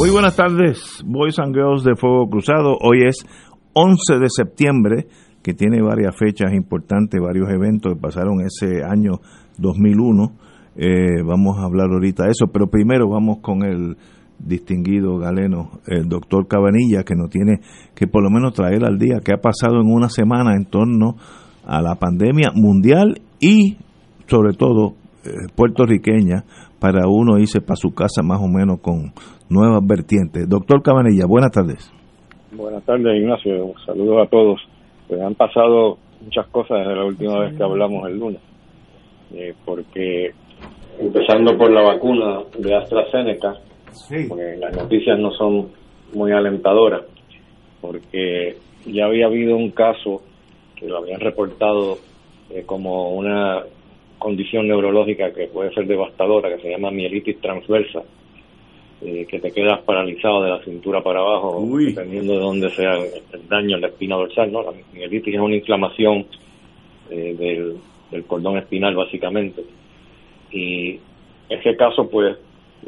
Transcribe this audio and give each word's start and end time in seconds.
Muy 0.00 0.08
buenas 0.08 0.34
tardes, 0.34 1.04
Boys 1.04 1.38
and 1.38 1.54
Girls 1.54 1.84
de 1.84 1.94
Fuego 1.94 2.26
Cruzado. 2.26 2.74
Hoy 2.80 3.02
es 3.06 3.18
11 3.74 4.18
de 4.18 4.28
septiembre, 4.30 5.06
que 5.42 5.52
tiene 5.52 5.82
varias 5.82 6.16
fechas 6.16 6.54
importantes, 6.54 7.20
varios 7.20 7.50
eventos 7.50 7.92
que 7.92 8.00
pasaron 8.00 8.40
ese 8.40 8.82
año 8.82 9.20
2001. 9.58 10.32
Eh, 10.76 11.22
vamos 11.22 11.58
a 11.58 11.66
hablar 11.66 11.90
ahorita 11.92 12.24
de 12.24 12.30
eso, 12.30 12.46
pero 12.50 12.68
primero 12.68 13.10
vamos 13.10 13.40
con 13.42 13.62
el 13.62 13.98
distinguido 14.38 15.18
galeno, 15.18 15.80
el 15.86 16.08
doctor 16.08 16.48
Cabanilla, 16.48 17.02
que 17.02 17.14
nos 17.14 17.28
tiene 17.28 17.60
que 17.94 18.06
por 18.06 18.22
lo 18.22 18.30
menos 18.30 18.54
traer 18.54 18.86
al 18.86 18.98
día 18.98 19.20
qué 19.22 19.34
ha 19.34 19.42
pasado 19.42 19.82
en 19.82 19.92
una 19.92 20.08
semana 20.08 20.56
en 20.56 20.64
torno 20.64 21.16
a 21.66 21.82
la 21.82 21.96
pandemia 21.96 22.52
mundial 22.54 23.20
y 23.38 23.76
sobre 24.28 24.54
todo 24.54 24.94
eh, 25.26 25.52
puertorriqueña 25.54 26.44
para 26.80 27.06
uno 27.06 27.38
irse 27.38 27.60
para 27.60 27.76
su 27.76 27.94
casa 27.94 28.22
más 28.22 28.40
o 28.40 28.48
menos 28.48 28.80
con 28.80 29.12
nuevas 29.48 29.86
vertientes. 29.86 30.48
Doctor 30.48 30.82
Cabanilla, 30.82 31.26
buenas 31.28 31.52
tardes. 31.52 31.92
Buenas 32.52 32.84
tardes, 32.84 33.20
Ignacio. 33.20 33.74
Saludos 33.84 34.26
a 34.26 34.30
todos. 34.30 34.60
Pues 35.06 35.20
han 35.20 35.34
pasado 35.34 35.98
muchas 36.20 36.46
cosas 36.48 36.78
desde 36.78 36.96
la 36.96 37.04
última 37.04 37.40
vez 37.40 37.56
que 37.56 37.62
hablamos 37.62 38.08
el 38.08 38.18
lunes. 38.18 38.40
Eh, 39.32 39.54
porque 39.64 40.32
empezando 40.98 41.56
por 41.56 41.70
la 41.70 41.82
vacuna 41.82 42.40
de 42.58 42.74
AstraZeneca, 42.74 43.54
porque 44.28 44.56
las 44.58 44.76
noticias 44.76 45.18
no 45.18 45.30
son 45.32 45.68
muy 46.14 46.32
alentadoras, 46.32 47.02
porque 47.80 48.56
ya 48.86 49.06
había 49.06 49.26
habido 49.26 49.56
un 49.56 49.70
caso 49.70 50.22
que 50.76 50.88
lo 50.88 50.98
habían 50.98 51.20
reportado 51.20 51.98
eh, 52.50 52.64
como 52.66 53.14
una 53.14 53.62
condición 54.20 54.68
neurológica 54.68 55.32
que 55.32 55.48
puede 55.48 55.72
ser 55.74 55.86
devastadora, 55.86 56.54
que 56.54 56.62
se 56.62 56.70
llama 56.70 56.90
mielitis 56.90 57.40
transversa, 57.40 58.02
eh, 59.02 59.26
que 59.26 59.40
te 59.40 59.50
quedas 59.50 59.80
paralizado 59.82 60.42
de 60.42 60.50
la 60.50 60.62
cintura 60.62 61.02
para 61.02 61.20
abajo, 61.20 61.66
dependiendo 61.78 62.34
de 62.34 62.38
dónde 62.38 62.70
sea 62.70 62.98
el, 62.98 63.48
daño 63.48 63.76
en 63.76 63.80
la 63.80 63.88
espina 63.88 64.16
dorsal, 64.16 64.52
¿no? 64.52 64.62
La 64.62 64.72
mielitis 64.92 65.34
es 65.34 65.40
una 65.40 65.56
inflamación 65.56 66.26
eh, 67.10 67.34
del, 67.36 67.76
del 68.10 68.24
cordón 68.24 68.58
espinal, 68.58 68.94
básicamente. 68.94 69.64
Y 70.52 70.98
ese 71.48 71.74
caso, 71.76 72.08
pues, 72.10 72.36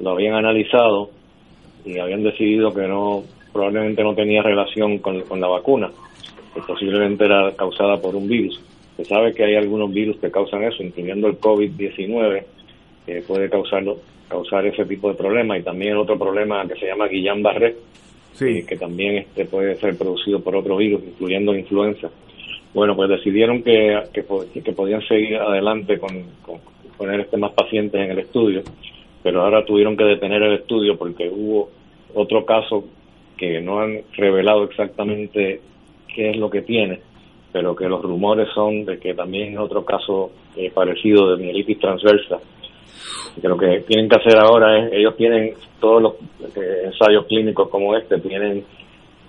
lo 0.00 0.10
habían 0.10 0.34
analizado 0.34 1.10
y 1.86 1.98
habían 1.98 2.22
decidido 2.22 2.74
que 2.74 2.86
no, 2.86 3.22
probablemente 3.54 4.02
no 4.02 4.14
tenía 4.14 4.42
relación 4.42 4.98
con, 4.98 5.22
con 5.22 5.40
la 5.40 5.48
vacuna, 5.48 5.90
que 6.54 6.60
posiblemente 6.60 7.24
era 7.24 7.52
causada 7.56 7.96
por 7.96 8.14
un 8.14 8.28
virus. 8.28 8.60
Se 9.02 9.08
sabe 9.08 9.34
que 9.34 9.44
hay 9.44 9.56
algunos 9.56 9.92
virus 9.92 10.16
que 10.18 10.30
causan 10.30 10.62
eso, 10.62 10.80
incluyendo 10.80 11.26
el 11.26 11.40
COVID-19, 11.40 12.44
que 13.04 13.22
puede 13.22 13.50
causarlo 13.50 13.98
causar 14.28 14.64
ese 14.64 14.84
tipo 14.84 15.08
de 15.08 15.14
problemas 15.14 15.58
y 15.58 15.64
también 15.64 15.96
otro 15.96 16.16
problema 16.16 16.64
que 16.68 16.76
se 16.76 16.86
llama 16.86 17.08
Guillain-Barré, 17.08 17.74
eh, 18.40 18.64
que 18.64 18.76
también 18.76 19.16
este 19.18 19.44
puede 19.44 19.74
ser 19.76 19.98
producido 19.98 20.40
por 20.40 20.54
otro 20.54 20.76
virus, 20.76 21.02
incluyendo 21.02 21.52
influenza. 21.54 22.10
Bueno, 22.72 22.94
pues 22.94 23.10
decidieron 23.10 23.64
que, 23.64 24.04
que, 24.12 24.72
podían 24.72 25.02
seguir 25.08 25.36
adelante 25.36 25.98
con, 25.98 26.24
poner 26.96 27.20
este 27.20 27.36
más 27.38 27.52
pacientes 27.54 28.00
en 28.00 28.12
el 28.12 28.20
estudio, 28.20 28.62
pero 29.24 29.42
ahora 29.42 29.64
tuvieron 29.64 29.96
que 29.96 30.04
detener 30.04 30.44
el 30.44 30.54
estudio 30.60 30.96
porque 30.96 31.28
hubo 31.28 31.70
otro 32.14 32.46
caso 32.46 32.84
que 33.36 33.60
no 33.60 33.80
han 33.80 34.02
revelado 34.12 34.62
exactamente 34.62 35.60
qué 36.14 36.30
es 36.30 36.36
lo 36.36 36.48
que 36.48 36.62
tiene, 36.62 37.00
pero 37.52 37.76
que 37.76 37.88
los 37.88 38.02
rumores 38.02 38.48
son 38.54 38.84
de 38.86 38.98
que 38.98 39.14
también 39.14 39.52
es 39.52 39.58
otro 39.58 39.84
caso 39.84 40.30
eh, 40.56 40.70
parecido 40.70 41.30
de 41.30 41.42
mielitis 41.42 41.78
transversa 41.78 42.38
que 43.40 43.48
lo 43.48 43.56
que 43.56 43.80
tienen 43.86 44.08
que 44.08 44.16
hacer 44.16 44.38
ahora 44.38 44.78
es, 44.78 44.92
ellos 44.92 45.16
tienen 45.16 45.54
todos 45.80 46.02
los 46.02 46.14
eh, 46.56 46.82
ensayos 46.84 47.26
clínicos 47.26 47.68
como 47.68 47.96
este, 47.96 48.18
tienen 48.18 48.64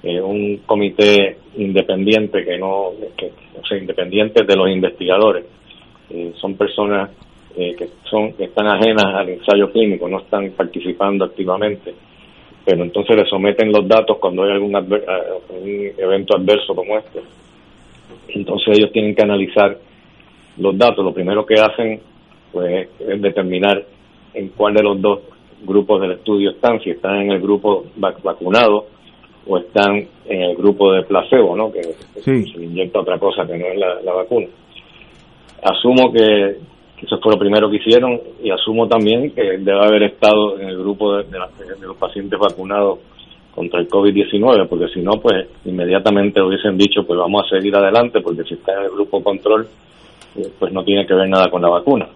eh, 0.03 0.19
un 0.19 0.57
comité 0.65 1.37
independiente 1.55 2.43
que 2.43 2.57
no, 2.57 2.91
que, 3.17 3.31
o 3.59 3.65
sea, 3.65 3.77
independiente 3.77 4.43
de 4.43 4.55
los 4.55 4.69
investigadores. 4.69 5.45
Son 6.35 6.55
personas 6.55 7.09
que 7.55 7.87
son 8.03 8.33
que 8.33 8.43
están 8.43 8.67
ajenas 8.67 9.05
al 9.05 9.29
ensayo 9.29 9.71
clínico, 9.71 10.07
no 10.07 10.19
están 10.19 10.51
participando 10.51 11.25
activamente, 11.25 11.93
pero 12.65 12.83
entonces 12.83 13.15
le 13.15 13.25
someten 13.25 13.71
los 13.71 13.87
datos 13.87 14.17
cuando 14.19 14.43
hay 14.43 14.51
algún 14.51 14.75
evento 15.97 16.35
adverso 16.35 16.75
como 16.75 16.97
este. 16.97 17.21
Entonces 18.29 18.77
ellos 18.77 18.91
tienen 18.91 19.15
que 19.15 19.23
analizar 19.23 19.77
los 20.57 20.77
datos. 20.77 21.03
Lo 21.03 21.13
primero 21.13 21.45
que 21.45 21.55
hacen 21.55 21.99
pues 22.51 22.87
es 22.99 23.21
determinar 23.21 23.83
en 24.33 24.49
cuál 24.49 24.75
de 24.75 24.83
los 24.83 25.01
dos 25.01 25.19
grupos 25.63 26.01
del 26.01 26.11
estudio 26.11 26.51
están, 26.51 26.79
si 26.81 26.91
están 26.91 27.21
en 27.21 27.31
el 27.31 27.41
grupo 27.41 27.85
vacunado 27.95 28.87
o 29.47 29.57
están 29.57 30.07
en 30.25 30.41
el 30.41 30.55
grupo 30.55 30.93
de 30.93 31.03
placebo, 31.03 31.55
¿no? 31.55 31.71
Que 31.71 31.81
se 32.21 32.63
inyecta 32.63 32.99
otra 32.99 33.17
cosa 33.17 33.45
que 33.45 33.57
no 33.57 33.65
es 33.65 33.77
la, 33.77 34.13
vacuna. 34.13 34.47
Asumo 35.63 36.11
que, 36.11 36.57
eso 37.01 37.19
fue 37.21 37.33
lo 37.33 37.39
primero 37.39 37.69
que 37.69 37.77
hicieron 37.77 38.19
y 38.41 38.51
asumo 38.51 38.87
también 38.87 39.31
que 39.31 39.41
debe 39.41 39.83
haber 39.83 40.03
estado 40.03 40.59
en 40.59 40.69
el 40.69 40.77
grupo 40.77 41.17
de, 41.17 41.25
los 41.81 41.97
pacientes 41.97 42.39
vacunados 42.39 42.99
contra 43.53 43.79
el 43.79 43.87
COVID-19, 43.87 44.67
porque 44.67 44.87
si 44.87 45.01
no, 45.01 45.19
pues 45.21 45.47
inmediatamente 45.65 46.41
hubiesen 46.41 46.77
dicho, 46.77 47.05
pues 47.05 47.19
vamos 47.19 47.43
a 47.45 47.55
seguir 47.55 47.75
adelante, 47.75 48.21
porque 48.21 48.43
si 48.43 48.55
está 48.55 48.73
en 48.73 48.85
el 48.85 48.91
grupo 48.91 49.23
control, 49.23 49.67
eh, 50.35 50.49
pues 50.57 50.73
no 50.73 50.83
tiene 50.83 51.05
que 51.05 51.13
ver 51.13 51.29
nada 51.29 51.49
con 51.49 51.61
la 51.61 51.69
vacuna 51.69 52.07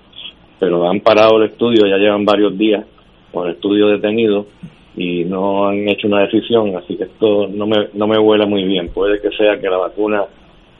pero 0.59 0.89
han 0.89 0.99
parado 1.01 1.37
el 1.37 1.49
estudio, 1.49 1.85
ya 1.87 1.97
llevan 1.97 2.25
varios 2.25 2.57
días 2.57 2.85
con 3.31 3.47
el 3.47 3.55
estudio 3.55 3.87
detenido 3.87 4.47
y 4.95 5.23
no 5.25 5.67
han 5.67 5.87
hecho 5.87 6.07
una 6.07 6.21
decisión, 6.21 6.75
así 6.75 6.97
que 6.97 7.03
esto 7.03 7.47
no 7.47 7.67
me, 7.67 7.89
no 7.93 8.07
me 8.07 8.17
huele 8.17 8.47
muy 8.47 8.63
bien. 8.63 8.89
Puede 8.89 9.21
que 9.21 9.29
sea 9.31 9.59
que 9.59 9.69
la 9.69 9.77
vacuna 9.77 10.23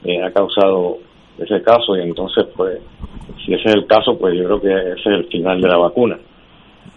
eh, 0.04 0.22
ha 0.22 0.32
causado 0.32 0.98
ese 1.38 1.62
caso 1.62 1.96
y 1.96 2.00
entonces, 2.00 2.46
pues, 2.56 2.80
si 3.44 3.54
ese 3.54 3.68
es 3.68 3.74
el 3.76 3.86
caso, 3.86 4.18
pues 4.18 4.36
yo 4.36 4.44
creo 4.44 4.60
que 4.60 4.72
ese 4.92 5.00
es 5.00 5.06
el 5.06 5.24
final 5.26 5.60
de 5.60 5.68
la 5.68 5.76
vacuna. 5.76 6.18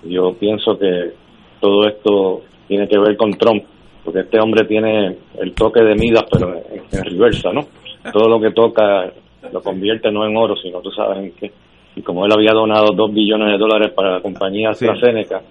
Yo 0.03 0.33
pienso 0.33 0.79
que 0.79 1.11
todo 1.59 1.87
esto 1.87 2.41
tiene 2.71 2.87
que 2.87 2.97
ver 2.97 3.17
con 3.17 3.31
Trump, 3.31 3.63
porque 4.05 4.21
este 4.21 4.39
hombre 4.39 4.65
tiene 4.65 5.17
el 5.41 5.53
toque 5.53 5.83
de 5.83 5.93
Midas, 5.95 6.23
pero 6.31 6.55
en, 6.55 6.83
en 6.89 7.03
reversa, 7.03 7.51
¿no? 7.51 7.67
Todo 8.13 8.29
lo 8.29 8.39
que 8.39 8.51
toca 8.51 9.11
lo 9.51 9.61
convierte 9.61 10.09
no 10.09 10.25
en 10.25 10.37
oro, 10.37 10.55
sino 10.55 10.79
tú 10.79 10.89
sabes 10.91 11.17
en 11.17 11.31
qué 11.33 11.51
y 11.93 12.01
como 12.01 12.25
él 12.25 12.31
había 12.31 12.53
donado 12.53 12.95
dos 12.95 13.13
billones 13.13 13.51
de 13.51 13.57
dólares 13.57 13.91
para 13.93 14.13
la 14.13 14.21
compañía 14.21 14.69
AstraZeneca, 14.69 15.41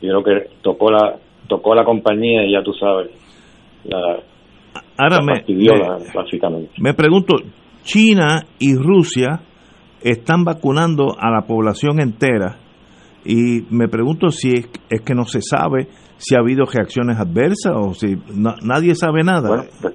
yo 0.00 0.22
creo 0.22 0.24
que 0.24 0.50
tocó 0.62 0.90
la 0.90 1.16
tocó 1.46 1.74
la 1.74 1.84
compañía 1.84 2.46
y 2.46 2.52
ya 2.52 2.62
tú 2.62 2.72
sabes, 2.72 3.10
la, 3.84 4.20
Ahora 4.96 5.18
me, 5.22 5.42
básicamente. 6.14 6.72
Me 6.78 6.94
pregunto, 6.94 7.34
China 7.82 8.44
y 8.58 8.74
Rusia 8.74 9.40
están 10.00 10.44
vacunando 10.44 11.16
a 11.18 11.30
la 11.30 11.46
población 11.46 12.00
entera 12.00 12.56
y 13.24 13.62
me 13.70 13.88
pregunto 13.88 14.28
si 14.30 14.52
es, 14.52 15.00
que 15.04 15.14
no 15.14 15.24
se 15.24 15.40
sabe 15.40 15.86
si 16.16 16.34
ha 16.34 16.40
habido 16.40 16.64
reacciones 16.64 17.18
adversas 17.18 17.74
o 17.74 17.94
si 17.94 18.16
nadie 18.62 18.94
sabe 18.94 19.22
nada. 19.22 19.64
Pues, 19.80 19.94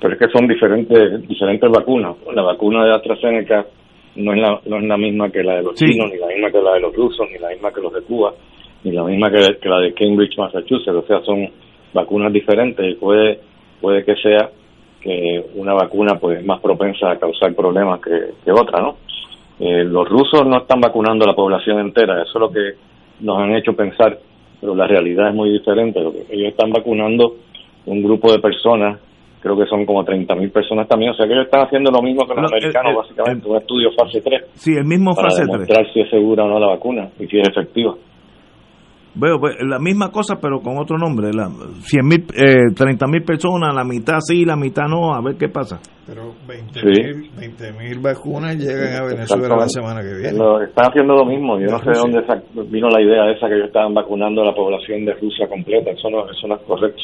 pero 0.00 0.14
es 0.14 0.20
que 0.20 0.28
son 0.36 0.46
diferentes 0.46 1.26
diferentes 1.26 1.70
vacunas. 1.70 2.16
La 2.34 2.42
vacuna 2.42 2.84
de 2.84 2.92
AstraZeneca 2.92 3.64
no 4.16 4.34
es 4.34 4.40
la, 4.40 4.60
no 4.66 4.78
es 4.78 4.84
la 4.84 4.96
misma 4.96 5.30
que 5.30 5.42
la 5.42 5.56
de 5.56 5.62
los 5.62 5.74
chinos, 5.74 6.10
ni 6.12 6.18
la 6.18 6.26
misma 6.26 6.50
que 6.50 6.60
la 6.60 6.74
de 6.74 6.80
los 6.80 6.94
rusos, 6.94 7.26
ni 7.32 7.38
la 7.38 7.48
misma 7.48 7.72
que 7.72 7.80
los 7.80 7.92
de 7.92 8.02
Cuba, 8.02 8.34
ni 8.84 8.92
la 8.92 9.02
misma 9.02 9.30
que, 9.30 9.68
la 9.68 9.80
de 9.80 9.94
Cambridge, 9.94 10.36
Massachusetts. 10.36 10.94
O 10.94 11.06
sea, 11.06 11.20
son 11.22 11.48
vacunas 11.94 12.32
diferentes 12.32 12.84
y 12.86 12.94
puede, 12.96 13.40
puede 13.80 14.04
que 14.04 14.14
sea 14.16 14.50
que 15.00 15.44
una 15.54 15.74
vacuna 15.74 16.18
pues 16.20 16.38
es 16.38 16.46
más 16.46 16.60
propensa 16.60 17.10
a 17.10 17.18
causar 17.18 17.54
problemas 17.54 18.00
que, 18.00 18.52
otra, 18.52 18.80
¿no? 18.80 18.96
Eh, 19.64 19.82
los 19.82 20.06
rusos 20.06 20.46
no 20.46 20.58
están 20.58 20.78
vacunando 20.78 21.24
a 21.24 21.28
la 21.28 21.34
población 21.34 21.78
entera, 21.78 22.20
eso 22.22 22.32
es 22.34 22.40
lo 22.40 22.50
que 22.50 22.72
nos 23.20 23.38
han 23.38 23.56
hecho 23.56 23.72
pensar, 23.72 24.18
pero 24.60 24.74
la 24.74 24.86
realidad 24.86 25.30
es 25.30 25.34
muy 25.34 25.50
diferente. 25.52 26.00
Ellos 26.28 26.50
están 26.50 26.70
vacunando 26.70 27.36
un 27.86 28.02
grupo 28.02 28.30
de 28.30 28.40
personas, 28.40 29.00
creo 29.40 29.56
que 29.56 29.64
son 29.64 29.86
como 29.86 30.04
30.000 30.04 30.52
personas 30.52 30.86
también, 30.86 31.12
o 31.12 31.14
sea 31.14 31.26
que 31.26 31.32
ellos 31.32 31.46
están 31.46 31.62
haciendo 31.62 31.90
lo 31.90 32.02
mismo 32.02 32.26
que 32.26 32.34
los 32.34 32.52
americanos, 32.52 32.94
básicamente, 32.94 33.48
un 33.48 33.56
estudio 33.56 33.90
fase 33.92 34.20
3. 34.20 34.42
Sí, 34.52 34.74
el 34.76 34.84
mismo 34.84 35.14
fase 35.14 35.44
3. 35.44 35.48
Para 35.48 35.58
demostrar 35.64 35.92
si 35.94 36.00
es 36.00 36.10
segura 36.10 36.44
o 36.44 36.48
no 36.48 36.58
la 36.58 36.66
vacuna 36.66 37.08
y 37.18 37.26
si 37.26 37.38
es 37.38 37.48
efectiva. 37.48 37.94
Veo 39.16 39.38
pues, 39.38 39.54
la 39.60 39.78
misma 39.78 40.10
cosa, 40.10 40.36
pero 40.40 40.60
con 40.60 40.76
otro 40.76 40.98
nombre. 40.98 41.30
La, 41.32 41.48
100 41.48 42.06
mil, 42.06 42.26
eh, 42.34 42.74
30 42.74 43.06
mil 43.06 43.22
personas, 43.22 43.72
la 43.72 43.84
mitad 43.84 44.18
sí, 44.18 44.44
la 44.44 44.56
mitad 44.56 44.88
no, 44.88 45.14
a 45.14 45.22
ver 45.22 45.36
qué 45.36 45.48
pasa. 45.48 45.78
Pero 46.06 46.34
20 46.48 47.72
mil 47.78 48.00
vacunas 48.00 48.56
llegan 48.56 49.02
a 49.02 49.04
Venezuela 49.06 49.56
la 49.56 49.68
semana 49.68 50.00
que 50.02 50.14
viene. 50.18 50.38
están 50.66 50.86
haciendo 50.90 51.14
lo 51.14 51.24
mismo. 51.24 51.60
Yo 51.60 51.66
no 51.66 51.78
sé 51.78 51.90
de 51.90 51.98
dónde 51.98 52.70
vino 52.70 52.88
la 52.88 53.00
idea 53.00 53.30
esa 53.30 53.46
que 53.46 53.54
ellos 53.54 53.68
estaban 53.68 53.94
vacunando 53.94 54.42
a 54.42 54.46
la 54.46 54.54
población 54.54 55.04
de 55.04 55.14
Rusia 55.14 55.46
completa. 55.48 55.92
Eso 55.92 56.10
no, 56.10 56.28
eso 56.28 56.48
no 56.48 56.56
es 56.56 56.62
correcto. 56.62 57.02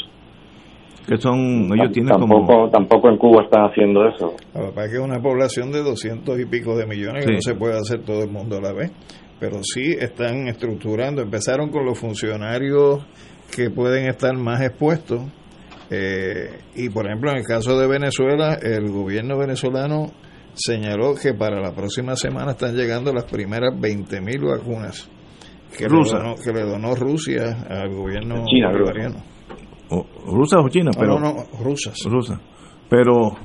Que 1.06 1.16
son, 1.16 1.70
ellos 1.72 1.92
tienen 1.92 2.10
tampoco, 2.10 2.68
tampoco 2.70 3.08
en 3.08 3.16
Cuba 3.16 3.42
están 3.44 3.64
haciendo 3.64 4.06
eso. 4.06 4.34
Lo 4.54 4.72
que 4.74 4.80
es 4.80 4.90
que 4.90 4.96
es 4.96 5.02
una 5.02 5.20
población 5.20 5.72
de 5.72 5.82
200 5.82 6.38
y 6.38 6.46
pico 6.46 6.76
de 6.76 6.86
millones 6.86 7.24
que 7.24 7.32
no 7.32 7.40
se 7.40 7.54
puede 7.54 7.74
hacer 7.74 8.02
todo 8.04 8.22
el 8.22 8.30
mundo 8.30 8.58
a 8.58 8.60
la 8.60 8.72
vez 8.72 8.92
pero 9.40 9.62
sí 9.64 9.96
están 9.98 10.46
estructurando. 10.46 11.22
Empezaron 11.22 11.70
con 11.70 11.86
los 11.86 11.98
funcionarios 11.98 13.04
que 13.50 13.70
pueden 13.70 14.06
estar 14.06 14.36
más 14.36 14.60
expuestos. 14.60 15.22
Eh, 15.90 16.60
y 16.76 16.90
por 16.90 17.06
ejemplo, 17.06 17.30
en 17.30 17.38
el 17.38 17.44
caso 17.44 17.76
de 17.78 17.88
Venezuela, 17.88 18.58
el 18.62 18.90
gobierno 18.90 19.38
venezolano 19.38 20.12
señaló 20.54 21.14
que 21.20 21.32
para 21.32 21.60
la 21.60 21.72
próxima 21.72 22.14
semana 22.14 22.52
están 22.52 22.76
llegando 22.76 23.12
las 23.12 23.24
primeras 23.24 23.74
20.000 23.74 24.58
vacunas 24.58 25.10
que, 25.76 25.88
le 25.88 25.96
donó, 26.04 26.34
que 26.36 26.52
le 26.52 26.62
donó 26.62 26.94
Rusia 26.94 27.64
al 27.68 27.94
gobierno 27.94 28.44
bolivariano. 28.44 29.24
O, 29.88 30.06
¿Rusas 30.26 30.60
o 30.64 30.68
China? 30.68 30.90
Pero, 30.96 31.18
no, 31.18 31.32
no, 31.32 31.44
rusas. 31.64 31.96
Pero, 32.88 33.36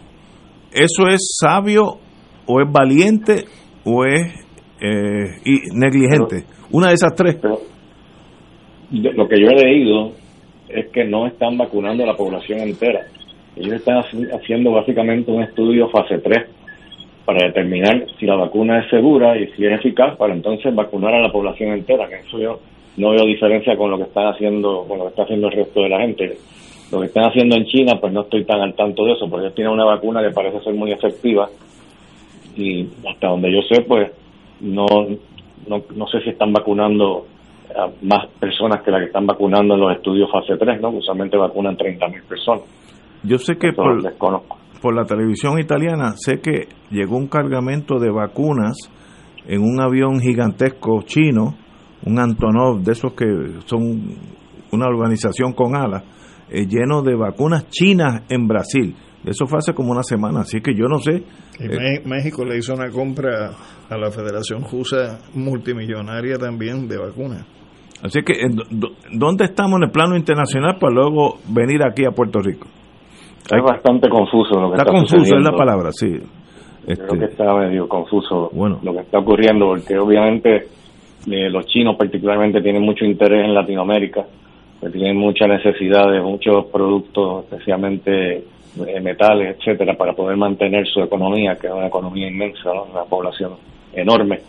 ¿eso 0.71 1.07
es 1.07 1.37
sabio 1.39 1.97
o 2.45 2.61
es 2.61 2.71
valiente 2.71 3.45
o 3.83 4.05
es 4.05 4.44
eh, 4.81 5.39
y 5.45 5.61
negligente. 5.73 6.43
Una 6.71 6.89
de 6.89 6.93
esas 6.95 7.15
tres. 7.15 7.37
lo 8.91 9.27
que 9.27 9.39
yo 9.39 9.47
he 9.47 9.65
leído 9.65 10.11
es 10.69 10.87
que 10.89 11.05
no 11.05 11.27
están 11.27 11.57
vacunando 11.57 12.03
a 12.03 12.07
la 12.07 12.17
población 12.17 12.59
entera. 12.59 13.01
Ellos 13.55 13.73
están 13.73 14.01
haciendo 14.33 14.71
básicamente 14.71 15.31
un 15.31 15.43
estudio 15.43 15.87
fase 15.89 16.17
3 16.17 16.49
para 17.23 17.47
determinar 17.47 18.05
si 18.19 18.25
la 18.25 18.35
vacuna 18.35 18.79
es 18.79 18.89
segura 18.89 19.37
y 19.37 19.47
si 19.53 19.65
es 19.65 19.79
eficaz 19.79 20.17
para 20.17 20.33
entonces 20.33 20.75
vacunar 20.75 21.13
a 21.13 21.21
la 21.21 21.31
población 21.31 21.71
entera. 21.71 22.07
Que 22.09 22.15
eso 22.15 22.37
yo 22.37 22.59
no 22.97 23.11
veo 23.11 23.25
diferencia 23.25 23.77
con 23.77 23.91
lo 23.91 23.97
que 23.97 24.03
están 24.03 24.27
haciendo, 24.27 24.85
con 24.87 24.97
lo 24.97 25.05
que 25.05 25.09
está 25.11 25.23
haciendo 25.23 25.47
el 25.47 25.53
resto 25.53 25.81
de 25.81 25.89
la 25.89 26.01
gente. 26.01 26.37
Lo 26.91 26.99
que 26.99 27.07
están 27.07 27.25
haciendo 27.25 27.55
en 27.55 27.65
China, 27.65 27.93
pues 27.99 28.13
no 28.13 28.21
estoy 28.21 28.43
tan 28.43 28.59
al 28.59 28.75
tanto 28.75 29.05
de 29.05 29.13
eso, 29.13 29.27
porque 29.29 29.45
ellos 29.45 29.55
tienen 29.55 29.73
una 29.73 29.85
vacuna 29.85 30.21
que 30.21 30.33
parece 30.33 30.59
ser 30.59 30.73
muy 30.73 30.91
efectiva 30.91 31.49
y 32.55 32.87
hasta 33.09 33.27
donde 33.27 33.51
yo 33.51 33.61
sé, 33.63 33.81
pues 33.81 34.11
no, 34.65 34.85
no, 35.67 35.83
no 35.95 36.07
sé 36.07 36.21
si 36.21 36.31
están 36.31 36.51
vacunando 36.51 37.27
a 37.75 37.89
más 38.01 38.27
personas 38.39 38.83
que 38.83 38.91
las 38.91 39.01
que 39.01 39.07
están 39.07 39.25
vacunando 39.25 39.75
en 39.75 39.81
los 39.81 39.95
estudios 39.95 40.29
fase 40.31 40.57
3, 40.57 40.81
¿no? 40.81 40.89
Usualmente 40.89 41.37
vacunan 41.37 41.77
30.000 41.77 42.23
personas. 42.23 42.63
Yo 43.23 43.37
sé 43.37 43.57
que 43.57 43.73
por, 43.73 44.01
por 44.81 44.95
la 44.95 45.05
televisión 45.05 45.59
italiana, 45.59 46.13
sé 46.15 46.39
que 46.39 46.67
llegó 46.91 47.17
un 47.17 47.27
cargamento 47.27 47.99
de 47.99 48.11
vacunas 48.11 48.77
en 49.47 49.61
un 49.61 49.81
avión 49.81 50.19
gigantesco 50.19 51.01
chino, 51.03 51.55
un 52.05 52.19
Antonov, 52.19 52.81
de 52.81 52.91
esos 52.91 53.13
que 53.13 53.25
son 53.65 54.15
una 54.71 54.87
organización 54.87 55.53
con 55.53 55.75
alas, 55.75 56.03
eh, 56.49 56.67
lleno 56.67 57.01
de 57.01 57.15
vacunas 57.15 57.67
chinas 57.69 58.23
en 58.29 58.47
Brasil. 58.47 58.95
Eso 59.25 59.47
fue 59.47 59.57
hace 59.57 59.73
como 59.73 59.91
una 59.91 60.03
semana, 60.03 60.41
así 60.41 60.61
que 60.61 60.75
yo 60.75 60.85
no 60.85 60.99
sé. 60.99 61.23
Eh, 61.59 62.01
México 62.05 62.45
le 62.45 62.57
hizo 62.57 62.75
una 62.75 62.91
compra 62.91 63.51
a 63.89 63.97
la 63.97 64.11
Federación 64.11 64.63
Rusa 64.69 65.19
multimillonaria 65.33 66.37
también 66.37 66.87
de 66.87 66.97
vacunas. 66.97 67.45
Así 68.03 68.21
que, 68.23 68.33
¿dónde 69.11 69.45
estamos 69.45 69.77
en 69.77 69.83
el 69.83 69.91
plano 69.91 70.15
internacional 70.15 70.77
para 70.79 70.93
luego 70.93 71.37
venir 71.47 71.81
aquí 71.83 72.05
a 72.05 72.11
Puerto 72.11 72.39
Rico? 72.39 72.67
Es 73.49 73.63
bastante 73.63 74.09
confuso 74.09 74.59
lo 74.59 74.71
que 74.71 74.77
está, 74.77 74.91
está 74.91 74.99
confuso 74.99 75.35
es 75.35 75.43
la 75.43 75.51
palabra, 75.51 75.91
sí. 75.91 76.19
Creo 76.85 77.19
que 77.19 77.25
está 77.25 77.53
medio 77.55 77.87
confuso 77.87 78.49
bueno. 78.53 78.79
lo 78.83 78.93
que 78.93 78.99
está 78.99 79.19
ocurriendo, 79.19 79.67
porque 79.67 79.97
obviamente 79.97 80.67
eh, 81.27 81.49
los 81.49 81.65
chinos 81.65 81.95
particularmente 81.97 82.61
tienen 82.61 82.83
mucho 82.83 83.05
interés 83.05 83.45
en 83.45 83.53
Latinoamérica, 83.53 84.25
pues 84.79 84.93
tienen 84.93 85.17
mucha 85.17 85.47
necesidad 85.47 86.11
de 86.11 86.21
muchos 86.21 86.65
productos, 86.65 87.45
especialmente 87.45 88.37
eh, 88.37 88.43
metales, 89.01 89.57
etcétera, 89.57 89.93
para 89.93 90.13
poder 90.13 90.37
mantener 90.37 90.85
su 90.87 91.01
economía, 91.01 91.55
que 91.55 91.67
es 91.67 91.73
una 91.73 91.87
economía 91.87 92.27
inmensa, 92.27 92.71
una 92.71 93.03
población 93.03 93.53
enorme. 93.93 94.39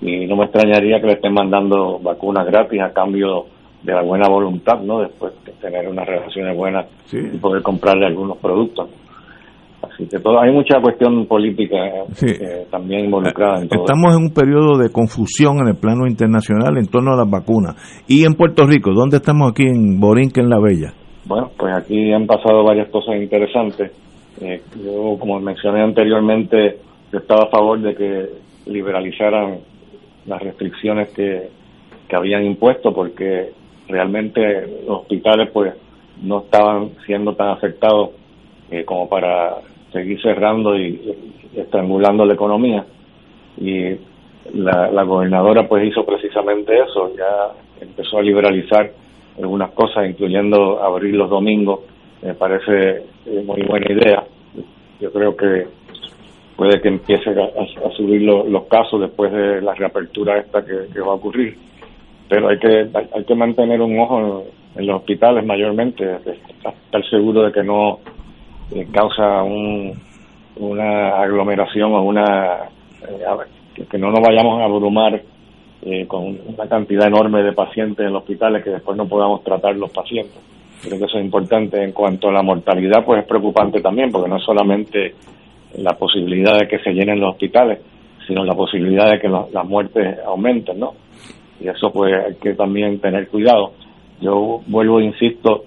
Y 0.00 0.26
no 0.26 0.36
me 0.36 0.44
extrañaría 0.44 1.00
que 1.00 1.06
le 1.06 1.12
estén 1.14 1.32
mandando 1.32 1.98
vacunas 1.98 2.46
gratis 2.46 2.80
a 2.80 2.92
cambio 2.92 3.46
de 3.82 3.92
la 3.92 4.02
buena 4.02 4.28
voluntad, 4.28 4.80
¿no? 4.80 5.00
Después 5.00 5.32
de 5.44 5.52
tener 5.52 5.88
unas 5.88 6.06
relaciones 6.06 6.56
buenas 6.56 6.86
y 7.12 7.38
poder 7.38 7.62
comprarle 7.62 8.06
algunos 8.06 8.38
productos. 8.38 8.90
Así 9.80 10.08
que 10.08 10.18
todo, 10.18 10.40
hay 10.40 10.52
mucha 10.52 10.80
cuestión 10.80 11.26
política 11.26 11.76
eh, 12.22 12.66
también 12.70 13.04
involucrada 13.04 13.62
en 13.62 13.68
todo. 13.68 13.84
Estamos 13.84 14.16
en 14.16 14.22
un 14.24 14.30
periodo 14.34 14.76
de 14.76 14.90
confusión 14.90 15.58
en 15.60 15.68
el 15.68 15.76
plano 15.76 16.06
internacional 16.08 16.76
en 16.78 16.86
torno 16.86 17.12
a 17.12 17.16
las 17.16 17.30
vacunas. 17.30 17.76
Y 18.08 18.24
en 18.24 18.34
Puerto 18.34 18.66
Rico, 18.66 18.92
¿dónde 18.92 19.18
estamos 19.18 19.52
aquí 19.52 19.64
en 19.64 20.00
Borinque, 20.00 20.40
en 20.40 20.48
La 20.48 20.58
Bella? 20.60 20.94
Bueno, 21.28 21.50
pues 21.58 21.74
aquí 21.74 22.10
han 22.10 22.26
pasado 22.26 22.64
varias 22.64 22.88
cosas 22.88 23.16
interesantes. 23.16 23.92
Eh, 24.40 24.62
yo, 24.82 25.16
como 25.20 25.38
mencioné 25.40 25.82
anteriormente, 25.82 26.78
estaba 27.12 27.44
a 27.44 27.50
favor 27.50 27.78
de 27.80 27.94
que 27.94 28.28
liberalizaran 28.64 29.58
las 30.24 30.42
restricciones 30.42 31.10
que, 31.10 31.50
que 32.08 32.16
habían 32.16 32.46
impuesto 32.46 32.94
porque 32.94 33.50
realmente 33.88 34.40
los 34.86 35.00
hospitales 35.00 35.50
pues 35.52 35.74
no 36.22 36.40
estaban 36.40 36.92
siendo 37.04 37.34
tan 37.34 37.48
afectados 37.48 38.10
eh, 38.70 38.84
como 38.86 39.06
para 39.06 39.58
seguir 39.92 40.20
cerrando 40.22 40.78
y, 40.78 41.14
estrangulando 41.54 42.24
la 42.24 42.34
economía 42.34 42.84
y 43.58 43.96
la, 44.54 44.90
la 44.90 45.02
gobernadora 45.02 45.66
pues 45.68 45.86
hizo 45.86 46.04
precisamente 46.04 46.78
eso 46.78 47.12
ya 47.16 47.52
empezó 47.80 48.18
a 48.18 48.22
liberalizar 48.22 48.92
algunas 49.38 49.70
cosas, 49.72 50.08
incluyendo 50.08 50.82
abrir 50.82 51.14
los 51.14 51.30
domingos, 51.30 51.80
me 52.22 52.34
parece 52.34 53.04
eh, 53.26 53.42
muy 53.44 53.62
buena 53.62 53.92
idea. 53.92 54.24
Yo 55.00 55.12
creo 55.12 55.36
que 55.36 55.66
puede 56.56 56.80
que 56.80 56.88
empiece 56.88 57.30
a, 57.30 57.90
subir 57.96 58.22
los 58.22 58.64
casos 58.64 59.00
después 59.00 59.32
de 59.32 59.62
la 59.62 59.74
reapertura 59.74 60.38
esta 60.38 60.64
que, 60.64 61.00
va 61.00 61.12
a 61.12 61.14
ocurrir. 61.14 61.56
Pero 62.28 62.48
hay 62.48 62.58
que 62.58 62.88
hay, 63.14 63.24
que 63.24 63.34
mantener 63.34 63.80
un 63.80 63.98
ojo 64.00 64.44
en, 64.76 64.86
los 64.86 64.96
hospitales 64.96 65.44
mayormente, 65.46 66.04
estar 66.16 67.08
seguro 67.08 67.44
de 67.44 67.52
que 67.52 67.62
no 67.62 68.00
eh, 68.74 68.86
causa 68.92 69.42
un, 69.44 69.92
una 70.56 71.22
aglomeración 71.22 71.94
o 71.94 72.02
una 72.02 72.64
eh, 73.08 73.84
que 73.88 73.98
no 73.98 74.10
nos 74.10 74.20
vayamos 74.20 74.60
a 74.60 74.64
abrumar 74.64 75.22
eh, 75.82 76.06
con 76.06 76.38
una 76.46 76.68
cantidad 76.68 77.06
enorme 77.06 77.42
de 77.42 77.52
pacientes 77.52 78.06
en 78.06 78.12
los 78.12 78.22
hospitales 78.22 78.64
que 78.64 78.70
después 78.70 78.96
no 78.96 79.06
podamos 79.06 79.44
tratar 79.44 79.76
los 79.76 79.90
pacientes. 79.90 80.38
Creo 80.82 80.98
que 80.98 81.04
eso 81.04 81.18
es 81.18 81.24
importante. 81.24 81.82
En 81.82 81.92
cuanto 81.92 82.28
a 82.28 82.32
la 82.32 82.42
mortalidad, 82.42 83.04
pues 83.04 83.20
es 83.20 83.26
preocupante 83.26 83.80
también, 83.80 84.10
porque 84.10 84.28
no 84.28 84.36
es 84.36 84.44
solamente 84.44 85.14
la 85.76 85.96
posibilidad 85.96 86.58
de 86.58 86.68
que 86.68 86.78
se 86.78 86.92
llenen 86.92 87.20
los 87.20 87.30
hospitales, 87.30 87.80
sino 88.26 88.44
la 88.44 88.54
posibilidad 88.54 89.10
de 89.10 89.18
que 89.18 89.28
las 89.28 89.64
muertes 89.64 90.18
aumenten, 90.26 90.78
¿no? 90.78 90.94
Y 91.60 91.68
eso 91.68 91.92
pues 91.92 92.14
hay 92.14 92.34
que 92.36 92.54
también 92.54 93.00
tener 93.00 93.28
cuidado. 93.28 93.72
Yo 94.20 94.60
vuelvo, 94.66 95.00
e 95.00 95.04
insisto, 95.04 95.64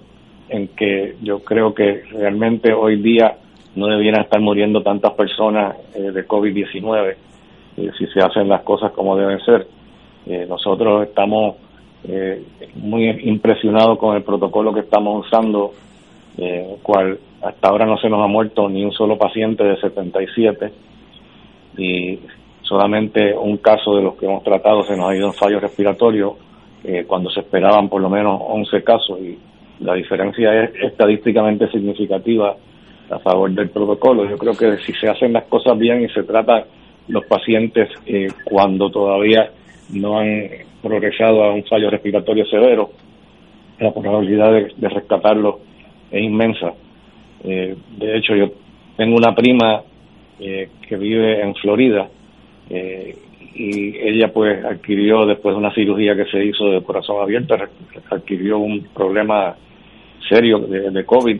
en 0.48 0.68
que 0.68 1.16
yo 1.22 1.40
creo 1.40 1.74
que 1.74 2.02
realmente 2.12 2.72
hoy 2.72 3.00
día 3.00 3.36
no 3.74 3.86
debieran 3.86 4.22
estar 4.22 4.40
muriendo 4.40 4.82
tantas 4.82 5.12
personas 5.12 5.76
eh, 5.94 6.10
de 6.10 6.26
COVID-19 6.26 7.14
eh, 7.76 7.90
si 7.96 8.06
se 8.06 8.20
hacen 8.20 8.48
las 8.48 8.62
cosas 8.62 8.92
como 8.92 9.16
deben 9.16 9.40
ser. 9.40 9.66
Eh, 10.26 10.46
nosotros 10.48 11.06
estamos 11.08 11.56
eh, 12.04 12.42
muy 12.76 13.08
impresionados 13.08 13.98
con 13.98 14.16
el 14.16 14.22
protocolo 14.22 14.72
que 14.72 14.80
estamos 14.80 15.26
usando, 15.26 15.72
eh, 16.38 16.76
cual 16.82 17.18
hasta 17.42 17.68
ahora 17.68 17.86
no 17.86 17.96
se 17.98 18.08
nos 18.08 18.22
ha 18.22 18.26
muerto 18.26 18.68
ni 18.68 18.84
un 18.84 18.92
solo 18.92 19.18
paciente 19.18 19.64
de 19.64 19.76
77 19.80 20.72
y 21.76 22.18
solamente 22.62 23.34
un 23.36 23.58
caso 23.58 23.96
de 23.96 24.02
los 24.02 24.14
que 24.14 24.26
hemos 24.26 24.42
tratado 24.42 24.82
se 24.84 24.96
nos 24.96 25.10
ha 25.10 25.16
ido 25.16 25.26
en 25.26 25.32
fallo 25.32 25.60
respiratorio 25.60 26.36
eh, 26.84 27.04
cuando 27.06 27.30
se 27.30 27.40
esperaban 27.40 27.88
por 27.88 28.00
lo 28.00 28.08
menos 28.08 28.40
11 28.40 28.82
casos 28.82 29.18
y 29.20 29.38
la 29.80 29.94
diferencia 29.94 30.64
es 30.64 30.70
estadísticamente 30.82 31.68
significativa 31.70 32.56
a 33.10 33.18
favor 33.18 33.50
del 33.50 33.68
protocolo. 33.70 34.28
Yo 34.28 34.38
creo 34.38 34.54
que 34.54 34.78
si 34.84 34.92
se 34.94 35.08
hacen 35.08 35.32
las 35.32 35.44
cosas 35.44 35.76
bien 35.78 36.02
y 36.02 36.08
se 36.08 36.22
tratan 36.22 36.64
los 37.08 37.24
pacientes 37.26 37.88
eh, 38.06 38.28
cuando 38.44 38.90
todavía 38.90 39.50
no 39.92 40.18
han 40.18 40.48
progresado 40.82 41.44
a 41.44 41.52
un 41.52 41.64
fallo 41.64 41.90
respiratorio 41.90 42.44
severo, 42.46 42.90
la 43.78 43.92
probabilidad 43.92 44.52
de, 44.52 44.88
rescatarlo 44.88 45.60
es 46.10 46.22
inmensa. 46.22 46.72
Eh, 47.44 47.76
de 47.98 48.16
hecho, 48.16 48.34
yo 48.34 48.52
tengo 48.96 49.16
una 49.16 49.34
prima 49.34 49.82
eh, 50.38 50.68
que 50.88 50.96
vive 50.96 51.42
en 51.42 51.54
Florida 51.56 52.08
y 53.54 53.98
ella 53.98 54.32
pues 54.32 54.64
adquirió 54.64 55.26
después 55.26 55.54
de 55.54 55.58
una 55.58 55.74
cirugía 55.74 56.16
que 56.16 56.24
se 56.26 56.42
hizo 56.42 56.70
de 56.70 56.82
corazón 56.82 57.20
abierto, 57.20 57.54
adquirió 58.10 58.58
un 58.58 58.88
problema 58.94 59.54
serio 60.26 60.58
de, 60.60 60.90
de 60.90 61.04
COVID 61.04 61.38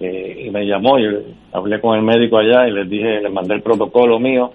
eh, 0.00 0.44
y 0.46 0.50
me 0.50 0.64
llamó, 0.64 0.98
y 0.98 1.04
hablé 1.52 1.78
con 1.78 1.94
el 1.98 2.02
médico 2.02 2.38
allá 2.38 2.66
y 2.66 2.72
les 2.72 2.88
dije, 2.88 3.20
les 3.20 3.30
mandé 3.30 3.54
el 3.54 3.62
protocolo 3.62 4.18
mío, 4.18 4.50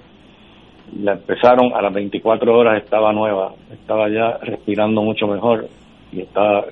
la 1.02 1.14
empezaron, 1.14 1.74
a 1.74 1.82
las 1.82 1.94
24 1.94 2.58
horas 2.58 2.84
estaba 2.84 3.12
nueva, 3.12 3.54
estaba 3.72 4.10
ya 4.10 4.38
respirando 4.42 5.02
mucho 5.02 5.28
mejor 5.28 5.68
y 6.12 6.22
estaba 6.22 6.66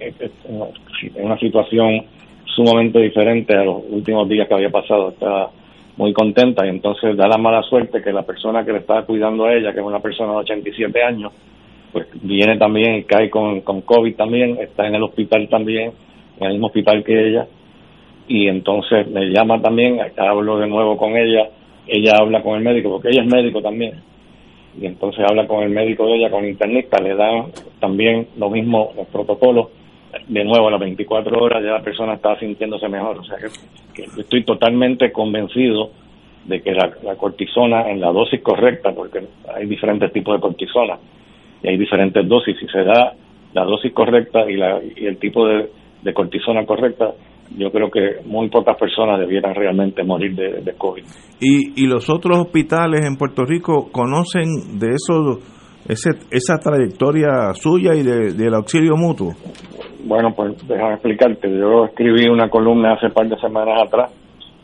en 0.00 1.24
una 1.24 1.38
situación 1.38 2.04
sumamente 2.44 2.98
diferente 3.00 3.54
a 3.54 3.64
los 3.64 3.82
últimos 3.90 4.28
días 4.28 4.48
que 4.48 4.54
había 4.54 4.70
pasado, 4.70 5.10
estaba 5.10 5.50
muy 5.96 6.12
contenta 6.12 6.64
y 6.66 6.70
entonces 6.70 7.16
da 7.16 7.28
la 7.28 7.38
mala 7.38 7.62
suerte 7.62 8.02
que 8.02 8.12
la 8.12 8.22
persona 8.22 8.64
que 8.64 8.72
le 8.72 8.78
estaba 8.78 9.04
cuidando 9.04 9.44
a 9.44 9.54
ella, 9.54 9.72
que 9.72 9.80
es 9.80 9.86
una 9.86 10.00
persona 10.00 10.32
de 10.32 10.38
87 10.38 11.02
años, 11.02 11.32
pues 11.92 12.06
viene 12.22 12.56
también 12.56 12.96
y 12.96 13.04
cae 13.04 13.30
con, 13.30 13.60
con 13.62 13.80
COVID 13.82 14.14
también, 14.14 14.58
está 14.60 14.86
en 14.86 14.94
el 14.94 15.02
hospital 15.02 15.48
también, 15.48 15.92
en 16.38 16.46
el 16.46 16.52
mismo 16.52 16.68
hospital 16.68 17.02
que 17.02 17.28
ella, 17.28 17.46
y 18.28 18.46
entonces 18.46 19.08
me 19.08 19.26
llama 19.30 19.60
también, 19.60 19.98
hablo 20.16 20.58
de 20.58 20.68
nuevo 20.68 20.96
con 20.96 21.16
ella, 21.16 21.48
ella 21.88 22.12
habla 22.18 22.42
con 22.42 22.56
el 22.56 22.62
médico, 22.62 22.90
porque 22.90 23.08
ella 23.08 23.22
es 23.22 23.28
médico 23.28 23.60
también, 23.62 23.94
y 24.80 24.86
entonces 24.86 25.24
habla 25.28 25.46
con 25.46 25.62
el 25.62 25.70
médico 25.70 26.06
de 26.06 26.16
ella, 26.16 26.30
con 26.30 26.44
el 26.44 26.50
internista, 26.50 27.00
le 27.00 27.14
dan 27.14 27.46
también 27.80 28.28
lo 28.36 28.50
mismo, 28.50 28.92
los 28.96 29.06
protocolos, 29.08 29.68
de 30.26 30.44
nuevo 30.44 30.68
a 30.68 30.70
las 30.70 30.80
24 30.80 31.38
horas 31.38 31.62
ya 31.62 31.72
la 31.72 31.82
persona 31.82 32.14
está 32.14 32.38
sintiéndose 32.38 32.88
mejor, 32.88 33.18
o 33.18 33.24
sea 33.24 33.36
que, 33.36 34.02
estoy 34.20 34.44
totalmente 34.44 35.12
convencido 35.12 35.90
de 36.44 36.62
que 36.62 36.72
la, 36.72 36.90
cortisona 37.16 37.90
en 37.90 38.00
la 38.00 38.12
dosis 38.12 38.40
correcta, 38.40 38.92
porque 38.92 39.20
hay 39.54 39.66
diferentes 39.66 40.12
tipos 40.12 40.34
de 40.34 40.40
cortisona 40.40 40.98
y 41.62 41.68
hay 41.68 41.76
diferentes 41.76 42.26
dosis, 42.26 42.56
si 42.58 42.66
se 42.68 42.84
da 42.84 43.14
la 43.52 43.64
dosis 43.64 43.92
correcta 43.92 44.50
y, 44.50 44.56
la, 44.56 44.80
y 44.82 45.06
el 45.06 45.18
tipo 45.18 45.46
de, 45.46 45.68
de 46.02 46.14
cortisona 46.14 46.64
correcta, 46.64 47.12
yo 47.56 47.70
creo 47.70 47.90
que 47.90 48.26
muy 48.26 48.48
pocas 48.48 48.76
personas 48.76 49.18
debieran 49.20 49.54
realmente 49.54 50.02
morir 50.04 50.34
de, 50.34 50.74
COVID. 50.76 51.02
¿Y, 51.40 51.82
¿Y 51.82 51.86
los 51.86 52.10
otros 52.10 52.38
hospitales 52.38 53.04
en 53.06 53.16
Puerto 53.16 53.44
Rico 53.44 53.88
conocen 53.90 54.78
de 54.78 54.88
eso, 54.88 55.38
ese, 55.88 56.10
esa 56.30 56.58
trayectoria 56.58 57.52
suya 57.54 57.94
y 57.94 58.02
de, 58.02 58.32
del 58.32 58.54
auxilio 58.54 58.96
mutuo? 58.96 59.32
Bueno, 60.04 60.32
pues 60.34 60.56
déjame 60.68 60.94
explicarte. 60.94 61.48
Yo 61.50 61.86
escribí 61.86 62.28
una 62.28 62.48
columna 62.48 62.94
hace 62.94 63.10
par 63.10 63.28
de 63.28 63.36
semanas 63.38 63.82
atrás 63.82 64.12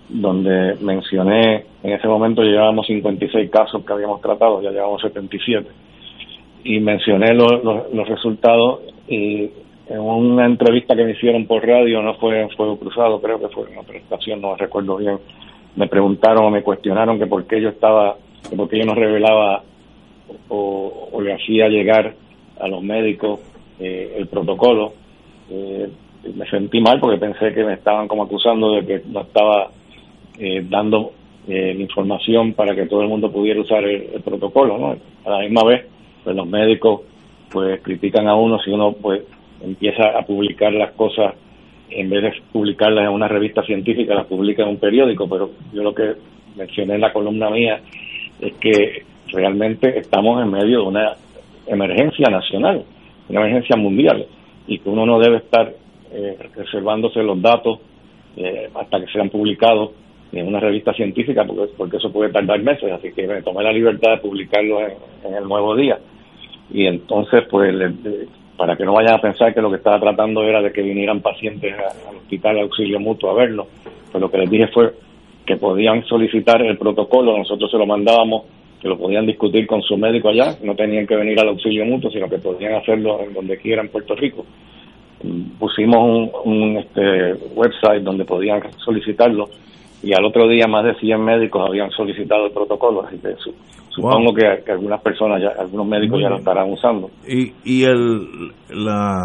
donde 0.09 0.76
mencioné, 0.81 1.64
en 1.83 1.93
ese 1.93 2.07
momento 2.07 2.43
llevábamos 2.43 2.87
56 2.87 3.50
casos 3.50 3.85
que 3.85 3.93
habíamos 3.93 4.21
tratado, 4.21 4.61
ya 4.61 4.71
llevamos 4.71 5.00
77, 5.00 5.67
y 6.64 6.81
mencioné 6.81 7.35
los 7.35 8.09
resultados 8.09 8.81
y 9.09 9.50
en 9.87 10.00
una 10.00 10.47
entrevista 10.47 10.97
que 10.97 11.05
me 11.05 11.12
hicieron 11.12 11.47
por 11.47 11.67
radio, 11.67 12.03
no 12.03 12.14
fue 12.14 12.41
en 12.41 12.50
Fuego 12.50 12.79
Cruzado, 12.79 13.21
creo 13.21 13.38
que 13.38 13.49
fue 13.49 13.64
en 13.69 13.79
una 13.79 13.83
prestación, 13.87 14.41
no 14.41 14.57
recuerdo 14.57 14.97
bien, 14.97 15.19
me 15.76 15.88
preguntaron 15.88 16.47
o 16.47 16.50
me 16.50 16.62
cuestionaron 16.62 17.19
que 17.19 17.26
por 17.26 17.47
qué 17.47 17.61
yo 17.61 17.69
estaba, 17.69 18.17
que 18.49 18.57
por 18.57 18.69
qué 18.69 18.79
yo 18.79 18.87
no 18.87 18.95
revelaba 18.95 19.62
o, 20.49 21.21
le 21.23 21.35
hacía 21.35 21.69
llegar 21.69 22.14
a 22.61 22.69
los 22.69 22.83
médicos 22.83 23.41
eh, 23.79 24.17
el 24.19 24.26
protocolo. 24.26 24.93
Eh, 25.50 25.88
me 26.35 26.49
sentí 26.49 26.81
mal 26.81 27.00
porque 27.00 27.19
pensé 27.19 27.53
que 27.53 27.64
me 27.64 27.75
estaban 27.75 28.09
como 28.09 28.23
acusando 28.23 28.73
de 28.73 28.87
que 28.87 29.03
no 29.07 29.21
estaba 29.23 29.71
eh, 30.38 30.64
dando 30.69 31.12
la 31.47 31.73
información 31.73 32.55
para 32.55 32.75
que 32.75 32.87
todo 32.87 33.03
el 33.03 33.09
mundo 33.09 33.31
pudiera 33.31 33.61
usar 33.61 33.85
el, 33.85 34.23
protocolo, 34.23 34.79
¿no? 34.79 34.97
A 35.26 35.31
la 35.31 35.41
misma 35.41 35.62
vez, 35.64 35.85
pues 36.23 36.35
los 36.35 36.47
médicos 36.47 37.03
pues 37.50 37.83
critican 37.83 38.26
a 38.29 38.35
uno 38.35 38.59
si 38.61 38.71
uno 38.71 38.93
pues 38.93 39.21
empieza 39.64 40.18
a 40.18 40.23
publicar 40.23 40.73
las 40.73 40.92
cosas, 40.92 41.35
en 41.90 42.11
vez 42.11 42.23
de 42.23 42.33
publicarlas 42.52 43.04
en 43.04 43.12
una 43.12 43.28
revista 43.28 43.62
científica, 43.62 44.14
las 44.14 44.26
publica 44.26 44.62
en 44.62 44.71
un 44.71 44.78
periódico, 44.78 45.28
pero 45.28 45.50
yo 45.73 45.83
lo 45.83 45.94
que 45.94 46.14
mencioné 46.56 46.94
en 46.94 47.00
la 47.00 47.12
columna 47.12 47.50
mía 47.50 47.80
es 48.40 48.54
que 48.54 49.02
realmente 49.33 49.99
estamos 49.99 50.42
en 50.42 50.50
medio 50.50 50.80
de 50.80 50.87
una 50.87 51.12
emergencia 51.66 52.28
nacional, 52.30 52.85
una 53.28 53.40
emergencia 53.40 53.76
mundial, 53.76 54.26
y 54.66 54.78
que 54.78 54.88
uno 54.88 55.06
no 55.06 55.18
debe 55.18 55.38
estar 55.38 55.73
eh, 56.12 56.37
reservándose 56.54 57.23
los 57.23 57.40
datos 57.40 57.80
eh, 58.37 58.68
hasta 58.75 59.00
que 59.00 59.12
sean 59.12 59.30
publicados 59.30 59.92
en 60.33 60.49
una 60.49 60.61
revista 60.61 60.92
científica, 60.92 61.44
porque, 61.44 61.73
porque 61.76 61.97
eso 61.99 62.12
puede 62.12 62.33
tardar 62.33 62.61
meses, 62.61 62.90
así 62.90 63.12
que 63.12 63.26
me 63.26 63.42
tomé 63.42 63.62
la 63.62 63.73
libertad 63.73 64.12
de 64.12 64.18
publicarlo 64.18 64.80
en, 64.80 65.35
el 65.35 65.44
nuevo 65.44 65.76
día. 65.76 65.99
Y 66.73 66.87
entonces, 66.87 67.44
pues, 67.49 67.75
para 68.56 68.76
que 68.76 68.84
no 68.84 68.92
vayan 68.92 69.14
a 69.14 69.20
pensar 69.20 69.52
que 69.52 69.61
lo 69.61 69.70
que 69.70 69.76
estaba 69.76 69.99
tratando 69.99 70.42
era 70.42 70.62
de 70.62 70.73
que 70.73 70.82
vinieran 70.82 71.20
pacientes 71.20 71.75
al 72.08 72.16
hospital 72.16 72.56
de 72.56 72.62
auxilio 72.62 73.00
mutuo 73.00 73.30
a 73.30 73.34
verlo. 73.34 73.66
Pues 74.11 74.20
lo 74.20 74.30
que 74.30 74.38
les 74.38 74.50
dije 74.50 74.68
fue 74.68 74.92
que 75.44 75.56
podían 75.56 76.04
solicitar 76.04 76.62
el 76.62 76.78
protocolo, 76.78 77.37
nosotros 77.37 77.70
se 77.70 77.76
lo 77.76 77.87
mandábamos, 77.87 78.44
que 78.80 78.88
lo 78.88 78.96
podían 78.96 79.26
discutir 79.26 79.66
con 79.66 79.82
su 79.82 79.96
médico 79.96 80.28
allá, 80.28 80.56
no 80.62 80.75
tenían 80.75 81.06
que 81.06 81.16
venir 81.16 81.38
al 81.40 81.49
auxilio 81.49 81.84
mutuo, 81.84 82.11
sino 82.11 82.28
que 82.28 82.38
podían 82.38 82.75
hacerlo 82.75 83.20
en 83.20 83.34
donde 83.34 83.58
quiera 83.58 83.82
en 83.82 83.88
Puerto 83.88 84.14
Rico. 84.14 84.44
Pusimos 85.58 86.30
un, 86.44 86.76
este, 86.78 87.34
website 87.54 88.02
donde 88.02 88.25
podían 88.25 88.62
solicitarlo 88.78 89.49
y 90.02 90.12
al 90.12 90.25
otro 90.25 90.46
día 90.46 90.66
más 90.66 90.84
de 90.84 90.94
100 90.96 91.20
médicos 91.20 91.66
habían 91.66 91.90
solicitado 91.90 92.46
el 92.46 92.52
protocolo, 92.52 93.06
así 93.06 93.16
que 93.18 93.34
supongo 93.94 94.34
que, 94.34 94.72
algunas 94.72 95.00
personas, 95.02 95.40
ya, 95.42 95.60
algunos 95.60 95.86
médicos 95.86 96.20
ya 96.20 96.28
lo 96.28 96.36
estarán 96.36 96.70
usando. 96.70 97.10
Y, 97.26 97.52
y 97.64 97.84
el, 97.84 98.52
la, 98.70 99.18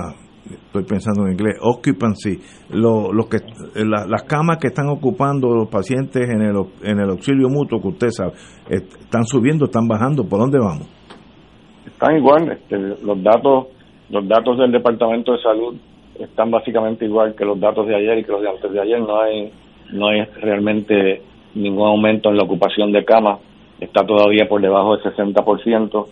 estoy 0.49 0.83
pensando 0.83 1.25
en 1.25 1.33
inglés, 1.33 1.57
occupancy, 1.61 2.39
lo, 2.71 3.11
lo 3.11 3.25
que, 3.25 3.37
las 3.75 4.23
camas 4.23 4.57
que 4.57 4.67
están 4.67 4.89
ocupando 4.89 5.49
los 5.49 5.69
pacientes 5.69 6.29
en 6.29 6.41
el, 6.41 6.55
en 6.83 6.99
el 6.99 7.09
auxilio 7.09 7.49
mutuo, 7.49 7.81
que 7.81 7.87
usted 7.87 8.09
sabe, 8.09 8.33
están 8.69 9.23
subiendo, 9.25 9.65
están 9.65 9.87
bajando, 9.87 10.23
¿por 10.23 10.39
dónde 10.39 10.59
vamos? 10.59 10.87
Están 11.85 12.17
igual, 12.17 12.51
este, 12.51 12.77
los 12.77 13.23
datos 13.23 13.67
los 14.09 14.27
datos 14.27 14.57
del 14.57 14.71
Departamento 14.71 15.33
de 15.33 15.41
Salud 15.41 15.75
están 16.19 16.49
básicamente 16.51 17.05
igual 17.05 17.35
que 17.35 17.45
los 17.45 17.59
datos 17.59 17.87
de 17.87 17.95
ayer 17.95 18.17
y 18.17 18.23
que 18.23 18.31
los 18.31 18.41
de 18.41 18.49
antes 18.49 18.71
de 18.71 18.81
ayer, 18.81 18.99
no 18.99 19.21
hay 19.21 19.51
no 19.91 20.07
hay 20.07 20.23
realmente 20.41 21.21
ningún 21.55 21.87
aumento 21.87 22.29
en 22.29 22.37
la 22.37 22.43
ocupación 22.43 22.91
de 22.91 23.05
camas, 23.05 23.39
está 23.79 24.05
todavía 24.05 24.47
por 24.47 24.61
debajo 24.61 24.97
del 24.97 25.13
60%, 25.13 26.05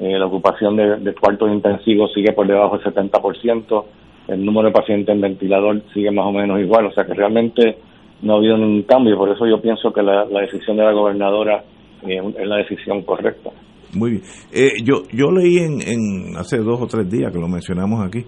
eh, 0.00 0.18
la 0.18 0.26
ocupación 0.26 0.76
de, 0.76 1.14
cuartos 1.14 1.50
intensivos 1.52 2.12
sigue 2.14 2.32
por 2.32 2.46
debajo 2.46 2.78
del 2.78 2.86
70%, 2.86 3.84
el 4.28 4.44
número 4.44 4.68
de 4.68 4.74
pacientes 4.74 5.14
en 5.14 5.20
ventilador 5.20 5.82
sigue 5.92 6.10
más 6.10 6.26
o 6.26 6.32
menos 6.32 6.60
igual, 6.60 6.86
o 6.86 6.92
sea 6.92 7.04
que 7.04 7.14
realmente 7.14 7.76
no 8.22 8.34
ha 8.34 8.36
habido 8.36 8.56
ningún 8.56 8.82
cambio, 8.82 9.16
por 9.16 9.30
eso 9.30 9.46
yo 9.46 9.60
pienso 9.60 9.92
que 9.92 10.02
la, 10.02 10.24
decisión 10.24 10.76
de 10.76 10.84
la 10.84 10.92
gobernadora 10.92 11.64
eh, 12.06 12.20
es 12.38 12.46
la 12.46 12.56
decisión 12.56 13.02
correcta. 13.02 13.50
Muy 13.94 14.12
bien. 14.12 14.22
Eh, 14.52 14.82
yo, 14.84 15.02
yo 15.12 15.30
leí 15.32 15.58
en, 15.58 16.36
hace 16.36 16.58
dos 16.58 16.80
o 16.80 16.86
tres 16.86 17.10
días 17.10 17.32
que 17.32 17.40
lo 17.40 17.48
mencionamos 17.48 18.06
aquí, 18.06 18.24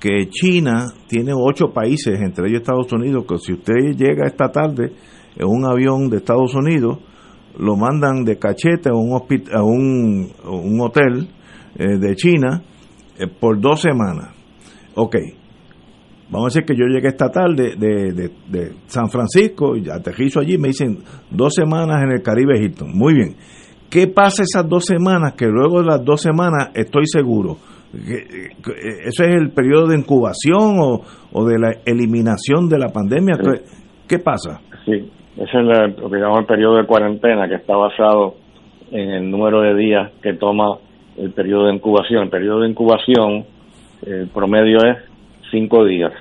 que 0.00 0.28
China 0.30 0.86
tiene 1.08 1.32
ocho 1.34 1.72
países, 1.74 2.18
entre 2.20 2.48
ellos 2.48 2.62
Estados 2.62 2.92
Unidos, 2.92 3.24
que 3.28 3.36
si 3.38 3.52
usted 3.52 3.94
llega 3.96 4.26
esta 4.26 4.50
tarde 4.50 4.92
en 5.36 5.46
un 5.46 5.66
avión 5.66 6.08
de 6.08 6.18
Estados 6.18 6.54
Unidos, 6.54 6.98
lo 7.58 7.76
mandan 7.76 8.24
de 8.24 8.38
cachete 8.38 8.90
a 8.90 8.94
un, 8.94 9.20
a 9.52 9.62
un, 9.62 10.30
un 10.44 10.80
hotel 10.80 11.28
eh, 11.76 11.98
de 11.98 12.16
China 12.16 12.62
eh, 13.18 13.26
por 13.26 13.60
dos 13.60 13.80
semanas. 13.80 14.30
Ok, 14.94 15.16
vamos 16.30 16.46
a 16.46 16.60
decir 16.60 16.64
que 16.64 16.74
yo 16.74 16.86
llegué 16.86 17.08
esta 17.08 17.30
tarde 17.30 17.74
de, 17.76 18.12
de, 18.12 18.30
de 18.48 18.72
San 18.86 19.08
Francisco 19.10 19.76
y 19.76 19.88
aterrizo 19.88 20.40
allí, 20.40 20.58
me 20.58 20.68
dicen 20.68 20.98
dos 21.30 21.54
semanas 21.54 22.02
en 22.02 22.12
el 22.12 22.22
Caribe 22.22 22.58
Hilton. 22.58 22.96
Muy 22.96 23.14
bien. 23.14 23.36
¿Qué 23.88 24.06
pasa 24.06 24.44
esas 24.44 24.68
dos 24.68 24.84
semanas? 24.84 25.34
Que 25.34 25.46
luego 25.46 25.80
de 25.80 25.86
las 25.86 26.04
dos 26.04 26.20
semanas 26.20 26.70
estoy 26.74 27.06
seguro 27.06 27.58
¿Eso 27.92 29.24
es 29.24 29.34
el 29.34 29.50
periodo 29.50 29.88
de 29.88 29.98
incubación 29.98 30.78
o, 31.32 31.44
de 31.44 31.58
la 31.58 31.72
eliminación 31.84 32.68
de 32.68 32.78
la 32.78 32.88
pandemia? 32.88 33.36
¿Qué 34.06 34.18
pasa? 34.18 34.60
Sí, 34.84 35.10
es 35.40 35.54
el, 35.54 35.66
lo 35.66 36.10
que 36.10 36.18
llamamos 36.18 36.40
el 36.40 36.46
periodo 36.46 36.76
de 36.76 36.86
cuarentena, 36.86 37.48
que 37.48 37.54
está 37.56 37.74
basado 37.74 38.34
en 38.92 39.10
el 39.10 39.30
número 39.30 39.62
de 39.62 39.74
días 39.74 40.10
que 40.22 40.34
toma 40.34 40.78
el 41.16 41.32
periodo 41.32 41.66
de 41.66 41.74
incubación. 41.74 42.24
El 42.24 42.30
periodo 42.30 42.60
de 42.60 42.68
incubación, 42.68 43.44
el 44.06 44.28
promedio 44.28 44.78
es 44.84 44.98
cinco 45.50 45.84
días. 45.84 46.12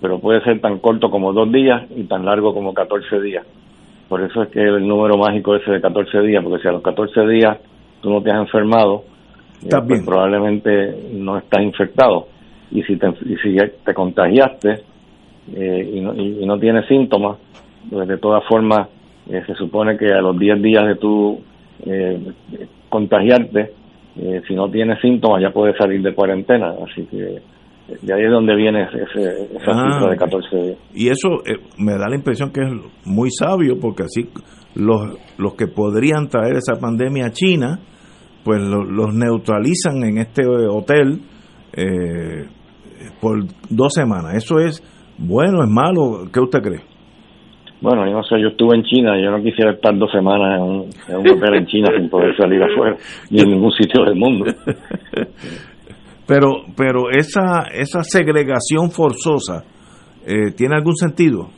pero 0.00 0.18
puede 0.18 0.42
ser 0.42 0.60
tan 0.60 0.80
corto 0.80 1.10
como 1.10 1.32
dos 1.32 1.50
días 1.50 1.82
y 1.96 2.04
tan 2.04 2.24
largo 2.26 2.52
como 2.52 2.74
14 2.74 3.20
días. 3.20 3.46
Por 4.08 4.20
eso 4.22 4.42
es 4.42 4.50
que 4.50 4.60
el 4.60 4.86
número 4.86 5.16
mágico 5.16 5.56
ese 5.56 5.70
de 5.70 5.80
14 5.80 6.20
días, 6.20 6.42
porque 6.42 6.60
si 6.60 6.68
a 6.68 6.72
los 6.72 6.82
14 6.82 7.26
días 7.26 7.58
tú 8.02 8.10
no 8.10 8.20
te 8.22 8.30
has 8.30 8.38
enfermado, 8.38 9.04
eh, 9.64 9.68
pues 9.86 10.04
probablemente 10.04 10.94
no 11.12 11.38
estás 11.38 11.62
infectado. 11.62 12.28
Y 12.70 12.82
si 12.82 12.96
te, 12.96 13.08
y 13.08 13.36
si 13.36 13.56
te 13.84 13.94
contagiaste 13.94 14.82
eh, 15.54 15.90
y, 15.94 16.00
no, 16.00 16.14
y, 16.14 16.44
no 16.44 16.58
tienes 16.58 16.86
síntomas, 16.86 17.38
pues 17.90 18.08
de 18.08 18.18
todas 18.18 18.42
formas 18.48 18.88
eh, 19.28 19.42
se 19.46 19.54
supone 19.54 19.96
que 19.96 20.12
a 20.12 20.20
los 20.20 20.38
10 20.38 20.62
días 20.62 20.86
de 20.86 20.96
tu 20.96 21.40
contagiarte, 22.88 23.72
si 24.46 24.54
no 24.54 24.70
tienes 24.70 25.00
síntomas 25.02 25.42
ya 25.42 25.50
puedes 25.50 25.76
salir 25.76 26.00
de 26.00 26.14
cuarentena. 26.14 26.72
Así 26.82 27.04
que 27.06 27.42
de 28.00 28.14
ahí 28.14 28.24
es 28.24 28.30
donde 28.30 28.56
viene 28.56 28.84
ese, 28.84 29.56
esa 29.56 29.72
ah, 29.72 29.92
cifra 29.92 30.10
de 30.10 30.16
14 30.16 30.56
días. 30.56 30.78
Y 30.94 31.08
eso 31.08 31.28
me 31.76 31.92
da 31.92 32.08
la 32.08 32.16
impresión 32.16 32.50
que 32.50 32.62
es 32.62 32.72
muy 33.04 33.30
sabio, 33.30 33.78
porque 33.78 34.04
así 34.04 34.28
los, 34.74 35.18
los 35.36 35.54
que 35.54 35.66
podrían 35.66 36.28
traer 36.28 36.56
esa 36.56 36.80
pandemia 36.80 37.26
a 37.26 37.30
China, 37.30 37.80
pues 38.42 38.60
los 38.60 39.14
neutralizan 39.14 40.02
en 40.04 40.18
este 40.18 40.46
hotel 40.46 41.20
eh, 41.72 42.46
por 43.20 43.44
dos 43.68 43.92
semanas. 43.92 44.34
¿Eso 44.36 44.58
es 44.58 44.82
bueno, 45.18 45.62
es 45.62 45.70
malo? 45.70 46.26
¿Qué 46.32 46.40
usted 46.40 46.60
cree? 46.60 46.80
Bueno, 47.84 48.06
yo 48.06 48.14
no 48.14 48.22
sé, 48.22 48.40
yo 48.40 48.48
estuve 48.48 48.76
en 48.76 48.82
China, 48.84 49.12
yo 49.20 49.30
no 49.30 49.42
quisiera 49.42 49.72
estar 49.72 49.94
dos 49.98 50.10
semanas 50.10 50.58
en 50.58 51.16
un, 51.18 51.28
hotel 51.28 51.54
en 51.54 51.66
China 51.66 51.90
sin 51.94 52.08
poder 52.08 52.34
salir 52.34 52.62
afuera, 52.62 52.96
ni 53.28 53.40
en 53.40 53.50
ningún 53.50 53.72
sitio 53.72 54.02
del 54.04 54.14
mundo. 54.16 54.46
Pero, 56.26 56.64
pero 56.74 57.10
esa, 57.10 57.64
esa 57.70 58.02
segregación 58.02 58.90
forzosa, 58.90 59.62
eh, 60.26 60.52
¿tiene 60.56 60.76
algún 60.76 60.96
sentido? 60.96 61.48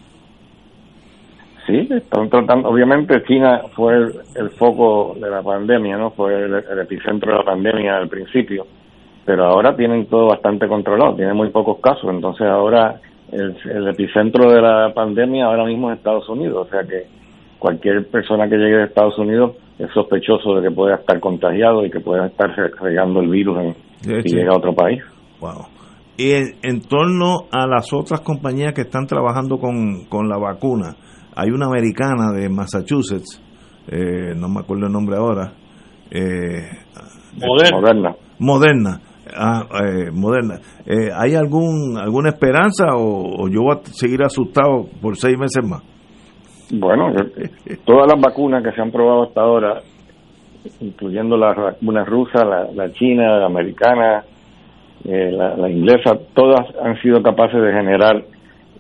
Sí, 1.69 1.87
están 1.89 2.29
tratando, 2.29 2.71
obviamente 2.71 3.23
China 3.29 3.61
fue 3.77 3.95
el, 3.95 4.51
foco 4.59 5.15
de 5.21 5.31
la 5.31 5.41
pandemia, 5.41 5.97
¿no? 5.97 6.11
Fue 6.11 6.35
el, 6.35 6.81
epicentro 6.81 7.31
de 7.31 7.39
la 7.39 7.45
pandemia 7.45 7.97
al 7.97 8.09
principio, 8.09 8.67
pero 9.25 9.45
ahora 9.45 9.77
tienen 9.77 10.07
todo 10.07 10.31
bastante 10.31 10.67
controlado, 10.67 11.15
tienen 11.15 11.37
muy 11.37 11.51
pocos 11.51 11.79
casos, 11.81 12.11
entonces 12.11 12.49
ahora 12.49 13.01
el, 13.33 13.57
el 13.71 13.89
epicentro 13.89 14.51
de 14.51 14.61
la 14.61 14.93
pandemia 14.95 15.47
ahora 15.47 15.65
mismo 15.65 15.91
es 15.91 15.99
Estados 15.99 16.29
Unidos, 16.29 16.67
o 16.67 16.71
sea 16.71 16.83
que 16.83 17.07
cualquier 17.59 18.07
persona 18.09 18.49
que 18.49 18.57
llegue 18.57 18.77
de 18.77 18.85
Estados 18.85 19.19
Unidos 19.19 19.57
es 19.79 19.91
sospechoso 19.93 20.55
de 20.55 20.69
que 20.69 20.75
pueda 20.75 20.97
estar 20.97 21.21
contagiado 21.21 21.85
y 21.85 21.91
que 21.91 22.01
pueda 22.01 22.27
estar 22.27 22.51
regando 22.81 23.21
el 23.21 23.29
virus 23.29 23.59
en, 23.59 24.23
si 24.23 24.37
llega 24.37 24.53
a 24.53 24.57
otro 24.57 24.75
país. 24.75 25.03
Wow. 25.41 25.67
Y 26.17 26.33
en, 26.33 26.81
torno 26.81 27.47
a 27.53 27.67
las 27.67 27.93
otras 27.93 28.21
compañías 28.21 28.73
que 28.73 28.83
están 28.83 29.07
trabajando 29.07 29.59
con, 29.59 30.07
con 30.09 30.29
la 30.29 30.39
vacuna, 30.39 30.97
hay 31.35 31.51
una 31.51 31.67
americana 31.67 32.33
de 32.35 32.49
Massachusetts, 32.49 33.43
eh, 33.89 34.35
no 34.35 34.49
me 34.49 34.61
acuerdo 34.61 34.87
el 34.87 34.93
nombre 34.93 35.17
ahora. 35.17 35.53
Eh, 36.11 36.63
Moderna. 37.39 38.15
Moderna. 38.39 39.01
Ah, 39.35 39.65
eh, 39.85 40.11
moderna. 40.13 40.61
Eh, 40.87 41.11
¿Hay 41.15 41.35
algún 41.35 41.97
alguna 41.99 42.31
esperanza 42.31 42.95
o, 42.97 43.49
yo 43.49 43.63
voy 43.63 43.77
a 43.77 43.85
seguir 43.85 44.23
asustado 44.23 44.87
por 45.01 45.17
seis 45.17 45.37
meses 45.39 45.65
más? 45.69 45.83
Bueno, 46.73 47.13
todas 47.85 48.13
las 48.13 48.21
vacunas 48.21 48.63
que 48.63 48.73
se 48.73 48.81
han 48.81 48.91
probado 48.91 49.25
hasta 49.25 49.41
ahora, 49.41 49.81
incluyendo 50.81 51.37
las 51.37 51.57
vacunas 51.57 52.09
rusas, 52.09 52.45
la, 52.75 52.93
china, 52.93 53.39
la 53.39 53.47
americana, 53.47 54.25
la, 55.05 55.57
la, 55.57 55.71
inglesa, 55.71 56.19
todas 56.35 56.67
han 56.83 57.01
sido 57.01 57.23
capaces 57.23 57.63
de 57.63 57.73
generar 57.73 58.25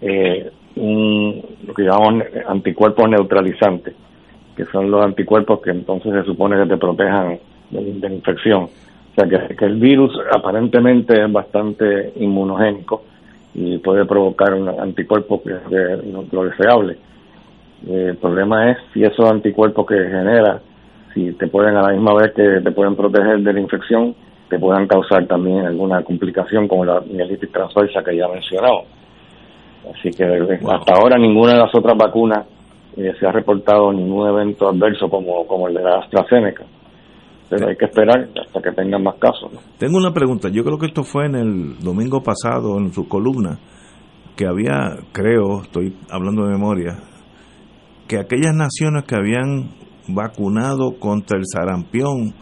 eh, 0.00 0.50
un, 0.76 1.42
lo 1.66 1.74
que 1.74 1.82
llamamos 1.84 2.24
anticuerpos 2.48 3.08
neutralizantes, 3.08 3.94
que 4.56 4.64
son 4.66 4.90
los 4.90 5.04
anticuerpos 5.04 5.60
que 5.62 5.70
entonces 5.70 6.12
se 6.12 6.24
supone 6.24 6.62
que 6.62 6.68
te 6.68 6.76
protejan 6.76 7.38
de, 7.70 8.08
la 8.08 8.12
infección. 8.12 8.68
O 9.16 9.20
sea, 9.20 9.28
que, 9.56 9.64
el 9.64 9.76
virus 9.76 10.12
aparentemente 10.30 11.24
es 11.24 11.32
bastante 11.32 12.12
inmunogénico 12.16 13.02
y 13.54 13.78
puede 13.78 14.04
provocar 14.04 14.52
un 14.52 14.68
anticuerpo 14.68 15.42
que 15.42 15.52
es 15.54 16.32
lo 16.32 16.44
deseable. 16.44 16.98
Eh, 17.86 18.08
el 18.10 18.16
problema 18.16 18.70
es 18.70 18.78
si 18.92 19.02
esos 19.02 19.30
anticuerpos 19.30 19.86
que 19.86 19.94
genera, 19.94 20.60
si 21.14 21.32
te 21.32 21.46
pueden 21.46 21.76
a 21.76 21.82
la 21.82 21.92
misma 21.92 22.14
vez 22.14 22.32
que 22.32 22.60
te 22.60 22.70
pueden 22.72 22.94
proteger 22.94 23.40
de 23.40 23.52
la 23.54 23.60
infección, 23.60 24.14
te 24.50 24.58
puedan 24.58 24.86
causar 24.86 25.26
también 25.26 25.64
alguna 25.64 26.02
complicación 26.02 26.68
como 26.68 26.84
la 26.84 27.00
mielitis 27.00 27.50
transversa 27.50 28.04
que 28.04 28.16
ya 28.16 28.26
he 28.26 28.32
mencionado. 28.32 28.84
Así 29.94 30.10
que 30.10 30.24
hasta 30.24 30.94
ahora 30.94 31.16
ninguna 31.16 31.54
de 31.54 31.58
las 31.60 31.74
otras 31.74 31.96
vacunas 31.96 32.44
eh, 32.96 33.14
se 33.18 33.26
ha 33.26 33.32
reportado 33.32 33.92
ningún 33.92 34.28
evento 34.28 34.68
adverso 34.68 35.08
como, 35.08 35.46
como 35.46 35.68
el 35.68 35.74
de 35.74 35.82
la 35.82 36.00
AstraZeneca. 36.00 36.64
Pero 37.48 37.68
hay 37.68 37.76
que 37.76 37.84
esperar 37.84 38.28
hasta 38.44 38.60
que 38.60 38.72
tengan 38.72 39.02
más 39.02 39.16
casos. 39.16 39.52
Tengo 39.78 39.98
una 39.98 40.12
pregunta. 40.12 40.48
Yo 40.48 40.64
creo 40.64 40.78
que 40.78 40.86
esto 40.86 41.04
fue 41.04 41.26
en 41.26 41.36
el 41.36 41.78
domingo 41.78 42.22
pasado, 42.22 42.78
en 42.78 42.92
su 42.92 43.08
columna, 43.08 43.58
que 44.36 44.46
había, 44.46 44.96
creo, 45.12 45.62
estoy 45.62 45.96
hablando 46.10 46.44
de 46.44 46.52
memoria, 46.52 46.98
que 48.08 48.18
aquellas 48.18 48.54
naciones 48.54 49.04
que 49.04 49.16
habían 49.16 49.70
vacunado 50.08 50.98
contra 50.98 51.38
el 51.38 51.44
sarampión 51.46 52.34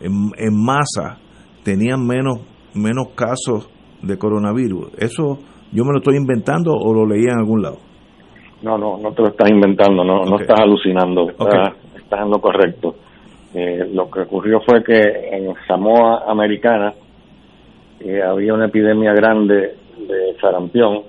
en, 0.00 0.32
en 0.36 0.64
masa 0.64 1.18
tenían 1.62 2.06
menos, 2.06 2.40
menos 2.74 3.08
casos 3.14 3.68
de 4.02 4.18
coronavirus. 4.18 4.92
¿Eso 4.98 5.38
yo 5.72 5.84
me 5.84 5.92
lo 5.92 5.98
estoy 5.98 6.16
inventando 6.16 6.72
o 6.72 6.92
lo 6.92 7.06
leí 7.06 7.24
en 7.24 7.38
algún 7.38 7.62
lado? 7.62 7.78
No, 8.62 8.76
no, 8.76 8.98
no 8.98 9.12
te 9.12 9.22
lo 9.22 9.28
estás 9.28 9.50
inventando, 9.50 10.04
no, 10.04 10.24
no 10.24 10.38
estás 10.38 10.60
alucinando, 10.60 11.30
estás, 11.30 11.72
en 12.10 12.30
lo 12.30 12.40
correcto. 12.40 12.94
Eh, 13.54 13.88
lo 13.92 14.10
que 14.10 14.20
ocurrió 14.20 14.60
fue 14.60 14.84
que 14.84 15.00
en 15.32 15.54
Samoa 15.66 16.24
Americana 16.28 16.94
eh, 18.00 18.22
había 18.22 18.54
una 18.54 18.66
epidemia 18.66 19.12
grande 19.12 19.76
de 19.98 20.36
sarampión, 20.40 21.02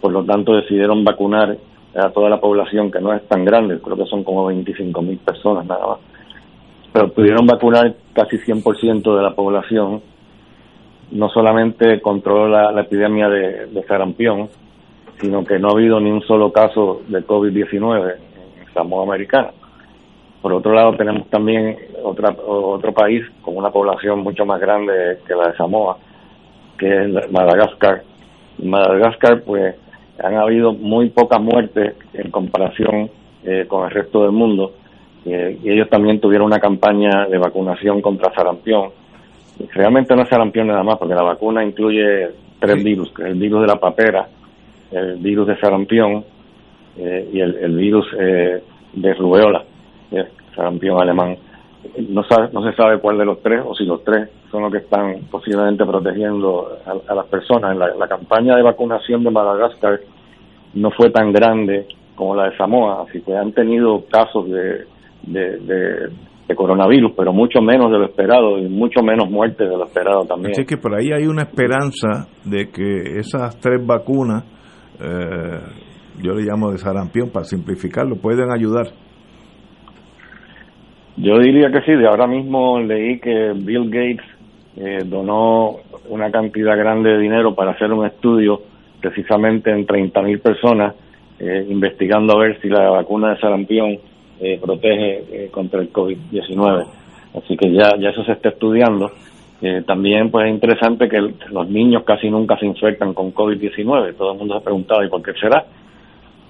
por 0.00 0.12
lo 0.12 0.24
tanto 0.24 0.54
decidieron 0.54 1.04
vacunar 1.04 1.56
a 1.94 2.10
toda 2.10 2.30
la 2.30 2.40
población, 2.40 2.90
que 2.90 3.00
no 3.00 3.12
es 3.12 3.26
tan 3.28 3.44
grande, 3.44 3.78
creo 3.80 3.96
que 3.96 4.06
son 4.06 4.24
como 4.24 4.46
25 4.46 5.02
mil 5.02 5.18
personas 5.18 5.66
nada 5.66 5.86
más. 5.86 5.98
Pero 6.92 7.12
pudieron 7.12 7.46
vacunar 7.46 7.94
casi 8.14 8.38
100% 8.38 9.16
de 9.16 9.22
la 9.22 9.34
población 9.34 10.02
no 11.12 11.28
solamente 11.28 12.00
controló 12.00 12.48
la, 12.48 12.80
epidemia 12.80 13.28
de, 13.28 13.84
sarampión, 13.86 14.48
sino 15.20 15.44
que 15.44 15.58
no 15.58 15.68
ha 15.68 15.72
habido 15.72 16.00
ni 16.00 16.10
un 16.10 16.22
solo 16.22 16.50
caso 16.52 17.02
de 17.06 17.24
COVID-19 17.24 18.14
en 18.14 18.74
Samoa 18.74 19.04
Americana. 19.04 19.50
Por 20.42 20.52
otro 20.52 20.74
lado, 20.74 20.96
tenemos 20.96 21.28
también 21.30 21.78
otra, 22.02 22.30
otro 22.30 22.92
país 22.92 23.22
con 23.42 23.56
una 23.56 23.70
población 23.70 24.20
mucho 24.20 24.44
más 24.44 24.60
grande 24.60 25.20
que 25.26 25.34
la 25.34 25.48
de 25.48 25.56
Samoa, 25.56 25.96
que 26.76 26.88
es 26.88 27.32
Madagascar. 27.32 28.02
En 28.60 28.68
Madagascar, 28.68 29.42
pues, 29.46 29.76
han 30.22 30.34
habido 30.34 30.72
muy 30.72 31.10
pocas 31.10 31.40
muertes 31.40 31.94
en 32.12 32.30
comparación 32.30 33.08
eh, 33.44 33.66
con 33.68 33.84
el 33.84 33.90
resto 33.90 34.22
del 34.22 34.32
mundo. 34.32 34.72
Eh, 35.24 35.58
y 35.62 35.70
ellos 35.70 35.88
también 35.88 36.20
tuvieron 36.20 36.48
una 36.48 36.58
campaña 36.58 37.26
de 37.30 37.38
vacunación 37.38 38.02
contra 38.02 38.34
sarampión 38.34 38.90
realmente 39.72 40.14
no 40.14 40.22
es 40.22 40.28
sarampión 40.28 40.68
nada 40.68 40.82
más, 40.82 40.98
porque 40.98 41.14
la 41.14 41.22
vacuna 41.22 41.64
incluye 41.64 42.28
tres 42.58 42.82
virus, 42.82 43.12
el 43.18 43.34
virus 43.34 43.62
de 43.62 43.66
la 43.66 43.76
papera, 43.76 44.26
el 44.90 45.16
virus 45.16 45.48
de 45.48 45.58
sarampión 45.58 46.24
eh, 46.96 47.28
y 47.32 47.40
el, 47.40 47.76
virus 47.76 48.06
eh, 48.18 48.62
de 48.92 49.14
rubeola, 49.14 49.64
el 50.16 50.28
sarampión 50.54 51.00
alemán. 51.00 51.36
No, 52.08 52.22
sabe, 52.24 52.50
no 52.52 52.62
se 52.62 52.76
sabe 52.76 53.00
cuál 53.00 53.18
de 53.18 53.24
los 53.24 53.42
tres 53.42 53.62
o 53.66 53.74
si 53.74 53.84
los 53.84 54.04
tres 54.04 54.30
son 54.50 54.62
los 54.62 54.72
que 54.72 54.78
están 54.78 55.22
posiblemente 55.30 55.84
protegiendo 55.84 56.78
a, 57.08 57.14
las 57.14 57.26
personas. 57.26 57.76
La, 57.76 57.94
la 57.94 58.06
campaña 58.06 58.56
de 58.56 58.62
vacunación 58.62 59.24
de 59.24 59.30
Madagascar 59.30 60.00
no 60.74 60.90
fue 60.92 61.10
tan 61.10 61.32
grande 61.32 61.86
como 62.14 62.36
la 62.36 62.50
de 62.50 62.56
Samoa, 62.56 63.04
así 63.08 63.20
que 63.22 63.36
han 63.36 63.52
tenido 63.52 64.04
casos 64.10 64.46
de 64.48 64.86
coronavirus, 66.54 67.12
pero 67.16 67.32
mucho 67.32 67.60
menos 67.60 67.90
de 67.90 67.98
lo 67.98 68.06
esperado 68.06 68.58
y 68.58 68.68
mucho 68.68 69.02
menos 69.02 69.30
muertes 69.30 69.68
de 69.68 69.76
lo 69.76 69.84
esperado 69.84 70.24
también. 70.24 70.52
Así 70.52 70.64
que 70.64 70.76
por 70.76 70.94
ahí 70.94 71.10
hay 71.12 71.26
una 71.26 71.42
esperanza 71.42 72.28
de 72.44 72.70
que 72.70 73.18
esas 73.18 73.58
tres 73.60 73.84
vacunas, 73.84 74.44
eh, 75.00 75.60
yo 76.22 76.32
le 76.32 76.42
llamo 76.42 76.70
de 76.70 76.78
sarampión 76.78 77.30
para 77.30 77.44
simplificarlo, 77.44 78.16
pueden 78.16 78.50
ayudar. 78.52 78.86
Yo 81.16 81.38
diría 81.38 81.70
que 81.70 81.82
sí, 81.82 81.92
de 81.92 82.06
ahora 82.06 82.26
mismo 82.26 82.80
leí 82.80 83.18
que 83.18 83.52
Bill 83.54 83.90
Gates 83.90 84.26
eh, 84.76 85.02
donó 85.04 85.76
una 86.08 86.30
cantidad 86.30 86.76
grande 86.76 87.10
de 87.10 87.18
dinero 87.18 87.54
para 87.54 87.72
hacer 87.72 87.92
un 87.92 88.06
estudio 88.06 88.60
precisamente 89.00 89.70
en 89.70 89.86
30.000 89.86 90.40
personas, 90.40 90.94
eh, 91.38 91.66
investigando 91.68 92.34
a 92.34 92.40
ver 92.40 92.60
si 92.60 92.68
la 92.68 92.90
vacuna 92.90 93.30
de 93.30 93.40
sarampión 93.40 93.98
eh, 94.40 94.58
protege 94.60 95.24
eh, 95.30 95.48
contra 95.50 95.80
el 95.80 95.92
COVID-19. 95.92 96.86
Así 97.36 97.56
que 97.56 97.72
ya, 97.72 97.96
ya 97.98 98.10
eso 98.10 98.24
se 98.24 98.32
está 98.32 98.50
estudiando 98.50 99.10
Eh, 99.64 99.84
también 99.86 100.28
pues 100.28 100.46
es 100.46 100.54
interesante 100.54 101.08
que 101.08 101.20
los 101.20 101.68
niños 101.68 102.02
casi 102.02 102.28
nunca 102.28 102.58
se 102.58 102.66
infectan 102.66 103.14
con 103.14 103.32
COVID-19. 103.32 104.16
Todo 104.16 104.32
el 104.32 104.38
mundo 104.38 104.54
se 104.54 104.60
ha 104.60 104.64
preguntado, 104.64 105.04
¿y 105.04 105.08
por 105.08 105.22
qué 105.22 105.32
será? 105.40 105.64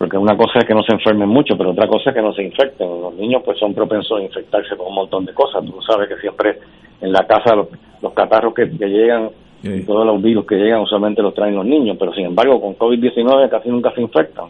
Porque 0.03 0.19
una 0.19 0.37
cosa 0.37 0.59
es 0.59 0.65
que 0.65 0.75
no 0.75 0.83
se 0.83 0.95
enfermen 0.95 1.29
mucho, 1.29 1.57
pero 1.57 1.71
otra 1.71 1.87
cosa 1.87 2.11
es 2.11 2.17
que 2.17 2.23
no 2.23 2.33
se 2.33 2.43
infecten. 2.43 2.89
Los 2.89 3.15
niños 3.15 3.41
pues 3.45 3.57
son 3.57 3.73
propensos 3.73 4.19
a 4.19 4.23
infectarse 4.25 4.77
con 4.77 4.89
un 4.89 4.97
montón 4.97 5.25
de 5.25 5.33
cosas. 5.33 5.65
Tú 5.65 5.81
sabes 5.81 6.09
que 6.09 6.17
siempre 6.17 6.59
en 7.01 7.13
la 7.13 7.25
casa 7.25 7.55
los, 7.55 8.13
catarros 8.13 8.53
que, 8.53 8.67
llegan 8.67 9.31
y 9.63 9.85
todos 9.85 10.05
los 10.05 10.21
virus 10.21 10.45
que 10.45 10.57
llegan 10.57 10.81
usualmente 10.81 11.23
los 11.23 11.33
traen 11.33 11.55
los 11.55 11.65
niños, 11.65 11.97
pero 12.01 12.13
sin 12.15 12.27
embargo 12.27 12.61
con 12.61 12.77
COVID-19 12.77 13.49
casi 13.49 13.69
nunca 13.69 13.93
se 13.93 14.01
infectan. 14.01 14.47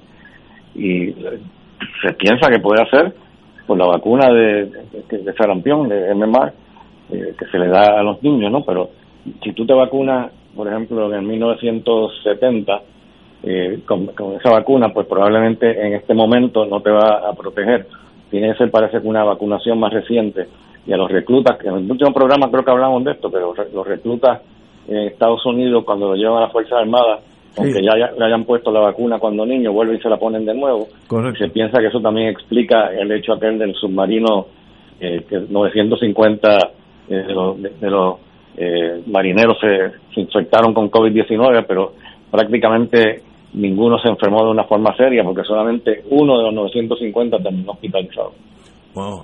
Y 0.74 1.12
se 1.12 2.14
piensa 2.16 2.48
que 2.48 2.58
puede 2.58 2.80
hacer 2.80 3.12
por 3.66 3.76
la 3.76 3.88
vacuna 3.88 4.32
de, 4.32 4.64
de, 5.10 5.18
de 5.18 5.32
sarampión, 5.34 5.86
de 5.86 6.14
MMR, 6.14 6.50
eh, 7.10 7.34
que 7.38 7.44
se 7.50 7.58
le 7.58 7.68
da 7.68 8.00
a 8.00 8.02
los 8.02 8.22
niños, 8.22 8.50
¿no? 8.50 8.64
Pero 8.64 8.88
si 9.44 9.52
tú 9.52 9.66
te 9.66 9.74
vacunas, 9.74 10.32
por 10.56 10.66
ejemplo, 10.66 11.14
en 11.14 11.26
1970, 11.26 12.80
eh, 13.42 13.80
con, 13.86 14.10
esa 14.38 14.50
vacuna, 14.50 14.92
pues 14.92 15.06
probablemente 15.06 15.86
en 15.86 15.94
este 15.94 16.14
momento 16.14 16.64
no 16.64 16.80
te 16.80 16.90
va 16.90 17.28
a 17.28 17.32
proteger. 17.34 17.86
Tiene 18.30 18.52
que 18.52 18.58
ser, 18.58 18.70
parece 18.70 19.00
que 19.00 19.06
una 19.08 19.24
vacunación 19.24 19.78
más 19.78 19.92
reciente. 19.92 20.46
Y 20.86 20.92
a 20.92 20.96
los 20.96 21.10
reclutas, 21.10 21.58
que 21.58 21.68
en 21.68 21.76
el 21.76 21.90
último 21.90 22.12
programa 22.12 22.50
creo 22.50 22.64
que 22.64 22.70
hablamos 22.70 23.04
de 23.04 23.12
esto, 23.12 23.30
pero 23.30 23.54
los 23.72 23.86
reclutas 23.86 24.40
en 24.88 24.96
Estados 25.08 25.44
Unidos, 25.46 25.84
cuando 25.84 26.08
lo 26.08 26.16
llevan 26.16 26.38
a 26.38 26.40
las 26.42 26.52
Fuerzas 26.52 26.80
Armadas, 26.80 27.20
aunque 27.56 27.82
ya 27.82 27.94
le 27.94 28.24
hayan 28.24 28.44
puesto 28.44 28.72
la 28.72 28.80
vacuna 28.80 29.18
cuando 29.18 29.44
niño, 29.44 29.72
vuelven 29.72 29.96
y 29.96 30.00
se 30.00 30.08
la 30.08 30.16
ponen 30.16 30.44
de 30.44 30.54
nuevo. 30.54 30.88
Se 31.38 31.48
piensa 31.48 31.80
que 31.80 31.88
eso 31.88 32.00
también 32.00 32.28
explica 32.28 32.92
el 32.92 33.12
hecho 33.12 33.34
aquel 33.34 33.58
del 33.58 33.74
submarino 33.74 34.46
eh, 35.00 35.24
que 35.28 35.40
950 35.48 36.58
eh, 37.08 37.14
de 37.14 37.32
los, 37.32 37.60
de, 37.60 37.90
los 37.90 38.16
eh, 38.56 39.02
marineros 39.06 39.58
se, 39.60 40.20
infectaron 40.20 40.72
con 40.72 40.90
COVID-19, 40.90 41.64
pero 41.66 41.92
prácticamente 42.30 43.22
ninguno 43.54 43.98
se 43.98 44.08
enfermó 44.08 44.44
de 44.44 44.50
una 44.50 44.64
forma 44.64 44.94
seria 44.96 45.22
porque 45.24 45.42
solamente 45.44 46.04
uno 46.10 46.38
de 46.38 46.44
los 46.44 46.54
950 46.54 47.38
terminó 47.38 47.72
hospitalizado. 47.72 48.32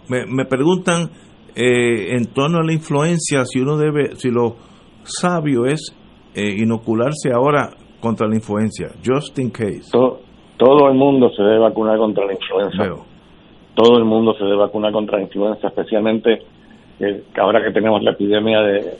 Me, 0.09 0.25
me 0.27 0.45
preguntan 0.47 1.11
eh, 1.55 2.15
en 2.17 2.27
torno 2.33 2.59
a 2.59 2.65
la 2.65 2.73
influencia 2.73 3.45
si 3.45 3.61
uno 3.61 3.77
debe, 3.77 4.17
si 4.17 4.31
lo 4.31 4.57
sabio 5.03 5.67
es 5.67 5.95
inocularse 6.35 7.31
ahora 7.35 7.71
contra 8.01 8.29
la 8.29 8.37
influencia, 8.37 8.89
just 9.05 9.37
in 9.39 9.51
case. 9.51 9.91
Todo, 9.91 10.21
todo 10.57 10.89
el 10.89 10.95
mundo 10.95 11.31
se 11.31 11.43
debe 11.43 11.59
vacunar 11.59 11.99
contra 11.99 12.27
la 12.27 12.33
influenza. 12.33 13.05
Todo 13.75 13.99
el 13.99 14.05
mundo 14.05 14.35
se 14.35 14.45
debe 14.45 14.57
vacunar 14.57 14.93
contra 14.93 15.19
la 15.19 15.25
influenza, 15.25 15.69
especialmente 15.69 16.43
que 16.99 17.41
ahora 17.41 17.63
que 17.63 17.73
tenemos 17.73 18.03
la 18.03 18.11
epidemia 18.11 18.61
de, 18.61 18.99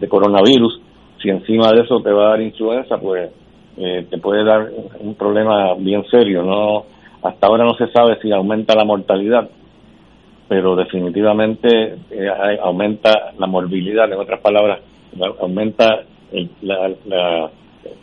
de, 0.00 0.08
coronavirus, 0.08 0.80
si 1.22 1.28
encima 1.28 1.70
de 1.70 1.82
eso 1.82 2.00
te 2.02 2.10
va 2.10 2.26
a 2.26 2.30
dar 2.30 2.40
influenza, 2.40 2.98
pues 2.98 3.30
eh, 3.76 4.06
te 4.08 4.18
puede 4.18 4.44
dar 4.44 4.70
un 5.00 5.14
problema 5.14 5.74
bien 5.74 6.04
serio. 6.10 6.42
No, 6.42 6.84
hasta 7.22 7.46
ahora 7.46 7.64
no 7.64 7.74
se 7.74 7.88
sabe 7.88 8.18
si 8.20 8.32
aumenta 8.32 8.74
la 8.74 8.84
mortalidad, 8.84 9.48
pero 10.48 10.76
definitivamente 10.76 11.96
eh, 12.10 12.28
aumenta 12.62 13.32
la 13.38 13.46
morbilidad. 13.46 14.12
En 14.12 14.18
otras 14.18 14.40
palabras, 14.40 14.80
aumenta 15.40 16.02
el, 16.32 16.48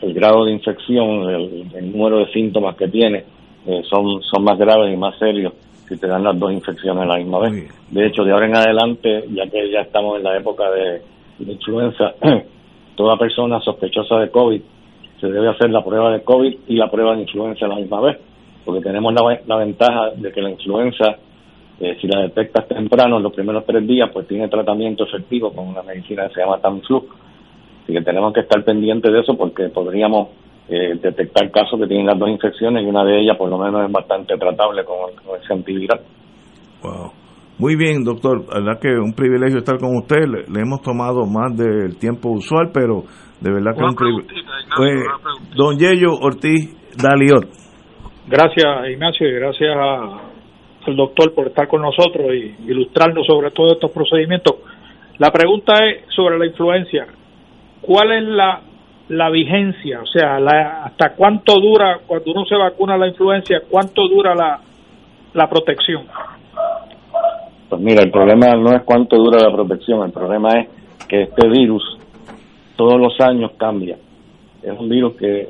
el 0.02 0.14
grado 0.14 0.46
de 0.46 0.52
infección, 0.52 1.30
el, 1.30 1.92
número 1.92 2.20
de 2.20 2.32
síntomas 2.32 2.76
que 2.76 2.88
tiene 2.88 3.24
eh, 3.66 3.82
son 3.90 4.22
son 4.22 4.44
más 4.44 4.58
graves 4.58 4.94
y 4.94 4.98
más 4.98 5.18
serios 5.18 5.54
si 5.88 5.98
te 5.98 6.08
dan 6.08 6.24
las 6.24 6.38
dos 6.38 6.52
infecciones 6.52 7.04
a 7.04 7.08
la 7.08 7.18
misma 7.18 7.40
vez. 7.40 7.68
De 7.90 8.06
hecho, 8.06 8.24
de 8.24 8.32
ahora 8.32 8.46
en 8.46 8.56
adelante, 8.56 9.26
ya 9.34 9.50
que 9.50 9.72
ya 9.72 9.82
estamos 9.82 10.18
en 10.18 10.24
la 10.24 10.38
época 10.38 10.70
de, 10.70 11.02
influenza, 11.40 12.14
toda 12.96 13.18
persona 13.18 13.60
sospechosa 13.60 14.20
de 14.20 14.30
COVID 14.30 14.62
se 15.20 15.28
debe 15.28 15.50
hacer 15.50 15.70
la 15.70 15.84
prueba 15.84 16.12
de 16.12 16.22
COVID 16.24 16.58
y 16.68 16.76
la 16.76 16.90
prueba 16.90 17.16
de 17.16 17.22
influenza 17.22 17.66
a 17.66 17.70
la 17.70 17.76
misma 17.76 18.02
vez, 18.02 18.18
porque 18.66 18.82
tenemos 18.82 19.14
la, 19.14 19.58
ventaja 19.58 20.12
de 20.16 20.32
que 20.32 20.42
la 20.42 20.52
influenza, 20.52 21.18
eh, 21.80 21.98
si 22.00 22.08
la 22.08 22.22
detectas 22.22 22.68
temprano, 22.68 23.18
en 23.18 23.24
los 23.24 23.34
primeros 23.34 23.66
tres 23.66 23.86
días, 23.88 24.10
pues 24.14 24.28
tiene 24.28 24.48
tratamiento 24.48 25.06
efectivo 25.06 25.52
con 25.54 25.68
una 25.68 25.84
medicina 25.84 26.28
que 26.28 26.36
se 26.36 26.42
llama 26.42 26.60
Tamiflu. 26.60 27.06
Así 27.84 27.94
que 27.94 28.02
tenemos 28.02 28.34
que 28.34 28.42
estar 28.42 28.64
pendientes 28.64 29.12
de 29.12 29.20
eso 29.20 29.36
porque 29.36 29.70
podríamos 29.70 30.30
eh, 30.72 31.00
detectar 31.02 31.50
casos 31.50 31.80
que 31.80 31.88
tienen 31.88 32.06
las 32.06 32.20
dos 32.20 32.30
infecciones 32.30 32.84
y 32.84 32.86
una 32.86 33.04
de 33.04 33.22
ellas 33.22 33.36
por 33.38 33.50
lo 33.50 33.58
menos 33.58 33.88
es 33.88 33.92
bastante 33.92 34.38
tratable 34.38 34.84
con, 34.86 35.10
ese 35.42 35.52
antiviral. 35.52 36.00
Wow. 36.84 37.12
Muy 37.58 37.76
bien, 37.76 38.04
doctor. 38.04 38.46
La 38.50 38.60
verdad 38.60 38.80
que 38.80 38.90
un 38.90 39.14
privilegio 39.14 39.58
estar 39.58 39.80
con 39.80 39.98
usted. 39.98 40.28
Le, 40.28 40.62
hemos 40.62 40.82
tomado 40.82 41.26
más 41.26 41.58
del 41.58 41.98
tiempo 41.98 42.30
usual, 42.30 42.70
pero 42.72 43.04
de 43.42 43.52
verdad 43.52 43.76
que 43.76 43.84
un 43.84 43.96
privilegio. 43.96 44.44
Pues, 44.76 45.04
don 45.56 45.78
Yello 45.78 46.14
Ortiz 46.22 46.76
Daliot. 46.96 47.48
Gracias, 48.28 48.90
Ignacio, 48.90 49.28
y 49.28 49.34
gracias 49.34 49.76
al 50.86 50.96
doctor 50.96 51.34
por 51.34 51.48
estar 51.48 51.68
con 51.68 51.82
nosotros 51.82 52.28
y 52.34 52.72
ilustrarnos 52.72 53.26
sobre 53.26 53.52
todos 53.52 53.74
estos 53.74 53.92
procedimientos. 53.92 54.56
La 55.18 55.32
pregunta 55.32 55.74
es 55.86 56.14
sobre 56.16 56.38
la 56.38 56.46
influencia. 56.46 57.08
¿Cuál 57.82 58.12
es 58.12 58.24
la 58.24 58.62
la 59.10 59.30
vigencia, 59.32 60.02
o 60.02 60.06
sea, 60.06 60.38
hasta 60.86 61.16
cuánto 61.16 61.60
dura 61.60 62.00
cuando 62.06 62.32
uno 62.32 62.46
se 62.46 62.56
vacuna 62.56 62.96
la 62.96 63.08
influencia, 63.08 63.62
cuánto 63.68 64.08
dura 64.08 64.36
la, 64.36 64.60
la 65.34 65.50
protección. 65.50 66.04
Pues 67.70 67.82
mira, 67.82 68.04
el 68.04 68.12
problema 68.12 68.52
no 68.56 68.76
es 68.76 68.84
cuánto 68.84 69.18
dura 69.18 69.40
la 69.42 69.52
protección, 69.52 70.04
el 70.04 70.12
problema 70.12 70.50
es 70.60 70.70
que 71.08 71.24
este 71.24 71.48
virus 71.50 71.99
todos 72.80 72.98
los 72.98 73.20
años 73.20 73.52
cambia. 73.58 73.98
Es 74.64 74.80
un 74.80 74.88
virus 74.88 75.16
que 75.16 75.50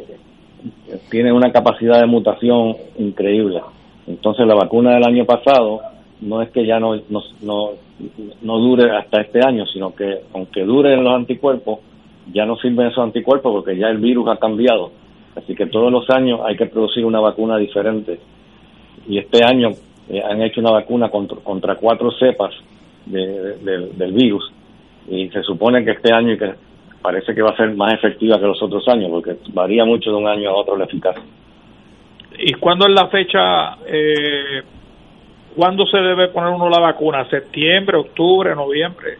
tiene 1.12 1.32
una 1.32 1.52
capacidad 1.52 2.00
de 2.00 2.08
mutación 2.08 2.76
increíble. 2.98 3.62
Entonces 4.08 4.48
la 4.48 4.56
vacuna 4.56 4.96
del 4.96 5.04
año 5.04 5.26
pasado 5.26 5.80
no 6.22 6.42
es 6.42 6.50
que 6.50 6.65
ya 6.65 6.80
no, 6.80 6.96
no, 6.96 7.22
no, 7.44 7.70
no 8.42 8.58
dure 8.58 8.98
hasta 8.98 9.22
este 9.22 9.46
año, 9.46 9.68
sino 9.68 9.94
que 9.94 10.22
aunque 10.34 10.63
duren 10.63 11.04
los 11.04 11.13
anticuerpos, 11.13 11.82
ya 12.34 12.48
no 12.48 12.56
sirven 12.56 12.88
esos 12.88 13.04
anticuerpos 13.04 13.54
porque 13.54 13.78
ya 13.78 13.89
el 13.89 14.00
virus 14.00 14.28
ha 14.28 14.38
cambiado. 14.38 14.89
Así 15.36 15.54
que 15.54 15.68
todos 15.68 15.92
los 15.92 16.10
años 16.10 16.39
hay 16.44 16.58
que 16.58 16.65
producir 16.65 17.06
una 17.06 17.20
vacuna 17.20 17.58
diferente. 17.58 18.20
Y 19.08 19.20
este 19.20 19.46
año 19.46 19.70
eh, 20.10 20.24
han 20.28 20.42
hecho 20.42 20.62
una 20.62 20.72
vacuna 20.72 21.12
contra, 21.12 21.76
cuatro 21.76 22.10
cepas 22.10 22.56
del 23.06 24.13
virus. 24.13 24.52
Y 25.08 25.30
se 25.30 25.44
supone 25.44 25.86
que 25.86 25.92
este 25.92 26.12
año 26.12 26.36
que 26.36 26.68
parece 27.01 27.33
que 27.33 27.41
va 27.41 27.51
a 27.51 27.57
ser 27.57 27.73
más 27.75 27.93
efectiva 27.93 28.39
que 28.39 28.45
los 28.45 28.62
otros 28.62 28.88
años 28.88 29.09
porque 29.12 29.38
varía 29.53 29.85
mucho 29.85 30.12
de 30.12 30.17
un 30.17 30.27
año 30.27 30.49
a 30.49 30.53
otro 30.53 30.77
la 30.77 30.85
eficacia. 30.85 31.23
¿Y 32.38 32.53
cuándo 32.53 32.85
es 32.88 32.93
la 32.93 33.07
fecha? 33.07 33.77
Eh, 33.85 34.62
¿Cuándo 35.55 35.85
se 35.85 35.97
debe 35.97 36.29
poner 36.29 36.53
uno 36.53 36.69
la 36.69 36.79
vacuna? 36.79 37.27
¿Septiembre, 37.29 37.97
octubre, 37.97 38.55
noviembre? 38.55 39.17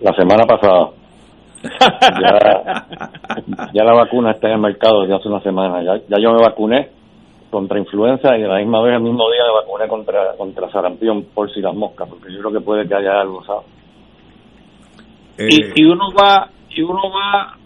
la 0.00 0.12
semana 0.14 0.44
pasada 0.44 0.90
ya, 1.62 2.86
ya 3.72 3.84
la 3.84 3.92
vacuna 3.92 4.32
está 4.32 4.48
en 4.48 4.54
el 4.54 4.60
mercado 4.60 5.02
desde 5.02 5.14
hace 5.14 5.28
una 5.28 5.40
semana. 5.40 5.82
Ya, 5.82 6.00
ya 6.08 6.18
yo 6.18 6.32
me 6.32 6.42
vacuné 6.42 6.88
contra 7.50 7.78
influenza 7.78 8.36
y 8.36 8.42
a 8.42 8.48
la 8.48 8.58
misma 8.58 8.82
vez, 8.82 8.94
el 8.94 9.02
mismo 9.02 9.30
día, 9.30 9.42
me 9.46 9.60
vacuné 9.60 9.88
contra, 9.88 10.36
contra 10.36 10.70
sarampión 10.70 11.24
por 11.34 11.52
si 11.52 11.60
las 11.60 11.74
moscas, 11.74 12.08
porque 12.08 12.32
yo 12.32 12.40
creo 12.40 12.52
que 12.52 12.60
puede 12.60 12.88
que 12.88 12.94
haya 12.94 13.20
algo, 13.20 13.44
¿sabes? 13.44 13.64
Y, 15.38 15.82
y 15.82 15.84
uno 15.84 16.12
va, 16.12 16.48
y 16.70 16.82
uno 16.82 17.02
va, 17.10 17.56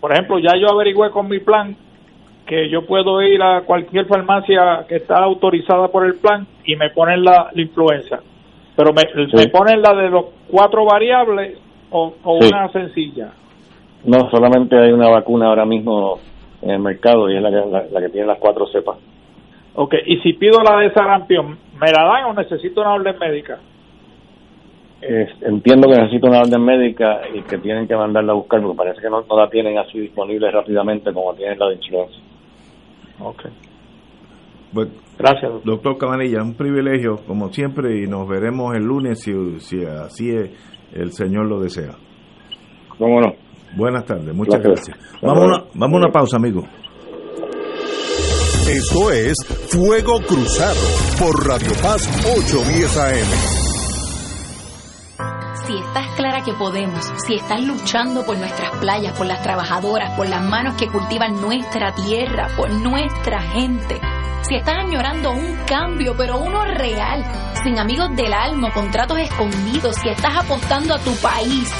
por 0.00 0.12
ejemplo, 0.12 0.38
ya 0.38 0.56
yo 0.56 0.68
averigüé 0.70 1.10
con 1.10 1.28
mi 1.28 1.38
plan 1.38 1.76
que 2.46 2.68
yo 2.68 2.84
puedo 2.84 3.22
ir 3.22 3.40
a 3.42 3.62
cualquier 3.62 4.06
farmacia 4.06 4.84
que 4.88 4.96
está 4.96 5.18
autorizada 5.18 5.88
por 5.88 6.04
el 6.04 6.16
plan 6.16 6.46
y 6.64 6.74
me 6.76 6.90
ponen 6.90 7.22
la, 7.22 7.50
influenza. 7.54 8.20
Pero 8.76 8.92
me, 8.92 9.02
me 9.34 9.46
ponen 9.48 9.80
la 9.82 9.94
de 9.94 10.10
los 10.10 10.26
cuatro 10.48 10.84
variables 10.84 11.58
o, 11.90 12.14
una 12.24 12.68
sencilla? 12.72 13.32
No, 14.04 14.30
solamente 14.30 14.78
hay 14.78 14.92
una 14.92 15.08
vacuna 15.08 15.46
ahora 15.46 15.66
mismo 15.66 16.18
en 16.62 16.70
el 16.70 16.78
mercado 16.78 17.30
y 17.30 17.36
es 17.36 17.42
la 17.42 17.50
que, 17.50 17.90
la, 17.90 18.00
que 18.00 18.08
tiene 18.08 18.26
las 18.26 18.38
cuatro 18.38 18.66
cepas. 18.68 18.96
Ok, 19.74 19.94
y 20.06 20.18
si 20.18 20.32
pido 20.34 20.60
la 20.62 20.78
de 20.80 20.92
sarampión, 20.92 21.58
¿me 21.80 21.92
la 21.92 22.04
dan 22.04 22.24
o 22.24 22.34
necesito 22.34 22.80
una 22.80 22.94
orden 22.94 23.18
médica? 23.18 23.58
Entiendo 25.02 25.88
que 25.88 26.00
necesito 26.00 26.28
una 26.28 26.40
orden 26.40 26.62
médica 26.62 27.20
y 27.34 27.42
que 27.42 27.58
tienen 27.58 27.88
que 27.88 27.96
mandarla 27.96 28.32
a 28.32 28.36
buscar 28.36 28.60
porque 28.60 28.76
parece 28.76 29.00
que 29.00 29.08
no, 29.08 29.24
la 29.36 29.48
tienen 29.48 29.78
así 29.78 29.98
disponible 29.98 30.50
rápidamente 30.50 31.12
como 31.12 31.34
tienen 31.34 31.58
la 31.58 31.68
de 31.68 31.74
influenza. 31.74 32.18
Ok. 33.20 33.42
Gracias. 35.18 35.64
Doctor 35.64 35.98
Cabanilla, 35.98 36.42
un 36.42 36.54
privilegio 36.54 37.16
como 37.26 37.48
siempre 37.52 38.02
y 38.02 38.06
nos 38.06 38.28
veremos 38.28 38.74
el 38.74 38.84
lunes 38.84 39.20
si, 39.20 39.32
si 39.60 39.84
así 39.84 40.30
es 40.30 40.50
el 40.94 41.12
Señor 41.12 41.46
lo 41.46 41.60
desea. 41.60 41.94
¿Cómo 42.98 43.20
no? 43.20 43.32
Buenas 43.76 44.04
tardes, 44.04 44.34
muchas 44.34 44.60
gracias. 44.62 44.96
Vamos, 45.22 45.42
a 45.42 45.46
una, 45.46 45.64
vamos 45.74 45.94
a 45.94 46.04
una 46.04 46.12
pausa, 46.12 46.36
amigo. 46.36 46.62
Esto 48.68 49.10
es 49.10 49.34
Fuego 49.70 50.20
Cruzado 50.26 50.80
por 51.18 51.46
Radio 51.46 51.72
Paz 51.82 52.08
810 52.24 52.96
AM. 52.98 53.59
Si 55.70 55.76
estás 55.76 56.08
clara 56.16 56.42
que 56.42 56.52
podemos, 56.52 57.12
si 57.24 57.36
estás 57.36 57.60
luchando 57.60 58.26
por 58.26 58.36
nuestras 58.36 58.72
playas, 58.78 59.16
por 59.16 59.26
las 59.26 59.40
trabajadoras, 59.40 60.16
por 60.16 60.28
las 60.28 60.42
manos 60.42 60.74
que 60.74 60.88
cultivan 60.88 61.40
nuestra 61.40 61.94
tierra, 61.94 62.48
por 62.56 62.68
nuestra 62.72 63.40
gente, 63.40 64.00
si 64.42 64.56
estás 64.56 64.78
añorando 64.78 65.30
un 65.30 65.56
cambio, 65.68 66.16
pero 66.16 66.40
uno 66.40 66.64
real, 66.64 67.24
sin 67.62 67.78
amigos 67.78 68.08
del 68.16 68.34
alma, 68.34 68.72
contratos 68.72 69.20
escondidos, 69.20 69.94
si 69.94 70.08
estás 70.08 70.38
apostando 70.38 70.92
a 70.92 70.98
tu 70.98 71.14
país, 71.18 71.72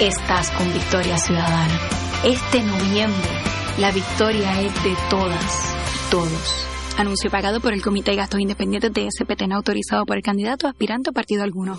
estás 0.00 0.50
con 0.50 0.72
Victoria 0.72 1.16
Ciudadana. 1.16 1.78
Este 2.24 2.60
noviembre, 2.64 3.30
la 3.78 3.92
victoria 3.92 4.60
es 4.60 4.74
de 4.82 4.96
todas 5.08 5.76
todos. 6.10 6.66
Anuncio 6.98 7.30
pagado 7.30 7.60
por 7.60 7.72
el 7.72 7.80
Comité 7.80 8.10
de 8.10 8.16
Gastos 8.16 8.40
Independientes 8.40 8.92
de 8.92 9.06
SPT, 9.08 9.42
no 9.42 9.54
autorizado 9.54 10.04
por 10.04 10.16
el 10.16 10.24
candidato 10.24 10.66
aspirante 10.66 11.10
a 11.10 11.12
partido 11.12 11.44
alguno. 11.44 11.78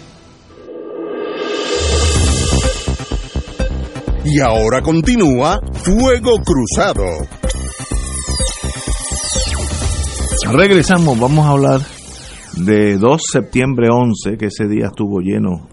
Y 4.23 4.39
ahora 4.39 4.83
continúa 4.83 5.59
Fuego 5.73 6.33
Cruzado. 6.45 7.05
Regresamos, 10.53 11.19
vamos 11.19 11.45
a 11.45 11.49
hablar 11.49 11.81
de 12.57 12.97
2 12.99 13.21
septiembre 13.31 13.87
11, 13.91 14.37
que 14.37 14.45
ese 14.45 14.67
día 14.67 14.87
estuvo 14.87 15.21
lleno 15.21 15.67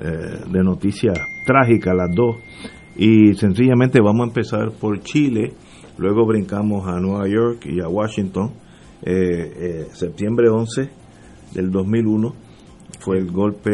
eh, 0.00 0.40
de 0.50 0.64
noticias 0.64 1.16
trágicas, 1.46 1.94
las 1.94 2.12
dos. 2.12 2.36
Y 2.96 3.34
sencillamente 3.34 4.00
vamos 4.00 4.22
a 4.22 4.28
empezar 4.28 4.72
por 4.72 5.00
Chile, 5.02 5.52
luego 5.98 6.26
brincamos 6.26 6.88
a 6.88 6.98
Nueva 6.98 7.28
York 7.28 7.66
y 7.66 7.80
a 7.80 7.88
Washington. 7.88 8.54
Eh, 9.02 9.12
eh, 9.12 9.86
septiembre 9.92 10.48
11 10.48 10.90
del 11.54 11.70
2001 11.70 12.34
fue 12.98 13.18
el 13.18 13.30
golpe 13.30 13.70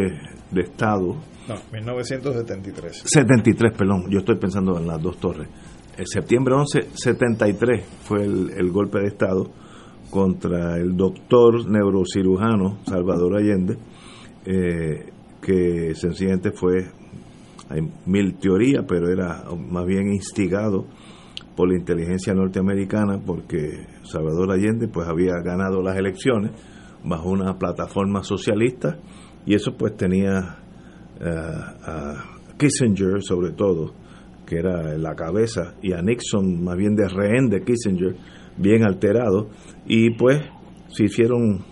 de 0.51 0.61
Estado 0.61 1.17
no, 1.49 1.55
1973. 1.73 3.03
73, 3.05 3.73
perdón, 3.77 4.07
yo 4.11 4.21
estoy 4.21 4.37
pensando 4.37 4.79
en 4.79 4.87
las 4.87 5.01
dos 5.03 5.19
torres. 5.19 5.49
El 5.97 6.07
septiembre 6.07 6.55
11, 6.55 6.89
73 6.95 7.85
fue 8.03 8.25
el, 8.25 8.71
golpe 8.71 8.99
de 9.01 9.09
Estado 9.09 9.51
contra 10.11 10.77
el 10.77 10.97
doctor 10.97 11.69
neurocirujano 11.71 12.79
Salvador 12.85 13.37
Allende, 13.37 13.77
eh, 14.45 15.13
que 15.41 15.95
sencillamente 15.95 16.51
fue, 16.53 16.91
hay 17.69 17.81
mil 18.07 18.35
teorías, 18.39 18.85
pero 18.89 19.09
era 19.09 19.45
más 19.57 19.87
bien 19.87 20.13
instigado 20.13 20.87
por 21.55 21.69
la 21.69 21.79
inteligencia 21.79 22.35
norteamericana 22.35 23.21
porque 23.25 23.87
Salvador 24.03 24.51
Allende 24.51 24.89
pues 24.89 25.07
había 25.07 25.35
ganado 25.45 25.83
las 25.83 25.97
elecciones 25.97 26.51
bajo 27.05 27.29
una 27.29 27.59
plataforma 27.59 28.23
socialista 28.25 28.99
y 29.47 29.55
eso 29.55 29.77
pues 29.77 29.97
tenía 29.97 30.64
a 31.21 32.25
Kissinger 32.59 33.23
sobre 33.23 33.53
todo, 33.53 33.93
que 34.47 34.57
era 34.57 34.97
la 34.99 35.15
cabeza, 35.15 35.75
y 35.83 35.93
a 35.93 36.03
Nixon 36.03 36.63
más 36.63 36.77
bien 36.77 36.95
de 36.95 37.09
rehén 37.09 37.49
de 37.49 37.63
Kissinger, 37.63 38.17
bien 38.57 38.85
alterado, 38.85 39.49
y 39.87 40.11
pues 40.11 40.43
se 40.89 41.05
hicieron 41.05 41.65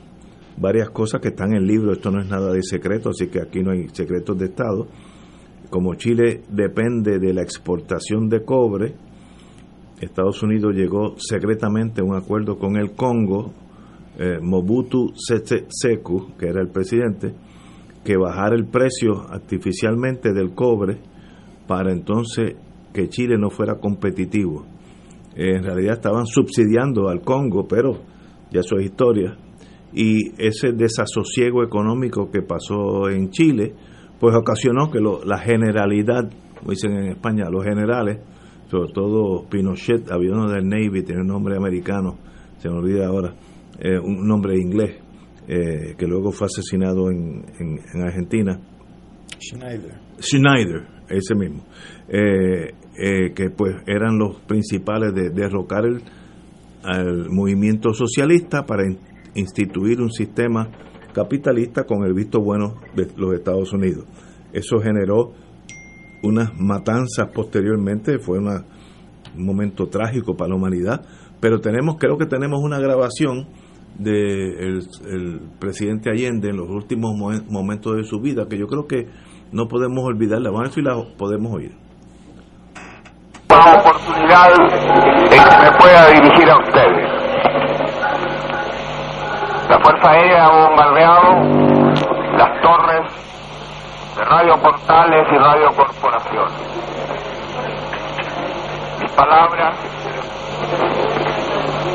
varias 0.57 0.91
cosas 0.91 1.21
que 1.21 1.29
están 1.29 1.51
en 1.51 1.59
el 1.59 1.67
libro, 1.67 1.93
esto 1.93 2.11
no 2.11 2.21
es 2.21 2.29
nada 2.29 2.53
de 2.53 2.63
secreto, 2.63 3.11
así 3.11 3.29
que 3.29 3.41
aquí 3.41 3.63
no 3.63 3.73
hay 3.73 3.89
secretos 3.93 4.39
de 4.39 4.47
Estado. 4.47 4.87
Como 5.71 5.95
Chile 5.95 6.43
depende 6.51 7.19
de 7.19 7.33
la 7.33 7.43
exportación 7.43 8.29
de 8.29 8.45
cobre, 8.45 8.95
Estados 10.01 10.43
Unidos 10.43 10.75
llegó 10.75 11.15
secretamente 11.17 12.01
a 12.01 12.05
un 12.05 12.17
acuerdo 12.17 12.59
con 12.59 12.77
el 12.77 12.93
Congo, 12.93 13.53
eh, 14.19 14.39
Mobutu 14.43 15.13
Sese 15.15 15.67
Seku, 15.69 16.33
que 16.37 16.47
era 16.47 16.61
el 16.61 16.69
presidente, 16.69 17.33
que 18.05 18.17
bajar 18.17 18.53
el 18.53 18.67
precio 18.67 19.27
artificialmente 19.29 20.33
del 20.33 20.55
cobre 20.55 20.99
para 21.67 21.93
entonces 21.93 22.57
que 22.93 23.09
Chile 23.09 23.37
no 23.39 23.51
fuera 23.51 23.77
competitivo. 23.77 24.67
En 25.35 25.63
realidad 25.63 25.95
estaban 25.95 26.27
subsidiando 26.27 27.09
al 27.09 27.23
Congo, 27.23 27.67
pero 27.67 28.01
ya 28.51 28.61
eso 28.61 28.77
es 28.77 28.87
historia. 28.87 29.37
Y 29.95 30.33
ese 30.39 30.73
desasosiego 30.73 31.63
económico 31.63 32.31
que 32.31 32.43
pasó 32.43 33.09
en 33.09 33.31
Chile, 33.31 33.75
pues 34.19 34.35
ocasionó 34.35 34.91
que 34.91 35.01
la 35.01 35.39
generalidad, 35.39 36.31
como 36.59 36.71
dicen 36.71 36.93
en 36.93 37.13
España, 37.13 37.49
los 37.51 37.65
generales, 37.65 38.19
sobre 38.71 38.93
todo 38.93 39.45
Pinochet, 39.49 40.11
había 40.11 40.33
uno 40.33 40.49
del 40.49 40.67
Navy, 40.67 41.03
tiene 41.03 41.23
un 41.23 41.29
nombre 41.29 41.57
americano, 41.57 42.19
se 42.59 42.69
me 42.69 42.77
olvida 42.77 43.07
ahora, 43.07 43.35
eh, 43.79 43.99
un 43.99 44.27
nombre 44.27 44.57
inglés, 44.57 44.97
eh, 45.49 45.95
que 45.99 46.07
luego 46.07 46.33
fue 46.33 46.47
asesinado 46.47 47.11
en, 47.11 47.45
en, 47.59 48.03
Argentina. 48.03 48.61
Schneider. 49.41 49.95
Schneider, 50.21 50.87
ese 51.09 51.35
mismo. 51.35 51.65
Eh, 52.09 52.75
eh, 52.97 53.33
que 53.35 53.51
pues 53.51 53.75
eran 53.87 54.19
los 54.19 54.37
principales 54.43 55.15
de 55.15 55.31
derrocar 55.31 55.85
el, 55.85 56.03
al 56.85 57.31
movimiento 57.31 57.93
socialista 57.93 58.65
para 58.65 58.85
instituir 59.35 60.01
un 60.01 60.13
sistema 60.13 60.69
capitalista 61.13 61.85
con 61.85 62.05
el 62.05 62.15
visto 62.15 62.41
bueno 62.41 62.75
de 62.95 63.09
los 63.17 63.35
Estados 63.35 63.73
Unidos. 63.73 64.05
Eso 64.53 64.79
generó 64.81 65.33
unas 66.23 66.53
matanzas 66.59 67.29
posteriormente, 67.35 68.19
fue 68.19 68.39
un 68.39 68.65
momento 69.37 69.89
trágico 69.89 70.37
para 70.37 70.51
la 70.51 70.57
humanidad, 70.57 71.05
pero 71.41 71.61
tenemos, 71.61 71.97
creo 71.99 72.17
que 72.17 72.27
tenemos 72.27 72.61
una 72.63 72.79
grabación 72.79 73.49
del 73.99 74.81
de 74.83 75.13
el 75.15 75.41
presidente 75.59 76.11
Allende 76.11 76.51
en 76.51 76.57
los 76.57 76.69
últimos 76.69 77.13
momentos 77.49 77.97
de 77.97 78.05
su 78.05 78.21
vida, 78.21 78.47
que 78.49 78.59
yo 78.59 78.67
creo 78.67 78.87
que 78.87 79.09
no 79.53 79.69
podemos 79.69 80.05
olvidarla. 80.05 80.51
Vamos 80.51 80.71
a 80.71 80.75
ver 80.75 80.85
la 80.85 81.05
podemos 81.17 81.53
oír. 81.53 81.73
la 83.49 83.81
oportunidad 83.81 84.51
en 84.51 85.29
que 85.29 85.71
me 85.71 85.79
pueda 85.79 86.07
dirigir 86.09 86.49
a 86.49 86.59
ustedes. 86.59 87.23
La 89.69 89.81
Fuerza 89.81 90.11
Aérea 90.11 90.45
ha 90.47 90.69
bombardeado 90.69 91.23
las 92.37 92.61
torres 92.61 93.33
de 94.17 94.25
Radio 94.25 94.55
Portales 94.61 95.27
y 95.31 95.39
Radio 95.39 95.69
Corporación. 95.77 96.49
Mis 99.01 99.13
palabras 99.13 99.77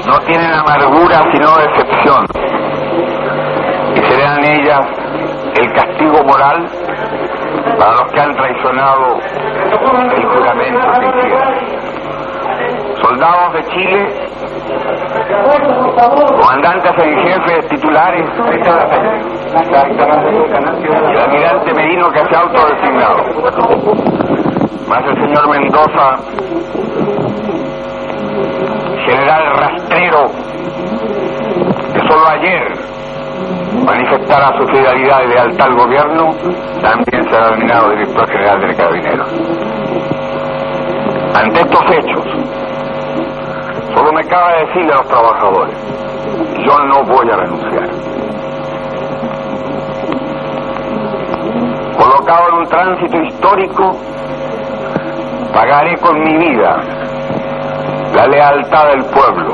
no 0.08 0.18
tienen 0.20 0.52
amargura 0.54 1.18
sino 1.34 1.54
decepción 1.58 2.26
y 3.94 4.00
serán 4.10 4.44
ellas 4.46 4.82
el 5.56 5.74
castigo 5.74 6.24
moral 6.24 6.66
para 7.78 7.92
los 7.92 8.12
que 8.14 8.20
han 8.22 8.34
traicionado 8.36 9.20
el 10.16 10.26
juramento 10.26 10.88
que. 10.88 11.28
Soldados 13.02 13.54
de 13.54 13.64
Chile, 13.66 14.08
comandantes 16.40 16.92
en 16.98 17.20
jefe 17.20 17.68
titulares, 17.70 18.26
el 21.12 21.18
almirante 21.18 21.74
Merino 21.74 22.10
que 22.12 22.20
se 22.20 22.36
ha 22.36 22.40
autodesignado. 22.40 23.18
Más 24.88 25.04
el 25.06 25.16
señor 25.16 25.50
Mendoza, 25.50 26.08
general 29.08 29.56
rastrero, 29.56 30.26
que 31.94 32.00
solo 32.10 32.28
ayer 32.28 32.74
manifestara 33.86 34.58
su 34.58 34.68
fidelidad 34.68 35.24
y 35.24 35.28
lealtad 35.30 35.68
al 35.68 35.76
gobierno, 35.76 36.36
también 36.82 37.24
será 37.30 37.52
nominado 37.52 37.92
director 37.92 38.28
general 38.30 38.60
del 38.60 38.76
Carabineros. 38.76 39.32
Ante 41.36 41.60
estos 41.62 41.86
hechos, 41.92 42.26
solo 43.96 44.12
me 44.12 44.24
cabe 44.26 44.66
decirle 44.66 44.92
a 44.92 44.98
los 44.98 45.08
trabajadores, 45.08 45.76
yo 46.66 46.80
no 46.80 47.04
voy 47.04 47.30
a 47.32 47.36
renunciar. 47.38 47.90
Colocado 51.98 52.50
en 52.50 52.56
un 52.56 52.66
tránsito 52.68 53.18
histórico, 53.24 53.98
pagaré 55.54 55.96
con 55.98 56.20
mi 56.20 56.38
vida 56.38 57.07
la 58.18 58.26
lealtad 58.26 58.88
del 58.88 59.06
pueblo. 59.06 59.54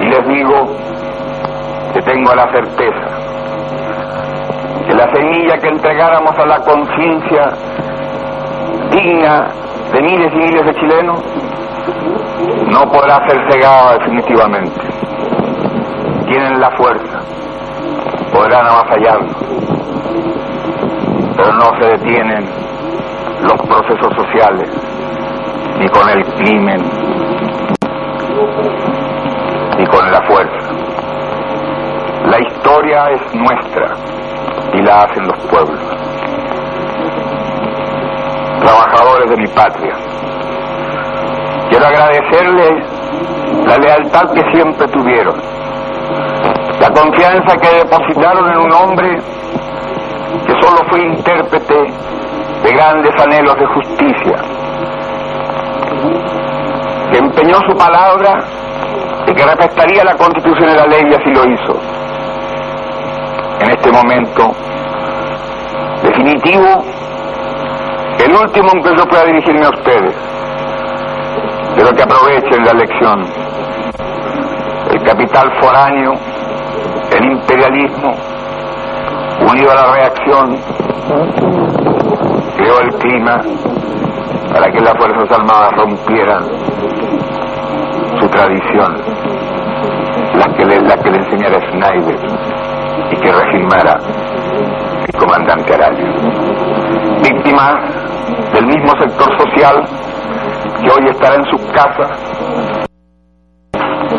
Y 0.00 0.04
les 0.04 0.26
digo 0.26 0.76
que 1.94 2.02
tengo 2.02 2.34
la 2.34 2.50
certeza 2.50 3.06
que 4.84 4.94
la 4.94 5.14
semilla 5.14 5.58
que 5.58 5.68
entregáramos 5.68 6.36
a 6.36 6.44
la 6.44 6.58
conciencia 6.58 7.50
digna 8.90 9.46
de 9.92 10.02
miles 10.02 10.32
y 10.32 10.36
miles 10.36 10.66
de 10.66 10.74
chilenos 10.74 11.22
no 12.66 12.90
podrá 12.90 13.28
ser 13.28 13.52
cegada 13.52 13.98
definitivamente. 13.98 14.80
Tienen 16.26 16.58
la 16.58 16.70
fuerza, 16.72 17.20
podrán 18.32 18.66
avasallarnos, 18.66 19.36
pero 21.36 21.52
no 21.52 21.78
se 21.78 21.86
detienen 21.90 22.44
los 23.42 23.62
procesos 23.68 24.12
sociales 24.16 24.68
ni 25.78 25.88
con 25.88 26.08
el 26.08 26.21
crimen 26.36 26.80
ni 29.78 29.86
con 29.86 30.10
la 30.10 30.22
fuerza. 30.26 30.72
La 32.26 32.38
historia 32.40 33.10
es 33.10 33.34
nuestra 33.34 33.94
y 34.74 34.82
la 34.82 35.02
hacen 35.02 35.26
los 35.26 35.44
pueblos. 35.46 35.80
Trabajadores 38.60 39.30
de 39.30 39.36
mi 39.36 39.48
patria, 39.48 39.94
quiero 41.68 41.86
agradecerles 41.86 43.02
la 43.66 43.76
lealtad 43.76 44.32
que 44.32 44.42
siempre 44.52 44.86
tuvieron, 44.88 45.34
la 46.80 46.90
confianza 46.90 47.56
que 47.56 47.78
depositaron 47.78 48.50
en 48.50 48.58
un 48.58 48.72
hombre 48.72 49.18
que 50.46 50.52
solo 50.62 50.78
fue 50.88 51.04
intérprete 51.04 51.74
de 52.62 52.72
grandes 52.72 53.12
anhelos 53.22 53.54
de 53.56 53.66
justicia, 53.66 54.51
que 57.12 57.18
empeñó 57.18 57.56
su 57.68 57.76
palabra 57.76 58.40
y 59.26 59.34
que 59.34 59.44
respetaría 59.44 60.04
la 60.04 60.14
constitución 60.16 60.70
y 60.70 60.74
la 60.74 60.86
ley 60.86 61.02
y 61.10 61.14
así 61.14 61.30
lo 61.34 61.44
hizo. 61.44 61.80
En 63.60 63.70
este 63.70 63.92
momento 63.92 64.50
definitivo, 66.02 66.82
el 68.18 68.34
último 68.34 68.68
en 68.74 68.82
que 68.82 68.96
yo 68.96 69.06
pueda 69.06 69.24
dirigirme 69.26 69.66
a 69.66 69.68
ustedes, 69.68 70.16
pero 71.76 71.90
que 71.90 72.02
aprovechen 72.02 72.64
la 72.64 72.72
lección. 72.72 73.20
El 74.90 75.02
capital 75.04 75.50
foráneo, 75.60 76.12
el 77.16 77.24
imperialismo, 77.32 78.12
unido 79.48 79.70
a 79.70 79.74
la 79.74 79.92
reacción, 79.94 80.56
creó 82.56 82.80
el 82.80 82.94
clima 82.96 83.40
para 84.52 84.70
que 84.70 84.80
las 84.80 84.92
Fuerzas 84.98 85.38
Armadas 85.38 85.72
rompieran 85.76 86.42
su 88.22 88.28
tradición, 88.28 88.94
la 90.34 90.46
que 90.54 90.64
le, 90.64 90.80
la 90.82 90.96
que 90.96 91.08
enseñara 91.08 91.58
Schneider 91.70 92.18
y 93.10 93.16
que 93.16 93.32
regimara 93.32 93.98
el 95.06 95.18
comandante 95.18 95.74
Araya. 95.74 96.04
Víctima 97.20 97.80
del 98.54 98.66
mismo 98.66 98.92
sector 99.00 99.38
social 99.38 99.82
que 100.80 100.88
hoy 100.88 101.10
estará 101.10 101.34
en 101.34 101.44
sus 101.46 101.60
casas 101.72 102.10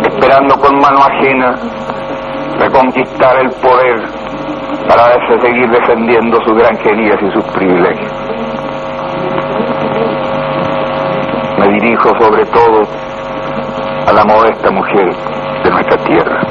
esperando 0.04 0.56
con 0.56 0.76
mano 0.80 1.00
ajena 1.00 1.56
reconquistar 2.60 3.40
el 3.40 3.50
poder 3.62 4.02
para 4.90 5.14
seguir 5.42 5.70
defendiendo 5.70 6.38
sus 6.46 6.58
granjerías 6.58 7.20
y 7.22 7.32
sus 7.32 7.46
privilegios. 7.54 8.12
Me 11.58 11.68
dirijo 11.80 12.10
sobre 12.20 12.46
todo 12.48 13.13
a 14.08 14.14
la 14.14 14.24
modesta 14.26 14.70
mujer 14.72 15.10
de 15.64 15.72
nuestra 15.72 15.98
tierra, 16.04 16.42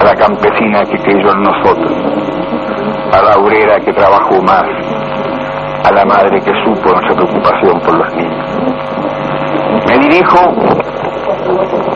a 0.00 0.04
la 0.04 0.14
campesina 0.14 0.82
que 0.84 0.98
creyó 0.98 1.32
en 1.32 1.42
nosotros, 1.42 1.92
a 3.12 3.22
la 3.22 3.36
obrera 3.36 3.80
que 3.80 3.92
trabajó 3.92 4.40
más, 4.42 4.64
a 5.84 5.92
la 5.92 6.04
madre 6.04 6.38
que 6.40 6.52
supo 6.64 6.90
nuestra 6.90 7.14
preocupación 7.14 7.80
por 7.80 7.98
los 7.98 8.14
niños. 8.14 8.58
Me 9.86 9.98
dirijo 9.98 10.38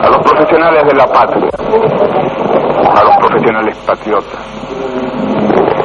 a 0.01 0.09
los 0.09 0.17
profesionales 0.17 0.83
de 0.87 0.95
la 0.95 1.05
patria, 1.05 1.49
a 2.95 3.03
los 3.03 3.17
profesionales 3.17 3.77
patriotas, 3.85 4.39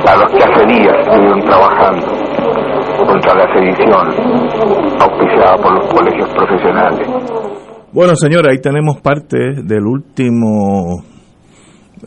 a 0.07 0.16
los 0.16 0.33
que 0.33 0.44
hace 0.44 0.66
días 0.66 0.94
estuvieron 1.01 1.40
trabajando 1.42 2.07
contra 3.07 3.35
la 3.35 3.55
sedición 3.55 4.09
auspiciada 5.01 5.57
por 5.57 5.73
los 5.73 5.87
colegios 5.94 6.29
profesionales. 6.31 7.68
Bueno, 7.99 8.15
señora, 8.15 8.53
ahí 8.53 8.61
tenemos 8.61 9.01
parte 9.01 9.61
del 9.65 9.85
último, 9.85 11.03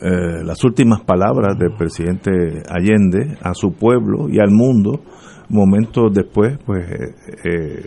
eh, 0.00 0.42
las 0.42 0.64
últimas 0.64 1.02
palabras 1.02 1.58
del 1.58 1.76
presidente 1.76 2.30
Allende 2.66 3.36
a 3.42 3.52
su 3.52 3.74
pueblo 3.74 4.26
y 4.30 4.38
al 4.38 4.50
mundo. 4.50 5.02
Momentos 5.50 6.10
después, 6.14 6.56
pues 6.64 6.90
eh, 6.90 7.14
eh, 7.44 7.84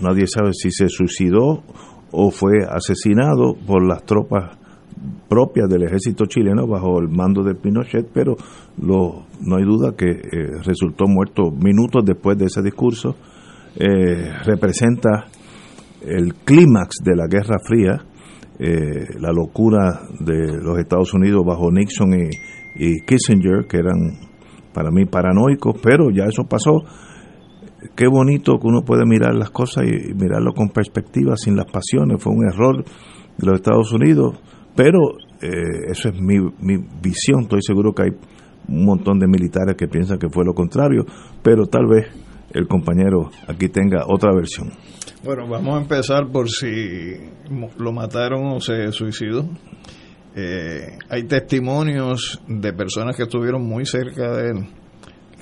nadie 0.00 0.28
sabe 0.28 0.52
si 0.52 0.70
se 0.70 0.86
suicidó 0.88 1.64
o 2.12 2.30
fue 2.30 2.58
asesinado 2.70 3.56
por 3.66 3.84
las 3.84 4.04
tropas 4.04 4.56
propias 5.28 5.68
del 5.68 5.82
ejército 5.82 6.26
chileno 6.26 6.68
bajo 6.68 7.00
el 7.00 7.08
mando 7.08 7.42
de 7.42 7.56
Pinochet, 7.56 8.06
pero 8.14 8.36
lo, 8.80 9.26
no 9.40 9.56
hay 9.56 9.64
duda 9.64 9.96
que 9.96 10.14
resultó 10.64 11.06
muerto 11.08 11.50
minutos 11.50 12.04
después 12.04 12.38
de 12.38 12.44
ese 12.44 12.62
discurso. 12.62 13.16
representa 14.44 15.26
el 16.04 16.34
clímax 16.34 16.96
de 17.04 17.16
la 17.16 17.26
Guerra 17.26 17.58
Fría, 17.64 18.04
eh, 18.58 19.18
la 19.18 19.32
locura 19.32 20.02
de 20.20 20.60
los 20.62 20.78
Estados 20.78 21.14
Unidos 21.14 21.44
bajo 21.46 21.70
Nixon 21.70 22.14
y, 22.76 23.00
Kissinger, 23.06 23.66
que 23.66 23.78
eran 23.78 24.18
para 24.72 24.90
mí 24.90 25.04
paranoicos, 25.04 25.76
pero 25.82 26.10
ya 26.10 26.24
eso 26.24 26.44
pasó. 26.44 26.82
Qué 27.96 28.06
bonito 28.06 28.58
que 28.58 28.66
uno 28.66 28.82
puede 28.82 29.04
mirar 29.04 29.34
las 29.34 29.50
cosas 29.50 29.84
y 29.84 30.14
mirarlo 30.14 30.52
con 30.54 30.68
perspectiva, 30.68 31.36
sin 31.36 31.56
las 31.56 31.66
pasiones. 31.66 32.22
Fue 32.22 32.32
un 32.32 32.46
error 32.46 32.84
de 32.84 33.46
los 33.46 33.56
Estados 33.56 33.92
Unidos, 33.92 34.40
pero 34.76 35.00
eh, 35.40 35.90
eso 35.90 36.08
es 36.08 36.20
mi, 36.20 36.38
mi 36.60 36.78
visión. 37.02 37.42
Estoy 37.42 37.62
seguro 37.62 37.92
que 37.92 38.04
hay 38.04 38.10
un 38.68 38.84
montón 38.84 39.18
de 39.18 39.26
militares 39.26 39.74
que 39.76 39.88
piensan 39.88 40.18
que 40.18 40.28
fue 40.28 40.44
lo 40.44 40.54
contrario, 40.54 41.04
pero 41.42 41.66
tal 41.66 41.86
vez 41.86 42.06
el 42.52 42.66
compañero 42.68 43.30
aquí 43.46 43.68
tenga 43.68 44.04
otra 44.06 44.34
versión. 44.34 44.72
Bueno, 45.24 45.48
vamos 45.48 45.76
a 45.76 45.82
empezar 45.82 46.30
por 46.30 46.48
si 46.48 47.16
lo 47.78 47.92
mataron 47.92 48.46
o 48.46 48.60
se 48.60 48.90
suicidó. 48.92 49.44
Eh, 50.34 50.98
hay 51.10 51.24
testimonios 51.24 52.40
de 52.48 52.72
personas 52.72 53.16
que 53.16 53.24
estuvieron 53.24 53.62
muy 53.62 53.84
cerca 53.84 54.32
de 54.32 54.50
él 54.50 54.66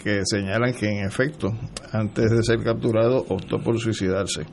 que 0.02 0.22
señalan 0.24 0.72
que 0.72 0.86
en 0.86 1.06
efecto 1.06 1.52
antes 1.92 2.30
de 2.30 2.42
ser 2.42 2.62
capturado 2.62 3.24
optó 3.28 3.58
por 3.58 3.78
suicidarse. 3.78 4.44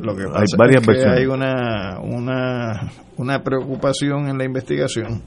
Lo 0.00 0.14
que 0.14 0.24
pasa 0.24 0.40
hay 0.40 0.46
varias 0.56 0.88
es 0.88 1.04
que 1.04 1.10
hay 1.10 1.26
una, 1.26 1.98
una, 2.00 2.92
una 3.16 3.42
preocupación 3.42 4.28
en 4.28 4.38
la 4.38 4.44
investigación 4.44 5.22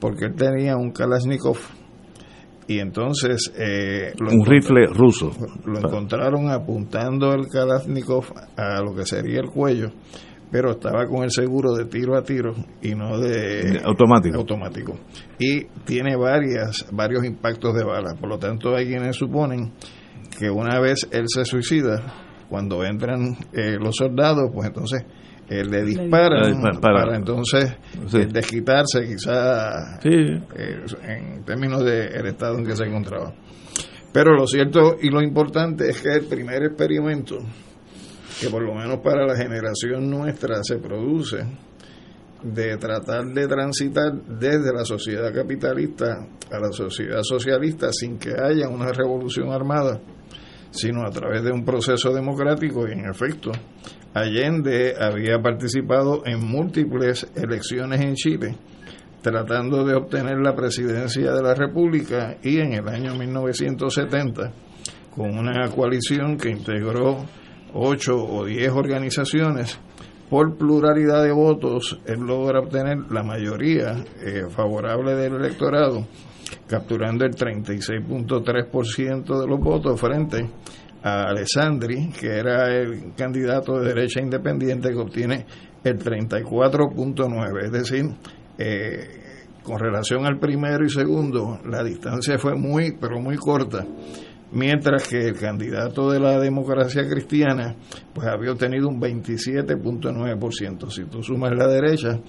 porque 0.00 0.26
él 0.26 0.34
tenía 0.34 0.76
un 0.76 0.92
Kalashnikov 0.92 1.58
y 2.66 2.78
entonces 2.78 3.52
eh, 3.56 4.14
un 4.20 4.44
rifle 4.44 4.86
ruso 4.86 5.30
lo 5.66 5.78
encontraron 5.78 6.50
apuntando 6.50 7.32
el 7.32 7.46
Kalashnikov 7.48 8.24
a 8.56 8.80
lo 8.80 8.94
que 8.94 9.04
sería 9.04 9.40
el 9.40 9.50
cuello 9.50 9.90
pero 10.50 10.70
estaba 10.70 11.06
con 11.06 11.24
el 11.24 11.30
seguro 11.30 11.74
de 11.74 11.86
tiro 11.86 12.16
a 12.16 12.22
tiro 12.22 12.54
y 12.80 12.94
no 12.94 13.18
de 13.18 13.80
automático. 13.84 14.36
automático. 14.36 14.94
Y 15.36 15.64
tiene 15.84 16.14
varias, 16.14 16.86
varios 16.92 17.24
impactos 17.24 17.74
de 17.74 17.82
bala. 17.82 18.14
Por 18.14 18.28
lo 18.28 18.38
tanto, 18.38 18.76
hay 18.76 18.86
quienes 18.86 19.16
suponen 19.16 19.72
que 20.38 20.50
una 20.50 20.78
vez 20.78 21.08
él 21.10 21.24
se 21.26 21.44
suicida, 21.44 22.02
cuando 22.48 22.84
entran 22.84 23.36
eh, 23.52 23.78
los 23.80 23.96
soldados, 23.96 24.50
pues 24.54 24.68
entonces 24.68 25.04
él 25.48 25.70
le 25.70 25.82
disparan 25.84 26.80
para, 26.80 27.16
entonces 27.16 27.76
desquitarse 28.32 29.04
quizá 29.06 29.98
eh, 30.02 30.40
en 31.02 31.44
términos 31.44 31.84
del 31.84 32.26
estado 32.26 32.58
en 32.58 32.64
que 32.64 32.76
se 32.76 32.84
encontraba. 32.84 33.32
Pero 34.12 34.34
lo 34.34 34.46
cierto 34.46 34.96
y 35.00 35.10
lo 35.10 35.20
importante 35.20 35.90
es 35.90 36.00
que 36.00 36.14
el 36.14 36.26
primer 36.26 36.62
experimento 36.62 37.38
que 38.40 38.48
por 38.48 38.62
lo 38.62 38.74
menos 38.74 38.98
para 39.00 39.26
la 39.26 39.36
generación 39.36 40.10
nuestra 40.10 40.62
se 40.62 40.78
produce 40.78 41.44
de 42.42 42.76
tratar 42.76 43.24
de 43.24 43.46
transitar 43.46 44.12
desde 44.12 44.72
la 44.72 44.84
sociedad 44.84 45.32
capitalista 45.32 46.26
a 46.50 46.58
la 46.58 46.70
sociedad 46.72 47.22
socialista 47.22 47.88
sin 47.92 48.18
que 48.18 48.32
haya 48.32 48.68
una 48.68 48.92
revolución 48.92 49.50
armada, 49.50 50.00
sino 50.70 51.06
a 51.06 51.10
través 51.10 51.42
de 51.42 51.52
un 51.52 51.64
proceso 51.64 52.12
democrático 52.12 52.86
y 52.86 52.92
en 52.92 53.06
efecto 53.08 53.50
Allende 54.14 54.94
había 54.98 55.42
participado 55.42 56.22
en 56.24 56.40
múltiples 56.40 57.26
elecciones 57.34 58.00
en 58.00 58.14
Chile 58.14 58.56
tratando 59.22 59.84
de 59.84 59.94
obtener 59.94 60.38
la 60.38 60.54
presidencia 60.54 61.32
de 61.32 61.42
la 61.42 61.54
República 61.54 62.36
y 62.42 62.58
en 62.58 62.74
el 62.74 62.88
año 62.88 63.14
1970 63.14 64.52
con 65.14 65.38
una 65.38 65.70
coalición 65.70 66.36
que 66.36 66.50
integró 66.50 67.24
ocho 67.72 68.16
o 68.16 68.44
diez 68.44 68.70
organizaciones, 68.70 69.78
por 70.28 70.56
pluralidad 70.56 71.22
de 71.22 71.32
votos, 71.32 71.98
él 72.06 72.20
logra 72.20 72.60
obtener 72.60 72.98
la 73.10 73.22
mayoría 73.22 74.04
eh, 74.20 74.44
favorable 74.50 75.14
del 75.14 75.34
electorado, 75.34 76.06
capturando 76.66 77.24
el 77.24 77.34
36.3% 77.34 79.40
de 79.40 79.46
los 79.46 79.60
votos 79.60 80.00
frente 80.00 80.50
a 81.04 81.28
Alessandri, 81.28 82.10
que 82.18 82.28
era 82.28 82.74
el 82.74 83.14
candidato 83.14 83.78
de 83.78 83.88
derecha 83.88 84.20
independiente 84.20 84.88
que 84.88 84.98
obtiene 84.98 85.46
el 85.84 85.98
34.9%. 85.98 87.62
Es 87.62 87.70
decir, 87.70 88.06
eh, 88.58 89.20
con 89.62 89.78
relación 89.78 90.24
al 90.24 90.38
primero 90.38 90.84
y 90.84 90.88
segundo, 90.88 91.60
la 91.66 91.84
distancia 91.84 92.38
fue 92.38 92.54
muy, 92.54 92.96
pero 92.98 93.20
muy 93.20 93.36
corta 93.36 93.86
mientras 94.54 95.08
que 95.08 95.18
el 95.18 95.36
candidato 95.36 96.10
de 96.10 96.20
la 96.20 96.38
democracia 96.38 97.06
cristiana 97.08 97.74
pues 98.14 98.26
había 98.26 98.52
obtenido 98.52 98.88
un 98.88 99.00
27.9%. 99.00 100.90
Si 100.90 101.04
tú 101.04 101.22
sumas 101.22 101.52
la 101.52 101.66
derecha 101.66 102.20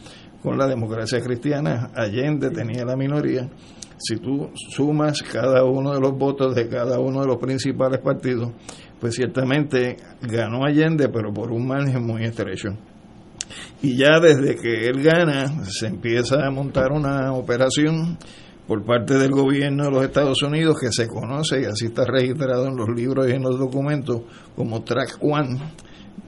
con 0.42 0.58
la 0.58 0.68
democracia 0.68 1.22
cristiana, 1.22 1.92
Allende 1.96 2.50
tenía 2.50 2.84
la 2.84 2.96
minoría. 2.96 3.50
Si 3.98 4.18
tú 4.18 4.52
sumas 4.70 5.22
cada 5.24 5.64
uno 5.64 5.94
de 5.94 6.02
los 6.02 6.18
votos 6.18 6.54
de 6.54 6.68
cada 6.68 7.00
uno 7.00 7.22
de 7.22 7.28
los 7.28 7.38
principales 7.38 8.00
partidos, 8.00 8.52
pues 9.00 9.16
ciertamente 9.16 9.98
ganó 10.22 10.66
Allende, 10.66 11.10
pero 11.10 11.34
por 11.34 11.52
un 11.52 11.68
margen 11.68 12.06
muy 12.06 12.24
estrecho. 12.24 12.70
Y 13.82 13.98
ya 13.98 14.20
desde 14.20 14.56
que 14.56 14.88
él 14.88 15.02
gana, 15.02 15.64
se 15.66 15.88
empieza 15.88 16.46
a 16.46 16.52
montar 16.52 16.92
una 16.92 17.34
operación 17.34 18.18
por 18.68 18.84
parte 18.84 19.16
del 19.16 19.32
gobierno 19.32 19.86
de 19.86 19.92
los 19.92 20.04
Estados 20.04 20.42
Unidos 20.42 20.78
que 20.80 20.92
se 20.92 21.08
conoce 21.08 21.62
y 21.62 21.66
así 21.66 21.86
está 21.86 22.04
registrado 22.06 22.68
en 22.68 22.76
los 22.76 22.90
libros 22.90 23.28
y 23.30 23.34
en 23.34 23.44
los 23.44 23.60
documentos 23.60 24.22
como 24.56 24.84
Track 24.84 25.20
One 25.22 25.60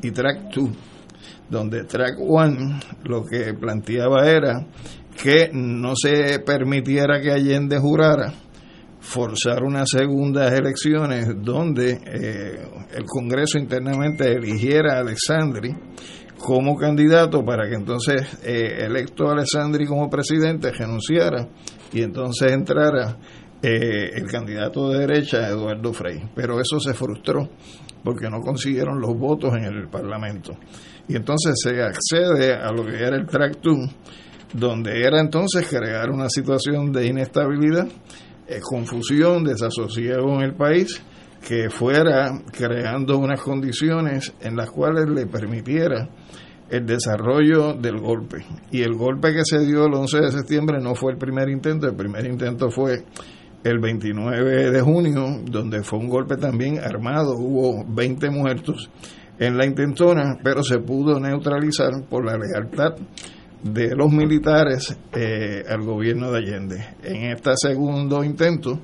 y 0.03 0.11
Track 0.11 0.51
Two, 0.51 0.69
donde 1.49 1.83
Track 1.85 2.19
One 2.19 2.79
lo 3.05 3.23
que 3.23 3.53
planteaba 3.55 4.29
era 4.29 4.65
que 5.21 5.49
no 5.51 5.93
se 5.95 6.39
permitiera 6.39 7.19
que 7.21 7.31
Allende 7.31 7.79
jurara 7.79 8.33
forzar 8.99 9.63
unas 9.63 9.89
segundas 9.89 10.51
elecciones 10.51 11.27
donde 11.41 11.91
eh, 11.91 12.67
el 12.93 13.05
Congreso 13.05 13.57
internamente 13.57 14.31
eligiera 14.31 14.97
a 14.97 14.99
Alexandri 14.99 15.73
como 16.37 16.75
candidato 16.75 17.43
para 17.43 17.67
que 17.67 17.75
entonces 17.75 18.39
eh, 18.43 18.85
electo 18.85 19.29
Alessandri 19.29 19.85
como 19.85 20.09
presidente 20.09 20.71
renunciara 20.71 21.47
y 21.91 22.03
entonces 22.03 22.51
entrara 22.51 23.17
eh, 23.61 24.11
el 24.13 24.27
candidato 24.27 24.89
de 24.89 24.99
derecha, 24.99 25.47
Eduardo 25.47 25.93
Frei. 25.93 26.29
Pero 26.35 26.59
eso 26.59 26.79
se 26.79 26.93
frustró 26.93 27.49
porque 28.03 28.29
no 28.29 28.39
consiguieron 28.41 28.99
los 28.99 29.17
votos 29.17 29.53
en 29.55 29.65
el 29.65 29.87
Parlamento. 29.89 30.53
Y 31.07 31.15
entonces 31.15 31.55
se 31.61 31.81
accede 31.81 32.53
a 32.53 32.71
lo 32.71 32.85
que 32.85 32.95
era 32.95 33.15
el 33.15 33.25
Tractum, 33.25 33.87
donde 34.53 35.01
era 35.01 35.19
entonces 35.19 35.67
crear 35.67 36.09
una 36.09 36.29
situación 36.29 36.91
de 36.91 37.07
inestabilidad, 37.07 37.87
eh, 38.47 38.59
confusión, 38.61 39.43
desasosiego 39.43 40.35
en 40.35 40.41
el 40.41 40.53
país, 40.55 41.01
que 41.45 41.69
fuera 41.69 42.31
creando 42.51 43.17
unas 43.17 43.41
condiciones 43.41 44.33
en 44.41 44.55
las 44.55 44.69
cuales 44.69 45.07
le 45.09 45.27
permitiera 45.27 46.09
el 46.69 46.85
desarrollo 46.85 47.73
del 47.73 47.97
golpe. 47.99 48.45
Y 48.71 48.81
el 48.81 48.93
golpe 48.93 49.33
que 49.33 49.43
se 49.45 49.65
dio 49.65 49.85
el 49.85 49.93
11 49.93 50.17
de 50.19 50.31
septiembre 50.31 50.79
no 50.81 50.95
fue 50.95 51.13
el 51.13 51.17
primer 51.17 51.49
intento, 51.49 51.87
el 51.87 51.95
primer 51.95 52.25
intento 52.25 52.69
fue 52.69 53.05
el 53.63 53.79
29 53.79 54.71
de 54.71 54.81
junio, 54.81 55.41
donde 55.45 55.83
fue 55.83 55.99
un 55.99 56.09
golpe 56.09 56.37
también 56.37 56.79
armado, 56.79 57.35
hubo 57.37 57.85
20 57.87 58.29
muertos 58.29 58.89
en 59.39 59.57
la 59.57 59.65
intentona, 59.65 60.37
pero 60.43 60.63
se 60.63 60.79
pudo 60.79 61.19
neutralizar 61.19 61.91
por 62.09 62.25
la 62.25 62.37
lealtad 62.37 62.95
de 63.63 63.95
los 63.95 64.11
militares 64.11 64.97
eh, 65.13 65.63
al 65.67 65.81
gobierno 65.83 66.31
de 66.31 66.37
Allende. 66.37 66.85
En 67.03 67.31
este 67.31 67.51
segundo 67.55 68.23
intento, 68.23 68.79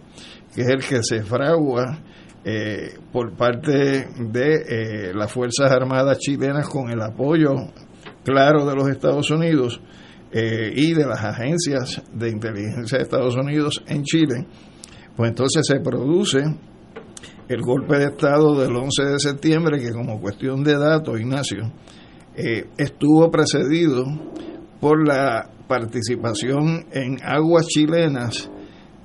que 0.54 0.62
es 0.62 0.70
el 0.70 0.80
que 0.80 1.04
se 1.04 1.24
fragua 1.24 2.00
eh, 2.46 2.96
por 3.14 3.38
parte 3.38 4.06
de 4.20 4.56
eh, 4.68 5.14
las 5.14 5.32
Fuerzas 5.32 5.72
Armadas 5.72 6.18
chilenas 6.20 6.68
con 6.68 6.90
el 6.90 7.02
apoyo 7.02 7.52
claro 8.22 8.66
de 8.66 8.76
los 8.76 8.90
Estados 8.90 9.32
Unidos 9.32 9.80
eh, 10.30 10.74
y 10.76 10.94
de 10.94 11.06
las 11.06 11.24
agencias 11.24 12.02
de 12.12 12.30
inteligencia 12.30 12.98
de 12.98 13.04
Estados 13.06 13.38
Unidos 13.38 13.82
en 13.88 14.04
Chile, 14.04 14.46
pues 15.16 15.30
entonces 15.30 15.66
se 15.66 15.80
produce 15.80 16.44
el 17.48 17.62
golpe 17.62 17.98
de 17.98 18.08
Estado 18.08 18.60
del 18.60 18.76
11 18.76 19.04
de 19.06 19.20
septiembre, 19.20 19.80
que 19.80 19.94
como 19.94 20.20
cuestión 20.20 20.66
de 20.66 20.78
datos, 20.78 21.18
Ignacio, 21.18 21.72
estuvo 22.78 23.30
precedido 23.32 24.06
por 24.84 25.08
la 25.08 25.50
participación 25.66 26.88
en 26.92 27.18
aguas 27.24 27.68
chilenas 27.68 28.52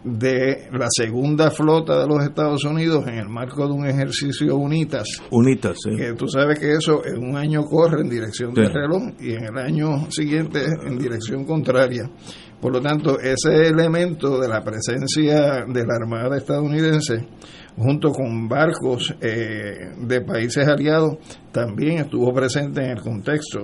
de 0.02 0.68
la 0.72 0.88
segunda 0.90 1.52
flota 1.52 2.00
de 2.00 2.08
los 2.08 2.24
Estados 2.24 2.64
Unidos 2.64 3.06
en 3.06 3.14
el 3.14 3.28
marco 3.28 3.64
de 3.64 3.74
un 3.74 3.86
ejercicio 3.86 4.56
UNITAS. 4.56 5.22
UNITAS, 5.30 5.76
sí. 5.84 5.90
Que 5.96 6.14
tú 6.14 6.26
sabes 6.26 6.58
que 6.58 6.72
eso 6.72 7.06
en 7.06 7.22
un 7.22 7.36
año 7.36 7.62
corre 7.62 8.00
en 8.00 8.08
dirección 8.08 8.54
del 8.54 8.74
reloj 8.74 9.04
y 9.20 9.34
en 9.34 9.44
el 9.44 9.56
año 9.56 10.10
siguiente 10.10 10.64
en 10.84 10.98
dirección 10.98 11.44
contraria. 11.44 12.10
Por 12.60 12.72
lo 12.72 12.80
tanto, 12.80 13.20
ese 13.20 13.68
elemento 13.68 14.40
de 14.40 14.48
la 14.48 14.64
presencia 14.64 15.64
de 15.64 15.86
la 15.86 15.94
Armada 15.94 16.38
estadounidense 16.38 17.24
junto 17.76 18.10
con 18.10 18.48
barcos 18.48 19.14
eh, 19.20 19.92
de 19.96 20.20
países 20.22 20.66
aliados 20.66 21.18
también 21.52 21.98
estuvo 21.98 22.32
presente 22.32 22.82
en 22.82 22.90
el 22.96 23.00
contexto 23.00 23.60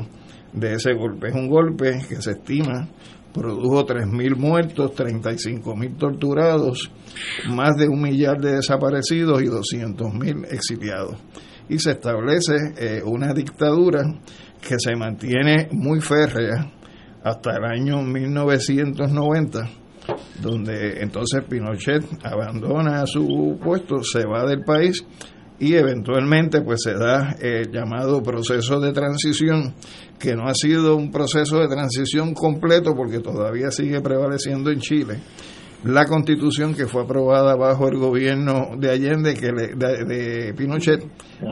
de 0.54 0.74
ese 0.74 0.94
golpe. 0.94 1.28
Es 1.28 1.34
un 1.34 1.48
golpe 1.48 2.00
que 2.08 2.22
se 2.22 2.32
estima 2.32 2.88
produjo 3.34 3.84
3.000 3.84 4.36
muertos, 4.36 4.92
35.000 4.92 5.98
torturados, 5.98 6.90
más 7.48 7.76
de 7.76 7.88
un 7.88 8.00
millar 8.00 8.40
de 8.40 8.56
desaparecidos 8.56 9.42
y 9.42 9.46
200.000 9.46 10.46
exiliados. 10.52 11.18
Y 11.68 11.78
se 11.78 11.92
establece 11.92 12.54
eh, 12.76 13.02
una 13.04 13.34
dictadura 13.34 14.02
que 14.66 14.76
se 14.78 14.94
mantiene 14.94 15.68
muy 15.72 16.00
férrea 16.00 16.70
hasta 17.24 17.56
el 17.56 17.64
año 17.64 18.02
1990, 18.02 19.68
donde 20.40 21.00
entonces 21.00 21.42
Pinochet 21.48 22.04
abandona 22.22 23.04
su 23.06 23.58
puesto, 23.62 24.02
se 24.02 24.24
va 24.26 24.44
del 24.44 24.62
país 24.62 25.04
y 25.58 25.74
eventualmente 25.74 26.60
pues 26.62 26.82
se 26.82 26.94
da 26.94 27.36
el 27.40 27.70
llamado 27.70 28.22
proceso 28.22 28.80
de 28.80 28.92
transición 28.92 29.74
que 30.18 30.34
no 30.34 30.48
ha 30.48 30.54
sido 30.54 30.96
un 30.96 31.10
proceso 31.10 31.58
de 31.58 31.68
transición 31.68 32.34
completo 32.34 32.94
porque 32.94 33.20
todavía 33.20 33.70
sigue 33.70 34.00
prevaleciendo 34.00 34.70
en 34.70 34.80
Chile 34.80 35.20
la 35.84 36.06
constitución 36.06 36.74
que 36.74 36.86
fue 36.86 37.02
aprobada 37.02 37.56
bajo 37.56 37.88
el 37.88 37.98
gobierno 37.98 38.70
de 38.78 38.90
Allende, 38.90 39.34
que 39.34 39.52
de, 39.52 40.54
Pinochet, 40.56 41.04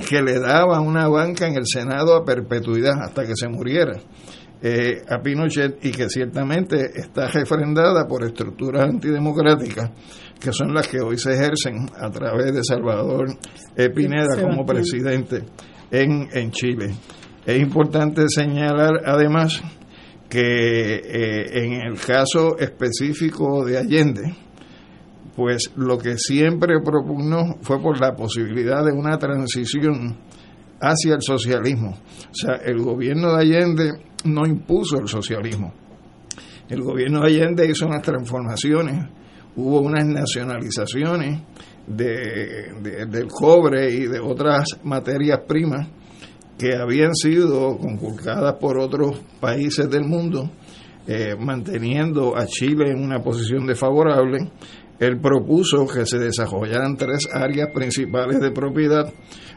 que 0.09 0.22
le 0.22 0.40
daba 0.40 0.80
una 0.80 1.07
banca 1.09 1.46
en 1.46 1.55
el 1.55 1.66
Senado 1.66 2.16
a 2.16 2.24
perpetuidad 2.24 2.94
hasta 3.03 3.26
que 3.26 3.36
se 3.36 3.48
muriera. 3.48 3.92
Eh, 4.64 5.03
a 5.09 5.20
Pinochet 5.20 5.84
y 5.84 5.90
que 5.90 6.09
ciertamente 6.09 6.92
está 6.94 7.26
refrendada 7.26 8.07
por 8.07 8.24
estructuras 8.24 8.84
antidemocráticas 8.84 9.90
que 10.43 10.53
son 10.53 10.74
las 10.74 10.88
que 10.88 11.01
hoy 11.01 11.16
se 11.18 11.34
ejercen 11.34 11.88
a 11.97 12.11
través 12.11 12.53
de 12.53 12.64
Salvador 12.64 13.28
Pineda 13.95 14.40
como 14.40 14.66
presidente 14.66 15.45
en, 15.90 16.28
en 16.32 16.51
Chile. 16.51 16.95
Es 17.47 17.61
importante 17.61 18.24
señalar 18.28 19.03
además 19.05 19.62
que 20.28 20.95
eh, 20.95 21.64
en 21.64 21.72
el 21.74 21.99
caso 22.01 22.59
específico 22.59 23.64
de 23.64 23.78
Allende, 23.78 24.34
pues 25.36 25.70
lo 25.76 25.99
que 25.99 26.16
siempre 26.16 26.80
propugnó 26.84 27.59
fue 27.62 27.80
por 27.80 28.01
la 28.01 28.14
posibilidad 28.14 28.84
de 28.84 28.93
una 28.93 29.18
transición 29.18 30.16
hacia 30.80 31.14
el 31.14 31.22
socialismo. 31.22 31.90
O 31.90 32.34
sea, 32.34 32.57
el 32.64 32.78
gobierno 32.78 33.32
de 33.34 33.43
Allende 33.43 33.93
no 34.24 34.47
impuso 34.47 34.99
el 34.99 35.07
socialismo. 35.07 35.72
El 36.68 36.82
gobierno 36.82 37.20
de 37.20 37.26
Allende 37.26 37.68
hizo 37.68 37.86
unas 37.86 38.03
transformaciones 38.03 39.09
hubo 39.57 39.80
unas 39.80 40.07
nacionalizaciones 40.07 41.42
de, 41.86 43.07
del 43.09 43.28
cobre 43.28 43.90
y 43.90 44.07
de 44.07 44.20
otras 44.20 44.78
materias 44.82 45.40
primas 45.46 45.88
que 46.59 46.76
habían 46.76 47.14
sido 47.14 47.76
conculcadas 47.76 48.55
por 48.61 48.78
otros 48.78 49.20
países 49.40 49.90
del 49.90 50.05
mundo, 50.05 50.50
eh, 51.07 51.34
manteniendo 51.38 52.36
a 52.36 52.46
Chile 52.46 52.90
en 52.90 53.03
una 53.03 53.20
posición 53.20 53.66
desfavorable. 53.66 54.50
Él 55.03 55.18
propuso 55.18 55.84
que 55.88 56.07
se 56.07 56.16
desarrollaran 56.16 56.96
tres 56.96 57.28
áreas 57.32 57.70
principales 57.74 58.38
de 58.38 58.53
propiedad 58.53 59.12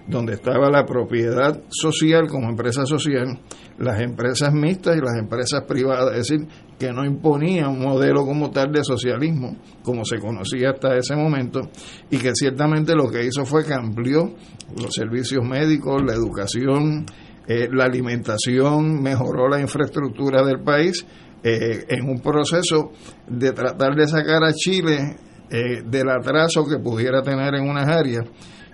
donde 0.07 0.33
estaba 0.33 0.71
la 0.71 0.87
propiedad 0.87 1.61
social 1.69 2.27
como 2.27 2.49
empresa 2.49 2.83
social, 2.87 3.39
las 3.77 4.01
empresas 4.01 4.51
mixtas 4.51 4.97
y 4.97 5.01
las 5.01 5.15
empresas 5.19 5.61
privadas, 5.67 6.13
es 6.13 6.27
decir, 6.27 6.47
que 6.79 6.91
no 6.91 7.05
imponía 7.05 7.69
un 7.69 7.79
modelo 7.79 8.25
como 8.25 8.49
tal 8.49 8.71
de 8.71 8.83
socialismo, 8.83 9.55
como 9.83 10.03
se 10.03 10.17
conocía 10.17 10.71
hasta 10.71 10.97
ese 10.97 11.15
momento, 11.15 11.61
y 12.09 12.17
que 12.17 12.31
ciertamente 12.33 12.95
lo 12.95 13.11
que 13.11 13.23
hizo 13.23 13.45
fue 13.45 13.63
que 13.63 13.75
amplió 13.75 14.33
los 14.75 14.95
servicios 14.95 15.45
médicos, 15.45 16.01
la 16.03 16.13
educación, 16.13 17.05
eh, 17.47 17.69
la 17.71 17.85
alimentación, 17.85 18.99
mejoró 18.99 19.47
la 19.47 19.61
infraestructura 19.61 20.43
del 20.43 20.61
país, 20.61 21.05
eh, 21.43 21.85
en 21.89 22.09
un 22.09 22.19
proceso 22.19 22.91
de 23.27 23.51
tratar 23.51 23.93
de 23.93 24.07
sacar 24.07 24.43
a 24.43 24.51
Chile 24.51 25.15
eh, 25.49 25.83
del 25.85 26.09
atraso 26.09 26.65
que 26.65 26.77
pudiera 26.79 27.21
tener 27.21 27.55
en 27.55 27.69
unas 27.69 27.87
áreas 27.87 28.25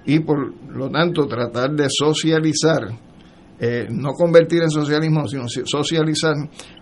y 0.06 0.20
por 0.20 0.54
lo 0.70 0.90
tanto 0.90 1.28
tratar 1.28 1.72
de 1.72 1.88
socializar, 1.90 2.88
eh, 3.60 3.88
no 3.90 4.14
convertir 4.14 4.64
en 4.64 4.70
socialismo, 4.70 5.28
sino 5.28 5.46
socializar 5.48 6.36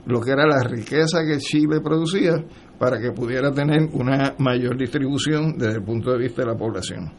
lo 0.05 0.21
que 0.21 0.31
era 0.31 0.45
la 0.45 0.63
riqueza 0.63 1.25
que 1.25 1.37
Chile 1.39 1.81
producía 1.83 2.43
para 2.77 2.99
que 2.99 3.11
pudiera 3.11 3.51
tener 3.51 3.89
una 3.91 4.35
mayor 4.37 4.77
distribución 4.77 5.57
desde 5.57 5.79
el 5.79 5.83
punto 5.83 6.11
de 6.11 6.17
vista 6.17 6.43
de 6.43 6.47
la 6.47 6.57
población. 6.57 7.11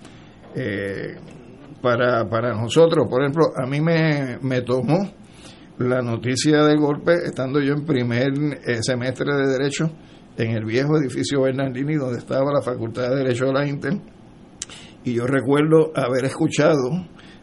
Eh, 0.55 1.17
para, 1.83 2.29
para 2.29 2.55
nosotros, 2.55 3.07
por 3.09 3.23
ejemplo, 3.23 3.53
a 3.57 3.67
mí 3.67 3.81
me, 3.81 4.39
me 4.43 4.63
tomó 4.63 4.99
la 5.79 6.03
noticia 6.03 6.63
del 6.65 6.79
golpe 6.79 7.13
estando 7.25 7.61
yo 7.61 7.75
en 7.75 7.85
primer 7.85 8.33
eh, 8.67 8.79
semestre 8.83 9.35
de 9.35 9.47
Derecho 9.47 9.91
en 10.37 10.51
el 10.53 10.65
viejo 10.65 10.97
edificio 10.97 11.43
Bernardini, 11.43 11.97
donde 11.97 12.19
estaba 12.19 12.53
la 12.53 12.63
Facultad 12.63 13.11
de 13.11 13.17
Derecho 13.17 13.47
de 13.47 13.53
la 13.53 13.67
Inter 13.67 14.01
y 15.05 15.15
yo 15.15 15.27
recuerdo 15.27 15.93
haber 15.95 16.27
escuchado 16.27 16.91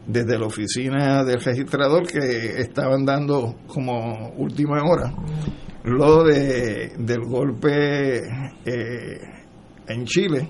desde 0.06 0.38
la 0.38 0.46
oficina 0.46 1.24
del 1.24 1.40
registrador 1.40 2.06
que 2.06 2.60
estaban 2.60 3.04
dando 3.04 3.56
como 3.66 4.30
última 4.36 4.82
hora 4.84 5.12
lo 5.84 6.24
de 6.24 6.92
del 6.98 7.24
golpe 7.24 8.18
eh, 8.64 9.20
en 9.86 10.04
Chile 10.04 10.48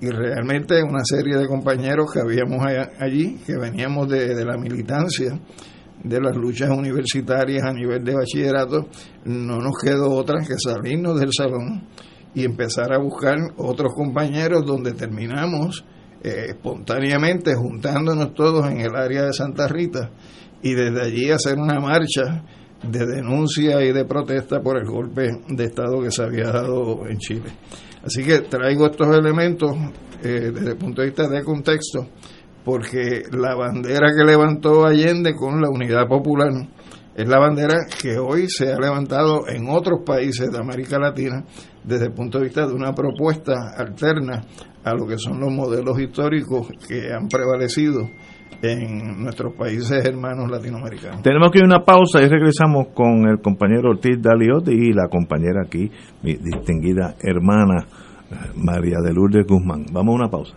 y 0.00 0.08
realmente 0.08 0.82
una 0.82 1.04
serie 1.04 1.36
de 1.36 1.46
compañeros 1.46 2.12
que 2.12 2.20
habíamos 2.20 2.64
allí 2.98 3.38
que 3.46 3.56
veníamos 3.56 4.08
de, 4.08 4.34
de 4.34 4.44
la 4.44 4.56
militancia 4.56 5.38
de 6.04 6.20
las 6.20 6.36
luchas 6.36 6.70
universitarias 6.70 7.64
a 7.64 7.72
nivel 7.72 8.04
de 8.04 8.14
bachillerato 8.14 8.86
no 9.24 9.58
nos 9.58 9.74
quedó 9.82 10.10
otra 10.10 10.40
que 10.40 10.54
salirnos 10.56 11.18
del 11.18 11.30
salón 11.32 11.88
y 12.34 12.44
empezar 12.44 12.92
a 12.92 12.98
buscar 12.98 13.36
otros 13.56 13.92
compañeros 13.94 14.64
donde 14.66 14.92
terminamos 14.92 15.84
eh, 16.22 16.46
espontáneamente 16.50 17.54
juntándonos 17.54 18.34
todos 18.34 18.70
en 18.70 18.80
el 18.80 18.94
área 18.94 19.24
de 19.24 19.32
Santa 19.32 19.66
Rita 19.66 20.10
y 20.62 20.74
desde 20.74 21.02
allí 21.02 21.30
hacer 21.30 21.58
una 21.58 21.80
marcha 21.80 22.44
de 22.82 23.06
denuncia 23.06 23.82
y 23.82 23.92
de 23.92 24.04
protesta 24.04 24.60
por 24.60 24.78
el 24.78 24.86
golpe 24.86 25.30
de 25.48 25.64
Estado 25.64 26.02
que 26.02 26.10
se 26.10 26.22
había 26.22 26.50
dado 26.50 27.06
en 27.08 27.18
Chile. 27.18 27.50
Así 28.02 28.22
que 28.22 28.40
traigo 28.40 28.86
estos 28.86 29.16
elementos 29.16 29.74
eh, 30.22 30.50
desde 30.52 30.70
el 30.70 30.76
punto 30.76 31.00
de 31.00 31.08
vista 31.08 31.28
de 31.28 31.42
contexto, 31.42 32.08
porque 32.64 33.22
la 33.30 33.54
bandera 33.54 34.08
que 34.16 34.24
levantó 34.24 34.86
Allende 34.86 35.34
con 35.34 35.60
la 35.60 35.68
unidad 35.68 36.08
popular 36.08 36.50
es 37.14 37.28
la 37.28 37.38
bandera 37.38 37.86
que 38.00 38.18
hoy 38.18 38.48
se 38.48 38.72
ha 38.72 38.78
levantado 38.78 39.46
en 39.48 39.68
otros 39.68 40.00
países 40.04 40.50
de 40.50 40.58
América 40.58 40.98
Latina 40.98 41.44
desde 41.84 42.06
el 42.06 42.12
punto 42.12 42.38
de 42.38 42.44
vista 42.44 42.66
de 42.66 42.74
una 42.74 42.92
propuesta 42.92 43.74
alterna 43.76 44.42
a 44.82 44.94
lo 44.94 45.06
que 45.06 45.18
son 45.18 45.38
los 45.40 45.52
modelos 45.52 45.98
históricos 46.00 46.68
que 46.88 47.12
han 47.12 47.28
prevalecido 47.28 48.08
en 48.62 49.22
nuestros 49.22 49.54
países 49.54 50.04
hermanos 50.04 50.50
latinoamericanos. 50.50 51.22
Tenemos 51.22 51.50
que 51.50 51.58
ir 51.58 51.64
una 51.64 51.84
pausa 51.84 52.22
y 52.22 52.28
regresamos 52.28 52.88
con 52.94 53.28
el 53.28 53.40
compañero 53.40 53.90
Ortiz 53.90 54.20
Daliot 54.20 54.68
y 54.68 54.92
la 54.92 55.08
compañera 55.08 55.62
aquí, 55.64 55.90
mi 56.22 56.34
distinguida 56.34 57.14
hermana 57.20 57.86
María 58.56 58.98
de 59.04 59.12
Lourdes 59.12 59.46
Guzmán. 59.46 59.84
Vamos 59.92 60.14
a 60.14 60.16
una 60.16 60.30
pausa. 60.30 60.56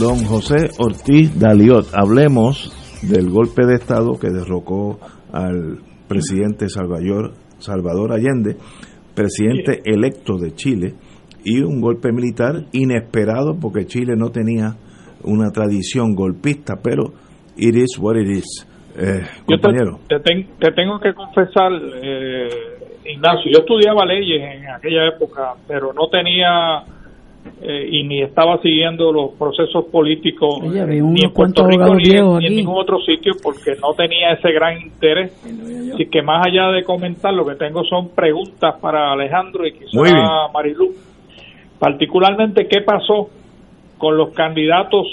Don 0.00 0.24
José 0.24 0.70
Ortiz 0.78 1.38
Daliot. 1.38 1.88
Hablemos 1.92 2.72
del 3.02 3.28
golpe 3.28 3.66
de 3.66 3.74
Estado 3.74 4.18
que 4.18 4.30
derrocó 4.30 4.98
al 5.30 5.78
presidente 6.08 6.70
Salvador, 6.70 7.34
Salvador 7.58 8.12
Allende, 8.12 8.56
presidente 9.14 9.82
electo 9.84 10.38
de 10.38 10.52
Chile, 10.54 10.94
y 11.44 11.60
un 11.60 11.82
golpe 11.82 12.12
militar 12.12 12.64
inesperado 12.72 13.58
porque 13.60 13.84
Chile 13.84 14.14
no 14.16 14.30
tenía 14.30 14.76
una 15.22 15.50
tradición 15.50 16.14
golpista, 16.14 16.76
pero 16.82 17.12
it 17.58 17.76
is 17.76 17.98
what 18.00 18.16
it 18.16 18.38
is. 18.38 18.66
Eh, 18.96 19.20
compañero. 19.44 20.00
Te, 20.08 20.18
te, 20.18 20.72
tengo 20.72 20.98
que 20.98 21.12
confesar, 21.12 21.72
eh, 22.02 22.48
Ignacio, 23.04 23.52
yo 23.52 23.60
estudiaba 23.60 24.06
leyes 24.06 24.40
en 24.40 24.66
aquella 24.70 25.08
época, 25.08 25.52
pero 25.68 25.92
no 25.92 26.08
tenía 26.08 26.84
eh, 27.62 27.88
y 27.90 28.04
ni 28.04 28.22
estaba 28.22 28.58
siguiendo 28.62 29.12
los 29.12 29.32
procesos 29.32 29.84
políticos 29.86 30.60
ni 30.62 31.24
en 31.24 31.32
Puerto 31.32 31.66
Rico 31.66 31.94
ni, 31.94 32.46
en, 32.46 32.56
ningún 32.56 32.78
otro 32.78 32.98
sitio 33.00 33.34
porque 33.42 33.72
no 33.80 33.92
tenía 33.94 34.32
ese 34.32 34.50
gran 34.52 34.80
interés. 34.80 35.32
Así 35.94 36.06
que 36.06 36.22
más 36.22 36.46
allá 36.46 36.70
de 36.70 36.84
comentar, 36.84 37.34
lo 37.34 37.44
que 37.44 37.56
tengo 37.56 37.84
son 37.84 38.10
preguntas 38.10 38.76
para 38.80 39.12
Alejandro 39.12 39.66
y 39.66 39.72
quizá 39.72 40.48
Marilu. 40.52 40.94
Particularmente, 41.78 42.66
¿qué 42.66 42.82
pasó 42.82 43.28
con 43.98 44.16
los 44.16 44.30
candidatos 44.30 45.06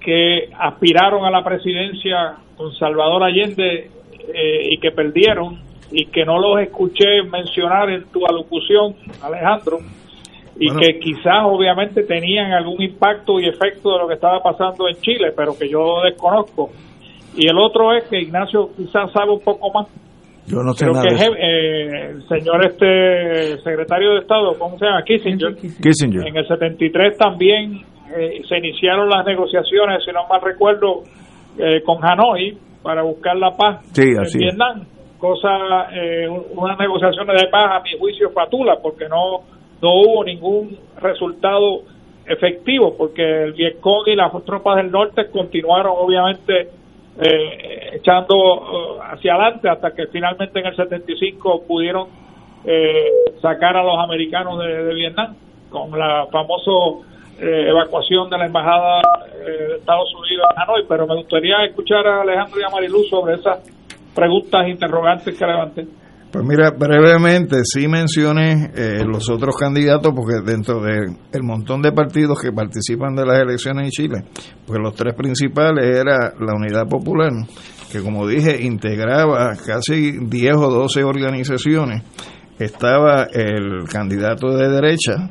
que 0.00 0.50
aspiraron 0.58 1.24
a 1.24 1.30
la 1.30 1.42
presidencia 1.42 2.36
con 2.56 2.72
Salvador 2.74 3.22
Allende 3.22 3.90
eh, 4.34 4.68
y 4.70 4.78
que 4.78 4.90
perdieron 4.92 5.60
y 5.90 6.06
que 6.06 6.24
no 6.24 6.38
los 6.38 6.60
escuché 6.60 7.22
mencionar 7.22 7.90
en 7.90 8.04
tu 8.12 8.26
alocución, 8.26 8.94
Alejandro? 9.22 9.78
Y 10.58 10.68
que 10.74 10.98
quizás 10.98 11.44
obviamente 11.44 12.02
tenían 12.04 12.52
algún 12.52 12.82
impacto 12.82 13.38
y 13.38 13.46
efecto 13.46 13.92
de 13.92 13.98
lo 13.98 14.08
que 14.08 14.14
estaba 14.14 14.40
pasando 14.42 14.88
en 14.88 14.96
Chile, 14.96 15.32
pero 15.36 15.52
que 15.58 15.68
yo 15.68 16.00
desconozco. 16.02 16.70
Y 17.36 17.48
el 17.48 17.58
otro 17.58 17.92
es 17.94 18.04
que 18.08 18.20
Ignacio 18.20 18.70
quizás 18.76 19.12
sabe 19.12 19.32
un 19.32 19.40
poco 19.40 19.70
más. 19.72 19.86
Yo 20.46 20.62
no 20.62 20.72
sé 20.72 20.86
Creo 20.86 20.94
nada. 20.94 21.06
que 21.08 21.24
eh, 21.24 22.10
el 22.10 22.22
señor 22.28 22.64
este 22.64 23.58
secretario 23.58 24.12
de 24.12 24.20
Estado, 24.20 24.56
¿cómo 24.58 24.78
se 24.78 24.86
llama? 24.86 25.02
Kissinger. 25.02 25.56
Kissinger. 25.56 26.26
En 26.26 26.36
el 26.36 26.46
73 26.46 27.18
también 27.18 27.82
eh, 28.16 28.40
se 28.48 28.56
iniciaron 28.56 29.10
las 29.10 29.26
negociaciones, 29.26 30.04
si 30.04 30.12
no 30.12 30.26
mal 30.28 30.40
recuerdo, 30.40 31.02
eh, 31.58 31.82
con 31.84 31.98
Hanoi 32.02 32.56
para 32.82 33.02
buscar 33.02 33.36
la 33.36 33.50
paz 33.50 33.84
en 33.98 34.38
Vietnam. 34.38 34.84
Cosa, 35.18 35.88
unas 36.52 36.78
negociaciones 36.78 37.40
de 37.40 37.48
paz 37.48 37.80
a 37.80 37.82
mi 37.82 37.98
juicio 37.98 38.30
fatula, 38.30 38.76
porque 38.82 39.08
no 39.08 39.40
no 39.80 39.94
hubo 39.94 40.24
ningún 40.24 40.78
resultado 41.00 41.82
efectivo 42.26 42.96
porque 42.96 43.44
el 43.44 43.52
Vietcong 43.52 44.08
y 44.08 44.16
las 44.16 44.32
tropas 44.44 44.76
del 44.76 44.90
norte 44.90 45.30
continuaron 45.30 45.92
obviamente 45.96 46.70
eh, 47.20 47.90
echando 47.94 48.36
eh, 48.36 49.00
hacia 49.12 49.34
adelante 49.34 49.68
hasta 49.68 49.94
que 49.94 50.06
finalmente 50.08 50.58
en 50.58 50.66
el 50.66 50.76
75 50.76 51.62
pudieron 51.66 52.08
eh, 52.64 53.10
sacar 53.40 53.76
a 53.76 53.82
los 53.82 53.98
americanos 53.98 54.58
de, 54.58 54.94
Vietnam 54.94 55.34
con 55.70 55.96
la 55.98 56.26
famosa 56.30 56.70
evacuación 57.38 58.30
de 58.30 58.38
la 58.38 58.46
embajada 58.46 59.02
de 59.44 59.76
Estados 59.76 60.08
Unidos 60.14 60.46
en 60.54 60.62
Hanoi. 60.62 60.84
Pero 60.88 61.06
me 61.06 61.16
gustaría 61.16 61.64
escuchar 61.64 62.06
a 62.06 62.22
Alejandro 62.22 62.58
y 62.60 63.08
sobre 63.08 63.34
esas 63.34 63.58
preguntas 64.14 64.66
interrogantes 64.68 65.38
que 65.38 65.46
levanté 65.46 65.86
pues 66.36 66.46
mira, 66.46 66.70
brevemente 66.70 67.64
sí 67.64 67.88
mencioné 67.88 68.70
eh, 68.74 69.02
los 69.06 69.30
otros 69.30 69.56
candidatos 69.56 70.12
porque 70.14 70.42
dentro 70.44 70.82
del 70.82 71.16
el 71.32 71.42
montón 71.42 71.80
de 71.80 71.92
partidos 71.92 72.38
que 72.42 72.52
participan 72.52 73.16
de 73.16 73.24
las 73.24 73.40
elecciones 73.40 73.84
en 73.84 73.90
Chile, 73.90 74.24
pues 74.66 74.78
los 74.78 74.94
tres 74.94 75.14
principales 75.14 75.96
era 75.96 76.34
la 76.38 76.54
Unidad 76.54 76.86
Popular, 76.90 77.32
que 77.90 78.02
como 78.02 78.26
dije 78.26 78.62
integraba 78.62 79.56
casi 79.56 80.18
10 80.20 80.56
o 80.56 80.70
12 80.70 81.04
organizaciones. 81.04 82.02
Estaba 82.58 83.28
el 83.32 83.88
candidato 83.90 84.54
de 84.58 84.68
derecha, 84.68 85.30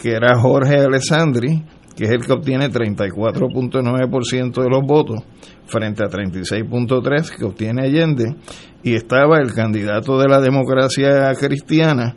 que 0.00 0.12
era 0.12 0.38
Jorge 0.38 0.76
Alessandri, 0.76 1.64
que 1.96 2.04
es 2.04 2.10
el 2.10 2.24
que 2.24 2.32
obtiene 2.32 2.70
34.9% 2.70 4.62
de 4.62 4.70
los 4.70 4.86
votos 4.86 5.18
frente 5.66 6.04
a 6.04 6.08
36.3 6.08 7.36
que 7.36 7.44
obtiene 7.44 7.86
Allende, 7.86 8.34
y 8.82 8.94
estaba 8.94 9.38
el 9.38 9.52
candidato 9.52 10.18
de 10.18 10.28
la 10.28 10.40
democracia 10.40 11.34
cristiana, 11.34 12.16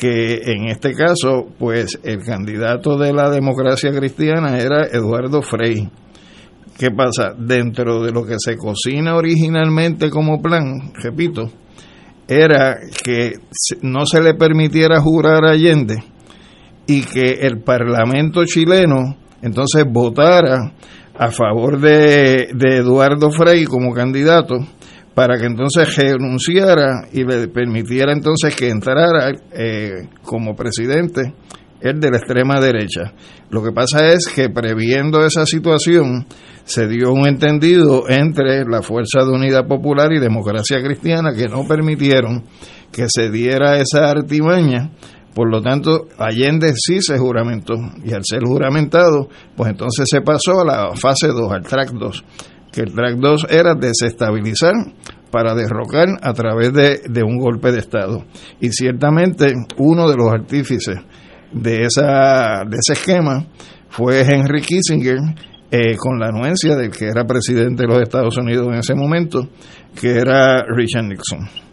que 0.00 0.40
en 0.44 0.68
este 0.68 0.94
caso, 0.94 1.46
pues 1.58 1.98
el 2.02 2.24
candidato 2.24 2.96
de 2.98 3.12
la 3.12 3.30
democracia 3.30 3.92
cristiana 3.92 4.58
era 4.58 4.86
Eduardo 4.86 5.42
Frei. 5.42 5.88
¿Qué 6.78 6.90
pasa? 6.90 7.34
Dentro 7.38 8.02
de 8.02 8.12
lo 8.12 8.24
que 8.24 8.36
se 8.38 8.56
cocina 8.56 9.14
originalmente 9.14 10.10
como 10.10 10.42
plan, 10.42 10.92
repito, 10.94 11.50
era 12.28 12.78
que 13.02 13.34
no 13.82 14.04
se 14.04 14.20
le 14.20 14.34
permitiera 14.34 15.00
jurar 15.00 15.44
a 15.44 15.52
Allende 15.52 16.02
y 16.86 17.02
que 17.02 17.38
el 17.40 17.62
Parlamento 17.62 18.44
chileno 18.44 19.16
entonces 19.42 19.84
votara 19.88 20.72
a 21.18 21.30
favor 21.30 21.80
de, 21.80 22.48
Eduardo 22.78 23.30
Frei 23.30 23.64
como 23.64 23.92
candidato 23.92 24.56
para 25.14 25.38
que 25.38 25.46
entonces 25.46 25.96
renunciara 25.96 27.08
y 27.12 27.24
le 27.24 27.48
permitiera 27.48 28.12
entonces 28.12 28.54
que 28.54 28.68
entrara 28.68 29.32
eh, 29.52 30.08
como 30.22 30.54
presidente 30.54 31.32
el 31.80 32.00
de 32.00 32.10
la 32.10 32.18
extrema 32.18 32.60
derecha. 32.60 33.12
Lo 33.50 33.62
que 33.62 33.72
pasa 33.72 34.12
es 34.12 34.28
que 34.28 34.50
previendo 34.50 35.24
esa 35.24 35.46
situación 35.46 36.26
se 36.64 36.86
dio 36.88 37.12
un 37.12 37.26
entendido 37.28 38.04
entre 38.08 38.64
la 38.64 38.82
Fuerza 38.82 39.20
de 39.20 39.30
Unidad 39.30 39.66
Popular 39.66 40.12
y 40.12 40.18
Democracia 40.18 40.82
Cristiana 40.82 41.32
que 41.34 41.48
no 41.48 41.66
permitieron 41.66 42.44
que 42.92 43.06
se 43.08 43.30
diera 43.30 43.78
esa 43.78 44.10
artimaña 44.10 44.90
por 45.36 45.50
lo 45.50 45.60
tanto, 45.60 46.08
Allende 46.16 46.72
sí 46.74 47.02
se 47.02 47.18
juramentó 47.18 47.74
y 48.02 48.14
al 48.14 48.22
ser 48.24 48.40
juramentado, 48.42 49.28
pues 49.54 49.68
entonces 49.68 50.06
se 50.10 50.22
pasó 50.22 50.62
a 50.62 50.64
la 50.64 50.96
fase 50.96 51.26
2, 51.26 51.52
al 51.52 51.62
track 51.62 51.90
2, 51.90 52.24
que 52.72 52.80
el 52.80 52.94
track 52.94 53.16
2 53.18 53.46
era 53.50 53.74
desestabilizar 53.74 54.72
para 55.30 55.54
derrocar 55.54 56.06
a 56.22 56.32
través 56.32 56.72
de, 56.72 57.22
un 57.22 57.36
golpe 57.36 57.70
de 57.70 57.80
Estado. 57.80 58.24
Y 58.62 58.70
ciertamente 58.70 59.52
uno 59.76 60.08
de 60.08 60.16
los 60.16 60.32
artífices 60.32 60.96
de, 61.52 61.82
esa, 61.82 62.64
de 62.66 62.78
ese 62.78 62.94
esquema 62.94 63.46
fue 63.90 64.22
Henry 64.22 64.62
Kissinger, 64.62 65.18
eh, 65.70 65.96
con 65.98 66.18
la 66.18 66.28
anuencia 66.28 66.76
del 66.76 66.90
que 66.90 67.08
era 67.08 67.26
presidente 67.26 67.82
de 67.82 67.88
los 67.88 68.00
Estados 68.00 68.38
Unidos 68.38 68.68
en 68.68 68.78
ese 68.78 68.94
momento, 68.94 69.46
que 70.00 70.12
era 70.12 70.62
Richard 70.62 71.04
Nixon. 71.04 71.65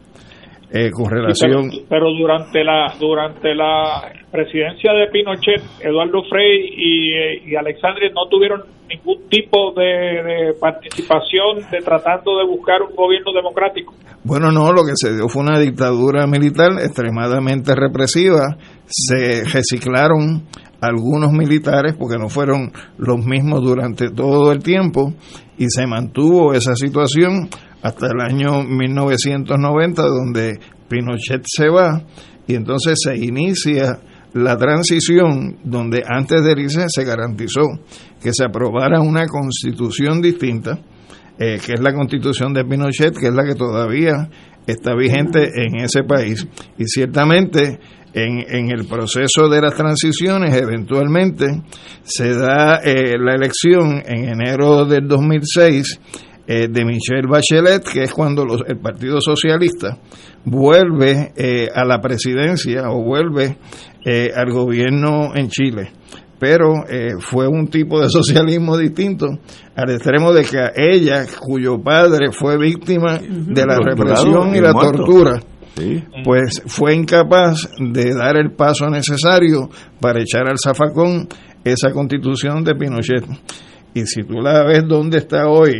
Eh, 0.76 0.90
con 0.90 1.08
relación. 1.08 1.70
pero, 1.88 2.10
durante 2.18 2.64
la 2.64 2.92
durante 3.00 3.54
la 3.54 4.12
presidencia 4.32 4.92
de 4.94 5.08
Pinochet, 5.12 5.62
Eduardo 5.80 6.24
Frei 6.28 6.66
y, 6.76 7.14
eh, 7.14 7.42
y 7.46 7.56
Alexandre 7.56 8.10
no 8.10 8.28
tuvieron 8.28 8.64
ningún 8.90 9.30
tipo 9.30 9.72
de, 9.74 10.54
participación 10.60 11.70
de 11.72 11.78
tratando 11.80 12.38
de 12.40 12.46
buscar 12.48 12.82
un 12.82 12.96
gobierno 12.96 13.34
democrático. 13.34 13.94
Bueno, 14.24 14.52
no, 14.52 14.72
lo 14.72 14.84
que 14.84 14.94
se 14.96 15.14
dio 15.14 15.28
fue 15.28 15.44
una 15.44 15.60
dictadura 15.60 16.26
militar 16.28 16.72
extremadamente 16.82 17.76
represiva. 17.76 18.58
Se 18.88 19.44
reciclaron 19.44 20.48
algunos 20.82 21.32
militares 21.32 21.96
porque 21.98 22.18
no 22.18 22.30
fueron 22.30 22.72
los 22.98 23.24
mismos 23.26 23.62
durante 23.62 24.10
todo 24.10 24.52
el 24.52 24.64
tiempo 24.64 25.14
y 25.58 25.66
se 25.70 25.86
mantuvo 25.88 26.54
esa 26.54 26.76
situación 26.76 27.48
hasta 27.84 28.08
el 28.08 28.22
año 28.22 28.64
1990 28.64 30.02
donde 30.04 30.60
Pinochet 30.88 31.44
se 31.46 31.70
va 31.70 32.02
y 32.48 32.56
entonces 32.56 32.98
se 33.04 33.16
inicia 33.16 34.00
la 34.34 34.58
transición 34.58 35.58
donde 35.64 36.02
antes 36.08 36.44
de 36.44 36.54
irse 36.60 36.86
se 36.88 37.04
garantizó 37.04 37.62
que 38.22 38.34
se 38.34 38.46
aprobara 38.46 39.02
una 39.02 39.28
constitución 39.28 40.22
distinta, 40.22 40.80
eh, 41.38 41.60
que 41.64 41.74
es 41.74 41.82
la 41.82 41.94
constitución 41.94 42.54
de 42.54 42.64
Pinochet, 42.64 43.16
que 43.18 43.28
es 43.28 43.34
la 43.34 43.44
que 43.44 43.56
todavía 43.56 44.30
está 44.66 44.96
vigente 44.96 45.52
en 45.56 45.76
ese 45.82 46.04
país. 46.04 46.48
Y 46.78 46.86
ciertamente 46.86 47.80
en, 48.14 48.40
en 48.48 48.72
el 48.72 48.86
proceso 48.86 49.50
de 49.50 49.62
las 49.62 49.76
transiciones, 49.76 50.56
eventualmente 50.56 51.62
se 52.04 52.34
da 52.34 52.78
eh, 52.78 53.18
la 53.20 53.36
elección 53.36 54.02
en 54.06 54.30
enero 54.30 54.86
del 54.86 55.08
2006 55.08 56.00
eh, 56.46 56.68
de 56.70 56.84
Michelle 56.84 57.26
Bachelet, 57.26 57.84
que 57.84 58.04
es 58.04 58.14
cuando 58.14 58.44
el 58.68 58.78
Partido 58.78 59.22
Socialista 59.22 59.98
vuelve 60.44 61.32
eh, 61.38 61.70
a 61.74 61.86
la 61.86 62.02
presidencia 62.02 62.90
o 62.90 63.02
vuelve 63.02 63.58
eh, 64.06 64.30
al 64.36 64.52
gobierno 64.52 65.34
en 65.36 65.48
Chile. 65.48 65.92
Pero 66.38 66.74
fue 67.20 67.48
un 67.48 67.68
tipo 67.68 68.02
de 68.02 68.10
socialismo 68.10 68.78
distinto 68.78 69.28
al 69.74 69.92
extremo 69.92 70.34
de 70.34 70.44
que 70.44 70.60
ella, 70.76 71.26
cuyo 71.40 71.82
padre 71.82 72.34
fue 72.34 72.58
víctima 72.58 73.20
de 73.20 73.66
la 73.66 73.78
represión 73.78 74.54
y 74.54 74.60
la 74.60 74.74
tortura, 74.74 75.40
pues 76.26 76.62
fue 76.66 76.94
incapaz 76.94 77.70
de 77.80 78.14
dar 78.14 78.36
el 78.36 78.52
paso 78.52 78.90
necesario 78.90 79.70
para 80.02 80.20
echar 80.20 80.50
al 80.50 80.58
zafacón 80.62 81.30
esa 81.64 81.92
constitución 81.92 82.66
de 82.66 82.76
Pinochet. 82.76 83.24
Y 83.94 84.06
si 84.06 84.24
tú 84.24 84.42
la 84.42 84.64
ves 84.64 84.84
dónde 84.88 85.20
está 85.20 85.48
hoy, 85.48 85.74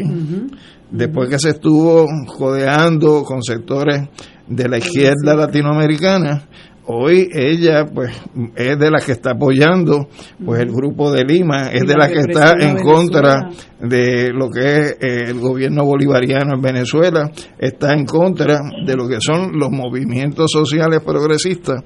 después 0.92 1.30
que 1.30 1.40
se 1.40 1.50
estuvo 1.50 2.06
jodeando 2.28 3.24
con 3.24 3.42
sectores 3.42 4.08
de 4.48 4.70
la 4.70 4.78
izquierda 4.78 5.36
latinoamericana, 5.36 6.44
hoy 6.86 7.30
ella 7.34 7.86
pues 7.86 8.12
es 8.56 8.78
de 8.78 8.92
las 8.92 9.06
que 9.06 9.14
está 9.14 9.32
apoyando 9.32 10.10
pues 10.44 10.60
el 10.60 10.70
grupo 10.70 11.12
de 11.14 11.24
Lima 11.24 11.72
es 11.72 11.84
de 11.88 11.96
las 11.96 12.10
que 12.10 12.20
está 12.20 12.56
en 12.60 12.78
contra 12.82 13.50
de 13.80 14.32
lo 14.34 14.50
que 14.50 14.60
es 14.60 14.92
eh, 15.00 15.24
el 15.28 15.40
gobierno 15.40 15.86
bolivariano 15.86 16.56
en 16.56 16.62
Venezuela 16.62 17.32
está 17.58 17.94
en 17.94 18.06
contra 18.06 18.60
de 18.86 18.96
lo 18.96 19.08
que 19.08 19.22
son 19.22 19.58
los 19.58 19.72
movimientos 19.72 20.52
sociales 20.52 21.02
progresistas 21.06 21.84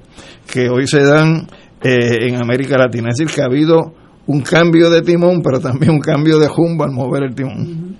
que 0.52 0.68
hoy 0.68 0.88
se 0.88 1.04
dan 1.04 1.46
eh, 1.80 2.26
en 2.26 2.34
América 2.34 2.76
Latina. 2.76 3.10
Es 3.10 3.18
decir 3.18 3.32
que 3.32 3.40
ha 3.40 3.44
habido 3.44 3.94
un 4.28 4.40
cambio 4.42 4.90
de 4.90 5.02
timón, 5.02 5.42
pero 5.42 5.58
también 5.58 5.92
un 5.92 6.00
cambio 6.00 6.38
de 6.38 6.46
jumbo 6.46 6.84
al 6.84 6.92
mover 6.92 7.24
el 7.24 7.34
timón. 7.34 7.96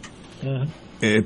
Eh, 1.01 1.25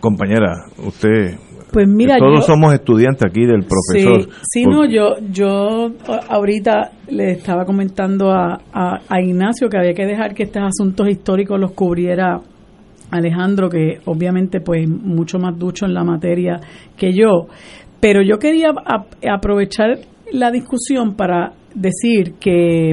compañera, 0.00 0.64
usted 0.78 1.36
pues 1.72 1.86
mira, 1.86 2.16
todos 2.18 2.46
somos 2.46 2.74
estudiantes 2.74 3.22
aquí 3.24 3.46
del 3.46 3.64
profesor. 3.64 4.28
Sí, 4.42 4.64
no, 4.64 4.84
yo, 4.84 5.16
yo 5.30 5.92
ahorita 6.28 6.90
le 7.10 7.32
estaba 7.32 7.64
comentando 7.64 8.32
a, 8.32 8.60
a, 8.72 9.20
Ignacio 9.20 9.68
que 9.68 9.78
había 9.78 9.94
que 9.94 10.04
dejar 10.04 10.34
que 10.34 10.44
estos 10.44 10.62
asuntos 10.62 11.08
históricos 11.08 11.60
los 11.60 11.72
cubriera 11.72 12.40
Alejandro, 13.10 13.68
que 13.68 14.00
obviamente 14.06 14.60
pues 14.60 14.88
mucho 14.88 15.38
más 15.38 15.56
ducho 15.58 15.86
en 15.86 15.94
la 15.94 16.02
materia 16.02 16.60
que 16.96 17.12
yo. 17.12 17.46
Pero 18.00 18.20
yo 18.22 18.38
quería 18.38 18.70
aprovechar 19.30 19.98
la 20.32 20.50
discusión 20.50 21.14
para 21.14 21.52
decir 21.74 22.34
que 22.40 22.92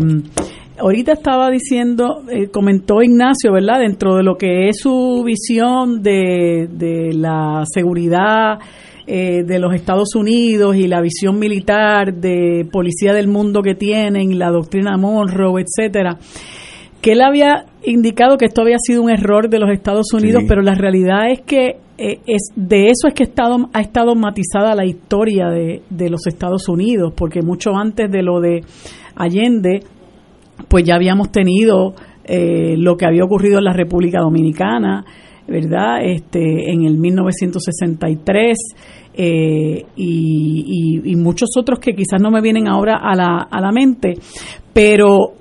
ahorita 0.80 1.14
estaba 1.14 1.50
diciendo, 1.50 2.24
eh, 2.30 2.48
comentó 2.48 3.02
Ignacio, 3.02 3.52
¿verdad? 3.52 3.80
Dentro 3.80 4.16
de 4.16 4.24
lo 4.24 4.36
que 4.36 4.70
es 4.70 4.80
su 4.80 5.24
visión 5.26 6.02
de, 6.02 6.68
de 6.72 7.14
la 7.14 7.64
seguridad 7.66 8.60
eh, 9.10 9.44
de 9.46 9.60
los 9.60 9.74
Estados 9.74 10.16
Unidos 10.16 10.76
y 10.76 10.86
la 10.88 11.00
visión 11.00 11.40
militar 11.40 12.14
de 12.14 12.68
policía 12.70 13.14
del 13.14 13.30
mundo 13.30 13.62
que 13.62 13.74
tienen, 13.74 14.38
la 14.38 14.50
doctrina 14.50 14.98
Monroe, 14.98 15.64
etcétera, 15.64 16.18
que 17.02 17.14
él 17.14 17.22
había 17.22 17.68
indicado 17.84 18.38
que 18.38 18.46
esto 18.46 18.62
había 18.62 18.78
sido 18.80 19.02
un 19.02 19.10
error 19.10 19.50
de 19.50 19.60
los 19.60 19.70
Estados 19.72 20.12
Unidos, 20.14 20.44
pero 20.46 20.62
la 20.62 20.76
realidad 20.76 21.32
es 21.32 21.40
que 21.40 21.78
eh, 21.98 22.20
es 22.28 22.52
de 22.58 22.88
eso 22.88 23.08
es 23.08 23.14
que 23.14 23.24
estado, 23.24 23.70
ha 23.72 23.80
estado 23.80 24.14
matizada 24.14 24.76
la 24.76 24.86
historia 24.86 25.48
de, 25.52 25.84
de 25.90 26.10
los 26.10 26.28
Estados 26.28 26.68
Unidos, 26.68 27.14
porque 27.16 27.42
mucho 27.42 27.78
antes 27.78 28.12
de 28.12 28.22
lo 28.22 28.42
de 28.42 28.62
Allende, 29.16 29.84
pues 30.68 30.84
ya 30.84 30.95
habíamos 30.95 31.32
tenido 31.32 31.93
eh, 32.24 32.76
lo 32.78 32.97
que 32.97 33.05
había 33.05 33.24
ocurrido 33.24 33.60
en 33.60 33.66
la 33.66 33.74
República 33.74 34.20
Dominicana, 34.20 35.05
¿verdad? 35.47 35.99
Este, 36.03 36.72
en 36.72 36.86
el 36.86 36.97
1963 36.97 38.58
eh, 39.14 39.86
y, 39.95 41.01
y, 41.05 41.16
muchos 41.16 41.49
otros 41.58 41.80
que 41.80 41.93
quizás 41.93 42.22
no 42.22 42.30
me 42.30 42.41
vienen 42.41 42.68
ahora 42.68 42.99
a 43.01 43.16
la, 43.16 43.47
a 43.49 43.62
la 43.62 43.72
mente, 43.72 44.14
pero 44.74 45.34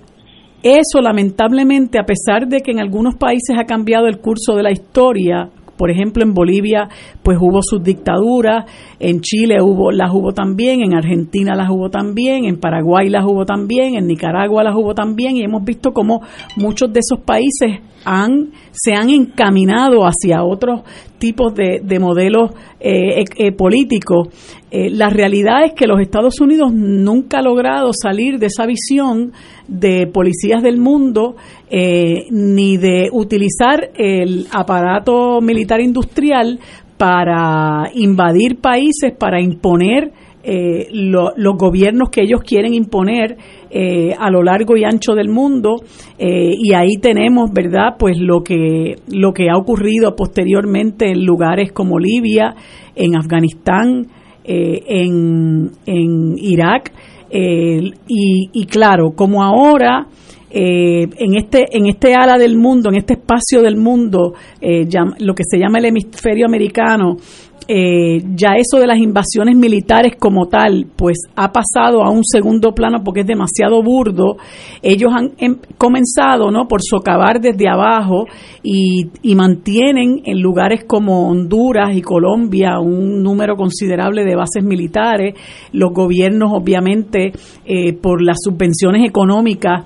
eso 0.62 1.00
lamentablemente, 1.02 1.98
a 1.98 2.04
pesar 2.04 2.46
de 2.48 2.60
que 2.60 2.70
en 2.70 2.80
algunos 2.80 3.16
países 3.16 3.56
ha 3.58 3.64
cambiado 3.64 4.06
el 4.06 4.18
curso 4.18 4.54
de 4.54 4.62
la 4.62 4.72
historia, 4.72 5.50
por 5.76 5.90
ejemplo, 5.90 6.22
en 6.22 6.34
Bolivia, 6.34 6.88
pues 7.22 7.38
hubo 7.40 7.60
sus 7.62 7.82
dictaduras, 7.82 8.64
en 8.98 9.20
Chile 9.20 9.60
hubo, 9.60 9.90
las 9.92 10.12
hubo 10.12 10.32
también, 10.32 10.82
en 10.82 10.94
Argentina 10.94 11.54
las 11.54 11.70
hubo 11.70 11.90
también, 11.90 12.44
en 12.44 12.58
Paraguay 12.58 13.08
las 13.08 13.24
hubo 13.24 13.44
también, 13.44 13.94
en 13.94 14.06
Nicaragua 14.06 14.64
las 14.64 14.74
hubo 14.74 14.94
también, 14.94 15.36
y 15.36 15.42
hemos 15.42 15.64
visto 15.64 15.92
cómo 15.92 16.22
muchos 16.56 16.92
de 16.92 17.00
esos 17.00 17.24
países 17.24 17.80
han, 18.04 18.52
se 18.70 18.94
han 18.94 19.10
encaminado 19.10 20.02
hacia 20.02 20.44
otros 20.44 20.82
tipos 21.18 21.54
de, 21.54 21.80
de 21.82 21.98
modelos 21.98 22.50
eh, 22.78 23.24
eh, 23.36 23.52
políticos. 23.52 24.28
Eh, 24.70 24.90
la 24.90 25.08
realidad 25.08 25.64
es 25.64 25.72
que 25.72 25.86
los 25.86 25.98
Estados 26.00 26.40
Unidos 26.40 26.72
nunca 26.72 27.38
ha 27.38 27.42
logrado 27.42 27.90
salir 27.92 28.38
de 28.38 28.46
esa 28.46 28.66
visión 28.66 29.32
de 29.66 30.06
policías 30.06 30.62
del 30.62 30.78
mundo 30.78 31.36
ni 31.70 32.76
de 32.76 33.08
utilizar 33.12 33.90
el 33.96 34.46
aparato 34.52 35.40
militar 35.40 35.80
industrial 35.80 36.60
para 36.96 37.90
invadir 37.94 38.60
países, 38.60 39.12
para 39.18 39.40
imponer 39.40 40.12
eh, 40.49 40.86
los 40.92 41.57
gobiernos 41.59 42.09
que 42.09 42.22
ellos 42.22 42.40
quieren 42.47 42.72
imponer 42.72 43.36
eh, 43.68 44.14
a 44.16 44.30
lo 44.30 44.44
largo 44.44 44.76
y 44.76 44.84
ancho 44.84 45.16
del 45.16 45.28
mundo 45.28 45.82
eh, 46.20 46.53
y 46.57 46.72
ahí 46.72 46.99
tenemos 47.01 47.51
verdad 47.53 47.97
pues 47.99 48.16
lo 48.20 48.44
que 48.44 48.94
lo 49.09 49.32
que 49.32 49.51
ha 49.51 49.59
ocurrido 49.59 50.14
posteriormente 50.14 51.11
en 51.11 51.24
lugares 51.24 51.72
como 51.72 51.99
Libia 51.99 52.55
en 52.94 53.16
Afganistán 53.16 54.07
en, 54.44 55.72
en 55.84 56.38
Irak 56.38 56.92
y, 57.32 58.51
y 58.53 58.66
claro 58.66 59.11
como 59.16 59.42
ahora 59.42 60.07
en 60.49 61.34
este 61.34 61.76
en 61.76 61.86
este 61.86 62.14
ala 62.14 62.38
del 62.38 62.57
mundo, 62.57 62.88
en 62.88 62.94
este 62.94 63.14
espacio 63.14 63.61
del 63.61 63.76
mundo, 63.76 64.34
lo 64.62 65.34
que 65.34 65.42
se 65.44 65.59
llama 65.59 65.78
el 65.78 65.86
hemisferio 65.86 66.47
americano, 66.47 67.16
eh, 67.68 68.22
ya 68.36 68.54
eso 68.57 68.78
de 68.78 68.86
las 68.86 68.98
invasiones 68.98 69.57
militares 69.57 70.14
como 70.18 70.46
tal, 70.46 70.86
pues 70.94 71.18
ha 71.34 71.50
pasado 71.50 72.04
a 72.04 72.11
un 72.11 72.22
segundo 72.24 72.72
plano 72.72 72.98
porque 73.04 73.20
es 73.20 73.26
demasiado 73.26 73.82
burdo. 73.82 74.36
Ellos 74.82 75.11
han 75.12 75.32
em, 75.38 75.57
comenzado, 75.76 76.52
¿no? 76.52 76.68
Por 76.68 76.80
socavar 76.82 77.40
desde 77.40 77.68
abajo 77.68 78.26
y, 78.62 79.11
mantienen 79.36 80.22
en 80.24 80.40
lugares 80.40 80.84
como 80.86 81.28
Honduras 81.28 81.94
y 81.94 82.00
Colombia 82.00 82.78
un 82.80 83.22
número 83.22 83.54
considerable 83.54 84.24
de 84.24 84.34
bases 84.34 84.64
militares. 84.64 85.34
Los 85.72 85.92
gobiernos, 85.92 86.52
obviamente, 86.54 87.32
eh, 87.66 87.92
por 87.92 88.22
las 88.22 88.38
subvenciones 88.42 89.07
económicas 89.07 89.84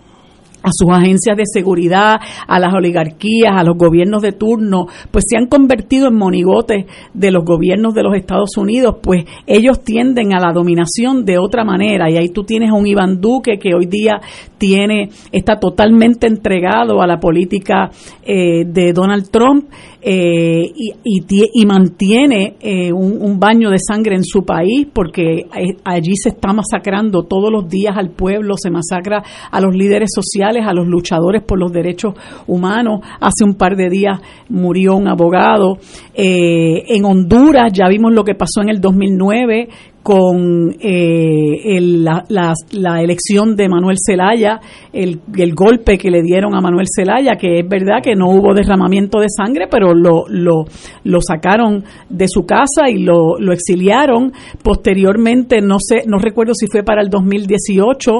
a 0.62 0.70
sus 0.72 0.90
agencias 0.90 1.36
de 1.36 1.44
seguridad, 1.46 2.16
a 2.46 2.58
las 2.58 2.74
oligarquías, 2.74 3.52
a 3.56 3.64
los 3.64 3.76
gobiernos 3.76 4.22
de 4.22 4.32
turno, 4.32 4.86
pues 5.10 5.24
se 5.28 5.36
han 5.36 5.46
convertido 5.46 6.08
en 6.08 6.16
monigotes 6.16 6.86
de 7.14 7.30
los 7.30 7.44
gobiernos 7.44 7.94
de 7.94 8.02
los 8.02 8.14
Estados 8.14 8.56
Unidos, 8.56 8.96
pues 9.02 9.24
ellos 9.46 9.82
tienden 9.82 10.32
a 10.32 10.40
la 10.40 10.52
dominación 10.52 11.24
de 11.24 11.38
otra 11.38 11.64
manera. 11.64 12.10
Y 12.10 12.16
ahí 12.16 12.28
tú 12.28 12.44
tienes 12.44 12.70
a 12.70 12.74
un 12.74 12.86
Iván 12.86 13.20
Duque 13.20 13.58
que 13.58 13.74
hoy 13.74 13.86
día 13.86 14.20
tiene 14.58 15.08
está 15.32 15.58
totalmente 15.58 16.26
entregado 16.26 17.00
a 17.00 17.06
la 17.06 17.18
política 17.18 17.90
eh, 18.22 18.64
de 18.66 18.92
Donald 18.92 19.30
Trump 19.30 19.70
eh, 20.02 20.72
y, 20.74 20.94
y, 21.04 21.66
mantiene 21.66 22.56
eh, 22.60 22.90
un, 22.90 23.38
baño 23.38 23.68
de 23.70 23.78
sangre 23.78 24.16
en 24.16 24.24
su 24.24 24.44
país 24.44 24.86
porque 24.92 25.46
allí 25.84 26.16
se 26.16 26.30
está 26.30 26.54
masacrando 26.54 27.24
todos 27.24 27.52
los 27.52 27.68
días 27.68 27.94
al 27.96 28.10
pueblo, 28.10 28.54
se 28.56 28.70
masacra 28.70 29.22
a 29.50 29.60
los 29.60 29.74
líderes 29.74 30.10
sociales, 30.14 30.64
a 30.66 30.72
los 30.72 30.86
luchadores 30.86 31.42
por 31.42 31.58
los 31.58 31.70
derechos 31.70 32.14
humanos. 32.46 33.00
Hace 33.20 33.44
un 33.44 33.54
par 33.54 33.76
de 33.76 33.90
días 33.90 34.20
murió 34.48 34.94
un 34.96 35.06
abogado. 35.08 35.78
en 36.14 37.04
Honduras 37.04 37.70
ya 37.72 37.88
vimos 37.88 38.12
lo 38.12 38.24
que 38.24 38.34
pasó 38.34 38.62
en 38.62 38.70
el 38.70 38.80
2009 38.80 39.68
con 40.02 40.76
eh, 40.80 41.78
la, 41.80 42.24
la, 42.28 43.02
elección 43.02 43.54
de 43.54 43.68
Manuel 43.68 43.96
Zelaya, 44.04 44.58
el, 44.94 45.20
el, 45.36 45.54
golpe 45.54 45.98
que 45.98 46.10
le 46.10 46.22
dieron 46.22 46.54
a 46.54 46.60
Manuel 46.62 46.86
Zelaya, 46.94 47.32
que 47.38 47.58
es 47.58 47.68
verdad 47.68 48.00
que 48.02 48.14
no 48.14 48.30
hubo 48.30 48.54
derramamiento 48.54 49.20
de 49.20 49.26
sangre, 49.28 49.66
pero 49.70 49.92
lo, 49.94 51.20
sacaron 51.20 51.84
de 52.08 52.28
su 52.28 52.46
casa 52.46 52.88
y 52.88 53.02
lo, 53.02 53.36
exiliaron. 53.52 54.32
Posteriormente, 54.62 55.60
no 55.60 55.76
sé, 55.78 56.04
no 56.06 56.18
recuerdo 56.18 56.54
si 56.54 56.66
fue 56.66 56.82
para 56.82 57.02
el 57.02 57.10
2018, 57.10 58.10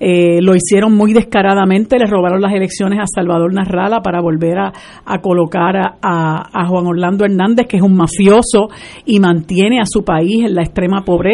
eh, 0.00 0.40
lo 0.40 0.54
hicieron 0.54 0.94
muy 0.94 1.12
descaradamente, 1.12 1.98
le 1.98 2.06
robaron 2.06 2.40
las 2.40 2.54
elecciones 2.54 2.98
a 2.98 3.06
Salvador 3.06 3.52
Narrala 3.52 4.00
para 4.00 4.22
volver 4.22 4.58
a, 4.58 4.72
a 5.04 5.18
colocar 5.20 5.76
a, 5.76 5.92
a 6.00 6.66
Juan 6.66 6.86
Orlando 6.86 7.26
Hernández, 7.26 7.66
que 7.68 7.76
es 7.76 7.82
un 7.82 7.94
mafioso 7.94 8.68
y 9.04 9.20
mantiene 9.20 9.80
a 9.80 9.84
su 9.84 10.02
país 10.02 10.46
en 10.46 10.54
la 10.54 10.62
extrema 10.62 11.04
pobreza 11.04 11.25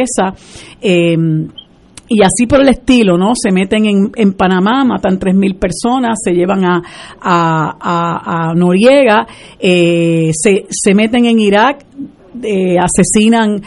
eh, 0.81 1.17
y 2.09 2.23
así 2.23 2.47
por 2.47 2.61
el 2.61 2.69
estilo, 2.69 3.17
¿no? 3.17 3.33
Se 3.35 3.51
meten 3.51 4.11
en, 4.15 4.33
Panamá, 4.35 4.85
matan 4.85 5.19
3.000 5.19 5.59
personas, 5.59 6.19
se 6.23 6.33
llevan 6.33 6.63
a, 6.65 6.83
a, 7.23 8.53
Noriega, 8.55 9.27
eh, 9.59 10.31
se, 10.35 10.67
se 10.69 10.95
meten 10.95 11.25
en 11.25 11.41
Irak, 11.41 11.87
eh, 12.43 12.77
asesinan 12.79 13.63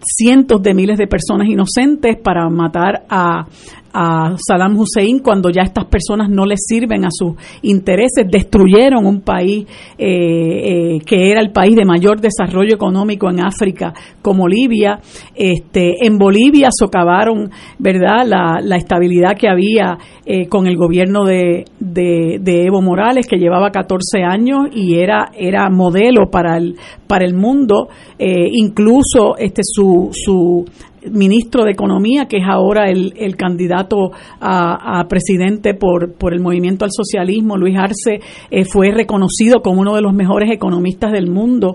cientos 0.00 0.62
de 0.62 0.74
miles 0.74 0.98
de 0.98 1.06
personas 1.06 1.48
inocentes 1.48 2.16
para 2.22 2.48
matar 2.48 3.04
a, 3.08 3.46
a 3.92 4.36
Saddam 4.36 4.78
Hussein 4.78 5.18
cuando 5.20 5.50
ya 5.50 5.62
estas 5.62 5.86
personas 5.86 6.28
no 6.28 6.46
les 6.46 6.60
sirven 6.66 7.04
a 7.04 7.08
sus 7.10 7.34
intereses, 7.62 8.26
destruyeron 8.30 9.06
un 9.06 9.20
país 9.20 9.66
eh, 9.98 10.96
eh, 10.96 10.98
que 11.04 11.30
era 11.30 11.40
el 11.40 11.50
país 11.50 11.76
de 11.76 11.84
mayor 11.84 12.20
desarrollo 12.20 12.74
económico 12.74 13.30
en 13.30 13.40
África 13.40 13.92
como 14.22 14.46
Libia, 14.46 14.98
este, 15.34 16.06
en 16.06 16.18
Bolivia 16.18 16.68
socavaron, 16.70 17.50
verdad, 17.78 18.24
la, 18.26 18.60
la 18.62 18.76
estabilidad 18.76 19.36
que 19.36 19.48
había 19.48 19.98
eh, 20.24 20.46
con 20.46 20.66
el 20.66 20.76
gobierno 20.76 21.24
de, 21.24 21.64
de, 21.78 22.66
Evo 22.66 22.82
Morales 22.82 23.26
que 23.26 23.38
llevaba 23.38 23.70
14 23.70 24.22
años 24.22 24.68
y 24.72 24.96
era 24.96 25.30
era 25.34 25.68
modelo 25.70 26.30
para 26.30 26.56
el 26.58 26.76
para 27.06 27.24
el 27.24 27.34
mundo, 27.34 27.88
incluso 28.18 29.36
este 29.38 29.62
su 29.64 30.10
su 30.12 30.64
ministro 31.10 31.64
de 31.64 31.72
Economía, 31.72 32.26
que 32.26 32.38
es 32.38 32.44
ahora 32.46 32.90
el, 32.90 33.14
el 33.16 33.36
candidato 33.36 34.10
a, 34.40 35.04
presidente 35.08 35.74
por, 35.74 36.14
por 36.14 36.32
el 36.34 36.40
movimiento 36.40 36.84
al 36.84 36.90
socialismo, 36.92 37.56
Luis 37.56 37.76
Arce, 37.78 38.20
eh, 38.50 38.64
fue 38.64 38.90
reconocido 38.90 39.60
como 39.62 39.80
uno 39.80 39.94
de 39.94 40.02
los 40.02 40.12
mejores 40.12 40.50
economistas 40.50 41.12
del 41.12 41.30
mundo 41.30 41.74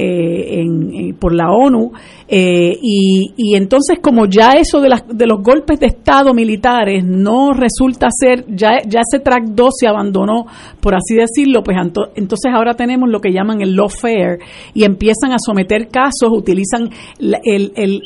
eh, 0.00 0.60
en, 0.60 1.16
por 1.18 1.34
la 1.34 1.50
ONU. 1.50 1.90
Eh, 2.28 2.72
y, 2.80 3.32
y, 3.36 3.56
entonces, 3.56 3.98
como 4.00 4.26
ya 4.26 4.52
eso 4.52 4.80
de, 4.80 4.90
las, 4.90 5.02
de 5.08 5.26
los 5.26 5.42
golpes 5.42 5.80
de 5.80 5.86
Estado 5.86 6.32
militares 6.34 7.02
no 7.04 7.52
resulta 7.52 8.06
ser, 8.10 8.44
ya, 8.46 8.78
ya 8.86 9.00
ese 9.00 9.18
track 9.20 9.46
2 9.46 9.70
se 9.76 9.88
abandonó, 9.88 10.46
por 10.80 10.94
así 10.94 11.16
decirlo, 11.16 11.64
pues 11.64 11.76
entonces 12.14 12.52
ahora 12.54 12.74
tenemos 12.74 13.08
lo 13.08 13.20
que 13.20 13.32
llaman 13.32 13.60
el 13.60 13.74
lawfare 13.74 14.38
y 14.72 14.84
empiezan 14.84 15.32
a 15.32 15.38
someter 15.44 15.88
casos, 15.88 16.30
utilizan 16.30 16.90
la, 17.18 17.40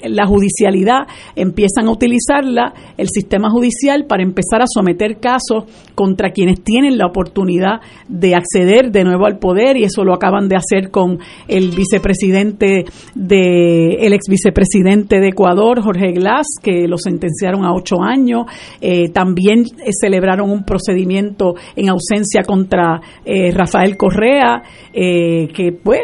la 0.05 0.27
judicialidad, 0.27 1.01
empiezan 1.37 1.89
a 1.89 1.91
utilizarla, 1.91 2.73
el 2.97 3.09
sistema 3.09 3.51
judicial, 3.51 4.07
para 4.07 4.23
empezar 4.23 4.63
a 4.63 4.67
someter 4.67 5.19
casos 5.21 5.65
contra 5.95 6.31
quienes 6.31 6.63
tienen 6.63 6.97
la 6.97 7.07
oportunidad 7.07 7.81
de 8.09 8.35
acceder 8.35 8.93
de 8.93 9.05
nuevo 9.05 9.27
al 9.27 9.39
poder 9.39 9.77
y 9.77 9.85
eso 9.85 10.05
lo 10.05 10.15
acaban 10.15 10.49
de 10.49 10.57
hacer 10.57 10.91
con 10.91 11.19
el 11.49 11.82
vicepresidente 11.83 12.85
de 13.15 13.95
el 14.01 14.13
ex 14.13 14.27
vicepresidente 14.29 15.21
de 15.21 15.29
Ecuador, 15.29 15.83
Jorge 15.83 16.13
Glass, 16.13 16.47
que 16.63 16.87
lo 16.87 16.97
sentenciaron 16.97 17.65
a 17.65 17.73
ocho 17.75 18.03
años. 18.03 18.47
Eh, 18.81 19.11
también 19.11 19.61
eh, 19.61 19.91
celebraron 19.93 20.51
un 20.51 20.65
procedimiento 20.65 21.55
en 21.77 21.89
ausencia 21.89 22.43
contra 22.43 23.01
eh, 23.25 23.51
Rafael 23.53 23.97
Correa, 23.97 24.63
que 24.93 25.79
pues 25.83 26.01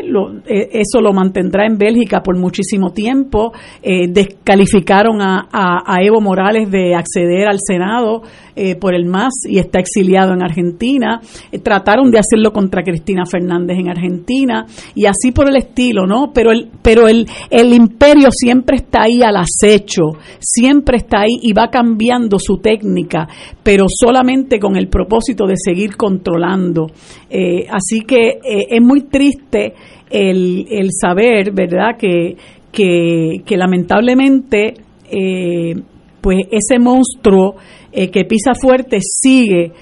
eso 0.46 1.00
lo 1.02 1.12
mantendrá 1.12 1.66
en 1.66 1.76
Bélgica 1.76 2.22
por 2.22 2.38
muchísimo 2.38 2.90
tiempo. 2.90 3.52
descalificaron 3.82 5.20
a, 5.20 5.46
a, 5.52 6.02
Evo 6.02 6.22
Morales 6.22 6.70
de 6.70 6.94
acceder 6.94 7.48
al 7.48 7.58
Senado 7.60 8.22
por 8.80 8.94
el 8.94 9.04
MAS 9.04 9.44
y 9.46 9.58
está 9.58 9.78
exiliado 9.78 10.32
en 10.32 10.42
Argentina. 10.42 11.20
trataron 11.62 12.10
de 12.10 12.18
hacerlo 12.18 12.50
contra 12.52 12.82
Cristina 12.82 13.24
Fernández 13.26 13.76
en 13.78 13.90
Argentina 13.90 14.64
y 14.94 15.04
así 15.04 15.32
por 15.32 15.48
el 15.48 15.56
estilo, 15.59 16.06
¿no? 16.06 16.32
Pero 16.32 16.52
el, 16.52 16.68
pero 16.82 17.09
el, 17.09 17.26
el 17.50 17.72
imperio 17.72 18.28
siempre 18.30 18.76
está 18.76 19.02
ahí 19.02 19.22
al 19.22 19.36
acecho, 19.36 20.18
siempre 20.38 20.98
está 20.98 21.20
ahí 21.20 21.38
y 21.42 21.52
va 21.52 21.68
cambiando 21.68 22.38
su 22.38 22.59
técnica, 22.59 23.28
pero 23.62 23.86
solamente 23.88 24.59
con 24.59 24.76
el 24.76 24.88
propósito 24.88 25.46
de 25.46 25.54
seguir 25.56 25.96
controlando. 25.96 26.86
Eh, 27.30 27.66
así 27.70 28.00
que 28.00 28.38
eh, 28.42 28.66
es 28.70 28.80
muy 28.82 29.02
triste 29.02 29.74
el, 30.11 30.66
el 30.70 30.88
saber, 30.92 31.52
¿verdad?, 31.52 31.96
que, 31.98 32.36
que, 32.72 33.42
que 33.44 33.56
lamentablemente, 33.56 34.74
eh, 35.11 35.74
pues 36.20 36.38
ese 36.50 36.78
monstruo 36.78 37.56
que 37.90 38.24
pisa 38.26 38.52
fuerte 38.54 38.98
sigue 39.00 39.72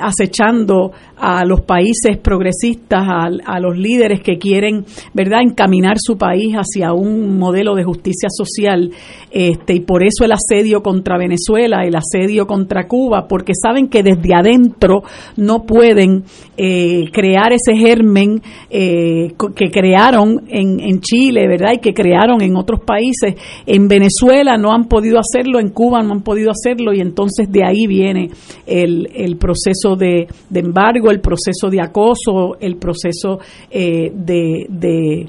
acechando 0.00 0.92
a 1.18 1.44
los 1.44 1.62
países 1.62 2.18
progresistas, 2.18 3.02
a, 3.06 3.58
los 3.58 3.76
líderes 3.76 4.20
que 4.20 4.36
quieren, 4.38 4.84
¿verdad?, 5.14 5.40
encaminar 5.42 5.96
su 5.98 6.18
país 6.18 6.54
hacia 6.54 6.92
un 6.92 7.38
modelo 7.38 7.74
de 7.74 7.84
justicia 7.84 8.28
social. 8.28 8.90
Este, 9.30 9.74
y 9.74 9.80
por 9.80 10.02
eso 10.04 10.24
el 10.24 10.32
asedio 10.32 10.82
contra 10.82 11.16
Venezuela, 11.16 11.84
el 11.84 11.96
asedio 11.96 12.46
contra 12.46 12.86
Cuba, 12.86 13.26
porque 13.28 13.52
saben 13.54 13.88
que 13.88 14.02
desde 14.02 14.34
adentro 14.34 15.02
no 15.36 15.64
pueden 15.64 16.24
eh, 16.58 17.10
crear 17.12 17.52
ese 17.52 17.76
germen 17.76 18.42
eh, 18.70 19.32
que 19.54 19.70
crearon 19.70 20.42
en, 20.48 20.80
en 20.80 21.00
Chile, 21.00 21.48
¿verdad?, 21.48 21.72
y 21.74 21.78
que 21.78 21.94
crearon 21.94 22.42
en 22.42 22.56
otros 22.56 22.80
países. 22.80 23.34
En 23.66 23.88
Venezuela 23.88 24.58
no 24.58 24.72
han 24.72 24.84
podido 24.84 25.18
hacerlo, 25.18 25.60
en 25.60 25.70
Cuba 25.70 26.02
no 26.02 26.12
han 26.12 26.22
podido 26.22 26.50
hacerlo, 26.50 26.92
y 26.92 27.00
entonces 27.00 27.50
de 27.50 27.64
ahí 27.64 27.86
viene 27.86 28.30
el, 28.66 29.08
el 29.14 29.36
proceso 29.46 29.94
de, 29.96 30.26
de 30.50 30.60
embargo 30.60 31.10
el 31.10 31.20
proceso 31.20 31.70
de 31.70 31.80
acoso, 31.80 32.56
el 32.58 32.76
proceso 32.76 33.38
eh, 33.70 34.10
de, 34.12 34.66
de, 34.68 35.28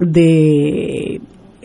de 0.00 1.20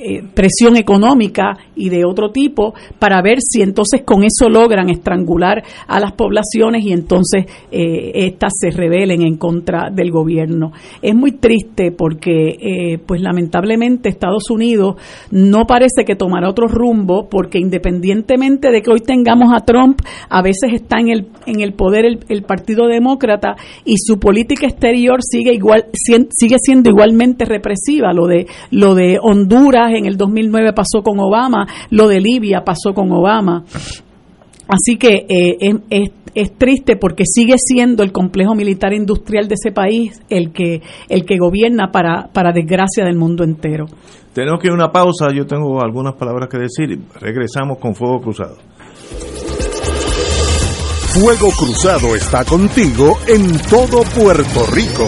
eh, 0.07 0.21
presión 0.35 0.77
económica 0.77 1.57
y 1.75 1.89
de 1.89 2.05
otro 2.05 2.29
tipo 2.29 2.75
para 2.99 3.23
ver 3.23 3.39
si 3.41 3.63
entonces 3.63 4.03
con 4.05 4.23
eso 4.23 4.49
logran 4.49 4.91
estrangular 4.91 5.63
a 5.87 5.99
las 5.99 6.11
poblaciones 6.11 6.85
y 6.85 6.91
entonces 6.91 7.45
eh, 7.71 8.11
éstas 8.13 8.53
se 8.55 8.69
rebelen 8.69 9.23
en 9.23 9.37
contra 9.37 9.89
del 9.89 10.11
gobierno. 10.11 10.73
Es 11.01 11.15
muy 11.15 11.31
triste 11.31 11.91
porque 11.91 12.49
eh, 12.49 12.99
pues 13.03 13.19
lamentablemente 13.19 14.09
Estados 14.09 14.51
Unidos 14.51 14.97
no 15.31 15.65
parece 15.65 16.05
que 16.05 16.15
tomará 16.15 16.49
otro 16.49 16.67
rumbo 16.67 17.27
porque 17.27 17.57
independientemente 17.57 18.69
de 18.69 18.83
que 18.83 18.91
hoy 18.91 18.99
tengamos 18.99 19.53
a 19.55 19.65
Trump, 19.65 20.01
a 20.29 20.43
veces 20.43 20.71
está 20.73 20.99
en 20.99 21.09
el, 21.09 21.27
en 21.47 21.61
el 21.61 21.73
poder 21.73 22.05
el, 22.05 22.19
el 22.29 22.43
Partido 22.43 22.85
Demócrata 22.85 23.55
y 23.85 23.95
su 23.97 24.19
política 24.19 24.67
exterior 24.67 25.21
sigue 25.23 25.53
igual 25.55 25.85
sigue 25.93 26.57
siendo 26.59 26.91
igualmente 26.91 27.45
represiva, 27.45 28.13
lo 28.13 28.27
de 28.27 28.45
lo 28.69 28.93
de 28.93 29.17
Honduras 29.19 29.94
en 29.97 30.05
el 30.05 30.17
2009 30.17 30.73
pasó 30.73 31.01
con 31.03 31.19
Obama, 31.19 31.67
lo 31.89 32.07
de 32.07 32.19
Libia 32.19 32.63
pasó 32.65 32.93
con 32.93 33.11
Obama. 33.11 33.63
Así 34.67 34.97
que 34.97 35.25
eh, 35.29 35.57
es, 35.89 36.11
es, 36.33 36.57
triste 36.57 36.95
porque 36.95 37.23
sigue 37.25 37.55
siendo 37.57 38.01
el 38.03 38.11
complejo 38.11 38.55
militar 38.55 38.93
industrial 38.93 39.47
de 39.47 39.55
ese 39.55 39.71
país 39.71 40.19
el 40.29 40.51
que, 40.51 40.81
el 41.07 41.23
que 41.23 41.37
gobierna 41.37 41.91
para, 41.91 42.29
para 42.33 42.51
desgracia 42.51 43.05
del 43.05 43.15
mundo 43.15 43.43
entero. 43.43 43.85
Tenemos 44.33 44.59
que 44.59 44.67
ir 44.67 44.71
a 44.71 44.75
una 44.75 44.91
pausa, 44.91 45.27
yo 45.33 45.45
tengo 45.45 45.81
algunas 45.81 46.15
palabras 46.15 46.49
que 46.49 46.57
decir. 46.57 46.99
Regresamos 47.21 47.77
con 47.77 47.93
Fuego 47.93 48.19
Cruzado. 48.21 48.57
Fuego 51.13 51.49
Cruzado 51.57 52.13
está 52.15 52.43
contigo 52.43 53.17
en 53.27 53.57
todo 53.69 54.03
Puerto 54.13 54.65
Rico. 54.73 55.07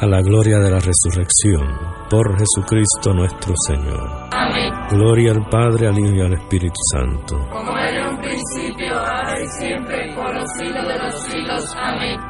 a 0.00 0.06
la 0.06 0.20
gloria 0.20 0.58
de 0.58 0.70
la 0.70 0.80
resurrección, 0.80 1.66
por 2.10 2.36
Jesucristo 2.38 3.14
nuestro 3.14 3.54
Señor. 3.68 4.28
Amén. 4.32 4.72
Gloria 4.90 5.32
al 5.32 5.48
Padre, 5.48 5.86
al 5.88 5.98
Hijo 5.98 6.14
y 6.16 6.20
al 6.20 6.34
Espíritu 6.34 6.80
Santo. 6.92 7.38
Como 7.50 7.78
era 7.78 8.00
en 8.00 8.14
un 8.14 8.20
principio, 8.20 8.98
ahora 8.98 9.40
y 9.40 9.46
siempre, 9.46 10.14
por 10.14 10.34
los 10.34 10.50
siglos 10.58 10.88
de 10.88 10.98
los 10.98 11.22
siglos. 11.22 11.76
Amén. 11.76 12.20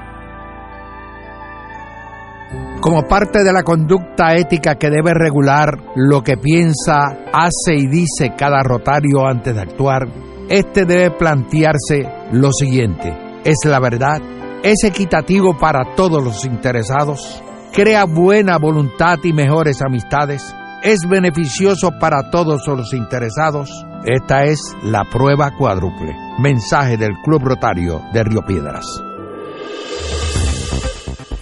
Como 2.81 3.03
parte 3.09 3.43
de 3.43 3.53
la 3.53 3.63
conducta 3.63 4.35
ética 4.37 4.75
que 4.75 4.91
debe 4.91 5.13
regular 5.15 5.79
lo 5.97 6.23
que 6.23 6.37
piensa, 6.37 7.07
hace 7.33 7.75
y 7.77 7.87
dice 7.87 8.35
cada 8.37 8.63
rotario 8.63 9.27
antes 9.27 9.55
de 9.55 9.63
actuar, 9.63 10.07
este 10.51 10.85
debe 10.85 11.13
plantearse 11.13 12.07
lo 12.33 12.53
siguiente: 12.53 13.41
¿es 13.43 13.57
la 13.65 13.81
verdad? 13.81 14.21
¿Es 14.63 14.85
equitativo 14.85 15.57
para 15.59 15.95
todos 15.95 16.23
los 16.23 16.45
interesados? 16.45 17.43
¿Crea 17.75 18.05
buena 18.05 18.57
voluntad 18.57 19.19
y 19.25 19.33
mejores 19.33 19.83
amistades? 19.83 20.55
¿Es 20.85 21.01
beneficioso 21.09 21.91
para 21.99 22.31
todos 22.31 22.69
los 22.69 22.95
interesados? 22.95 23.69
Esta 24.05 24.45
es 24.45 24.61
la 24.85 25.03
prueba 25.03 25.51
cuádruple. 25.59 26.15
Mensaje 26.39 26.97
del 26.97 27.15
Club 27.25 27.43
Rotario 27.43 28.01
de 28.13 28.23
Río 28.23 28.43
Piedras. 28.43 28.87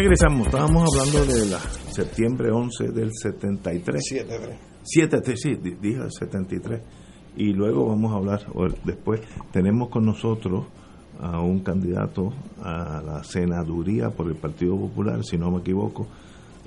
Regresamos, 0.00 0.48
estábamos 0.48 0.90
hablando 0.94 1.24
de 1.24 1.46
la 1.46 1.58
septiembre 1.58 2.50
11 2.50 2.88
del 2.92 3.10
73. 3.14 4.02
7-3. 4.28 4.58
7, 4.82 5.36
sí, 5.36 5.54
di- 5.54 5.74
dije 5.80 6.02
73. 6.10 6.82
Y 7.38 7.54
luego 7.54 7.86
vamos 7.88 8.12
a 8.12 8.16
hablar, 8.16 8.40
o 8.54 8.66
después 8.84 9.22
tenemos 9.52 9.88
con 9.88 10.04
nosotros 10.04 10.66
a 11.18 11.40
un 11.40 11.60
candidato 11.60 12.30
a 12.62 13.00
la 13.02 13.24
senaduría 13.24 14.10
por 14.10 14.26
el 14.26 14.36
Partido 14.36 14.76
Popular, 14.76 15.24
si 15.24 15.38
no 15.38 15.50
me 15.50 15.60
equivoco, 15.60 16.06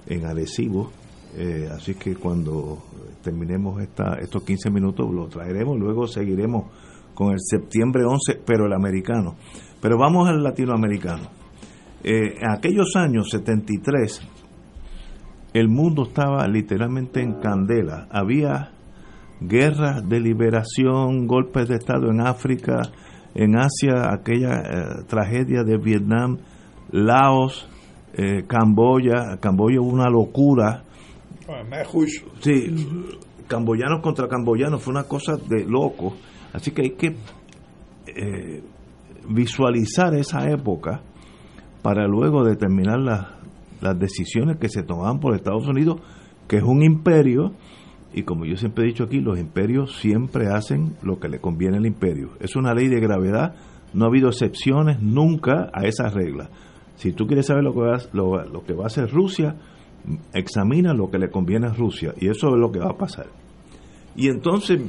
en 0.08 0.26
Arecibo. 0.26 0.90
Eh, 1.38 1.70
así 1.72 1.94
que 1.94 2.16
cuando 2.16 2.80
terminemos 3.22 3.80
esta, 3.80 4.16
estos 4.20 4.42
15 4.42 4.72
minutos 4.72 5.08
lo 5.14 5.28
traeremos, 5.28 5.78
luego 5.78 6.08
seguiremos 6.08 6.66
con 7.14 7.34
el 7.34 7.40
septiembre 7.40 8.06
11, 8.06 8.42
pero 8.44 8.66
el 8.66 8.74
americano. 8.74 9.36
Pero 9.80 10.00
vamos 10.00 10.28
al 10.28 10.42
latinoamericano. 10.42 11.38
Eh, 12.04 12.38
en 12.40 12.52
aquellos 12.52 12.96
años 12.96 13.30
73, 13.30 14.22
el 15.54 15.68
mundo 15.68 16.04
estaba 16.04 16.48
literalmente 16.48 17.22
en 17.22 17.34
candela. 17.40 18.08
Había 18.12 18.72
guerras 19.42 20.08
de 20.08 20.20
liberación, 20.20 21.28
golpes 21.28 21.68
de 21.68 21.76
Estado 21.76 22.10
en 22.10 22.22
África, 22.22 22.82
en 23.36 23.58
Asia, 23.58 24.12
aquella 24.12 24.60
eh, 24.60 25.04
tragedia 25.08 25.64
de 25.64 25.78
Vietnam, 25.78 26.38
Laos, 26.92 27.68
eh, 28.14 28.44
Camboya. 28.48 29.38
Camboya 29.40 29.82
hubo 29.82 29.92
una 29.92 30.10
locura. 30.10 30.84
Sí, 32.42 32.76
camboyanos 33.48 34.02
contra 34.02 34.28
camboyanos, 34.28 34.82
fue 34.84 34.92
una 34.92 35.04
cosa 35.04 35.36
de 35.36 35.66
loco. 35.66 36.16
Así 36.54 36.72
que 36.72 36.84
hay 36.84 36.92
que 36.92 37.16
eh, 38.08 38.64
visualizar 39.28 40.14
esa 40.16 40.50
época 40.50 41.02
para 41.82 42.08
luego 42.08 42.44
determinar 42.44 43.00
las, 43.00 43.28
las 43.82 43.98
decisiones 43.98 44.58
que 44.58 44.70
se 44.70 44.84
tomaban 44.84 45.20
por 45.20 45.36
Estados 45.36 45.68
Unidos, 45.68 46.02
que 46.48 46.58
es 46.58 46.64
un 46.64 46.84
imperio, 46.84 47.54
y 48.14 48.24
como 48.24 48.46
yo 48.46 48.58
siempre 48.58 48.84
he 48.84 48.88
dicho 48.88 49.04
aquí, 49.04 49.20
los 49.20 49.40
imperios 49.40 49.98
siempre 50.00 50.48
hacen 50.48 50.96
lo 51.04 51.20
que 51.20 51.30
le 51.30 51.40
conviene 51.40 51.78
al 51.78 51.86
imperio. 51.86 52.32
Es 52.40 52.56
una 52.56 52.74
ley 52.74 52.88
de 52.88 53.00
gravedad, 53.00 53.56
no 53.94 54.06
ha 54.06 54.08
habido 54.08 54.30
excepciones 54.30 55.02
nunca 55.02 55.70
a 55.74 55.86
esa 55.86 56.10
regla. 56.10 56.50
Si 56.96 57.14
tú 57.14 57.28
quieres 57.28 57.46
saber 57.46 57.64
lo 57.64 57.74
que 57.74 57.80
va, 57.80 57.98
lo, 58.14 58.44
lo 58.46 58.64
que 58.64 58.74
va 58.74 58.86
a 58.86 58.88
hacer 58.88 59.10
Rusia, 59.10 59.56
examina 60.34 60.94
lo 60.94 61.10
que 61.10 61.20
le 61.20 61.30
conviene 61.30 61.68
a 61.68 61.74
Rusia, 61.74 62.14
y 62.20 62.28
eso 62.28 62.50
es 62.50 62.60
lo 62.60 62.72
que 62.72 62.80
va 62.80 62.92
a 62.92 62.98
pasar. 62.98 63.28
Y 64.16 64.28
entonces 64.28 64.82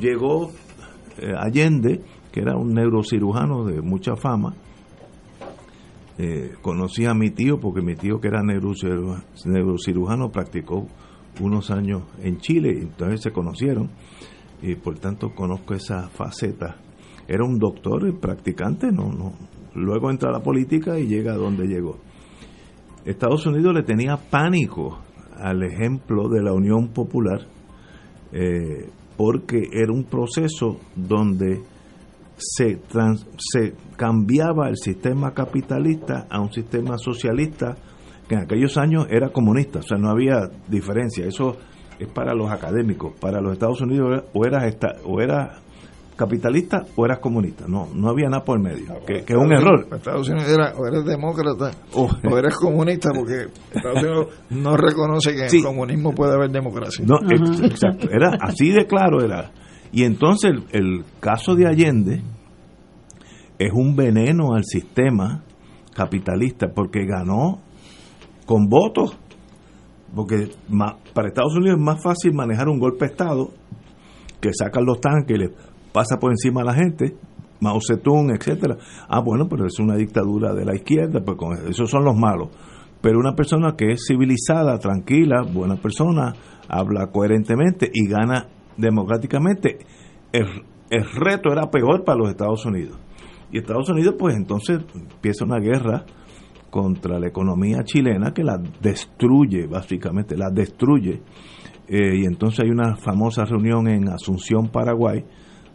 llegó 0.00 0.50
eh, 1.18 1.32
Allende, 1.36 2.00
que 2.32 2.40
era 2.40 2.56
un 2.56 2.72
neurocirujano 2.72 3.64
de 3.64 3.82
mucha 3.82 4.16
fama, 4.16 4.54
eh, 6.18 6.54
conocí 6.60 7.06
a 7.06 7.14
mi 7.14 7.30
tío 7.30 7.60
porque 7.60 7.80
mi 7.80 7.94
tío 7.94 8.20
que 8.20 8.26
era 8.26 8.42
neurocirujano, 8.42 10.30
practicó 10.30 10.88
unos 11.40 11.70
años 11.70 12.02
en 12.20 12.38
Chile, 12.38 12.76
entonces 12.80 13.22
se 13.22 13.30
conocieron 13.30 13.88
y 14.60 14.74
por 14.74 14.98
tanto 14.98 15.32
conozco 15.34 15.74
esa 15.74 16.08
faceta. 16.08 16.76
Era 17.28 17.44
un 17.44 17.58
doctor 17.58 18.08
y 18.08 18.12
practicante, 18.12 18.90
no, 18.90 19.12
no. 19.12 19.32
Luego 19.74 20.10
entra 20.10 20.30
a 20.30 20.32
la 20.32 20.42
política 20.42 20.98
y 20.98 21.06
llega 21.06 21.34
a 21.34 21.36
donde 21.36 21.68
llegó. 21.68 21.98
Estados 23.04 23.46
Unidos 23.46 23.74
le 23.74 23.84
tenía 23.84 24.16
pánico 24.16 24.98
al 25.36 25.62
ejemplo 25.62 26.28
de 26.28 26.42
la 26.42 26.52
Unión 26.52 26.88
Popular 26.88 27.46
eh, 28.32 28.90
porque 29.16 29.68
era 29.72 29.92
un 29.92 30.04
proceso 30.04 30.80
donde 30.96 31.62
se, 32.38 32.76
trans- 32.76 33.26
se 33.38 33.74
cambiaba 33.96 34.68
el 34.68 34.76
sistema 34.76 35.32
capitalista 35.34 36.26
a 36.30 36.40
un 36.40 36.52
sistema 36.52 36.96
socialista 36.98 37.76
que 38.28 38.34
en 38.34 38.42
aquellos 38.42 38.76
años 38.76 39.06
era 39.10 39.30
comunista, 39.30 39.80
o 39.80 39.82
sea, 39.82 39.98
no 39.98 40.10
había 40.10 40.48
diferencia. 40.68 41.26
Eso 41.26 41.56
es 41.98 42.08
para 42.08 42.34
los 42.34 42.50
académicos. 42.50 43.12
Para 43.20 43.40
los 43.40 43.52
Estados 43.52 43.80
Unidos 43.80 44.24
o 44.32 44.44
era 44.46 44.66
esta- 44.66 44.96
o 45.04 45.20
era 45.20 45.58
capitalista 46.16 46.84
o 46.96 47.04
eras 47.04 47.20
comunista. 47.20 47.64
No, 47.68 47.88
no 47.94 48.08
había 48.08 48.28
nada 48.28 48.44
por 48.44 48.58
medio, 48.60 48.86
que, 49.06 49.18
es 49.18 49.36
un 49.36 49.52
error. 49.52 49.86
Estados 49.94 50.28
Unidos 50.28 50.48
era 50.50 50.74
o 50.76 50.86
eres 50.86 51.04
demócrata 51.04 51.70
oh. 51.94 52.10
o 52.28 52.36
eres 52.38 52.56
comunista, 52.56 53.10
porque 53.14 53.46
Estados 53.72 54.02
Unidos 54.02 54.26
no 54.50 54.76
reconoce 54.76 55.34
que 55.34 55.46
en 55.46 55.56
el 55.56 55.62
comunismo 55.62 56.12
puede 56.12 56.34
haber 56.34 56.50
democracia. 56.50 57.04
No, 57.06 57.18
exacto, 57.30 58.08
era 58.10 58.36
así 58.40 58.70
de 58.72 58.86
claro 58.86 59.22
era. 59.24 59.52
Y 59.92 60.04
entonces 60.04 60.52
el, 60.70 61.04
caso 61.20 61.54
de 61.54 61.66
Allende 61.66 62.22
es 63.58 63.72
un 63.72 63.96
veneno 63.96 64.54
al 64.54 64.64
sistema 64.64 65.42
capitalista 65.94 66.68
porque 66.74 67.06
ganó 67.06 67.60
con 68.46 68.68
votos. 68.68 69.16
Porque 70.14 70.50
para 71.12 71.28
Estados 71.28 71.56
Unidos 71.56 71.78
es 71.78 71.84
más 71.84 72.02
fácil 72.02 72.32
manejar 72.32 72.68
un 72.68 72.78
golpe 72.78 73.06
de 73.06 73.10
Estado 73.12 73.50
que 74.40 74.50
sacan 74.54 74.84
los 74.84 75.00
tanques 75.00 75.36
y 75.36 75.38
le 75.38 75.50
pasa 75.92 76.16
por 76.18 76.30
encima 76.30 76.62
a 76.62 76.64
la 76.64 76.74
gente, 76.74 77.16
Mao 77.60 77.78
Zedong, 77.86 78.30
etcétera. 78.30 78.76
Ah, 79.08 79.20
bueno, 79.20 79.48
pero 79.48 79.66
es 79.66 79.78
una 79.80 79.96
dictadura 79.96 80.54
de 80.54 80.64
la 80.64 80.74
izquierda, 80.74 81.20
pues 81.24 81.36
con 81.36 81.68
esos 81.68 81.90
son 81.90 82.04
los 82.04 82.16
malos. 82.16 82.48
Pero 83.00 83.18
una 83.18 83.34
persona 83.34 83.74
que 83.76 83.92
es 83.92 84.04
civilizada, 84.06 84.78
tranquila, 84.78 85.42
buena 85.42 85.76
persona, 85.76 86.34
habla 86.68 87.08
coherentemente 87.08 87.90
y 87.92 88.08
gana 88.08 88.46
democráticamente, 88.78 89.78
el, 90.32 90.46
el 90.88 91.04
reto 91.04 91.52
era 91.52 91.70
peor 91.70 92.04
para 92.04 92.18
los 92.18 92.30
Estados 92.30 92.64
Unidos. 92.64 92.98
Y 93.52 93.58
Estados 93.58 93.88
Unidos, 93.90 94.14
pues 94.18 94.36
entonces 94.36 94.80
empieza 94.94 95.44
una 95.44 95.58
guerra 95.58 96.04
contra 96.70 97.18
la 97.18 97.28
economía 97.28 97.82
chilena 97.82 98.32
que 98.32 98.44
la 98.44 98.58
destruye, 98.80 99.66
básicamente, 99.66 100.36
la 100.36 100.50
destruye. 100.50 101.22
Eh, 101.88 102.18
y 102.18 102.26
entonces 102.26 102.60
hay 102.60 102.70
una 102.70 102.96
famosa 102.96 103.44
reunión 103.44 103.88
en 103.88 104.08
Asunción, 104.08 104.68
Paraguay, 104.68 105.24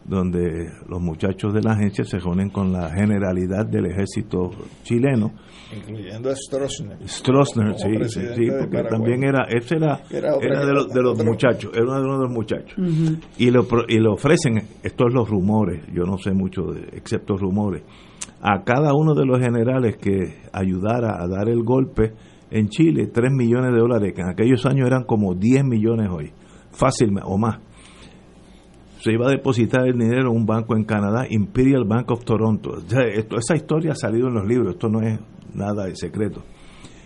donde 0.05 0.69
los 0.87 1.01
muchachos 1.01 1.53
de 1.53 1.61
la 1.61 1.73
agencia 1.73 2.03
se 2.03 2.19
reúnen 2.19 2.49
con 2.49 2.73
la 2.73 2.89
generalidad 2.89 3.65
del 3.65 3.85
ejército 3.85 4.51
chileno. 4.83 5.31
Incluyendo 5.75 6.29
a 6.29 6.35
Stroessner. 6.35 6.97
Stroessner, 7.07 7.75
sí, 7.77 7.89
sí, 8.09 8.47
porque 8.59 8.83
también 8.89 9.23
era, 9.23 9.45
ese 9.49 9.77
era, 9.77 10.01
era, 10.11 10.65
de, 10.65 10.73
los, 10.73 10.89
de 10.89 11.01
los 11.01 11.23
muchachos, 11.23 11.71
era 11.73 11.83
uno 11.83 12.17
de 12.17 12.23
los 12.23 12.31
muchachos. 12.31 12.77
y, 13.37 13.49
lo, 13.49 13.65
y 13.87 13.99
le 13.99 14.09
ofrecen, 14.09 14.61
estos 14.83 15.13
los 15.13 15.29
rumores, 15.29 15.81
yo 15.93 16.03
no 16.03 16.17
sé 16.17 16.31
mucho, 16.33 16.63
de, 16.63 16.97
excepto 16.97 17.37
rumores, 17.37 17.83
a 18.41 18.63
cada 18.63 18.93
uno 18.93 19.13
de 19.13 19.25
los 19.25 19.39
generales 19.39 19.97
que 19.97 20.41
ayudara 20.51 21.23
a 21.23 21.27
dar 21.27 21.47
el 21.47 21.63
golpe 21.63 22.13
en 22.51 22.67
Chile, 22.67 23.07
3 23.07 23.31
millones 23.31 23.73
de 23.73 23.79
dólares, 23.79 24.13
que 24.13 24.21
en 24.21 24.29
aquellos 24.29 24.65
años 24.65 24.85
eran 24.85 25.05
como 25.05 25.33
10 25.33 25.63
millones 25.63 26.09
hoy, 26.11 26.31
fácil 26.71 27.09
o 27.23 27.37
más 27.37 27.59
se 29.03 29.11
iba 29.11 29.27
a 29.27 29.31
depositar 29.31 29.85
el 29.85 29.97
dinero 29.97 30.31
en 30.31 30.37
un 30.37 30.45
banco 30.45 30.77
en 30.77 30.85
Canadá, 30.85 31.25
Imperial 31.29 31.83
Bank 31.83 32.09
of 32.11 32.23
Toronto. 32.23 32.77
esa 32.77 33.53
historia 33.53 33.91
ha 33.91 33.95
salido 33.95 34.29
en 34.29 34.35
los 34.35 34.47
libros, 34.47 34.75
esto 34.75 34.87
no 34.87 35.01
es 35.01 35.19
nada 35.53 35.87
de 35.87 35.95
secreto. 35.97 36.41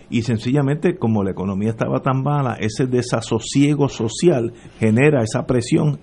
Y 0.08 0.22
sencillamente, 0.22 0.96
como 0.96 1.24
la 1.24 1.32
economía 1.32 1.70
estaba 1.70 1.98
tan 2.00 2.22
mala, 2.22 2.54
ese 2.54 2.86
desasosiego 2.86 3.88
social 3.88 4.52
genera 4.78 5.24
esa 5.24 5.44
presión 5.44 5.98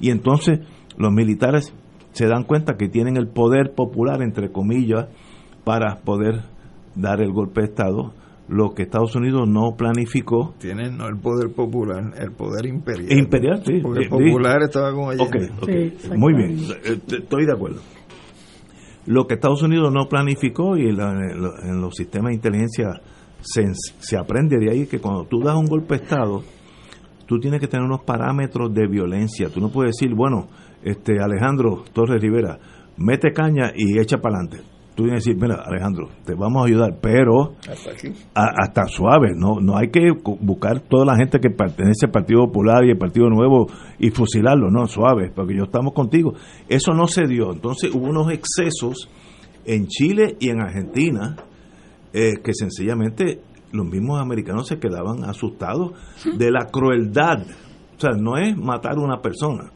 y 0.00 0.10
entonces 0.10 0.66
los 0.98 1.12
militares 1.12 1.72
se 2.10 2.26
dan 2.26 2.42
cuenta 2.42 2.76
que 2.76 2.88
tienen 2.88 3.16
el 3.16 3.28
poder 3.28 3.72
popular, 3.72 4.22
entre 4.22 4.50
comillas, 4.50 5.06
para 5.62 6.00
poder 6.00 6.42
dar 6.96 7.20
el 7.22 7.30
golpe 7.30 7.60
de 7.60 7.68
Estado 7.68 8.14
lo 8.48 8.74
que 8.74 8.84
Estados 8.84 9.14
Unidos 9.16 9.48
no 9.48 9.74
planificó. 9.76 10.54
Tienen 10.58 10.96
no 10.96 11.08
el 11.08 11.18
poder 11.18 11.52
popular, 11.52 12.12
el 12.18 12.32
poder 12.32 12.66
imperial. 12.66 13.18
Imperial, 13.18 13.62
sí. 13.64 13.80
Porque 13.82 14.04
el 14.04 14.08
popular 14.08 14.62
estaba 14.62 14.92
con 14.92 15.10
Allende. 15.10 15.50
Ok, 15.60 16.16
muy 16.16 16.34
bien, 16.34 16.58
eh, 16.84 16.98
estoy 17.08 17.46
de 17.46 17.52
acuerdo. 17.52 17.80
Lo 19.06 19.26
que 19.26 19.34
Estados 19.34 19.62
Unidos 19.62 19.92
no 19.92 20.08
planificó 20.08 20.76
y 20.76 20.88
en, 20.88 21.80
los 21.80 21.94
sistemas 21.94 22.30
de 22.30 22.34
inteligencia 22.34 23.00
se, 23.40 23.64
se 23.98 24.16
aprende 24.16 24.58
de 24.58 24.70
ahí 24.70 24.86
que 24.86 24.98
cuando 24.98 25.24
tú 25.24 25.40
das 25.40 25.54
un 25.54 25.66
golpe 25.66 25.96
de 25.96 26.04
Estado, 26.04 26.42
tú 27.26 27.38
tienes 27.38 27.60
que 27.60 27.68
tener 27.68 27.86
unos 27.86 28.02
parámetros 28.02 28.74
de 28.74 28.88
violencia. 28.88 29.48
Tú 29.48 29.60
no 29.60 29.70
puedes 29.70 29.92
decir, 29.96 30.12
bueno, 30.16 30.48
este 30.82 31.20
Alejandro 31.20 31.84
Torres 31.92 32.20
Rivera, 32.20 32.58
mete 32.96 33.32
caña 33.32 33.70
y 33.76 34.00
echa 34.00 34.18
para 34.18 34.38
adelante 34.38 34.75
tú 34.96 35.04
tienes 35.04 35.24
que 35.24 35.30
decir, 35.30 35.42
mira, 35.42 35.62
Alejandro, 35.64 36.08
te 36.24 36.34
vamos 36.34 36.62
a 36.62 36.66
ayudar, 36.66 36.98
pero 37.00 37.54
hasta, 38.34 38.86
suave, 38.86 39.34
no 39.36 39.60
no 39.60 39.76
hay 39.76 39.90
que 39.90 40.10
buscar 40.40 40.80
toda 40.80 41.04
la 41.04 41.16
gente 41.16 41.38
que 41.38 41.50
pertenece 41.50 42.06
al 42.06 42.12
Partido 42.12 42.46
Popular 42.46 42.82
y 42.84 42.90
al 42.90 42.98
Partido 42.98 43.28
Nuevo 43.28 43.66
y 43.98 44.10
fusilarlo, 44.10 44.70
no, 44.70 44.86
suave, 44.86 45.30
porque 45.34 45.54
yo 45.54 45.64
estamos 45.64 45.92
contigo. 45.92 46.32
Eso 46.68 46.92
no 46.92 47.06
se 47.06 47.26
dio, 47.26 47.52
entonces 47.52 47.94
hubo 47.94 48.06
unos 48.08 48.32
excesos 48.32 49.08
en 49.66 49.86
Chile 49.86 50.36
y 50.40 50.48
en 50.48 50.62
Argentina 50.62 51.36
eh, 52.14 52.36
que 52.42 52.54
sencillamente 52.54 53.42
los 53.72 53.86
mismos 53.86 54.18
americanos 54.20 54.66
se 54.66 54.78
quedaban 54.78 55.24
asustados 55.24 55.92
de 56.38 56.50
la 56.50 56.66
crueldad. 56.66 57.42
O 57.96 58.00
sea, 58.00 58.12
no 58.12 58.38
es 58.38 58.56
matar 58.56 58.96
a 58.96 59.00
una 59.00 59.20
persona. 59.20 59.70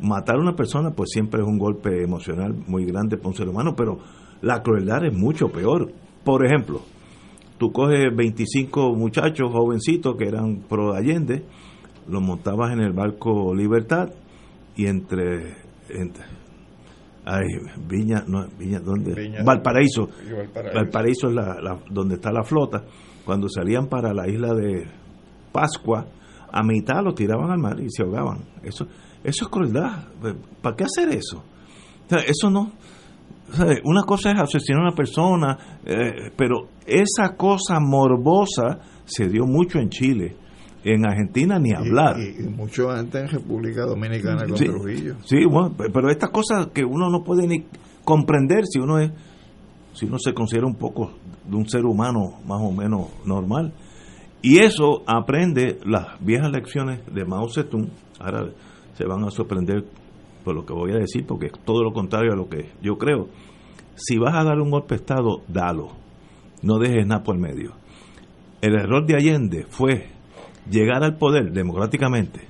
Matar 0.00 0.36
a 0.36 0.40
una 0.40 0.54
persona 0.54 0.92
pues 0.92 1.10
siempre 1.10 1.42
es 1.42 1.46
un 1.48 1.58
golpe 1.58 2.04
emocional 2.04 2.54
muy 2.68 2.84
grande 2.84 3.16
para 3.16 3.28
un 3.28 3.34
ser 3.34 3.48
humano, 3.48 3.74
pero 3.76 3.98
la 4.42 4.62
crueldad 4.62 5.04
es 5.04 5.12
mucho 5.12 5.48
peor. 5.48 5.92
Por 6.24 6.44
ejemplo, 6.44 6.82
tú 7.58 7.72
coges 7.72 8.14
25 8.14 8.94
muchachos 8.94 9.50
jovencitos 9.52 10.16
que 10.16 10.26
eran 10.26 10.62
pro 10.68 10.94
Allende, 10.94 11.44
los 12.08 12.22
montabas 12.22 12.72
en 12.72 12.80
el 12.80 12.92
barco 12.92 13.54
Libertad 13.54 14.10
y 14.76 14.86
entre, 14.86 15.56
ay, 17.24 17.46
Viña, 17.86 18.24
no, 18.26 18.46
Viña, 18.58 18.80
¿dónde? 18.80 19.42
Valparaíso. 19.44 20.08
Valparaíso. 20.74 21.28
es 21.28 21.34
la, 21.34 21.78
donde 21.90 22.14
está 22.14 22.32
la 22.32 22.42
flota. 22.42 22.84
Cuando 23.24 23.48
salían 23.48 23.88
para 23.88 24.12
la 24.14 24.28
isla 24.28 24.54
de 24.54 24.86
Pascua, 25.52 26.06
a 26.52 26.62
mitad 26.62 27.02
lo 27.04 27.14
tiraban 27.14 27.50
al 27.50 27.58
mar 27.58 27.78
y 27.80 27.88
se 27.90 28.02
ahogaban. 28.02 28.38
Eso, 28.62 28.86
eso 29.22 29.44
es 29.44 29.50
crueldad. 29.50 30.08
¿Para 30.62 30.76
qué 30.76 30.84
hacer 30.84 31.10
eso? 31.10 31.44
eso 32.10 32.50
no, 32.50 32.72
una 33.84 34.02
cosa 34.02 34.32
es 34.32 34.40
asesinar 34.40 34.82
a 34.82 34.88
una 34.88 34.94
persona, 34.94 35.58
eh, 35.84 36.30
pero 36.36 36.68
esa 36.86 37.36
cosa 37.36 37.78
morbosa 37.80 38.80
se 39.04 39.28
dio 39.28 39.46
mucho 39.46 39.78
en 39.78 39.88
Chile. 39.90 40.36
En 40.82 41.04
Argentina 41.04 41.58
ni 41.58 41.74
hablar. 41.74 42.16
Y, 42.18 42.42
mucho 42.48 42.90
antes 42.90 43.22
en 43.22 43.28
República 43.28 43.84
Dominicana 43.84 44.46
con 44.46 44.54
Trujillo. 44.54 45.16
Sí, 45.24 45.44
bueno, 45.44 45.74
pero 45.76 46.10
estas 46.10 46.30
cosas 46.30 46.68
que 46.68 46.82
uno 46.84 47.10
no 47.10 47.22
puede 47.22 47.46
ni 47.46 47.66
comprender 48.02 48.64
si 48.66 48.78
uno 48.78 48.98
es, 48.98 49.10
si 49.92 50.06
uno 50.06 50.18
se 50.18 50.32
considera 50.32 50.66
un 50.66 50.76
poco 50.76 51.12
de 51.44 51.54
un 51.54 51.68
ser 51.68 51.84
humano 51.84 52.40
más 52.46 52.62
o 52.62 52.72
menos 52.72 53.08
normal. 53.26 53.74
Y 54.40 54.58
eso 54.58 55.02
aprende 55.06 55.78
las 55.84 56.18
viejas 56.24 56.50
lecciones 56.50 57.00
de 57.12 57.26
Mao 57.26 57.50
Zedong. 57.50 57.90
Ahora 58.18 58.48
se 58.94 59.04
van 59.04 59.24
a 59.24 59.30
sorprender 59.30 59.84
por 60.44 60.54
lo 60.54 60.64
que 60.64 60.72
voy 60.72 60.92
a 60.92 60.98
decir, 60.98 61.26
porque 61.26 61.46
es 61.46 61.52
todo 61.64 61.82
lo 61.82 61.92
contrario 61.92 62.32
a 62.32 62.36
lo 62.36 62.48
que 62.48 62.70
yo 62.82 62.96
creo. 62.96 63.28
Si 63.94 64.18
vas 64.18 64.34
a 64.34 64.44
dar 64.44 64.58
un 64.60 64.70
golpe 64.70 64.94
de 64.94 65.00
Estado, 65.00 65.42
dalo. 65.48 65.88
No 66.62 66.78
dejes 66.78 67.06
nada 67.06 67.22
por 67.22 67.38
medio. 67.38 67.72
El 68.60 68.74
error 68.74 69.06
de 69.06 69.14
Allende 69.14 69.66
fue 69.68 70.08
llegar 70.70 71.02
al 71.02 71.16
poder 71.16 71.52
democráticamente 71.52 72.40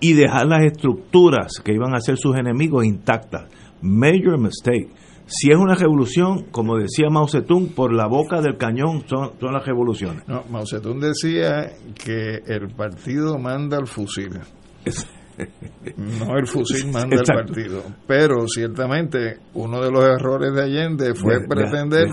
y 0.00 0.14
dejar 0.14 0.46
las 0.46 0.64
estructuras 0.64 1.60
que 1.64 1.72
iban 1.72 1.94
a 1.94 2.00
ser 2.00 2.16
sus 2.16 2.36
enemigos 2.36 2.84
intactas. 2.84 3.48
Major 3.80 4.38
mistake. 4.38 4.90
Si 5.26 5.50
es 5.50 5.56
una 5.56 5.74
revolución, 5.74 6.46
como 6.50 6.76
decía 6.76 7.08
Mao 7.08 7.28
Zedong, 7.28 7.68
por 7.68 7.94
la 7.94 8.06
boca 8.06 8.40
del 8.40 8.56
cañón 8.56 9.04
son, 9.08 9.30
son 9.40 9.52
las 9.52 9.64
revoluciones. 9.64 10.26
No, 10.26 10.42
Mao 10.50 10.66
Zedong 10.66 10.98
decía 10.98 11.70
que 11.94 12.42
el 12.46 12.68
partido 12.74 13.38
manda 13.38 13.78
al 13.78 13.86
fusil. 13.86 14.40
No 15.96 16.36
el 16.36 16.46
fusil 16.46 16.90
manda 16.92 17.16
el 17.16 17.22
partido. 17.22 17.82
Pero 18.06 18.46
ciertamente 18.46 19.38
uno 19.54 19.80
de 19.82 19.90
los 19.90 20.04
errores 20.04 20.52
de 20.54 20.62
Allende 20.62 21.14
fue 21.14 21.46
pretender 21.48 22.08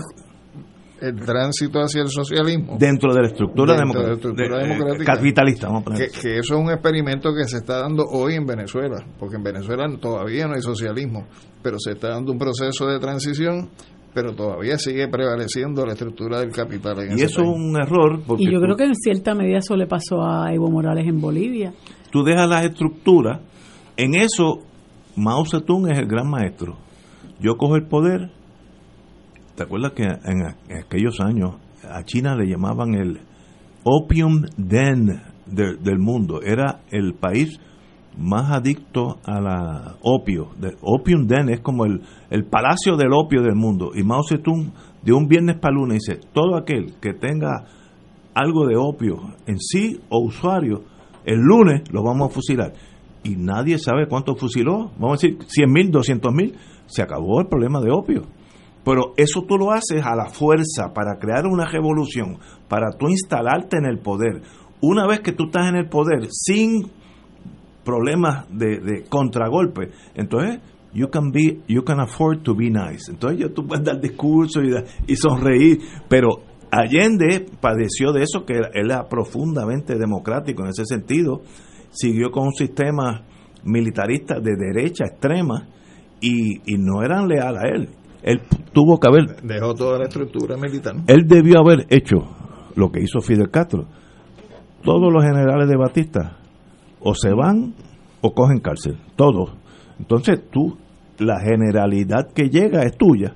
el 1.00 1.16
tránsito 1.16 1.80
hacia 1.80 2.02
el 2.02 2.08
socialismo. 2.08 2.76
Dentro 2.78 3.14
de 3.14 3.22
la 3.22 3.28
estructura, 3.28 3.74
democrática. 3.76 5.14
Capitalista, 5.14 5.68
vamos 5.68 5.84
a 5.86 5.94
que, 5.94 6.08
que, 6.08 6.38
eso 6.38 6.54
es 6.54 6.60
un 6.60 6.70
experimento 6.70 7.34
que 7.34 7.44
se 7.44 7.58
está 7.58 7.80
dando 7.80 8.04
hoy 8.04 8.34
en 8.34 8.44
Venezuela, 8.44 8.96
porque 9.18 9.36
en 9.36 9.42
Venezuela 9.42 9.86
todavía 9.98 10.46
no 10.46 10.54
hay 10.54 10.60
socialismo, 10.60 11.26
pero 11.62 11.78
se 11.78 11.92
está 11.92 12.10
dando 12.10 12.32
un 12.32 12.38
proceso 12.38 12.86
de 12.86 12.98
transición 12.98 13.70
pero 14.12 14.34
todavía 14.34 14.76
sigue 14.76 15.08
prevaleciendo 15.08 15.86
la 15.86 15.92
estructura 15.92 16.40
del 16.40 16.50
capital. 16.50 16.98
En 17.00 17.18
y 17.18 17.22
eso 17.22 17.42
es 17.42 17.48
un 17.48 17.76
error. 17.80 18.20
Porque 18.26 18.42
y 18.42 18.52
yo 18.52 18.60
creo 18.60 18.76
que 18.76 18.84
en 18.84 18.94
cierta 18.94 19.34
medida 19.34 19.58
eso 19.58 19.76
le 19.76 19.86
pasó 19.86 20.22
a 20.22 20.52
Evo 20.52 20.70
Morales 20.70 21.06
en 21.06 21.20
Bolivia. 21.20 21.72
Tú 22.10 22.24
dejas 22.24 22.48
las 22.48 22.64
estructuras, 22.64 23.40
en 23.96 24.14
eso 24.14 24.62
Mao 25.16 25.44
Zedong 25.44 25.90
es 25.90 25.98
el 25.98 26.06
gran 26.06 26.28
maestro. 26.28 26.76
Yo 27.40 27.56
cojo 27.56 27.76
el 27.76 27.86
poder, 27.86 28.30
¿te 29.54 29.62
acuerdas 29.62 29.92
que 29.92 30.04
en, 30.04 30.76
aquellos 30.78 31.20
años 31.20 31.56
a 31.88 32.04
China 32.04 32.34
le 32.36 32.46
llamaban 32.46 32.94
el 32.94 33.20
opium 33.84 34.42
den 34.56 35.20
del 35.46 35.98
mundo? 35.98 36.42
Era 36.42 36.80
el 36.90 37.14
país 37.14 37.60
más 38.16 38.50
adictos 38.50 39.16
a 39.24 39.40
la 39.40 39.96
opio. 40.02 40.50
De, 40.58 40.76
opium 40.82 41.26
den 41.26 41.48
es 41.48 41.60
como 41.60 41.84
el, 41.84 42.02
el 42.30 42.44
palacio 42.44 42.96
del 42.96 43.12
opio 43.12 43.42
del 43.42 43.54
mundo. 43.54 43.92
Y 43.94 44.02
Mao 44.02 44.22
Zedong, 44.28 44.72
de 45.02 45.12
un 45.12 45.26
viernes 45.26 45.58
para 45.58 45.74
lunes, 45.74 46.02
dice, 46.06 46.20
todo 46.32 46.56
aquel 46.56 46.94
que 47.00 47.14
tenga 47.14 47.66
algo 48.34 48.66
de 48.66 48.76
opio 48.76 49.34
en 49.46 49.58
sí 49.58 50.00
o 50.08 50.24
usuario, 50.24 50.84
el 51.24 51.40
lunes 51.40 51.82
lo 51.92 52.02
vamos 52.02 52.30
a 52.30 52.34
fusilar. 52.34 52.72
Y 53.22 53.36
nadie 53.36 53.78
sabe 53.78 54.06
cuánto 54.08 54.34
fusiló. 54.34 54.90
Vamos 54.98 55.22
a 55.22 55.26
decir 55.26 55.38
100 55.46 55.72
mil, 55.72 55.90
200 55.90 56.32
mil. 56.32 56.54
Se 56.86 57.02
acabó 57.02 57.40
el 57.40 57.48
problema 57.48 57.80
de 57.80 57.90
opio. 57.90 58.22
Pero 58.84 59.12
eso 59.16 59.42
tú 59.46 59.56
lo 59.56 59.72
haces 59.72 60.02
a 60.04 60.16
la 60.16 60.30
fuerza 60.30 60.92
para 60.94 61.18
crear 61.18 61.46
una 61.46 61.66
revolución, 61.66 62.38
para 62.68 62.92
tú 62.92 63.08
instalarte 63.08 63.76
en 63.76 63.84
el 63.84 63.98
poder. 63.98 64.42
Una 64.80 65.06
vez 65.06 65.20
que 65.20 65.32
tú 65.32 65.44
estás 65.44 65.68
en 65.68 65.76
el 65.76 65.88
poder 65.88 66.28
sin 66.30 66.90
problemas 67.84 68.46
de, 68.50 69.04
contragolpe, 69.08 69.90
entonces 70.14 70.60
you 70.92 71.08
can 71.08 71.30
be 71.30 71.60
you 71.68 71.84
can 71.84 72.00
afford 72.00 72.42
to 72.42 72.54
be 72.54 72.70
nice. 72.70 73.10
Entonces 73.10 73.38
yo 73.38 73.52
tú 73.52 73.66
puedes 73.66 73.84
dar 73.84 74.00
discurso 74.00 74.60
y 75.06 75.16
sonreír, 75.16 75.78
pero 76.08 76.49
Allende 76.70 77.46
padeció 77.60 78.12
de 78.12 78.22
eso, 78.22 78.44
que 78.46 78.54
él 78.54 78.66
era 78.74 79.08
profundamente 79.08 79.98
democrático 79.98 80.62
en 80.62 80.68
ese 80.68 80.84
sentido, 80.84 81.42
siguió 81.90 82.30
con 82.30 82.46
un 82.46 82.52
sistema 82.52 83.24
militarista 83.64 84.40
de 84.40 84.56
derecha 84.56 85.04
extrema 85.06 85.66
y, 86.20 86.58
y 86.66 86.78
no 86.78 87.02
eran 87.02 87.26
leal 87.26 87.56
a 87.56 87.68
él. 87.68 87.88
Él 88.22 88.40
tuvo 88.72 88.98
que 89.00 89.08
haber... 89.08 89.42
Dejó 89.42 89.74
toda 89.74 89.98
la 89.98 90.04
estructura 90.04 90.56
militar. 90.56 90.94
Él 91.06 91.26
debió 91.26 91.58
haber 91.60 91.86
hecho 91.88 92.18
lo 92.76 92.90
que 92.90 93.00
hizo 93.00 93.20
Fidel 93.20 93.50
Castro. 93.50 93.86
Todos 94.82 95.12
los 95.12 95.24
generales 95.24 95.68
de 95.68 95.76
Batista 95.76 96.36
o 97.00 97.14
se 97.14 97.30
van 97.32 97.74
o 98.20 98.32
cogen 98.32 98.60
cárcel, 98.60 98.98
todos. 99.16 99.52
Entonces 99.98 100.40
tú, 100.50 100.78
la 101.18 101.40
generalidad 101.40 102.28
que 102.32 102.48
llega 102.48 102.82
es 102.82 102.96
tuya 102.96 103.34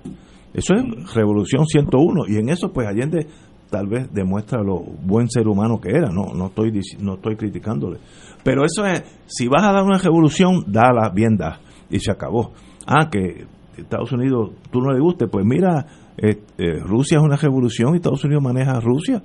eso 0.55 0.75
es 0.75 1.15
Revolución 1.15 1.67
101 1.67 2.29
y 2.29 2.37
en 2.37 2.49
eso 2.49 2.73
pues 2.73 2.87
Allende 2.87 3.27
tal 3.71 3.89
vez 3.89 4.13
demuestra 4.13 4.63
lo 4.63 4.81
buen 4.81 5.29
ser 5.29 5.49
humano 5.49 5.81
que 5.81 5.91
era, 5.91 6.11
no 6.11 6.33
no 6.35 6.47
estoy 6.47 6.81
no 7.01 7.15
estoy 7.15 7.37
criticándole. 7.37 7.99
Pero 8.45 8.65
eso 8.65 8.87
es 8.87 9.03
si 9.27 9.49
vas 9.49 9.65
a 9.65 9.73
dar 9.73 9.83
una 9.83 9.99
revolución, 9.99 10.65
dala 10.69 11.11
bien 11.13 11.37
da 11.37 11.61
y 11.91 11.99
se 11.99 12.13
acabó. 12.13 12.53
Ah, 12.87 13.09
que 13.11 13.47
Estados 13.77 14.13
Unidos 14.13 14.53
tú 14.71 14.81
no 14.81 14.93
le 14.93 15.01
guste, 15.01 15.27
pues 15.27 15.45
mira, 15.45 15.87
eh, 16.17 16.41
eh, 16.57 16.79
Rusia 16.81 17.19
es 17.19 17.25
una 17.25 17.37
revolución 17.37 17.95
y 17.95 17.97
Estados 17.97 18.25
Unidos 18.25 18.43
maneja 18.43 18.79
Rusia 18.79 19.23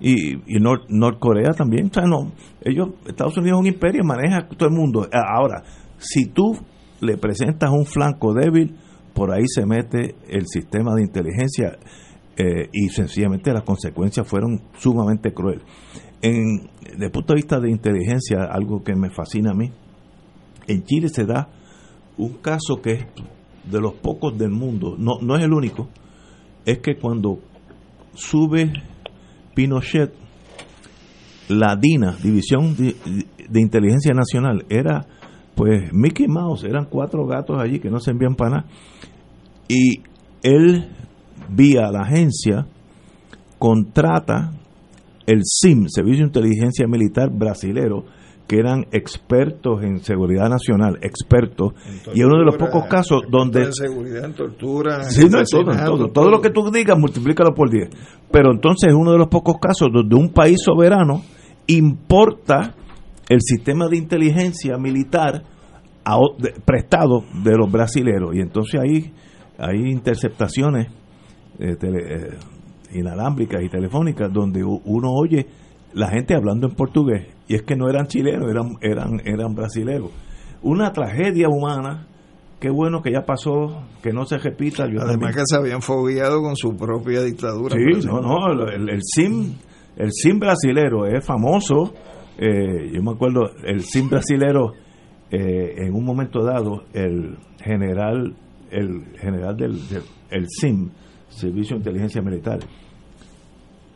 y, 0.00 0.34
y 0.34 0.60
Norcorea 0.88 1.52
también, 1.52 1.86
o 1.86 1.94
sea, 1.94 2.04
no, 2.04 2.32
ellos 2.62 2.88
Estados 3.06 3.36
Unidos 3.36 3.58
es 3.58 3.60
un 3.60 3.66
imperio, 3.74 4.02
maneja 4.04 4.48
todo 4.48 4.68
el 4.68 4.74
mundo. 4.74 5.08
Ahora, 5.12 5.62
si 5.98 6.26
tú 6.26 6.56
le 7.00 7.16
presentas 7.16 7.70
un 7.70 7.86
flanco 7.86 8.34
débil, 8.34 8.74
por 9.14 9.32
ahí 9.32 9.44
se 9.46 9.64
mete 9.64 10.16
el 10.28 10.46
sistema 10.46 10.94
de 10.94 11.02
inteligencia 11.02 11.78
eh, 12.36 12.68
y 12.72 12.88
sencillamente 12.88 13.52
las 13.52 13.62
consecuencias 13.62 14.26
fueron 14.26 14.60
sumamente 14.76 15.32
crueles. 15.32 15.64
En, 16.20 16.68
desde 16.82 17.06
el 17.06 17.10
punto 17.12 17.32
de 17.32 17.36
vista 17.36 17.60
de 17.60 17.70
inteligencia, 17.70 18.44
algo 18.50 18.82
que 18.82 18.94
me 18.96 19.10
fascina 19.10 19.52
a 19.52 19.54
mí, 19.54 19.70
en 20.66 20.82
Chile 20.82 21.08
se 21.08 21.24
da 21.24 21.48
un 22.18 22.34
caso 22.34 22.80
que 22.82 22.92
es 22.92 23.06
de 23.70 23.80
los 23.80 23.94
pocos 23.94 24.36
del 24.36 24.50
mundo, 24.50 24.96
no, 24.98 25.20
no 25.22 25.36
es 25.36 25.44
el 25.44 25.52
único, 25.52 25.88
es 26.64 26.78
que 26.78 26.96
cuando 26.96 27.38
sube 28.14 28.72
Pinochet, 29.54 30.12
la 31.48 31.76
DINA, 31.76 32.16
División 32.22 32.74
de, 32.74 32.96
de 33.48 33.60
Inteligencia 33.60 34.12
Nacional, 34.12 34.64
era 34.68 35.06
pues 35.54 35.92
Mickey 35.92 36.26
Mouse, 36.28 36.64
eran 36.64 36.86
cuatro 36.86 37.26
gatos 37.26 37.58
allí 37.60 37.78
que 37.78 37.90
no 37.90 38.00
se 38.00 38.10
envían 38.10 38.34
para 38.34 38.50
nada. 38.50 38.66
Y 39.68 40.02
él, 40.42 40.88
vía 41.48 41.90
la 41.90 42.00
agencia, 42.00 42.66
contrata 43.58 44.52
el 45.26 45.42
SIM, 45.44 45.86
Servicio 45.88 46.24
de 46.24 46.26
Inteligencia 46.26 46.86
Militar 46.86 47.30
Brasilero, 47.30 48.04
que 48.46 48.58
eran 48.58 48.86
expertos 48.92 49.82
en 49.82 50.00
seguridad 50.00 50.50
nacional, 50.50 50.98
expertos, 51.00 51.72
y 52.12 52.22
uno 52.22 52.38
de 52.38 52.44
los 52.44 52.56
pocos 52.56 52.84
casos 52.86 53.22
donde... 53.30 53.64
En 53.64 53.72
seguridad, 53.72 54.24
en 54.26 54.34
tortura, 54.34 55.04
sí, 55.04 55.28
no, 55.30 55.42
todo, 55.50 55.74
todo, 55.74 56.10
todo, 56.10 56.30
lo 56.30 56.42
que 56.42 56.50
tú 56.50 56.70
digas, 56.70 56.98
multiplícalo 56.98 57.54
por 57.54 57.70
10. 57.70 57.88
Pero 58.30 58.52
entonces 58.52 58.90
es 58.90 58.94
uno 58.94 59.12
de 59.12 59.18
los 59.18 59.28
pocos 59.28 59.56
casos 59.58 59.88
donde 59.90 60.14
un 60.14 60.30
país 60.30 60.58
soberano 60.62 61.22
importa 61.66 62.74
el 63.28 63.40
sistema 63.40 63.88
de 63.88 63.96
inteligencia 63.96 64.76
militar 64.78 65.42
a, 66.04 66.16
de, 66.38 66.54
prestado 66.64 67.24
de 67.42 67.56
los 67.56 67.70
brasileros. 67.70 68.34
Y 68.34 68.40
entonces 68.40 68.80
ahí 68.80 69.12
hay 69.58 69.90
interceptaciones 69.90 70.88
eh, 71.58 71.76
tele, 71.76 71.98
eh, 71.98 72.30
inalámbricas 72.92 73.62
y 73.62 73.68
telefónicas 73.68 74.32
donde 74.32 74.62
uno 74.64 75.10
oye 75.12 75.46
la 75.92 76.08
gente 76.08 76.34
hablando 76.34 76.66
en 76.68 76.74
portugués 76.74 77.28
y 77.46 77.54
es 77.54 77.62
que 77.62 77.76
no 77.76 77.88
eran 77.88 78.06
chilenos, 78.06 78.50
eran 78.50 78.76
eran 78.80 79.20
eran 79.24 79.54
brasileños. 79.54 80.10
Una 80.62 80.92
tragedia 80.92 81.48
humana. 81.48 82.08
Qué 82.60 82.70
bueno 82.70 83.02
que 83.02 83.12
ya 83.12 83.26
pasó, 83.26 83.82
que 84.02 84.10
no 84.10 84.24
se 84.24 84.38
repita. 84.38 84.86
Yo 84.86 85.02
Además 85.02 85.10
también. 85.10 85.32
que 85.34 85.42
se 85.44 85.56
habían 85.56 85.82
fogueado 85.82 86.40
con 86.40 86.56
su 86.56 86.74
propia 86.74 87.20
dictadura. 87.22 87.76
Sí, 87.76 88.06
no, 88.06 88.22
no, 88.22 88.70
el, 88.70 88.88
el, 88.88 89.00
SIM, 89.02 89.52
el 89.96 90.10
SIM 90.10 90.38
brasilero 90.38 91.04
es 91.04 91.22
famoso. 91.26 91.92
Eh, 92.38 92.90
yo 92.92 93.02
me 93.02 93.12
acuerdo, 93.12 93.50
el 93.64 93.82
SIM 93.82 94.08
brasilero, 94.08 94.72
eh, 95.30 95.74
en 95.78 95.94
un 95.94 96.04
momento 96.04 96.44
dado, 96.44 96.84
el 96.92 97.36
general 97.62 98.34
el 98.74 99.04
general 99.18 99.56
del, 99.56 99.80
el 100.30 100.46
SIM, 100.48 100.90
Servicio 101.28 101.76
de 101.76 101.80
Inteligencia 101.80 102.22
Militar, 102.22 102.58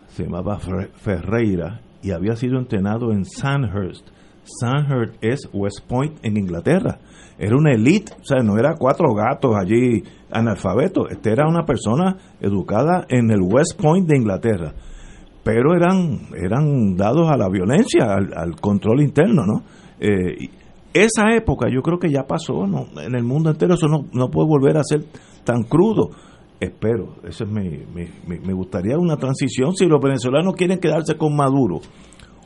se 0.09 0.25
llamaba 0.25 0.59
Ferreira 0.59 1.81
y 2.03 2.13
había 2.13 2.37
sido 2.37 2.59
entrenado 2.59 3.13
en 3.13 3.25
Sandhurst. 3.25 4.07
Sandhurst 4.45 5.15
es 5.21 5.49
West 5.53 5.81
Point 5.87 6.19
en 6.23 6.37
Inglaterra. 6.37 6.99
Era 7.39 7.57
una 7.57 7.73
elite, 7.73 8.13
o 8.19 8.25
sea, 8.25 8.43
no 8.43 8.57
era 8.59 8.75
cuatro 8.77 9.15
gatos 9.15 9.55
allí 9.55 10.03
analfabetos. 10.31 11.11
Este 11.11 11.31
era 11.31 11.47
una 11.47 11.65
persona 11.65 12.17
educada 12.41 13.05
en 13.09 13.31
el 13.31 13.41
West 13.43 13.81
Point 13.81 14.09
de 14.09 14.17
Inglaterra. 14.17 14.73
Pero 15.49 15.75
eran, 15.75 16.29
eran 16.37 16.95
dados 16.95 17.31
a 17.31 17.39
la 17.39 17.49
violencia, 17.49 18.17
al, 18.17 18.61
control 18.61 19.01
interno, 19.01 19.47
¿no? 19.47 19.63
Eh, 19.99 20.51
esa 20.93 21.35
época 21.35 21.71
yo 21.73 21.81
creo 21.81 21.99
que 21.99 22.11
ya 22.11 22.25
pasó, 22.25 22.67
¿no? 22.67 22.85
en 23.01 23.15
el 23.15 23.25
mundo 23.25 23.49
entero 23.49 23.73
eso 23.73 23.89
no, 23.89 24.05
no 24.13 24.29
puede 24.29 24.47
volver 24.47 24.77
a 24.77 24.83
ser 24.85 25.07
tan 25.45 25.63
crudo. 25.63 26.11
Espero, 26.61 27.15
eso 27.27 27.45
es 27.45 27.51
mi, 27.51 27.83
me 28.27 28.53
gustaría 28.53 28.99
una 28.99 29.17
transición. 29.17 29.75
Si 29.75 29.87
los 29.87 30.03
venezolanos 30.03 30.55
quieren 30.55 30.81
quedarse 30.81 31.17
con 31.17 31.35
Maduro, 31.35 31.81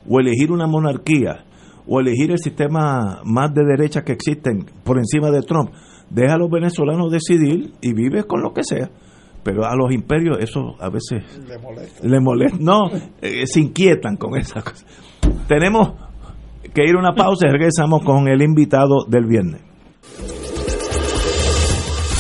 o 0.09 0.21
elegir 0.21 0.53
una 0.53 0.69
monarquía, 0.69 1.45
o 1.89 1.99
elegir 1.99 2.31
el 2.31 2.39
sistema 2.39 3.21
más 3.25 3.53
de 3.53 3.65
derecha 3.65 4.03
que 4.03 4.13
existen 4.13 4.65
por 4.85 4.99
encima 4.99 5.33
de 5.33 5.43
Trump, 5.43 5.71
deja 6.09 6.35
a 6.35 6.39
los 6.39 6.51
venezolanos 6.51 7.11
decidir 7.11 7.73
y 7.81 7.95
vive 7.95 8.29
con 8.29 8.43
lo 8.43 8.53
que 8.53 8.63
sea. 8.63 8.91
Pero 9.43 9.65
a 9.65 9.75
los 9.75 9.93
imperios 9.93 10.39
eso 10.41 10.77
a 10.79 10.89
veces 10.89 11.25
le 11.47 11.59
molesta. 11.59 12.07
Le 12.07 12.21
molesta. 12.21 12.59
No, 12.61 12.91
eh, 13.21 13.45
se 13.47 13.61
inquietan 13.61 14.17
con 14.17 14.37
esas 14.37 14.63
cosas. 14.63 14.87
Tenemos 15.49 15.93
que 16.73 16.85
ir 16.85 16.95
a 16.95 16.99
una 16.99 17.15
pausa 17.15 17.47
y 17.49 17.51
regresamos 17.51 18.05
con 18.05 18.29
el 18.29 18.41
invitado 18.43 19.05
del 19.09 19.27
viernes. 19.27 19.61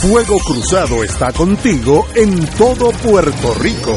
Fuego 0.02 0.36
Cruzado 0.44 1.04
está 1.04 1.32
contigo 1.32 2.04
en 2.16 2.44
todo 2.58 2.90
Puerto 2.90 3.54
Rico. 3.60 3.96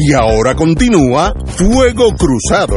Y 0.00 0.12
ahora 0.12 0.54
continúa 0.54 1.34
Fuego 1.44 2.12
Cruzado. 2.14 2.76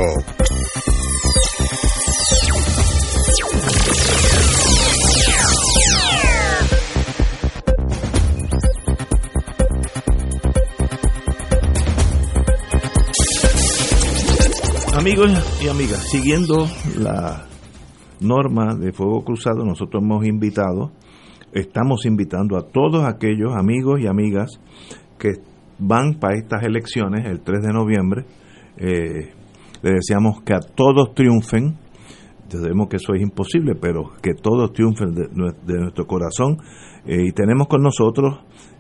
Amigos 14.98 15.32
y 15.64 15.68
amigas, 15.68 16.00
siguiendo 16.10 16.68
la 16.98 17.46
norma 18.20 18.74
de 18.74 18.92
Fuego 18.94 19.24
Cruzado, 19.24 19.64
nosotros 19.64 20.02
hemos 20.02 20.26
invitado, 20.26 20.92
estamos 21.54 22.08
invitando 22.08 22.58
a 22.58 22.64
todos 22.64 23.06
aquellos 23.06 23.56
amigos 23.56 24.00
y 24.02 24.08
amigas 24.08 24.60
que 25.20 25.51
van 25.82 26.14
para 26.20 26.38
estas 26.38 26.64
elecciones 26.64 27.26
el 27.26 27.42
3 27.42 27.62
de 27.62 27.74
noviembre. 27.74 28.26
Eh, 28.78 29.34
le 29.82 29.92
deseamos 29.92 30.42
que 30.44 30.54
a 30.54 30.60
todos 30.60 31.14
triunfen. 31.16 31.78
Sabemos 32.48 32.88
que 32.90 32.98
eso 32.98 33.14
es 33.14 33.22
imposible, 33.22 33.76
pero 33.76 34.12
que 34.22 34.34
todos 34.34 34.74
triunfen 34.74 35.14
de, 35.14 35.80
nuestro 35.80 36.06
corazón. 36.06 36.58
Eh, 37.06 37.28
y 37.28 37.32
tenemos 37.32 37.68
con 37.68 37.82
nosotros, 37.82 38.40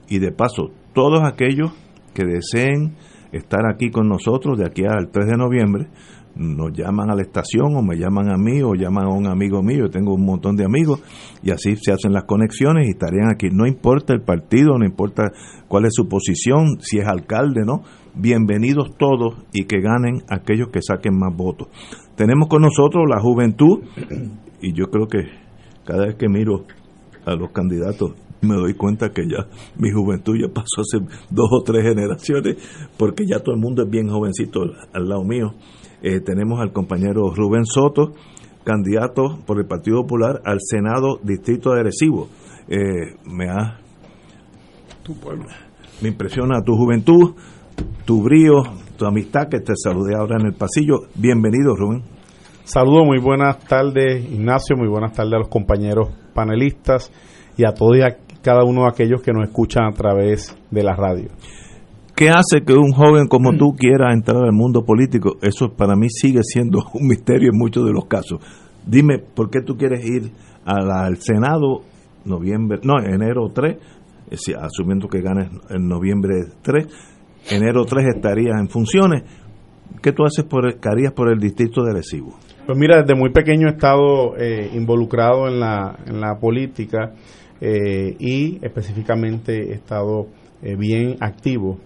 y 0.09 0.19
de 0.19 0.31
paso, 0.31 0.71
todos 0.93 1.21
aquellos 1.23 1.71
que 2.13 2.25
deseen 2.25 2.95
estar 3.31 3.61
aquí 3.73 3.89
con 3.89 4.07
nosotros 4.07 4.59
de 4.59 4.65
aquí 4.65 4.83
al 4.83 5.09
3 5.09 5.25
de 5.25 5.37
noviembre, 5.37 5.87
nos 6.35 6.71
llaman 6.73 7.09
a 7.09 7.15
la 7.15 7.21
estación 7.21 7.75
o 7.75 7.81
me 7.81 7.97
llaman 7.97 8.31
a 8.31 8.37
mí 8.37 8.61
o 8.61 8.73
llaman 8.73 9.05
a 9.05 9.09
un 9.09 9.27
amigo 9.27 9.61
mío, 9.61 9.85
yo 9.85 9.89
tengo 9.89 10.13
un 10.13 10.25
montón 10.25 10.55
de 10.55 10.65
amigos 10.65 11.01
y 11.43 11.51
así 11.51 11.75
se 11.75 11.91
hacen 11.91 12.13
las 12.13 12.23
conexiones 12.23 12.87
y 12.87 12.91
estarían 12.91 13.29
aquí. 13.29 13.49
No 13.51 13.67
importa 13.67 14.13
el 14.13 14.21
partido, 14.21 14.77
no 14.77 14.85
importa 14.85 15.31
cuál 15.67 15.85
es 15.85 15.93
su 15.93 16.07
posición, 16.07 16.79
si 16.79 16.99
es 16.99 17.07
alcalde, 17.07 17.61
¿no? 17.65 17.83
Bienvenidos 18.13 18.97
todos 18.97 19.35
y 19.53 19.65
que 19.65 19.79
ganen 19.79 20.23
aquellos 20.29 20.69
que 20.69 20.81
saquen 20.81 21.17
más 21.17 21.35
votos. 21.35 21.67
Tenemos 22.15 22.49
con 22.49 22.61
nosotros 22.61 23.05
la 23.09 23.19
juventud 23.21 23.79
y 24.61 24.73
yo 24.73 24.89
creo 24.89 25.07
que 25.07 25.29
cada 25.85 26.07
vez 26.07 26.15
que 26.15 26.27
miro 26.27 26.65
a 27.25 27.35
los 27.35 27.51
candidatos 27.51 28.13
me 28.41 28.55
doy 28.55 28.73
cuenta 28.73 29.11
que 29.11 29.23
ya 29.27 29.47
mi 29.77 29.91
juventud 29.91 30.35
ya 30.35 30.51
pasó 30.51 30.81
hace 30.81 30.97
dos 31.29 31.49
o 31.51 31.63
tres 31.63 31.83
generaciones 31.83 32.57
porque 32.97 33.23
ya 33.25 33.39
todo 33.39 33.55
el 33.55 33.61
mundo 33.61 33.83
es 33.83 33.89
bien 33.89 34.09
jovencito 34.09 34.61
al 34.93 35.07
lado 35.07 35.23
mío. 35.23 35.53
Eh, 36.01 36.19
tenemos 36.19 36.59
al 36.59 36.71
compañero 36.71 37.33
Rubén 37.33 37.65
Soto, 37.65 38.13
candidato 38.63 39.39
por 39.45 39.59
el 39.59 39.67
Partido 39.67 40.01
Popular 40.01 40.41
al 40.45 40.57
Senado 40.59 41.19
Distrito 41.21 41.71
de 41.71 41.81
Arecibo. 41.81 42.27
Eh, 42.67 43.15
me 43.25 43.49
ha, 43.49 43.79
me 46.01 46.09
impresiona 46.09 46.61
tu 46.63 46.75
juventud, 46.75 47.35
tu 48.05 48.23
brío, 48.23 48.63
tu 48.97 49.05
amistad 49.05 49.47
que 49.49 49.59
te 49.59 49.73
saludé 49.75 50.15
ahora 50.15 50.37
en 50.39 50.47
el 50.47 50.53
pasillo. 50.53 51.07
Bienvenido, 51.15 51.75
Rubén. 51.75 52.03
Saludos, 52.63 53.05
muy 53.05 53.19
buenas 53.19 53.59
tardes, 53.59 54.23
Ignacio, 54.31 54.77
muy 54.77 54.87
buenas 54.87 55.13
tardes 55.13 55.33
a 55.33 55.39
los 55.39 55.49
compañeros 55.49 56.09
panelistas 56.33 57.11
y 57.57 57.65
a 57.65 57.73
todos 57.73 57.97
y 57.97 58.01
a 58.01 58.17
cada 58.41 58.63
uno 58.63 58.83
de 58.83 58.89
aquellos 58.89 59.21
que 59.21 59.33
nos 59.33 59.43
escuchan 59.43 59.85
a 59.85 59.91
través 59.91 60.55
de 60.69 60.83
la 60.83 60.95
radio. 60.95 61.29
¿Qué 62.21 62.29
hace 62.29 62.63
que 62.63 62.73
un 62.73 62.91
joven 62.91 63.25
como 63.25 63.57
tú 63.57 63.73
quiera 63.75 64.13
entrar 64.13 64.43
al 64.43 64.51
mundo 64.51 64.83
político? 64.85 65.37
Eso 65.41 65.73
para 65.75 65.95
mí 65.95 66.07
sigue 66.07 66.41
siendo 66.43 66.83
un 66.93 67.07
misterio 67.07 67.49
en 67.51 67.57
muchos 67.57 67.83
de 67.83 67.91
los 67.91 68.05
casos. 68.05 68.39
Dime, 68.85 69.17
¿por 69.17 69.49
qué 69.49 69.61
tú 69.65 69.75
quieres 69.75 70.05
ir 70.05 70.29
al 70.63 71.17
Senado 71.17 71.81
noviembre, 72.23 72.79
no, 72.83 72.99
enero 72.99 73.49
3, 73.51 73.75
asumiendo 74.55 75.07
que 75.07 75.19
ganes 75.21 75.49
en 75.71 75.87
noviembre 75.87 76.43
3, 76.61 76.85
enero 77.49 77.85
3 77.85 78.09
estarías 78.15 78.55
en 78.59 78.69
funciones? 78.69 79.23
¿Qué 79.99 80.11
tú 80.11 80.23
haces 80.23 80.45
por, 80.45 80.79
qué 80.79 80.89
harías 80.89 81.13
por 81.13 81.27
el 81.27 81.39
distrito 81.39 81.81
de 81.83 81.91
Recibo? 81.91 82.37
Pues 82.67 82.77
mira, 82.77 83.01
desde 83.01 83.15
muy 83.15 83.31
pequeño 83.31 83.67
he 83.67 83.71
estado 83.71 84.37
eh, 84.37 84.69
involucrado 84.75 85.47
en 85.47 85.59
la, 85.59 85.97
en 86.05 86.21
la 86.21 86.35
política 86.39 87.15
eh, 87.59 88.15
y 88.19 88.63
específicamente 88.63 89.71
he 89.71 89.73
estado 89.73 90.27
eh, 90.61 90.75
bien 90.75 91.15
activo 91.19 91.79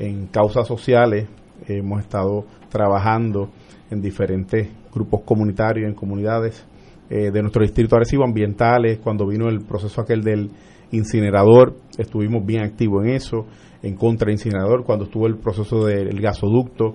en 0.00 0.26
causas 0.28 0.66
sociales, 0.66 1.28
hemos 1.68 2.00
estado 2.00 2.46
trabajando 2.70 3.50
en 3.90 4.00
diferentes 4.00 4.68
grupos 4.92 5.20
comunitarios, 5.24 5.88
en 5.88 5.94
comunidades 5.94 6.66
eh, 7.10 7.30
de 7.30 7.42
nuestro 7.42 7.62
distrito 7.62 7.96
agresivo, 7.96 8.24
ambientales, 8.24 8.98
cuando 8.98 9.26
vino 9.26 9.48
el 9.48 9.60
proceso 9.60 10.00
aquel 10.00 10.22
del 10.22 10.50
incinerador, 10.90 11.76
estuvimos 11.98 12.46
bien 12.46 12.62
activos 12.64 13.04
en 13.04 13.10
eso, 13.10 13.46
en 13.82 13.94
contra 13.94 14.32
incinerador, 14.32 14.84
cuando 14.84 15.04
estuvo 15.04 15.26
el 15.26 15.36
proceso 15.36 15.84
del 15.84 16.18
gasoducto, 16.20 16.94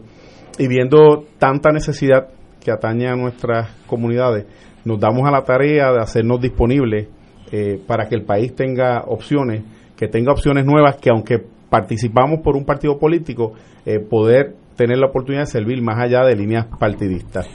y 0.57 0.67
viendo 0.67 1.25
tanta 1.37 1.71
necesidad 1.71 2.29
que 2.59 2.71
atañe 2.71 3.07
a 3.07 3.15
nuestras 3.15 3.69
comunidades, 3.85 4.47
nos 4.83 4.99
damos 4.99 5.27
a 5.27 5.31
la 5.31 5.43
tarea 5.43 5.91
de 5.91 5.99
hacernos 5.99 6.41
disponibles 6.41 7.07
eh, 7.51 7.79
para 7.85 8.07
que 8.07 8.15
el 8.15 8.23
país 8.23 8.55
tenga 8.55 9.03
opciones, 9.05 9.63
que 9.95 10.07
tenga 10.07 10.31
opciones 10.31 10.65
nuevas 10.65 10.97
que 10.97 11.09
aunque 11.09 11.54
participamos 11.69 12.39
por 12.41 12.55
un 12.55 12.65
partido 12.65 12.97
político, 12.97 13.53
eh, 13.85 13.99
poder 13.99 14.55
tener 14.75 14.97
la 14.97 15.07
oportunidad 15.07 15.43
de 15.43 15.51
servir 15.51 15.81
más 15.81 15.97
allá 15.99 16.23
de 16.25 16.35
líneas 16.35 16.67
partidistas. 16.79 17.47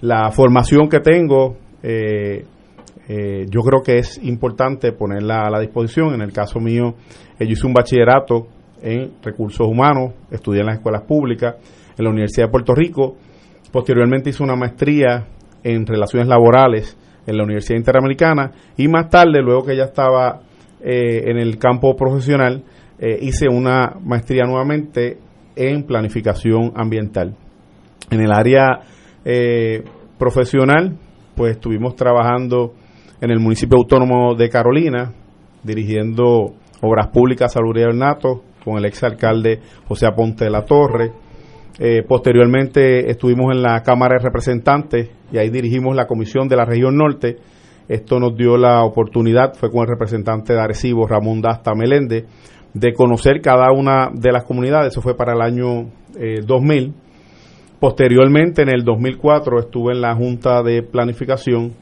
La 0.00 0.30
formación 0.30 0.88
que 0.88 1.00
tengo, 1.00 1.56
eh, 1.82 2.44
eh, 3.08 3.46
yo 3.48 3.60
creo 3.62 3.82
que 3.82 3.98
es 3.98 4.22
importante 4.22 4.92
ponerla 4.92 5.42
a 5.46 5.50
la 5.50 5.60
disposición. 5.60 6.14
En 6.14 6.22
el 6.22 6.32
caso 6.32 6.60
mío, 6.60 6.94
yo 7.38 7.46
hice 7.46 7.66
un 7.66 7.74
bachillerato 7.74 8.46
en 8.82 9.12
recursos 9.22 9.66
humanos, 9.66 10.14
estudié 10.30 10.60
en 10.60 10.66
las 10.66 10.76
escuelas 10.76 11.02
públicas, 11.02 11.56
en 11.98 12.04
la 12.04 12.10
Universidad 12.10 12.46
de 12.46 12.52
Puerto 12.52 12.74
Rico, 12.74 13.16
posteriormente 13.72 14.30
hice 14.30 14.42
una 14.42 14.56
maestría 14.56 15.26
en 15.62 15.84
relaciones 15.84 16.28
laborales 16.28 16.96
en 17.26 17.36
la 17.36 17.44
Universidad 17.44 17.76
Interamericana 17.78 18.52
y 18.78 18.88
más 18.88 19.10
tarde, 19.10 19.42
luego 19.42 19.64
que 19.64 19.76
ya 19.76 19.84
estaba 19.84 20.40
en 20.82 21.36
el 21.36 21.58
campo 21.58 21.94
profesional, 21.94 22.64
eh, 23.02 23.18
hice 23.22 23.48
una 23.48 23.96
maestría 24.04 24.44
nuevamente 24.44 25.18
en 25.56 25.84
planificación 25.84 26.72
ambiental. 26.76 27.34
En 28.10 28.20
el 28.20 28.30
área 28.30 28.80
eh, 29.24 29.82
profesional, 30.18 30.98
pues 31.34 31.52
estuvimos 31.52 31.96
trabajando 31.96 32.74
en 33.22 33.30
el 33.30 33.40
municipio 33.40 33.78
autónomo 33.78 34.34
de 34.34 34.50
Carolina, 34.50 35.14
dirigiendo 35.62 36.54
obras 36.82 37.08
públicas 37.08 37.52
Salud 37.52 37.74
del 37.74 37.96
Nato 37.96 38.42
con 38.64 38.76
el 38.76 38.84
exalcalde 38.84 39.60
José 39.88 40.06
Aponte 40.06 40.44
de 40.44 40.50
la 40.50 40.66
Torre. 40.66 41.12
Eh, 41.78 42.02
posteriormente 42.06 43.10
estuvimos 43.10 43.54
en 43.54 43.62
la 43.62 43.82
Cámara 43.82 44.16
de 44.18 44.24
Representantes 44.24 45.10
y 45.32 45.38
ahí 45.38 45.48
dirigimos 45.48 45.96
la 45.96 46.06
Comisión 46.06 46.48
de 46.48 46.56
la 46.56 46.66
Región 46.66 46.96
Norte. 46.96 47.38
Esto 47.88 48.20
nos 48.20 48.36
dio 48.36 48.58
la 48.58 48.84
oportunidad, 48.84 49.54
fue 49.54 49.70
con 49.70 49.80
el 49.80 49.88
representante 49.88 50.52
de 50.52 50.60
Arecibo, 50.60 51.06
Ramón 51.06 51.40
Dasta 51.40 51.74
Meléndez, 51.74 52.24
de 52.74 52.92
conocer 52.92 53.40
cada 53.40 53.72
una 53.72 54.10
de 54.12 54.32
las 54.32 54.44
comunidades. 54.44 54.92
Eso 54.92 55.02
fue 55.02 55.16
para 55.16 55.32
el 55.32 55.40
año 55.40 55.90
2000. 56.46 56.84
Eh, 56.84 56.92
posteriormente, 57.78 58.62
en 58.62 58.68
el 58.68 58.84
2004, 58.84 59.60
estuve 59.60 59.92
en 59.92 60.00
la 60.00 60.14
Junta 60.14 60.62
de 60.62 60.82
Planificación 60.82 61.72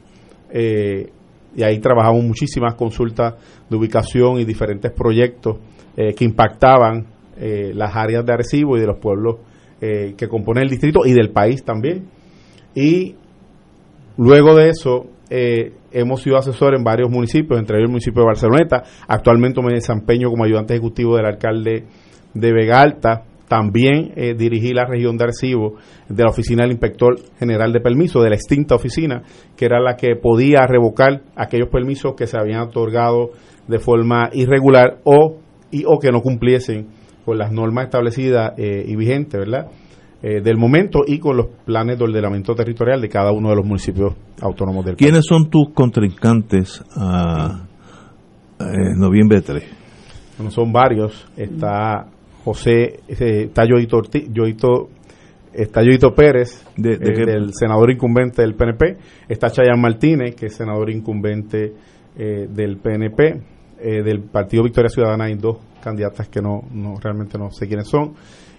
eh, 0.51 1.09
y 1.55 1.63
ahí 1.63 1.79
trabajamos 1.79 2.23
muchísimas 2.23 2.75
consultas 2.75 3.35
de 3.69 3.75
ubicación 3.75 4.39
y 4.39 4.45
diferentes 4.45 4.91
proyectos 4.91 5.57
eh, 5.97 6.13
que 6.13 6.25
impactaban 6.25 7.07
eh, 7.37 7.71
las 7.73 7.95
áreas 7.95 8.25
de 8.25 8.33
Arecibo 8.33 8.77
y 8.77 8.81
de 8.81 8.87
los 8.87 8.99
pueblos 8.99 9.37
eh, 9.81 10.13
que 10.17 10.27
componen 10.27 10.63
el 10.63 10.69
distrito 10.69 11.05
y 11.05 11.13
del 11.13 11.31
país 11.31 11.63
también. 11.63 12.07
Y 12.75 13.15
luego 14.17 14.55
de 14.55 14.69
eso 14.69 15.07
hemos 15.91 16.21
sido 16.21 16.37
asesores 16.37 16.77
en 16.77 16.83
varios 16.83 17.09
municipios, 17.09 17.59
entre 17.59 17.77
ellos 17.77 17.87
el 17.87 17.91
municipio 17.91 18.21
de 18.21 18.27
Barceloneta. 18.27 18.83
Actualmente 19.07 19.61
me 19.61 19.73
desempeño 19.73 20.29
como 20.29 20.43
ayudante 20.43 20.73
ejecutivo 20.73 21.15
del 21.15 21.25
alcalde 21.25 21.85
de 22.33 22.53
Vega 22.53 22.81
Alta. 22.81 23.23
También 23.47 24.13
dirigí 24.37 24.73
la 24.73 24.85
región 24.85 25.17
de 25.17 25.23
Arecibo 25.23 25.77
de 26.07 26.23
la 26.23 26.29
Oficina 26.29 26.63
del 26.63 26.73
Inspector 26.73 27.15
General 27.39 27.73
de 27.73 27.79
Permiso, 27.79 28.21
de 28.21 28.29
la 28.29 28.35
extinta 28.35 28.75
oficina, 28.75 29.23
que 29.57 29.65
era 29.65 29.79
la 29.79 29.95
que 29.95 30.15
podía 30.15 30.67
revocar 30.67 31.23
aquellos 31.35 31.69
permisos 31.69 32.13
que 32.15 32.27
se 32.27 32.37
habían 32.37 32.61
otorgado 32.61 33.31
de 33.67 33.79
forma 33.79 34.29
irregular 34.33 34.99
o 35.03 35.37
y 35.71 35.83
o 35.87 35.99
que 35.99 36.11
no 36.11 36.21
cumpliesen 36.21 36.87
con 37.25 37.37
las 37.37 37.51
normas 37.51 37.85
establecidas 37.85 38.53
eh, 38.57 38.83
y 38.87 38.95
vigentes, 38.95 39.39
¿verdad? 39.39 39.67
Eh, 40.21 40.41
del 40.41 40.57
momento 40.57 41.03
y 41.07 41.17
con 41.17 41.37
los 41.37 41.47
planes 41.65 41.97
de 41.97 42.03
ordenamiento 42.03 42.53
territorial 42.53 42.99
de 42.99 43.07
cada 43.07 43.31
uno 43.31 43.49
de 43.49 43.55
los 43.55 43.65
municipios 43.65 44.13
autónomos 44.41 44.83
del 44.85 44.95
país. 44.95 45.05
¿Quiénes 45.05 45.25
son 45.25 45.49
tus 45.49 45.69
contrincantes 45.73 46.83
a, 46.95 47.65
noviembre 48.97 49.41
3? 49.41 49.63
Bueno, 50.37 50.51
son 50.51 50.73
varios. 50.73 51.25
Está 51.37 52.07
José, 52.43 52.99
eh, 53.07 53.43
está 53.45 53.63
Yoito, 53.65 54.01
Yoito 54.33 54.89
está 55.53 55.81
Yoito 55.83 56.13
Pérez, 56.13 56.65
de, 56.75 56.97
del 56.97 57.53
senador 57.53 57.89
incumbente 57.89 58.41
del 58.41 58.55
PNP, 58.55 58.97
está 59.29 59.49
Chayan 59.49 59.79
Martínez, 59.79 60.35
que 60.35 60.47
es 60.47 60.55
senador 60.55 60.89
incumbente 60.89 61.73
del 62.15 62.77
PNP, 62.77 63.41
eh, 63.81 64.03
del 64.03 64.23
Partido 64.23 64.63
Victoria 64.63 64.89
Ciudadana 64.89 65.25
hay 65.25 65.35
dos 65.35 65.57
candidatas 65.81 66.27
que 66.27 66.41
no, 66.41 66.63
no 66.73 66.95
realmente 67.01 67.37
no 67.37 67.49
sé 67.51 67.65
quiénes 67.65 67.87
son. 67.87 68.13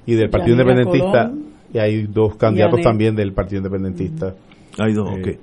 Y 0.07 0.15
del 0.15 0.31
Partido 0.31 0.53
Independentista, 0.53 1.31
y 1.73 1.79
hay 1.79 2.07
dos 2.07 2.37
candidatos 2.37 2.81
también 2.81 3.15
del 3.15 3.33
Partido 3.33 3.59
Independentista. 3.59 4.35
Hay 4.79 4.93
dos, 4.93 5.09
eh, 5.27 5.39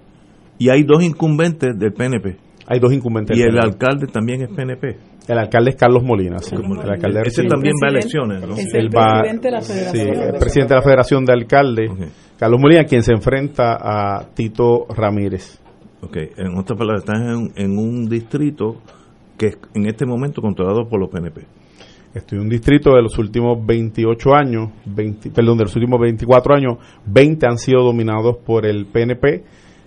Y 0.58 0.70
hay 0.70 0.84
dos 0.84 1.04
incumbentes 1.04 1.78
del 1.78 1.94
PNP. 1.94 2.38
Hay 2.68 2.80
dos 2.80 2.92
incumbentes. 2.92 3.38
Y 3.38 3.42
el 3.42 3.58
alcalde 3.58 4.08
también 4.08 4.42
es 4.42 4.50
PNP. 4.50 4.98
El 5.28 5.38
alcalde 5.38 5.72
es 5.72 5.76
Carlos 5.76 6.04
Molina. 6.04 6.40
Sí. 6.40 6.56
El 6.56 6.90
alcalde 6.90 7.22
Ese 7.26 7.44
también 7.44 7.74
va 7.84 7.88
a 7.88 7.92
elecciones, 7.92 8.42
¿no? 8.42 8.56
el 8.56 8.90
presidente 8.90 9.48
de 9.48 9.52
la 9.52 9.62
Federación. 9.62 10.06
Sí, 10.06 10.22
el 10.22 10.40
presidente 10.40 10.74
de 10.74 10.76
la 10.76 10.82
Federación 10.82 11.26
de 11.26 11.34
Alcaldes, 11.34 11.92
Carlos 12.38 12.62
Molina, 12.62 12.84
quien 12.86 13.04
se 13.04 13.12
enfrenta 13.12 13.78
a 13.80 14.30
Tito 14.34 14.86
Ramírez. 14.90 15.60
Ok, 16.02 16.18
en 16.38 16.58
otras 16.58 16.78
palabras, 16.78 17.04
están 17.04 17.52
en 17.56 17.78
un 17.78 18.08
distrito 18.08 18.82
que 19.38 19.48
es 19.48 19.58
en 19.74 19.88
este 19.88 20.06
momento 20.06 20.42
controlado 20.42 20.88
por 20.88 21.00
los 21.00 21.10
PNP. 21.10 21.46
Estoy 22.18 22.38
en 22.38 22.46
un 22.46 22.50
distrito 22.50 22.92
de 22.96 23.02
los 23.02 23.18
últimos 23.18 23.64
28 23.66 24.34
años, 24.34 24.70
20, 24.86 25.30
perdón, 25.32 25.58
de 25.58 25.64
los 25.66 25.76
últimos 25.76 26.00
24 26.00 26.56
años, 26.56 26.78
20 27.06 27.46
han 27.48 27.58
sido 27.58 27.84
dominados 27.84 28.38
por 28.46 28.66
el 28.66 28.88
PNP. 28.88 29.44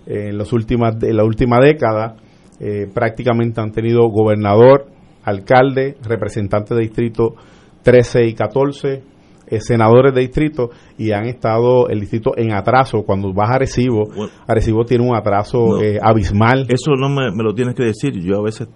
en, 0.07 0.37
las 0.37 0.51
últimas, 0.53 1.01
en 1.03 1.17
la 1.17 1.23
última 1.23 1.59
década 1.59 2.15
eh, 2.59 2.87
prácticamente 2.93 3.59
han 3.59 3.71
tenido 3.71 4.07
gobernador, 4.09 4.87
alcalde, 5.23 5.97
representante 6.03 6.73
de 6.73 6.81
distrito 6.81 7.35
13 7.83 8.25
y 8.25 8.33
14, 8.33 9.03
eh, 9.47 9.59
senadores 9.59 10.13
de 10.13 10.21
distrito 10.21 10.69
y 10.97 11.11
han 11.11 11.25
estado 11.25 11.89
el 11.89 11.99
distrito 11.99 12.31
en 12.37 12.53
atraso. 12.53 13.03
Cuando 13.03 13.33
vas 13.33 13.49
a 13.49 13.55
Arecibo, 13.55 14.09
Arecibo 14.47 14.85
tiene 14.85 15.07
un 15.07 15.15
atraso 15.15 15.81
eh, 15.81 15.99
abismal. 16.01 16.67
Eso 16.69 16.91
no 16.95 17.09
me, 17.09 17.31
me, 17.35 17.43
lo 17.43 17.53
tienes 17.53 17.75
que 17.75 17.83
decir. 17.83 18.13
Yo 18.21 18.39
a 18.39 18.43
veces 18.43 18.69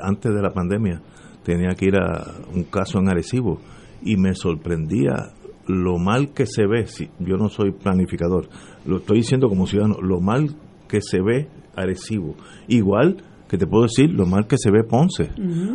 antes 0.00 0.32
de 0.32 0.42
la 0.42 0.50
pandemia 0.50 1.00
tenía 1.44 1.74
que 1.76 1.86
ir 1.86 1.96
a 1.96 2.24
un 2.52 2.64
caso 2.64 2.98
en 2.98 3.08
Arecibo 3.08 3.60
y 4.02 4.16
me 4.16 4.34
sorprendía 4.34 5.32
lo 5.66 5.98
mal 5.98 6.32
que 6.34 6.46
se 6.46 6.66
ve, 6.66 6.86
si, 6.86 7.08
yo 7.18 7.36
no 7.36 7.48
soy 7.48 7.72
planificador, 7.72 8.48
lo 8.84 8.98
estoy 8.98 9.18
diciendo 9.18 9.48
como 9.48 9.66
ciudadano, 9.66 9.96
lo 10.02 10.20
mal 10.20 10.56
que 10.88 11.00
se 11.00 11.20
ve 11.22 11.48
Arecibo. 11.74 12.34
Igual 12.68 13.22
que 13.48 13.58
te 13.58 13.66
puedo 13.66 13.84
decir 13.84 14.10
lo 14.10 14.26
mal 14.26 14.46
que 14.46 14.58
se 14.58 14.70
ve 14.70 14.84
Ponce. 14.84 15.30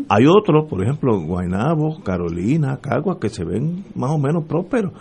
Hay 0.09 0.25
otros, 0.25 0.67
por 0.69 0.83
ejemplo, 0.83 1.19
Guaynabo, 1.21 2.03
Carolina, 2.03 2.77
Cagua, 2.81 3.19
que 3.19 3.29
se 3.29 3.43
ven 3.43 3.85
más 3.95 4.11
o 4.11 4.17
menos 4.17 4.45
prósperos, 4.45 4.93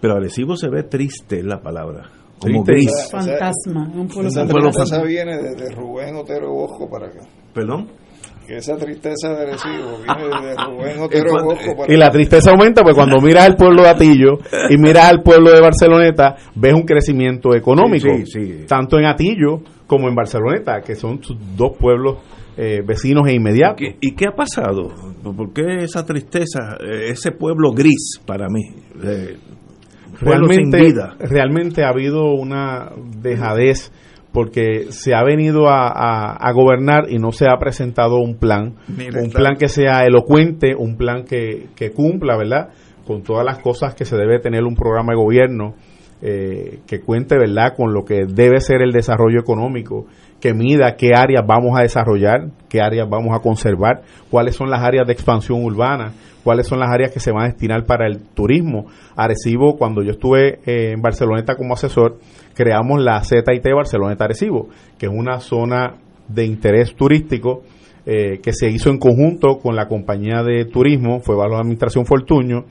pero 0.00 0.14
Arecibo 0.14 0.56
se 0.56 0.68
ve 0.68 0.82
triste, 0.84 1.40
es 1.40 1.44
la 1.44 1.60
palabra. 1.60 2.10
Como 2.40 2.64
gris. 2.64 2.90
Fantasma. 3.10 3.88
Un 3.94 4.08
pueblo, 4.08 4.70
esa 4.70 5.02
viene 5.04 5.36
de, 5.36 5.70
Rubén 5.76 6.16
Otero 6.16 6.52
Bosco 6.52 6.90
para 6.90 7.06
acá. 7.06 7.20
¿Perdón? 7.54 7.86
Que 8.46 8.56
esa 8.56 8.76
tristeza 8.76 9.30
de 9.30 9.42
Arecibo 9.42 9.98
viene 9.98 10.46
de 10.46 10.54
Rubén 10.56 11.00
Otero 11.00 11.44
Bosco. 11.44 11.84
Y 11.88 11.96
la 11.96 12.10
tristeza 12.10 12.50
aumenta 12.50 12.82
pues 12.82 12.94
cuando 12.94 13.20
miras 13.20 13.46
al 13.46 13.56
pueblo 13.56 13.82
de 13.82 13.88
Atillo 13.88 14.38
y 14.70 14.76
miras 14.78 15.04
al 15.06 15.22
pueblo 15.22 15.50
de 15.50 15.60
Barceloneta, 15.60 16.36
ves 16.54 16.74
un 16.74 16.82
crecimiento 16.82 17.54
económico, 17.54 18.08
tanto 18.66 18.98
en 18.98 19.06
Atillo 19.06 19.60
como 19.86 20.08
en 20.08 20.14
Barceloneta, 20.14 20.80
que 20.80 20.94
son 20.94 21.22
sus 21.22 21.36
dos 21.56 21.76
pueblos 21.78 22.18
eh, 22.56 22.82
vecinos 22.86 23.26
e 23.28 23.34
inmediatos. 23.34 23.86
¿Y 24.00 24.14
qué 24.14 24.26
ha 24.26 24.34
pasado? 24.34 24.88
¿Por 25.22 25.52
qué 25.52 25.84
esa 25.84 26.04
tristeza, 26.04 26.76
eh, 26.80 27.10
ese 27.10 27.32
pueblo 27.32 27.72
gris 27.72 28.20
para 28.26 28.46
mí? 28.48 28.62
Eh, 29.02 29.36
realmente, 30.20 30.92
realmente 31.20 31.84
ha 31.84 31.88
habido 31.88 32.32
una 32.34 32.90
dejadez 33.20 33.90
porque 34.32 34.86
se 34.90 35.14
ha 35.14 35.22
venido 35.22 35.68
a, 35.68 36.50
gobernar 36.54 37.04
y 37.08 37.18
no 37.18 37.32
se 37.32 37.46
ha 37.46 37.56
presentado 37.58 38.16
un 38.16 38.36
plan, 38.36 38.74
un 38.88 39.30
plan 39.30 39.56
que 39.56 39.68
sea 39.68 40.04
elocuente, 40.04 40.74
un 40.74 40.96
plan 40.96 41.24
que, 41.24 41.68
que, 41.76 41.90
cumpla, 41.90 42.36
¿verdad? 42.36 42.70
Con 43.06 43.22
todas 43.22 43.44
las 43.44 43.58
cosas 43.58 43.94
que 43.94 44.04
se 44.04 44.16
debe 44.16 44.38
tener 44.38 44.64
un 44.64 44.74
programa 44.74 45.12
de 45.12 45.18
gobierno, 45.18 45.74
eh, 46.24 46.78
que 46.86 47.00
cuente, 47.00 47.36
¿verdad? 47.36 47.74
Con 47.76 47.92
lo 47.92 48.04
que 48.04 48.26
debe 48.26 48.60
ser 48.60 48.80
el 48.80 48.92
desarrollo 48.92 49.40
económico, 49.40 50.06
que 50.40 50.54
mida 50.54 50.94
qué 50.96 51.16
áreas 51.16 51.44
vamos 51.44 51.76
a 51.76 51.82
desarrollar, 51.82 52.50
qué 52.68 52.80
áreas 52.80 53.08
vamos 53.10 53.36
a 53.36 53.40
conservar, 53.40 54.02
cuáles 54.30 54.54
son 54.54 54.70
las 54.70 54.82
áreas 54.82 55.04
de 55.04 55.14
expansión 55.14 55.64
urbana, 55.64 56.12
cuáles 56.44 56.68
son 56.68 56.78
las 56.78 56.90
áreas 56.90 57.10
que 57.10 57.18
se 57.18 57.32
van 57.32 57.42
a 57.42 57.48
destinar 57.48 57.86
para 57.86 58.06
el 58.06 58.20
turismo. 58.34 58.86
Arecibo, 59.16 59.76
cuando 59.76 60.00
yo 60.04 60.12
estuve 60.12 60.60
eh, 60.64 60.92
en 60.92 61.02
Barceloneta 61.02 61.56
como 61.56 61.74
asesor, 61.74 62.18
creamos 62.54 63.02
la 63.02 63.22
ZIT 63.22 63.64
Barceloneta 63.74 64.24
Arecibo, 64.24 64.68
que 64.98 65.06
es 65.06 65.12
una 65.12 65.40
zona 65.40 65.96
de 66.28 66.44
interés 66.44 66.94
turístico 66.94 67.62
eh, 68.04 68.40
que 68.42 68.52
se 68.52 68.68
hizo 68.68 68.90
en 68.90 68.98
conjunto 68.98 69.58
con 69.58 69.76
la 69.76 69.86
compañía 69.86 70.42
de 70.42 70.64
turismo, 70.64 71.20
fue 71.20 71.36
bajo 71.36 71.54
la 71.54 71.60
administración 71.60 72.04
Fortuño, 72.04 72.64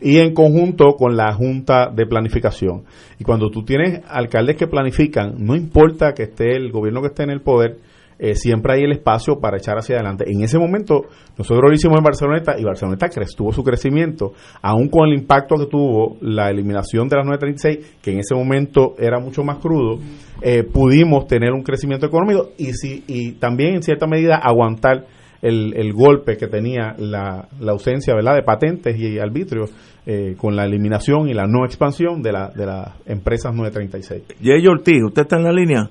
y 0.00 0.18
en 0.18 0.32
conjunto 0.32 0.94
con 0.96 1.16
la 1.16 1.32
Junta 1.34 1.90
de 1.94 2.06
Planificación. 2.06 2.84
Y 3.18 3.24
cuando 3.24 3.50
tú 3.50 3.64
tienes 3.64 4.00
alcaldes 4.08 4.56
que 4.56 4.66
planifican, 4.66 5.34
no 5.38 5.56
importa 5.56 6.14
que 6.14 6.24
esté 6.24 6.56
el 6.56 6.70
gobierno 6.70 7.02
que 7.02 7.08
esté 7.08 7.24
en 7.24 7.30
el 7.30 7.42
poder, 7.42 7.78
eh, 8.20 8.34
siempre 8.34 8.74
hay 8.74 8.82
el 8.82 8.92
espacio 8.92 9.40
para 9.40 9.56
echar 9.56 9.78
hacia 9.78 9.96
adelante. 9.96 10.24
En 10.28 10.42
ese 10.42 10.58
momento, 10.58 11.06
nosotros 11.38 11.70
lo 11.70 11.72
hicimos 11.72 11.96
en 11.98 12.04
Barceloneta 12.04 12.58
y 12.58 12.64
Barceloneta 12.64 13.08
tuvo 13.34 13.50
su 13.50 13.64
crecimiento, 13.64 14.32
aún 14.60 14.88
con 14.88 15.08
el 15.08 15.14
impacto 15.14 15.56
que 15.56 15.66
tuvo 15.66 16.18
la 16.20 16.50
eliminación 16.50 17.08
de 17.08 17.16
las 17.16 17.24
936, 17.24 17.98
que 18.02 18.12
en 18.12 18.18
ese 18.18 18.34
momento 18.34 18.94
era 18.98 19.18
mucho 19.18 19.42
más 19.42 19.56
crudo, 19.58 19.98
eh, 20.42 20.64
pudimos 20.64 21.26
tener 21.26 21.52
un 21.52 21.62
crecimiento 21.62 22.06
económico 22.06 22.50
y, 22.58 22.74
si, 22.74 23.04
y 23.06 23.32
también 23.32 23.76
en 23.76 23.82
cierta 23.82 24.06
medida 24.06 24.36
aguantar 24.36 25.06
el, 25.40 25.72
el 25.74 25.94
golpe 25.94 26.36
que 26.36 26.46
tenía 26.46 26.94
la, 26.98 27.48
la 27.58 27.72
ausencia 27.72 28.14
¿verdad? 28.14 28.34
de 28.34 28.42
patentes 28.42 28.98
y 28.98 29.18
arbitrios 29.18 29.72
eh, 30.04 30.34
con 30.36 30.56
la 30.56 30.64
eliminación 30.64 31.28
y 31.28 31.34
la 31.34 31.46
no 31.46 31.64
expansión 31.64 32.20
de, 32.20 32.32
la, 32.32 32.48
de 32.48 32.66
las 32.66 32.88
empresas 33.06 33.54
936. 33.54 34.38
Jay 34.42 34.66
Ortiz, 34.66 35.02
¿usted 35.04 35.22
está 35.22 35.36
en 35.36 35.44
la 35.44 35.52
línea? 35.52 35.90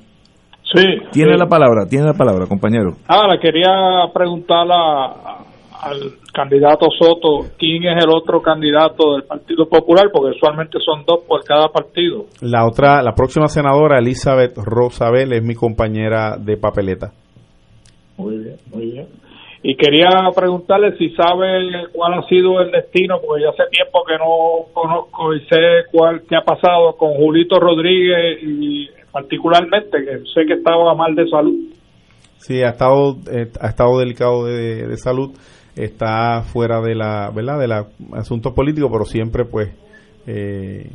Sí. 0.74 0.86
Tiene 1.12 1.36
la 1.38 1.48
palabra, 1.48 1.88
tiene 1.90 2.06
la 2.06 2.14
palabra, 2.14 2.46
compañero. 2.48 2.92
Ah, 3.08 3.28
le 3.28 3.40
quería 3.40 4.06
preguntar 4.14 4.68
a, 4.72 5.40
al 5.82 6.14
candidato 6.34 6.88
Soto 6.98 7.48
quién 7.58 7.86
es 7.86 8.04
el 8.04 8.10
otro 8.14 8.42
candidato 8.42 9.14
del 9.14 9.24
Partido 9.24 9.68
Popular, 9.68 10.10
porque 10.12 10.36
usualmente 10.38 10.78
son 10.84 11.04
dos 11.06 11.22
por 11.28 11.44
cada 11.44 11.70
partido. 11.70 12.26
La 12.42 12.68
otra, 12.68 13.02
la 13.02 13.14
próxima 13.14 13.48
senadora, 13.48 13.98
Elizabeth 14.00 14.58
Rosabel, 14.58 15.34
es 15.34 15.44
mi 15.44 15.56
compañera 15.56 16.38
de 16.38 16.58
papeleta. 16.58 17.12
Muy 18.18 18.38
bien, 18.38 18.58
muy 18.72 18.92
bien. 18.92 19.08
Y 19.62 19.76
quería 19.76 20.10
preguntarle 20.36 20.98
si 20.98 21.10
sabe 21.12 21.88
cuál 21.92 22.14
ha 22.14 22.24
sido 22.28 22.62
el 22.62 22.72
destino, 22.72 23.20
porque 23.26 23.44
ya 23.44 23.50
hace 23.50 23.64
tiempo 23.72 24.04
que 24.08 24.18
no 24.18 24.72
conozco 24.72 25.34
y 25.34 25.42
sé 25.48 25.86
cuál 25.92 26.22
qué 26.30 26.36
ha 26.38 26.44
pasado 26.44 26.96
con 26.96 27.14
Julito 27.16 27.60
Rodríguez 27.60 28.42
y 28.42 28.88
particularmente 29.12 29.98
que 30.04 30.20
sé 30.34 30.46
que 30.46 30.54
estaba 30.54 30.94
mal 30.96 31.16
de 31.16 31.28
salud. 31.28 31.56
Sí, 32.38 32.62
ha 32.64 32.70
estado 32.70 33.18
eh, 33.32 33.52
ha 33.60 33.68
estado 33.68 34.00
delicado 34.00 34.46
de, 34.46 34.96
salud, 34.98 35.32
está 35.76 36.42
fuera 36.44 36.82
de 36.82 36.96
la, 36.96 37.32
¿verdad? 37.36 37.60
De 37.60 37.68
la 37.68 37.88
asuntos 38.14 38.54
políticos, 38.54 38.90
pero 38.92 39.06
siempre 39.06 39.46
pues 39.46 39.70
eh, 40.26 40.90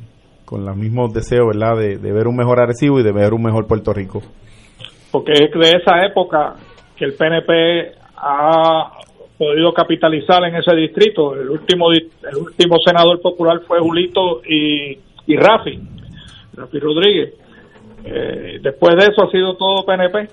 con 0.45 0.65
los 0.65 0.77
mismos 0.77 1.13
deseos, 1.13 1.49
¿verdad? 1.49 1.77
De, 1.77 1.99
de 1.99 2.13
ver 2.13 2.29
un 2.29 2.37
mejor 2.37 2.61
Arecibo 2.61 3.01
y 3.01 3.03
de 3.03 3.13
ver 3.13 3.35
un 3.35 3.43
mejor 3.43 3.67
Puerto 3.67 3.93
Rico. 3.93 4.23
Porque 5.11 5.33
es 5.33 5.51
de 5.53 5.79
esa 5.79 6.05
época 6.05 6.55
que 6.97 7.05
el 7.05 7.15
PNP 7.15 7.93
ha 8.17 8.91
podido 9.37 9.73
capitalizar 9.73 10.43
en 10.45 10.57
ese 10.57 10.75
distrito. 10.75 11.35
El 11.35 11.51
último 11.51 11.93
el 11.93 12.37
último 12.37 12.77
senador 12.85 13.21
popular 13.21 13.61
fue 13.67 13.81
Julito 13.81 14.43
y, 14.49 14.99
y 15.27 15.37
Rafi, 15.37 15.79
Rafi 16.55 16.79
Rodríguez. 16.79 17.35
Eh, 18.05 18.59
después 18.61 18.97
de 18.97 19.07
eso 19.07 19.25
ha 19.25 19.31
sido 19.31 19.57
todo 19.57 19.85
PNP. 19.85 20.29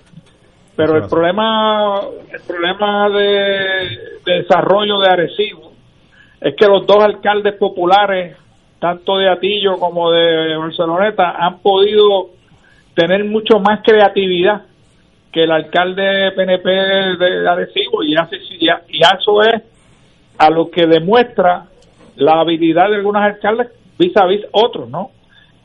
Pero 0.75 0.97
el 0.97 1.07
problema 1.07 2.01
el 2.31 2.41
problema 2.41 3.09
de, 3.09 3.99
desarrollo 4.25 4.99
de 4.99 5.09
Arecibo 5.09 5.71
es 6.39 6.55
que 6.55 6.65
los 6.65 6.87
dos 6.87 7.03
alcaldes 7.03 7.55
populares, 7.55 8.35
tanto 8.79 9.17
de 9.17 9.29
Atillo 9.29 9.77
como 9.77 10.11
de 10.11 10.55
Barceloneta, 10.55 11.31
han 11.31 11.59
podido 11.59 12.29
tener 12.95 13.25
mucho 13.25 13.59
más 13.59 13.81
creatividad 13.83 14.63
que 15.31 15.43
el 15.43 15.51
alcalde 15.51 16.31
PNP 16.31 16.69
de 16.69 17.47
Arecibo 17.47 18.03
y, 18.03 18.15
así, 18.15 18.35
y 18.59 19.01
eso 19.01 19.41
es 19.43 19.61
a 20.37 20.49
lo 20.49 20.71
que 20.71 20.87
demuestra 20.87 21.65
la 22.15 22.39
habilidad 22.39 22.89
de 22.89 22.95
algunos 22.95 23.21
alcaldes 23.21 23.69
vis 23.97 24.15
a 24.17 24.25
vis 24.25 24.41
otros, 24.51 24.89
¿no? 24.89 25.11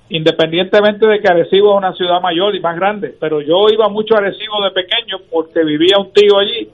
Independientemente 0.08 1.06
de 1.06 1.20
que 1.20 1.28
Arecibo 1.28 1.72
es 1.72 1.78
una 1.78 1.92
ciudad 1.94 2.20
mayor 2.20 2.54
y 2.54 2.60
más 2.60 2.76
grande, 2.76 3.14
pero 3.18 3.40
yo 3.40 3.66
iba 3.72 3.88
mucho 3.88 4.14
a 4.14 4.18
Arecibo 4.18 4.62
de 4.62 4.70
pequeño 4.70 5.18
porque 5.30 5.64
vivía 5.64 5.98
un 5.98 6.12
tío 6.12 6.38
allí 6.38 6.68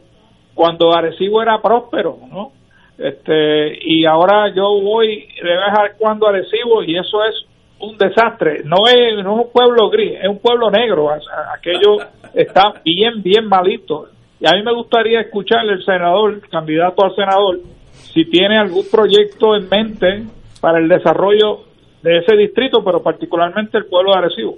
cuando 0.55 0.95
Arecibo 0.95 1.41
era 1.41 1.63
próspero, 1.63 2.19
¿no? 2.31 2.53
Este, 2.99 3.79
y 3.83 4.05
ahora 4.05 4.53
yo 4.55 4.81
voy 4.81 5.27
de 5.43 5.49
vez 5.49 5.97
cuando 5.99 6.29
Arecibo 6.29 6.83
y 6.83 6.97
eso 6.99 7.25
es 7.25 7.47
un 7.81 7.97
desastre. 7.97 8.63
No 8.65 8.87
es, 8.87 9.25
no 9.25 9.41
es 9.41 9.47
un 9.47 9.53
pueblo 9.53 9.91
gris, 9.91 10.19
es 10.23 10.29
un 10.29 10.39
pueblo 10.39 10.71
negro. 10.71 11.09
Aquello 11.11 11.97
está 12.35 12.75
bien, 12.85 13.23
bien 13.23 13.47
malito. 13.47 14.09
Y 14.41 14.47
a 14.47 14.53
mí 14.53 14.63
me 14.63 14.75
gustaría 14.75 15.21
escuchar 15.21 15.65
el 15.67 15.85
senador, 15.85 16.35
el 16.35 16.49
candidato 16.49 17.05
al 17.05 17.15
senador, 17.15 17.61
si 17.91 18.25
tiene 18.25 18.59
algún 18.59 18.85
proyecto 18.91 19.57
en 19.57 19.69
mente 19.69 20.25
para 20.61 20.79
el 20.79 20.89
desarrollo 20.89 21.72
de 22.03 22.19
ese 22.19 22.37
distrito, 22.37 22.83
pero 22.85 23.03
particularmente 23.03 23.79
el 23.79 23.87
pueblo 23.87 24.13
de 24.13 24.19
Arecibo. 24.19 24.57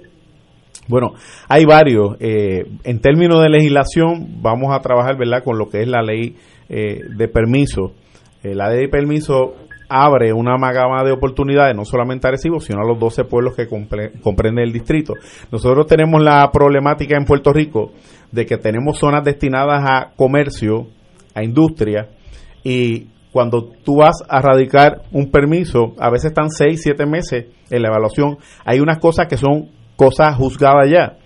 Bueno, 0.87 1.13
hay 1.47 1.65
varios. 1.65 2.15
Eh, 2.19 2.65
en 2.83 2.99
términos 2.99 3.41
de 3.41 3.49
legislación, 3.49 4.41
vamos 4.41 4.73
a 4.73 4.79
trabajar, 4.79 5.17
¿verdad?, 5.17 5.43
con 5.43 5.57
lo 5.57 5.67
que 5.69 5.81
es 5.81 5.87
la 5.87 6.01
ley 6.01 6.35
eh, 6.69 6.99
de 7.15 7.27
permiso. 7.27 7.93
Eh, 8.43 8.53
la 8.53 8.69
ley 8.69 8.81
de 8.81 8.89
permiso 8.89 9.55
abre 9.89 10.33
una 10.33 10.57
magama 10.57 11.03
de 11.03 11.11
oportunidades, 11.11 11.75
no 11.75 11.85
solamente 11.85 12.27
a 12.27 12.29
Arecibo, 12.29 12.59
sino 12.59 12.79
a 12.81 12.87
los 12.87 12.99
12 12.99 13.25
pueblos 13.25 13.55
que 13.55 13.67
comprende 13.67 14.63
el 14.63 14.71
distrito. 14.71 15.13
Nosotros 15.51 15.87
tenemos 15.87 16.21
la 16.23 16.49
problemática 16.51 17.15
en 17.17 17.25
Puerto 17.25 17.53
Rico 17.53 17.91
de 18.31 18.45
que 18.45 18.57
tenemos 18.57 18.97
zonas 18.97 19.23
destinadas 19.23 19.83
a 19.87 20.13
comercio, 20.15 20.87
a 21.35 21.43
industria, 21.43 22.09
y 22.63 23.07
cuando 23.35 23.65
tú 23.83 23.97
vas 23.97 24.23
a 24.29 24.39
radicar 24.39 25.01
un 25.11 25.29
permiso, 25.29 25.93
a 25.99 26.09
veces 26.09 26.27
están 26.27 26.49
6, 26.49 26.79
7 26.81 27.05
meses 27.05 27.47
en 27.69 27.81
la 27.81 27.89
evaluación. 27.89 28.37
Hay 28.63 28.79
unas 28.79 28.97
cosas 28.99 29.27
que 29.27 29.35
son 29.35 29.71
cosas 29.97 30.37
juzgadas 30.37 30.89
ya. 30.89 31.17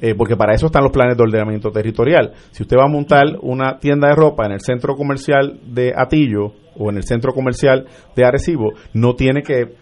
Eh, 0.00 0.16
porque 0.16 0.34
para 0.34 0.52
eso 0.52 0.66
están 0.66 0.82
los 0.82 0.90
planes 0.90 1.16
de 1.16 1.22
ordenamiento 1.22 1.70
territorial. 1.70 2.32
Si 2.50 2.64
usted 2.64 2.76
va 2.76 2.86
a 2.86 2.88
montar 2.88 3.22
una 3.40 3.78
tienda 3.78 4.08
de 4.08 4.16
ropa 4.16 4.46
en 4.46 4.50
el 4.50 4.62
centro 4.62 4.96
comercial 4.96 5.60
de 5.64 5.92
Atillo, 5.96 6.54
o 6.76 6.90
en 6.90 6.96
el 6.96 7.04
centro 7.04 7.32
comercial 7.32 7.86
de 8.16 8.24
Arecibo, 8.24 8.72
no 8.92 9.14
tiene 9.14 9.42
que 9.42 9.76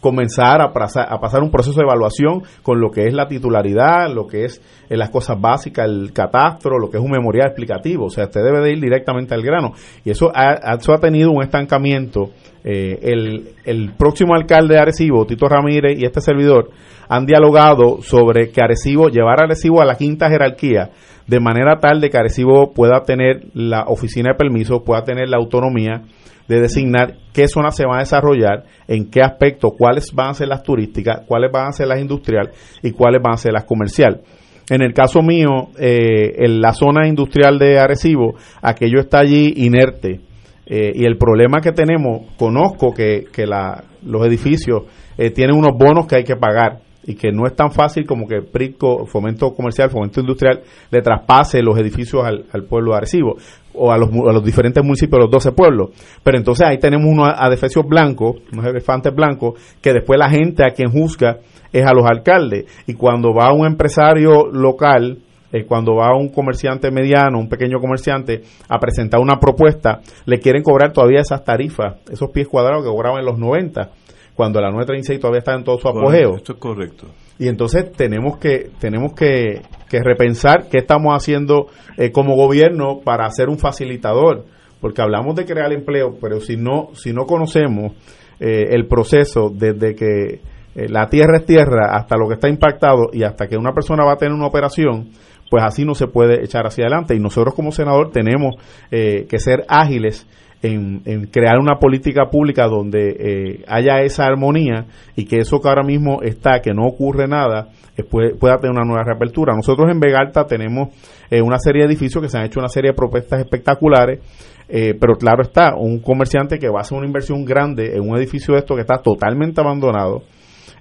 comenzar 0.00 0.60
a 0.60 0.72
pasar, 0.72 1.06
a 1.10 1.18
pasar 1.18 1.42
un 1.42 1.50
proceso 1.50 1.76
de 1.76 1.84
evaluación 1.84 2.42
con 2.62 2.80
lo 2.80 2.90
que 2.90 3.06
es 3.06 3.14
la 3.14 3.26
titularidad, 3.26 4.12
lo 4.12 4.26
que 4.26 4.44
es 4.44 4.62
eh, 4.88 4.96
las 4.96 5.10
cosas 5.10 5.40
básicas, 5.40 5.86
el 5.86 6.12
catastro, 6.12 6.78
lo 6.78 6.90
que 6.90 6.98
es 6.98 7.02
un 7.02 7.10
memorial 7.10 7.48
explicativo. 7.48 8.06
O 8.06 8.10
sea, 8.10 8.24
usted 8.24 8.42
debe 8.42 8.60
de 8.60 8.72
ir 8.72 8.80
directamente 8.80 9.34
al 9.34 9.42
grano. 9.42 9.72
Y 10.04 10.10
eso 10.10 10.30
ha, 10.34 10.74
eso 10.74 10.92
ha 10.92 10.98
tenido 10.98 11.30
un 11.30 11.42
estancamiento. 11.42 12.30
Eh, 12.70 12.98
el, 13.00 13.48
el 13.64 13.92
próximo 13.96 14.34
alcalde 14.34 14.74
de 14.74 14.80
Arecibo, 14.80 15.24
Tito 15.24 15.48
Ramírez, 15.48 15.98
y 15.98 16.04
este 16.04 16.20
servidor 16.20 16.68
han 17.08 17.24
dialogado 17.24 18.02
sobre 18.02 18.50
que 18.50 18.60
Arecibo, 18.60 19.08
llevar 19.08 19.40
a 19.40 19.44
Arecibo 19.44 19.80
a 19.80 19.86
la 19.86 19.94
quinta 19.94 20.28
jerarquía, 20.28 20.90
de 21.26 21.40
manera 21.40 21.78
tal 21.80 21.98
de 22.02 22.10
que 22.10 22.18
Arecibo 22.18 22.74
pueda 22.74 23.00
tener 23.04 23.46
la 23.54 23.84
oficina 23.86 24.32
de 24.32 24.36
permiso, 24.36 24.84
pueda 24.84 25.02
tener 25.02 25.30
la 25.30 25.38
autonomía 25.38 26.02
de 26.46 26.60
designar 26.60 27.14
qué 27.32 27.48
zonas 27.48 27.74
se 27.74 27.86
van 27.86 27.96
a 27.96 28.00
desarrollar, 28.00 28.64
en 28.86 29.08
qué 29.08 29.22
aspecto, 29.22 29.70
cuáles 29.70 30.12
van 30.12 30.28
a 30.28 30.34
ser 30.34 30.48
las 30.48 30.62
turísticas, 30.62 31.22
cuáles 31.26 31.50
van 31.50 31.68
a 31.68 31.72
ser 31.72 31.88
las 31.88 32.00
industriales 32.00 32.54
y 32.82 32.90
cuáles 32.90 33.22
van 33.22 33.32
a 33.32 33.38
ser 33.38 33.54
las 33.54 33.64
comerciales. 33.64 34.20
En 34.68 34.82
el 34.82 34.92
caso 34.92 35.22
mío, 35.22 35.70
eh, 35.78 36.34
en 36.44 36.60
la 36.60 36.74
zona 36.74 37.08
industrial 37.08 37.58
de 37.58 37.78
Arecibo, 37.78 38.34
aquello 38.60 39.00
está 39.00 39.20
allí 39.20 39.54
inerte. 39.56 40.27
Eh, 40.70 40.92
y 40.94 41.06
el 41.06 41.16
problema 41.16 41.60
que 41.62 41.72
tenemos, 41.72 42.26
conozco 42.36 42.92
que, 42.92 43.24
que 43.32 43.46
la, 43.46 43.84
los 44.04 44.26
edificios 44.26 44.82
eh, 45.16 45.30
tienen 45.30 45.56
unos 45.56 45.78
bonos 45.78 46.06
que 46.06 46.16
hay 46.16 46.24
que 46.24 46.36
pagar 46.36 46.80
y 47.06 47.14
que 47.14 47.32
no 47.32 47.46
es 47.46 47.56
tan 47.56 47.72
fácil 47.72 48.04
como 48.04 48.28
que 48.28 48.42
PRICO, 48.42 49.06
Fomento 49.06 49.54
Comercial, 49.54 49.88
Fomento 49.88 50.20
Industrial, 50.20 50.60
le 50.90 51.00
traspase 51.00 51.62
los 51.62 51.78
edificios 51.78 52.22
al, 52.22 52.44
al 52.52 52.64
pueblo 52.64 52.90
de 52.90 52.98
Arecibo 52.98 53.36
o 53.72 53.90
a 53.90 53.96
los, 53.96 54.10
a 54.10 54.32
los 54.32 54.44
diferentes 54.44 54.84
municipios, 54.84 55.22
los 55.22 55.30
12 55.30 55.52
pueblos. 55.52 55.90
Pero 56.22 56.36
entonces 56.36 56.66
ahí 56.66 56.76
tenemos 56.76 57.06
unos 57.10 57.30
adefesios 57.34 57.86
blancos, 57.86 58.36
unos 58.52 58.66
elefantes 58.66 59.14
blancos, 59.14 59.54
que 59.80 59.94
después 59.94 60.18
la 60.18 60.28
gente 60.28 60.64
a 60.64 60.74
quien 60.74 60.90
juzga 60.90 61.38
es 61.72 61.86
a 61.86 61.94
los 61.94 62.04
alcaldes. 62.04 62.66
Y 62.86 62.92
cuando 62.92 63.32
va 63.32 63.54
un 63.54 63.66
empresario 63.66 64.48
local, 64.52 65.18
eh, 65.52 65.64
cuando 65.64 65.96
va 65.96 66.16
un 66.16 66.28
comerciante 66.28 66.90
mediano, 66.90 67.38
un 67.38 67.48
pequeño 67.48 67.78
comerciante, 67.80 68.42
a 68.68 68.78
presentar 68.78 69.20
una 69.20 69.38
propuesta, 69.38 70.00
le 70.26 70.38
quieren 70.38 70.62
cobrar 70.62 70.92
todavía 70.92 71.20
esas 71.20 71.44
tarifas, 71.44 71.96
esos 72.10 72.30
pies 72.30 72.48
cuadrados 72.48 72.84
que 72.84 72.90
cobraban 72.90 73.20
en 73.20 73.26
los 73.26 73.38
90, 73.38 73.90
cuando 74.34 74.60
la 74.60 74.70
936 74.70 75.20
todavía 75.20 75.38
está 75.40 75.54
en 75.54 75.64
todo 75.64 75.78
su 75.78 75.88
apogeo. 75.88 76.36
esto 76.36 76.52
es 76.52 76.58
correcto. 76.58 77.06
Y 77.38 77.48
entonces 77.48 77.92
tenemos 77.92 78.38
que, 78.38 78.70
tenemos 78.78 79.12
que, 79.12 79.62
repensar 79.90 80.68
qué 80.68 80.78
estamos 80.78 81.14
haciendo 81.14 81.66
eh, 81.96 82.10
como 82.10 82.36
gobierno 82.36 83.00
para 83.04 83.28
ser 83.30 83.48
un 83.48 83.58
facilitador, 83.58 84.44
porque 84.80 85.02
hablamos 85.02 85.34
de 85.34 85.44
crear 85.44 85.72
empleo, 85.72 86.18
pero 86.20 86.40
si 86.40 86.56
no, 86.56 86.90
si 86.94 87.12
no 87.12 87.26
conocemos 87.26 87.92
eh, 88.40 88.68
el 88.70 88.86
proceso 88.86 89.50
desde 89.52 89.94
que 89.94 90.40
eh, 90.74 90.88
la 90.88 91.08
tierra 91.08 91.38
es 91.38 91.46
tierra 91.46 91.96
hasta 91.96 92.16
lo 92.16 92.28
que 92.28 92.34
está 92.34 92.48
impactado 92.48 93.08
y 93.12 93.24
hasta 93.24 93.48
que 93.48 93.56
una 93.56 93.72
persona 93.72 94.04
va 94.04 94.12
a 94.12 94.16
tener 94.16 94.34
una 94.34 94.46
operación, 94.46 95.08
pues 95.50 95.64
así 95.64 95.84
no 95.84 95.94
se 95.94 96.06
puede 96.06 96.44
echar 96.44 96.66
hacia 96.66 96.84
adelante. 96.84 97.14
Y 97.14 97.20
nosotros 97.20 97.54
como 97.54 97.72
senador 97.72 98.10
tenemos 98.10 98.56
que 98.90 99.38
ser 99.38 99.64
ágiles 99.68 100.26
en, 100.62 101.26
crear 101.30 101.58
una 101.58 101.78
política 101.78 102.26
pública 102.30 102.66
donde 102.66 103.16
eh, 103.18 103.64
haya 103.68 104.02
esa 104.02 104.24
armonía 104.24 104.86
y 105.14 105.24
que 105.24 105.38
eso 105.38 105.60
que 105.60 105.68
ahora 105.68 105.84
mismo 105.84 106.20
está, 106.22 106.60
que 106.60 106.72
no 106.72 106.86
ocurre 106.86 107.28
nada, 107.28 107.68
eh, 107.96 108.02
pueda 108.02 108.58
tener 108.58 108.72
una 108.72 108.84
nueva 108.84 109.04
reapertura. 109.04 109.54
Nosotros 109.54 109.88
en 109.90 110.00
Vegalta 110.00 110.44
tenemos 110.44 110.88
eh, 111.30 111.40
una 111.42 111.58
serie 111.58 111.82
de 111.82 111.88
edificios 111.88 112.22
que 112.22 112.28
se 112.28 112.38
han 112.38 112.46
hecho 112.46 112.60
una 112.60 112.68
serie 112.68 112.90
de 112.90 112.96
propuestas 112.96 113.40
espectaculares, 113.40 114.20
pero 114.68 115.14
claro 115.14 115.40
está, 115.40 115.74
un 115.76 115.98
comerciante 116.00 116.58
que 116.58 116.68
va 116.68 116.80
a 116.80 116.82
hacer 116.82 116.98
una 116.98 117.06
inversión 117.06 117.42
grande 117.42 117.96
en 117.96 118.06
un 118.06 118.18
edificio 118.18 118.52
de 118.52 118.60
esto 118.60 118.74
que 118.74 118.82
está 118.82 118.98
totalmente 118.98 119.62
abandonado, 119.62 120.24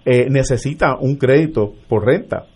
necesita 0.05 0.97
un 0.99 1.15
crédito 1.15 1.71
por 1.87 2.05
renta. 2.05 2.47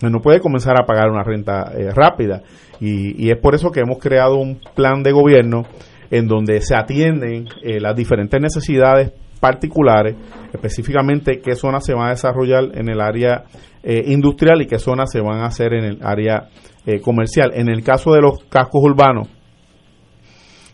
No 0.00 0.20
puede 0.20 0.40
comenzar 0.40 0.80
a 0.80 0.86
pagar 0.86 1.10
una 1.10 1.24
renta 1.24 1.72
rápida. 1.94 2.42
Y, 2.80 3.30
es 3.30 3.38
por 3.38 3.54
eso 3.54 3.70
que 3.70 3.80
hemos 3.80 3.98
creado 3.98 4.36
un 4.36 4.60
plan 4.74 5.02
de 5.02 5.12
gobierno 5.12 5.62
en 6.10 6.26
donde 6.26 6.60
se 6.60 6.76
atienden 6.76 7.46
eh, 7.62 7.80
las 7.80 7.94
diferentes 7.96 8.40
necesidades 8.40 9.12
particulares, 9.40 10.16
específicamente 10.52 11.40
qué 11.40 11.54
zonas 11.54 11.84
se 11.84 11.94
van 11.94 12.06
a 12.06 12.10
desarrollar 12.10 12.64
en 12.74 12.88
el 12.88 13.00
área 13.00 13.44
eh, 13.82 14.04
industrial 14.06 14.62
y 14.62 14.66
qué 14.66 14.78
zonas 14.78 15.10
se 15.12 15.20
van 15.20 15.40
a 15.40 15.46
hacer 15.46 15.74
en 15.74 15.84
el 15.84 15.98
área 16.02 16.48
eh, 16.86 17.00
comercial. 17.00 17.52
En 17.54 17.68
el 17.68 17.84
caso 17.84 18.12
de 18.12 18.22
los 18.22 18.44
cascos 18.48 18.82
urbanos, 18.82 19.28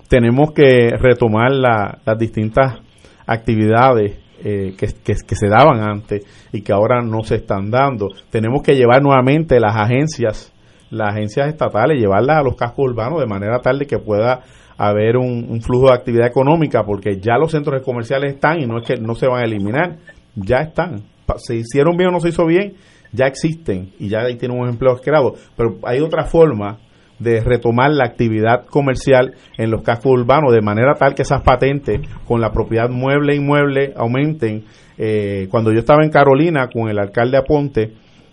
tenemos 0.08 0.52
que 0.52 0.90
retomar 0.98 1.50
las 1.50 2.18
distintas 2.18 2.78
actividades 3.26 4.18
eh, 4.46 4.74
que, 4.76 4.88
que, 5.02 5.34
se 5.34 5.48
daban 5.48 5.80
antes 5.80 6.22
y 6.52 6.60
que 6.60 6.72
ahora 6.72 7.00
no 7.02 7.22
se 7.22 7.36
están 7.36 7.70
dando. 7.70 8.08
Tenemos 8.30 8.62
que 8.62 8.74
llevar 8.74 9.02
nuevamente 9.02 9.58
las 9.58 9.74
agencias, 9.74 10.52
las 10.90 11.14
agencias 11.14 11.48
estatales, 11.48 11.98
llevarlas 11.98 12.38
a 12.38 12.42
los 12.42 12.54
cascos 12.54 12.90
urbanos 12.90 13.20
de 13.20 13.26
manera 13.26 13.60
tal 13.60 13.78
de 13.78 13.86
que 13.86 13.98
pueda 13.98 14.42
haber 14.76 15.16
un, 15.16 15.60
flujo 15.62 15.86
de 15.86 15.94
actividad 15.94 16.26
económica, 16.26 16.84
porque 16.84 17.18
ya 17.18 17.38
los 17.38 17.52
centros 17.52 17.82
comerciales 17.82 18.34
están 18.34 18.60
y 18.60 18.66
no 18.66 18.78
es 18.78 18.86
que 18.86 18.96
no 18.96 19.14
se 19.14 19.26
van 19.26 19.40
a 19.40 19.44
eliminar, 19.46 19.96
ya 20.34 20.58
están. 20.58 21.02
Se 21.38 21.56
hicieron 21.56 21.96
bien 21.96 22.10
o 22.10 22.12
no 22.12 22.20
se 22.20 22.28
hizo 22.28 22.44
bien, 22.44 22.74
ya 23.12 23.26
existen 23.26 23.92
y 23.98 24.08
ya 24.08 24.20
ahí 24.20 24.36
tienen 24.36 24.60
un 24.60 24.68
empleo 24.68 24.96
creado, 24.96 25.36
pero 25.56 25.78
hay 25.84 26.00
otra 26.00 26.24
forma 26.24 26.80
de 27.18 27.40
retomar 27.40 27.90
la 27.92 28.04
actividad 28.04 28.66
comercial 28.66 29.34
en 29.56 29.70
los 29.70 29.82
cascos 29.82 30.12
urbanos 30.12 30.52
de 30.52 30.60
manera 30.60 30.94
tal 30.94 31.14
que 31.14 31.22
esas 31.22 31.42
patentes 31.42 32.00
con 32.26 32.40
la 32.40 32.50
propiedad 32.50 32.88
mueble 32.88 33.32
e 33.32 33.36
inmueble 33.36 33.92
aumenten. 33.96 34.64
Eh, 34.96 35.48
cuando 35.50 35.72
yo 35.72 35.80
estaba 35.80 36.04
en 36.04 36.10
Carolina 36.10 36.68
con 36.72 36.88
el 36.88 36.98
alcalde 36.98 37.36
Aponte, 37.36 37.92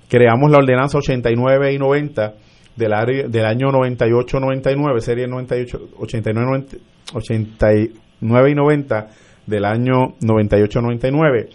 creamos 0.09 0.51
la 0.51 0.59
ordenanza 0.59 0.97
89 0.97 1.73
y 1.73 1.77
90 1.77 2.33
del, 2.75 2.93
área, 2.93 3.27
del 3.27 3.45
año 3.45 3.67
98-99, 3.71 4.99
serie 4.99 5.27
98, 5.27 5.79
89, 5.97 6.65
89 7.13 8.51
y 8.51 8.55
90 8.55 9.07
del 9.45 9.65
año 9.65 10.15
98-99 10.21 11.49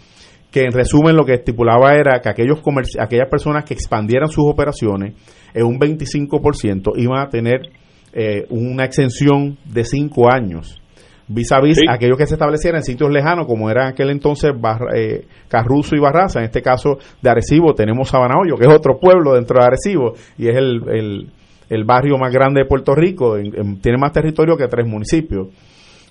que 0.51 0.63
en 0.63 0.71
resumen 0.71 1.15
lo 1.15 1.25
que 1.25 1.35
estipulaba 1.35 1.95
era 1.95 2.21
que 2.21 2.29
aquellos 2.29 2.61
aquellas 2.99 3.29
personas 3.29 3.65
que 3.65 3.73
expandieran 3.73 4.29
sus 4.29 4.45
operaciones 4.45 5.13
en 5.53 5.65
un 5.65 5.79
25% 5.79 6.93
iban 6.97 7.19
a 7.19 7.29
tener 7.29 7.69
eh, 8.13 8.45
una 8.49 8.85
exención 8.85 9.57
de 9.65 9.83
5 9.83 10.31
años 10.31 10.81
vis 11.29 11.51
a 11.51 11.59
vis 11.59 11.77
aquellos 11.89 12.17
que 12.17 12.25
se 12.25 12.35
establecieran 12.35 12.79
en 12.79 12.83
sitios 12.83 13.11
lejanos 13.11 13.47
como 13.47 13.69
era 13.69 13.83
en 13.83 13.89
aquel 13.89 14.11
entonces 14.11 14.51
eh, 14.95 15.25
Carruzo 15.49 15.95
y 15.95 15.99
Barraza, 15.99 16.39
en 16.39 16.45
este 16.45 16.61
caso 16.61 16.97
de 17.21 17.29
Arecibo 17.29 17.73
tenemos 17.73 18.09
Sabanahoyo, 18.09 18.55
que 18.55 18.65
es 18.65 18.73
otro 18.73 18.97
pueblo 18.97 19.33
dentro 19.33 19.59
de 19.59 19.65
Arecibo 19.65 20.13
y 20.37 20.47
es 20.47 20.55
el, 20.55 21.29
el, 21.69 21.83
barrio 21.83 22.17
más 22.17 22.31
grande 22.31 22.61
de 22.61 22.65
Puerto 22.65 22.95
Rico, 22.95 23.35
tiene 23.35 23.97
más 23.97 24.13
territorio 24.13 24.55
que 24.55 24.69
tres 24.69 24.87
municipios, 24.87 25.49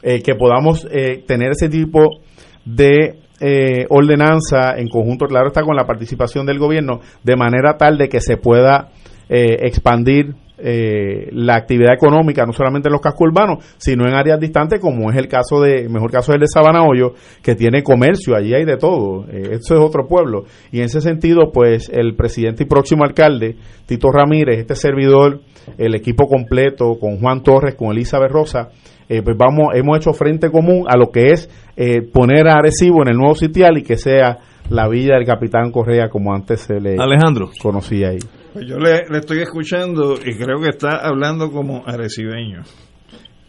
eh, 0.03 0.21
que 0.21 0.35
podamos 0.35 0.87
tener 1.27 1.53
ese 1.53 1.71
tipo 1.71 2.21
de 2.67 3.21
eh, 3.39 3.85
ordenanza 3.91 4.79
en 4.79 4.89
conjunto, 4.89 5.27
claro 5.27 5.49
está, 5.49 5.63
con 5.63 5.77
la 5.77 5.85
participación 5.85 6.47
del 6.47 6.59
gobierno, 6.59 7.01
de 7.23 7.37
manera 7.37 7.77
tal 7.77 7.99
de 7.99 8.09
que 8.09 8.21
se 8.21 8.39
pueda 8.39 8.89
eh, 9.29 9.59
expandir 9.63 10.35
eh, 10.59 11.29
la 11.33 11.55
actividad 11.57 11.93
económica, 11.93 12.47
no 12.47 12.53
solamente 12.53 12.89
en 12.89 12.93
los 12.93 13.03
cascos 13.03 13.29
urbanos, 13.29 13.65
sino 13.77 14.07
en 14.07 14.15
áreas 14.15 14.41
distantes, 14.41 14.81
como 14.81 15.11
es 15.11 15.17
el 15.17 15.29
caso 15.29 15.61
de, 15.61 15.89
mejor 15.89 16.11
caso 16.11 16.33
es 16.33 16.37
el 16.37 16.41
de 16.41 16.47
Sabana 16.49 16.83
Hoyo, 16.83 17.13
que 17.43 17.55
tiene 17.55 17.83
comercio, 17.83 18.35
allí 18.35 18.55
hay 18.55 18.65
de 18.65 18.79
todo, 18.79 19.27
eh, 19.31 19.51
eso 19.53 19.75
es 19.75 19.81
otro 19.81 20.07
pueblo. 20.07 20.45
Y 20.73 20.79
en 20.79 20.85
ese 20.85 21.01
sentido, 21.01 21.51
pues 21.53 21.91
el 21.91 22.17
presidente 22.17 22.63
y 22.63 22.67
próximo 22.67 23.05
alcalde, 23.05 23.57
Tito 23.85 24.09
Ramírez, 24.11 24.59
este 24.59 24.75
servidor, 24.75 25.41
el 25.77 25.95
equipo 25.95 26.27
completo, 26.27 26.99
con 26.99 27.19
Juan 27.19 27.43
Torres, 27.43 27.75
con 27.75 27.91
Elizabeth 27.91 28.31
Rosa, 28.31 28.71
eh, 29.09 29.23
pues 29.23 29.37
vamos, 29.37 29.69
hemos 29.75 29.99
hecho 29.99 30.13
frente 30.13 30.51
común 30.51 30.85
a 30.89 30.97
lo 30.97 31.11
que 31.11 31.29
es 31.33 31.49
eh, 31.77 32.03
poner 32.03 32.49
a 32.49 32.59
Arecibo 32.59 33.03
en 33.03 33.09
el 33.11 33.17
nuevo 33.17 33.35
sitial 33.35 33.79
y 33.79 33.83
que 33.83 33.97
sea 33.97 34.39
la 34.69 34.89
villa 34.89 35.15
del 35.15 35.27
Capitán 35.27 35.71
Correa 35.71 36.09
como 36.09 36.35
antes 36.35 36.63
se 36.63 36.81
le 36.81 36.97
Alejandro. 36.99 37.51
conocía 37.63 38.09
ahí. 38.09 38.19
Pues 38.57 38.69
yo 38.69 38.79
le, 38.79 39.03
estoy 39.19 39.41
escuchando 39.41 40.15
y 40.15 40.35
creo 40.35 40.59
que 40.63 40.71
está 40.71 41.07
hablando 41.07 41.51
como 41.51 41.87
arecibeño, 41.87 42.63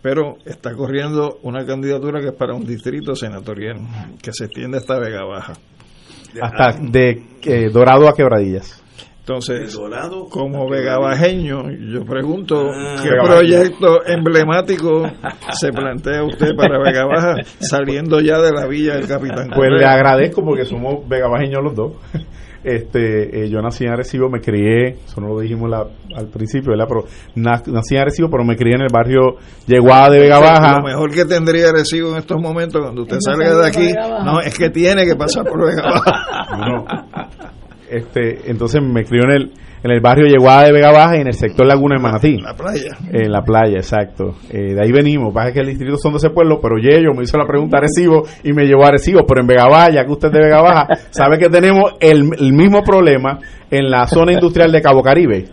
pero 0.02 0.36
está 0.44 0.74
corriendo 0.74 1.40
una 1.44 1.66
candidatura 1.66 2.20
que 2.20 2.28
es 2.28 2.34
para 2.34 2.54
un 2.54 2.66
distrito 2.66 3.16
senatorial 3.16 3.78
que 4.22 4.34
se 4.34 4.48
extiende 4.48 4.80
hasta 4.80 5.00
Vega 5.00 5.24
Baja. 5.24 5.54
Hasta 6.42 6.82
de 6.82 7.24
eh, 7.42 7.70
Dorado 7.72 8.10
a 8.10 8.14
Quebradillas. 8.14 8.84
Entonces, 9.20 9.80
como 10.30 10.70
vegabajeño, 10.70 11.72
yo 11.72 12.04
pregunto 12.04 12.66
ah. 12.70 13.02
qué 13.02 13.10
proyecto 13.12 14.06
emblemático 14.06 15.10
se 15.54 15.72
plantea 15.72 16.26
usted 16.26 16.54
para 16.54 16.80
Vega 16.80 17.06
Baja 17.06 17.36
saliendo 17.62 18.20
ya 18.20 18.40
de 18.40 18.52
la 18.52 18.68
villa 18.68 18.96
del 18.96 19.08
Capitán. 19.08 19.52
Pues 19.56 19.70
le 19.72 19.86
agradezco 19.86 20.44
porque 20.44 20.66
somos 20.66 21.08
vegabajeños 21.08 21.64
los 21.64 21.76
dos. 21.76 21.94
Este, 22.68 23.46
eh, 23.46 23.50
yo 23.50 23.62
nací 23.62 23.86
en 23.86 23.92
Arecibo, 23.92 24.30
me 24.30 24.42
crié, 24.42 24.98
eso 25.06 25.22
no 25.22 25.30
lo 25.30 25.40
dijimos 25.40 25.72
al 26.14 26.28
principio, 26.28 26.72
¿verdad? 26.72 26.86
Pero 26.90 27.06
nací 27.36 27.96
en 27.96 28.02
Arecibo, 28.02 28.30
pero 28.30 28.44
me 28.44 28.58
crié 28.58 28.76
en 28.76 28.82
el 28.82 28.90
barrio 28.92 29.38
Yeguada 29.66 30.10
de 30.10 30.20
Vega 30.20 30.40
Baja. 30.40 30.80
Lo 30.80 30.84
mejor 30.84 31.10
que 31.14 31.24
tendría 31.24 31.70
Arecibo 31.70 32.12
en 32.12 32.18
estos 32.18 32.42
momentos, 32.42 32.82
cuando 32.82 33.04
usted 33.04 33.20
salga 33.22 33.56
de 33.56 33.68
aquí, 33.68 33.94
no, 34.26 34.42
es 34.42 34.58
que 34.58 34.70
tiene 34.70 35.06
que 35.06 35.16
pasar 35.16 35.46
por 35.46 35.66
Vega 35.66 35.82
Baja. 35.82 37.30
Este, 37.90 38.52
entonces 38.52 38.82
me 38.82 39.06
crió 39.06 39.24
en 39.24 39.32
el, 39.32 39.52
en 39.84 39.92
el 39.92 40.02
barrio 40.02 40.28
Yeguada 40.28 40.66
de 40.66 40.72
Vega 40.72 40.92
Baja 40.92 41.18
y 41.18 41.22
en 41.22 41.28
el 41.28 41.34
sector 41.34 41.66
Laguna 41.66 41.96
de 41.96 42.02
Manatí. 42.02 42.36
En 42.36 42.44
la 42.44 42.56
playa. 42.56 42.98
En 43.12 43.32
la 43.32 43.42
playa, 43.44 43.78
exacto. 43.78 44.36
Eh, 44.50 44.74
de 44.74 44.82
ahí 44.82 44.92
venimos. 44.92 45.34
Pasa 45.34 45.52
que 45.52 45.60
el 45.60 45.68
distrito 45.68 45.98
son 45.98 46.14
de 46.14 46.18
ese 46.18 46.30
pueblo, 46.30 46.60
pero 46.62 46.78
Yello 46.78 47.14
me 47.16 47.24
hizo 47.24 47.38
la 47.38 47.46
pregunta 47.46 47.78
a 47.78 47.82
Recibo 47.82 48.24
y 48.44 48.54
me 48.54 48.66
llevó 48.66 48.86
a 48.86 48.92
Recibo. 48.92 49.26
Pero 49.28 49.42
en 49.42 49.48
Vega 49.48 49.68
Baja, 49.68 49.92
ya 49.92 50.06
que 50.06 50.12
usted 50.12 50.30
es 50.30 50.34
de 50.34 50.40
Vega 50.40 50.62
Baja, 50.62 50.88
sabe 51.12 51.38
que 51.38 51.50
tenemos 51.50 51.94
el, 52.00 52.24
mismo 52.54 52.82
problema 52.84 53.40
en 53.70 53.92
la 53.92 54.08
zona 54.08 54.34
industrial 54.34 54.72
de 54.72 54.82
Cabo 54.82 55.04
Caribe. 55.04 55.46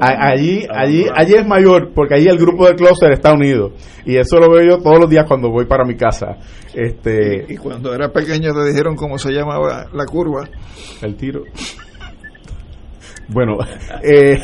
allí, 0.00 0.66
allí, 0.70 1.06
allí 1.14 1.34
es 1.34 1.46
mayor, 1.46 1.92
porque 1.94 2.14
allí 2.14 2.28
el 2.28 2.38
grupo 2.38 2.66
del 2.66 2.76
closet 2.76 3.10
está 3.12 3.32
unido. 3.32 3.72
Y 4.04 4.16
eso 4.16 4.36
lo 4.36 4.50
veo 4.50 4.64
yo 4.64 4.78
todos 4.78 5.00
los 5.00 5.10
días 5.10 5.24
cuando 5.26 5.50
voy 5.50 5.64
para 5.64 5.84
mi 5.84 5.96
casa. 5.96 6.36
Este, 6.74 7.46
y, 7.48 7.54
y 7.54 7.56
cuando 7.56 7.94
era 7.94 8.10
pequeño 8.10 8.52
te 8.52 8.68
dijeron 8.68 8.96
cómo 8.96 9.18
se 9.18 9.32
llamaba 9.32 9.86
la 9.92 10.04
curva. 10.04 10.48
El 11.02 11.16
tiro. 11.16 11.42
Bueno, 13.28 13.58
eh, 14.02 14.38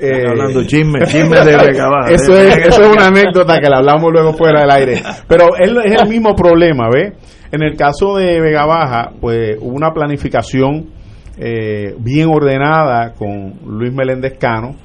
eh, 0.00 0.24
hablando 0.26 0.64
chisme, 0.64 1.00
chisme 1.06 1.40
de 1.40 1.56
Vega 1.56 1.88
Baja. 1.88 2.12
Eso 2.12 2.36
es, 2.38 2.56
eso 2.56 2.82
es 2.82 2.88
una 2.88 3.06
anécdota 3.08 3.58
que 3.58 3.68
la 3.68 3.78
hablamos 3.78 4.10
luego 4.12 4.32
fuera 4.32 4.60
del 4.62 4.70
aire. 4.70 5.02
Pero 5.28 5.56
es, 5.58 5.70
es 5.84 6.02
el 6.02 6.08
mismo 6.08 6.34
problema, 6.34 6.88
¿ves? 6.92 7.12
En 7.52 7.62
el 7.62 7.76
caso 7.76 8.16
de 8.16 8.40
Vega 8.40 8.64
Baja, 8.64 9.10
pues 9.20 9.58
hubo 9.60 9.74
una 9.74 9.92
planificación 9.92 10.90
eh, 11.36 11.94
bien 11.98 12.28
ordenada 12.28 13.12
con 13.14 13.54
Luis 13.66 13.92
Meléndez 13.92 14.38
Cano. 14.38 14.76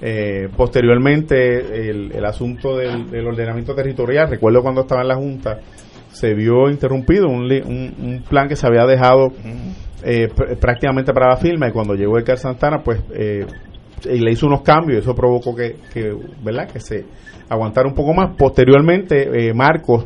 Eh, 0.00 0.48
posteriormente, 0.56 1.88
el, 1.88 2.12
el 2.12 2.24
asunto 2.24 2.76
del, 2.76 3.10
del, 3.10 3.26
ordenamiento 3.26 3.74
territorial, 3.74 4.28
recuerdo 4.28 4.62
cuando 4.62 4.82
estaba 4.82 5.02
en 5.02 5.08
la 5.08 5.16
Junta, 5.16 5.58
se 6.10 6.34
vio 6.34 6.68
interrumpido 6.70 7.26
un, 7.26 7.50
un, 7.50 7.94
un 7.98 8.22
plan 8.28 8.48
que 8.48 8.54
se 8.54 8.66
había 8.66 8.84
dejado 8.84 9.32
eh, 10.04 10.28
prácticamente 10.60 11.12
para 11.12 11.30
la 11.30 11.36
firma 11.36 11.68
y 11.68 11.72
cuando 11.72 11.94
llegó 11.94 12.18
el 12.18 12.36
Santana 12.36 12.82
pues 12.84 13.00
eh, 13.14 13.46
le 14.04 14.30
hizo 14.30 14.46
unos 14.46 14.62
cambios 14.62 14.98
y 14.98 15.00
eso 15.00 15.14
provocó 15.14 15.54
que, 15.54 15.76
verdad 16.42 16.68
que 16.70 16.80
se 16.80 17.06
aguantara 17.48 17.88
un 17.88 17.94
poco 17.94 18.12
más. 18.12 18.36
Posteriormente 18.36 19.48
eh, 19.48 19.54
Marcos 19.54 20.04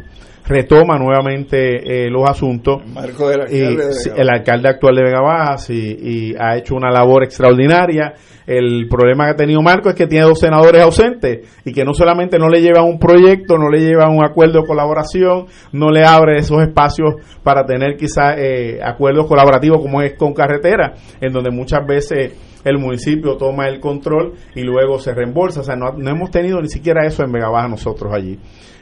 retoma 0.49 0.99
nuevamente 0.99 2.07
eh, 2.07 2.11
los 2.11 2.29
asuntos 2.29 2.81
Marcos 2.87 3.35
el 3.35 3.41
alcalde, 3.43 3.85
y, 4.17 4.21
el 4.21 4.31
alcalde 4.31 4.69
actual 4.69 4.97
de 4.97 5.03
Vega 5.03 5.21
Baja 5.21 5.57
y, 5.73 6.35
ha 6.39 6.57
hecho 6.57 6.75
una 6.75 6.91
labor 6.91 7.25
extraordinaria 7.25 8.15
el 8.47 8.89
problema 8.89 9.27
que 9.27 9.31
ha 9.33 9.37
tenido 9.37 9.61
Marco 9.61 9.91
es 9.91 9.95
que 9.95 10.07
tiene 10.07 10.25
dos 10.25 10.41
senadores 10.41 10.83
ausentes 10.83 11.61
y 11.67 11.73
que 11.73 11.85
no 11.85 11.93
solamente 11.93 12.39
no 12.39 12.49
le 12.49 12.63
lleva 12.63 12.83
un 12.83 12.99
proyecto, 12.99 13.59
no 13.59 13.69
le 13.69 13.81
lleva 13.81 14.09
un 14.09 14.25
acuerdo 14.25 14.63
de 14.63 14.67
colaboración, 14.67 15.45
no 15.73 15.91
le 15.91 16.03
abre 16.03 16.39
esos 16.39 16.63
espacios 16.63 17.17
para 17.43 17.67
tener 17.67 17.99
quizás 17.99 18.37
eh, 18.39 18.81
acuerdos 18.83 19.27
colaborativos 19.27 19.83
como 19.83 20.01
es 20.01 20.15
con 20.15 20.33
carretera, 20.33 20.95
en 21.21 21.31
donde 21.31 21.51
muchas 21.51 21.87
veces 21.87 22.33
el 22.65 22.79
municipio 22.79 23.37
toma 23.37 23.69
el 23.69 23.81
control 23.81 24.33
y 24.55 24.63
luego 24.63 24.99
se 24.99 25.13
reembolsa. 25.13 25.61
O 25.61 25.65
sea, 25.65 25.77
no, 25.77 25.93
hemos 26.09 26.31
tenido 26.31 26.61
ni 26.63 26.69
siquiera 26.69 27.07
eso 27.07 27.23
en 27.23 27.33
Vega 27.33 27.51
Baja 27.51 27.69
nosotros 27.69 28.13
allí. 28.15 28.39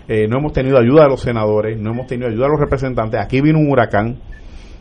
Eh, 0.09 0.28
no 0.28 0.39
hemos 0.39 0.53
tenido 0.53 0.78
ayuda 0.78 1.05
de 1.05 1.11
los 1.11 1.20
senadores, 1.20 1.78
no 1.78 1.91
hemos 1.91 2.07
tenido 2.07 2.28
ayuda 2.28 2.45
de 2.45 2.51
los 2.53 2.61
representantes. 2.61 3.20
Aquí 3.20 3.41
vino 3.41 3.59
un 3.59 3.70
huracán, 3.70 4.19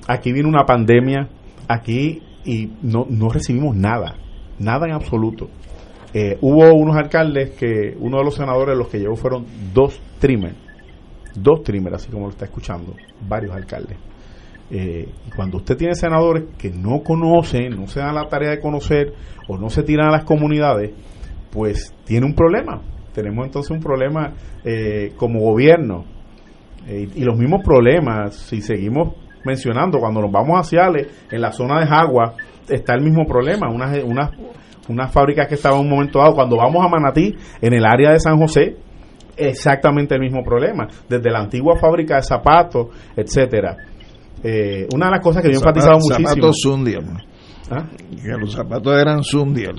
aquí 0.07 0.31
vino 0.31 0.47
una 0.47 0.65
pandemia, 0.65 1.27
aquí 1.67 2.21
y 2.43 2.71
no, 2.83 3.05
no 3.09 3.29
recibimos 3.29 3.75
nada 3.75 4.17
nada 4.59 4.87
en 4.87 4.93
absoluto. 4.93 5.49
Eh, 6.13 6.37
hubo 6.41 6.73
unos 6.73 6.95
alcaldes 6.95 7.51
que, 7.51 7.95
uno 7.99 8.17
de 8.19 8.23
los 8.23 8.35
senadores 8.35 8.77
los 8.77 8.87
que 8.87 8.99
llevó 8.99 9.15
fueron 9.15 9.45
dos 9.73 9.99
trimmer, 10.19 10.53
dos 11.35 11.61
trimmer, 11.63 11.93
así 11.93 12.09
como 12.09 12.25
lo 12.25 12.31
está 12.31 12.45
escuchando, 12.45 12.93
varios 13.27 13.53
alcaldes. 13.53 13.97
Eh, 14.71 15.07
y 15.27 15.31
cuando 15.35 15.57
usted 15.57 15.77
tiene 15.77 15.93
senadores 15.93 16.45
que 16.57 16.71
no 16.71 17.01
conocen, 17.03 17.75
no 17.75 17.87
se 17.87 17.99
dan 17.99 18.15
la 18.15 18.27
tarea 18.27 18.51
de 18.51 18.59
conocer 18.59 19.13
o 19.47 19.57
no 19.57 19.69
se 19.69 19.83
tiran 19.83 20.07
a 20.07 20.11
las 20.11 20.23
comunidades, 20.23 20.91
pues 21.51 21.93
tiene 22.05 22.25
un 22.25 22.33
problema. 22.33 22.81
Tenemos 23.15 23.45
entonces 23.45 23.71
un 23.71 23.79
problema 23.79 24.33
eh, 24.63 25.13
como 25.15 25.39
gobierno. 25.39 26.05
y 26.87 27.23
los 27.23 27.37
mismos 27.39 27.63
problemas, 27.63 28.35
si 28.35 28.61
seguimos 28.61 29.15
mencionando, 29.45 29.99
cuando 29.99 30.21
nos 30.21 30.31
vamos 30.31 30.59
hacia 30.59 30.85
Ale, 30.85 31.07
en 31.31 31.41
la 31.41 31.51
zona 31.51 31.79
de 31.79 31.87
Jagua, 31.87 32.33
está 32.67 32.93
el 32.95 33.01
mismo 33.01 33.25
problema. 33.25 33.69
Unas, 33.69 34.03
unas, 34.03 34.31
unas 34.89 35.11
fábricas 35.11 35.47
que 35.47 35.55
estaban 35.55 35.79
en 35.79 35.85
un 35.85 35.91
momento 35.91 36.19
dado, 36.19 36.33
cuando 36.33 36.57
vamos 36.57 36.85
a 36.85 36.89
Manatí, 36.89 37.33
en 37.61 37.73
el 37.73 37.85
área 37.85 38.11
de 38.11 38.19
San 38.19 38.37
José, 38.37 38.75
exactamente 39.37 40.15
el 40.15 40.21
mismo 40.21 40.43
problema, 40.43 40.87
desde 41.07 41.31
la 41.31 41.39
antigua 41.39 41.77
fábrica 41.79 42.15
de 42.15 42.23
zapatos, 42.23 42.87
etcétera. 43.15 43.77
Eh, 44.43 44.87
una 44.93 45.07
de 45.07 45.11
las 45.11 45.21
cosas 45.21 45.41
que 45.41 45.49
yo 45.49 45.55
he 45.55 45.57
enfatizado 45.57 45.97
muchísimo. 45.99 46.27
Zapatos. 46.27 46.61
¿Ah? 47.71 47.87
Que 48.21 48.29
los 48.39 48.53
zapatos 48.53 49.01
eran 49.01 49.23
Sundial. 49.23 49.75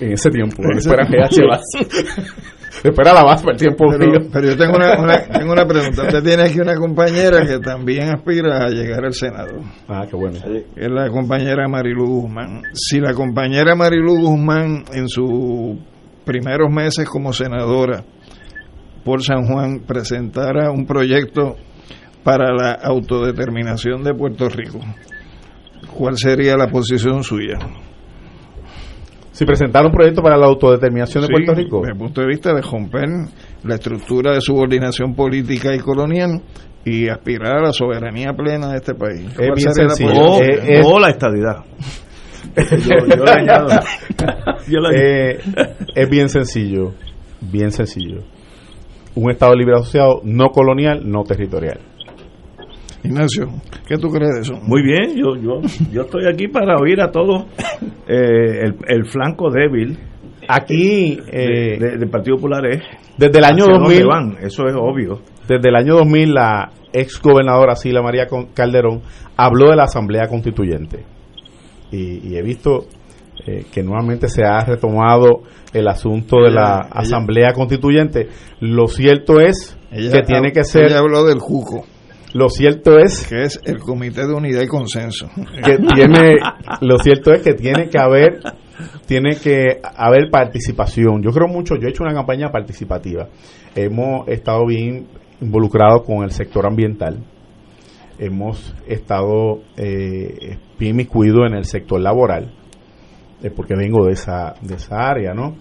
En 0.00 0.12
ese 0.12 0.30
tiempo, 0.30 0.62
después 0.74 0.98
era 0.98 1.06
GH 1.06 2.61
Después 2.82 3.06
era 3.06 3.14
la 3.14 3.24
base 3.24 3.44
para 3.44 3.52
el 3.54 3.60
tiempo 3.60 3.84
pero, 3.90 4.28
pero 4.32 4.48
yo 4.48 4.56
tengo 4.56 4.76
una, 4.76 4.98
una, 4.98 5.18
tengo 5.28 5.52
una 5.52 5.66
pregunta. 5.66 6.02
Usted 6.02 6.22
tiene 6.22 6.44
aquí 6.44 6.58
una 6.60 6.74
compañera 6.74 7.46
que 7.46 7.58
también 7.58 8.08
aspira 8.14 8.64
a 8.64 8.70
llegar 8.70 9.04
al 9.04 9.12
Senado. 9.12 9.60
Ah, 9.88 10.06
qué 10.08 10.16
bueno. 10.16 10.38
Es 10.74 10.90
la 10.90 11.08
compañera 11.10 11.68
Marilu 11.68 12.06
Guzmán. 12.06 12.62
Si 12.72 12.98
la 12.98 13.14
compañera 13.14 13.74
Marilu 13.74 14.16
Guzmán 14.16 14.84
en 14.92 15.08
sus 15.08 15.78
primeros 16.24 16.70
meses 16.70 17.08
como 17.08 17.32
senadora 17.32 18.04
por 19.04 19.22
San 19.22 19.46
Juan 19.46 19.80
presentara 19.80 20.70
un 20.70 20.86
proyecto 20.86 21.56
para 22.24 22.52
la 22.52 22.72
autodeterminación 22.72 24.02
de 24.02 24.14
Puerto 24.14 24.48
Rico, 24.48 24.80
¿cuál 25.96 26.16
sería 26.16 26.56
la 26.56 26.68
posición 26.68 27.22
suya? 27.22 27.58
Si 29.32 29.44
presentara 29.46 29.86
un 29.86 29.92
proyecto 29.92 30.22
para 30.22 30.36
la 30.36 30.46
autodeterminación 30.46 31.22
de 31.22 31.26
Sí, 31.28 31.32
Puerto 31.32 31.54
Rico. 31.54 31.80
Desde 31.80 31.92
el 31.92 31.98
punto 31.98 32.20
de 32.20 32.26
vista 32.28 32.52
de 32.54 32.60
romper 32.62 33.08
la 33.64 33.74
estructura 33.74 34.32
de 34.34 34.40
subordinación 34.40 35.14
política 35.14 35.74
y 35.74 35.78
colonial 35.78 36.40
y 36.84 37.08
aspirar 37.08 37.58
a 37.58 37.62
la 37.62 37.72
soberanía 37.72 38.32
plena 38.34 38.68
de 38.70 38.76
este 38.76 38.94
país. 38.94 39.24
Es 39.30 39.34
¿Cuál 39.36 39.52
bien 39.56 39.72
sencillo. 39.74 40.10
O, 40.12 40.38
posición? 40.38 40.82
O 40.84 41.00
la 41.00 41.08
estadidad. 41.10 41.56
yo, 42.56 43.16
yo 43.16 43.24
le 43.24 43.30
añado. 43.30 43.68
Yo 44.68 44.80
le- 44.80 45.30
Eh, 45.32 45.38
es 45.94 46.10
bien 46.10 46.28
sencillo, 46.28 46.92
bien 47.40 47.70
sencillo. 47.72 48.18
Un 49.14 49.30
Estado 49.30 49.54
libre 49.54 49.74
asociado 49.76 50.20
no 50.24 50.48
colonial, 50.48 51.02
no 51.04 51.22
territorial. 51.24 51.78
Ignacio, 53.04 53.48
¿qué 53.86 53.96
tú 53.96 54.08
crees 54.08 54.34
de 54.34 54.40
eso? 54.42 54.54
Muy 54.62 54.82
bien, 54.82 55.16
yo, 55.16 55.34
yo, 55.36 55.60
yo 55.92 56.02
estoy 56.02 56.26
aquí 56.32 56.46
para 56.48 56.76
oír 56.76 57.00
a 57.00 57.10
todos 57.10 57.46
eh, 58.06 58.60
el, 58.64 58.76
el 58.86 59.04
flanco 59.06 59.50
débil 59.50 59.98
Aquí, 60.48 61.18
eh, 61.32 61.78
de- 61.78 61.98
del 61.98 62.08
Partido 62.10 62.36
Popular 62.36 62.66
es 62.66 62.82
desde 63.16 63.38
el 63.38 63.44
año 63.44 63.62
hacia 63.64 63.74
dónde 63.78 64.00
2000, 64.02 64.06
van, 64.06 64.36
eso 64.44 64.66
es 64.66 64.74
obvio. 64.76 65.20
desde 65.48 65.68
el 65.68 65.76
año 65.76 65.94
2000, 65.94 66.34
la 66.34 66.70
ex 66.92 67.20
gobernadora 67.22 67.76
Sila 67.76 68.02
María 68.02 68.26
Calderón 68.52 69.02
habló 69.36 69.70
de 69.70 69.76
la 69.76 69.84
Asamblea 69.84 70.26
Constituyente. 70.28 71.04
Y, 71.92 72.28
y 72.28 72.36
he 72.36 72.42
visto 72.42 72.86
eh, 73.46 73.64
que 73.72 73.82
nuevamente 73.84 74.26
se 74.28 74.42
ha 74.44 74.64
retomado 74.64 75.42
el 75.72 75.86
asunto 75.86 76.38
de 76.38 76.50
la 76.50 76.62
Ella- 76.62 76.80
ella- 76.86 76.88
Asamblea 77.00 77.52
Constituyente. 77.52 78.28
Lo 78.60 78.88
cierto 78.88 79.38
es 79.40 79.78
Ella 79.92 80.10
que 80.12 80.22
tiene 80.22 80.50
que 80.50 80.64
ser, 80.64 80.86
Ella 80.86 80.98
habló 80.98 81.24
del 81.24 81.38
JUCO, 81.38 81.84
lo 82.34 82.48
cierto 82.48 82.98
es 82.98 83.26
que 83.26 83.42
es 83.42 83.60
el 83.64 83.78
Comité 83.78 84.26
de 84.26 84.32
Unidad 84.32 84.62
y 84.62 84.66
Consenso. 84.66 85.28
que 85.64 85.78
tiene 85.94 86.36
lo 86.80 86.98
cierto 86.98 87.32
es 87.32 87.42
que 87.42 87.54
tiene 87.54 87.88
que 87.88 87.98
haber 87.98 88.40
tiene 89.06 89.36
que 89.36 89.80
haber 89.96 90.30
participación 90.30 91.22
yo 91.22 91.30
creo 91.30 91.48
mucho 91.48 91.76
yo 91.76 91.86
he 91.86 91.90
hecho 91.90 92.04
una 92.04 92.14
campaña 92.14 92.50
participativa 92.50 93.28
hemos 93.74 94.26
estado 94.28 94.66
bien 94.66 95.06
involucrados 95.40 96.02
con 96.04 96.24
el 96.24 96.30
sector 96.30 96.66
ambiental 96.66 97.18
hemos 98.18 98.74
estado 98.86 99.60
eh, 99.76 100.58
bien 100.78 100.92
inmiscuidos 100.92 101.46
en 101.46 101.54
el 101.54 101.64
sector 101.64 102.00
laboral 102.00 102.52
eh, 103.42 103.50
porque 103.54 103.74
vengo 103.76 104.06
de 104.06 104.12
esa 104.12 104.54
de 104.62 104.74
esa 104.74 104.96
área 105.10 105.34
no 105.34 105.54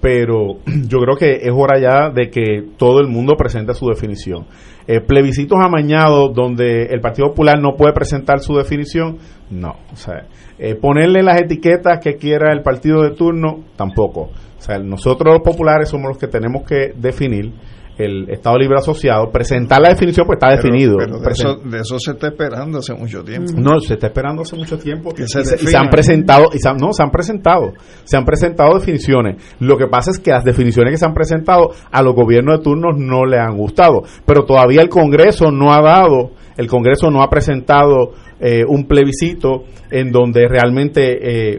pero 0.00 0.58
yo 0.88 0.98
creo 1.00 1.16
que 1.16 1.36
es 1.42 1.52
hora 1.52 1.80
ya 1.80 2.10
de 2.10 2.30
que 2.30 2.64
todo 2.76 3.00
el 3.00 3.08
mundo 3.08 3.34
presente 3.36 3.74
su 3.74 3.86
definición. 3.86 4.46
Eh, 4.88 5.00
plebiscitos 5.00 5.58
amañados 5.60 6.32
donde 6.32 6.84
el 6.84 7.00
Partido 7.00 7.28
Popular 7.28 7.60
no 7.60 7.74
puede 7.76 7.92
presentar 7.92 8.38
su 8.38 8.54
definición, 8.54 9.18
no. 9.50 9.74
O 9.92 9.96
sea, 9.96 10.26
eh, 10.58 10.76
ponerle 10.76 11.22
las 11.24 11.40
etiquetas 11.40 11.98
que 12.00 12.14
quiera 12.14 12.52
el 12.52 12.62
partido 12.62 13.02
de 13.02 13.10
turno, 13.10 13.64
tampoco. 13.76 14.30
O 14.58 14.60
sea, 14.60 14.78
nosotros 14.78 15.34
los 15.34 15.42
populares 15.42 15.88
somos 15.88 16.08
los 16.08 16.18
que 16.18 16.28
tenemos 16.28 16.62
que 16.62 16.92
definir 16.94 17.52
el 17.98 18.28
Estado 18.30 18.58
Libre 18.58 18.76
Asociado, 18.78 19.30
presentar 19.30 19.80
la 19.80 19.88
definición, 19.88 20.26
pues 20.26 20.36
está 20.36 20.48
Pero- 20.48 20.62
definido. 20.62 20.96
Pero, 20.98 21.18
de, 21.18 21.30
eso, 21.30 21.56
de 21.56 21.78
eso 21.78 21.98
se 21.98 22.10
está 22.12 22.28
esperando 22.28 22.78
hace 22.78 22.92
mucho 22.94 23.22
tiempo. 23.24 23.52
no, 23.56 23.80
se 23.80 23.94
está 23.94 24.08
esperando 24.08 24.42
hace 24.42 24.54
mucho 24.56 24.78
tiempo 24.78 25.12
Que 25.14 25.22
y 25.22 25.26
se 25.28 25.40
y 25.70 25.74
han 25.74 25.88
presentado, 25.88 26.46
y 26.52 26.58
se 26.58 26.68
han- 26.68 26.76
no, 26.76 26.92
se 26.92 27.02
han 27.02 27.10
presentado, 27.10 27.72
se 28.04 28.16
han 28.16 28.24
presentado 28.24 28.74
definiciones. 28.78 29.42
Lo 29.60 29.76
que 29.78 29.86
pasa 29.86 30.10
es 30.10 30.18
que 30.18 30.30
las 30.30 30.44
definiciones 30.44 30.92
que 30.92 30.98
se 30.98 31.06
han 31.06 31.14
presentado 31.14 31.70
a 31.90 32.02
los 32.02 32.14
gobiernos 32.14 32.58
de 32.58 32.64
turnos 32.64 32.96
no 32.98 33.24
le 33.24 33.38
han 33.38 33.56
gustado, 33.56 34.02
pero 34.26 34.44
todavía 34.44 34.82
el 34.82 34.88
Congreso 34.88 35.50
no 35.50 35.72
ha 35.72 35.80
dado, 35.80 36.32
el 36.58 36.66
Congreso 36.68 37.10
no 37.10 37.22
ha 37.22 37.30
presentado 37.30 38.12
eh, 38.40 38.62
un 38.68 38.86
plebiscito 38.86 39.62
en 39.90 40.12
donde 40.12 40.46
realmente 40.48 41.54
eh, 41.54 41.58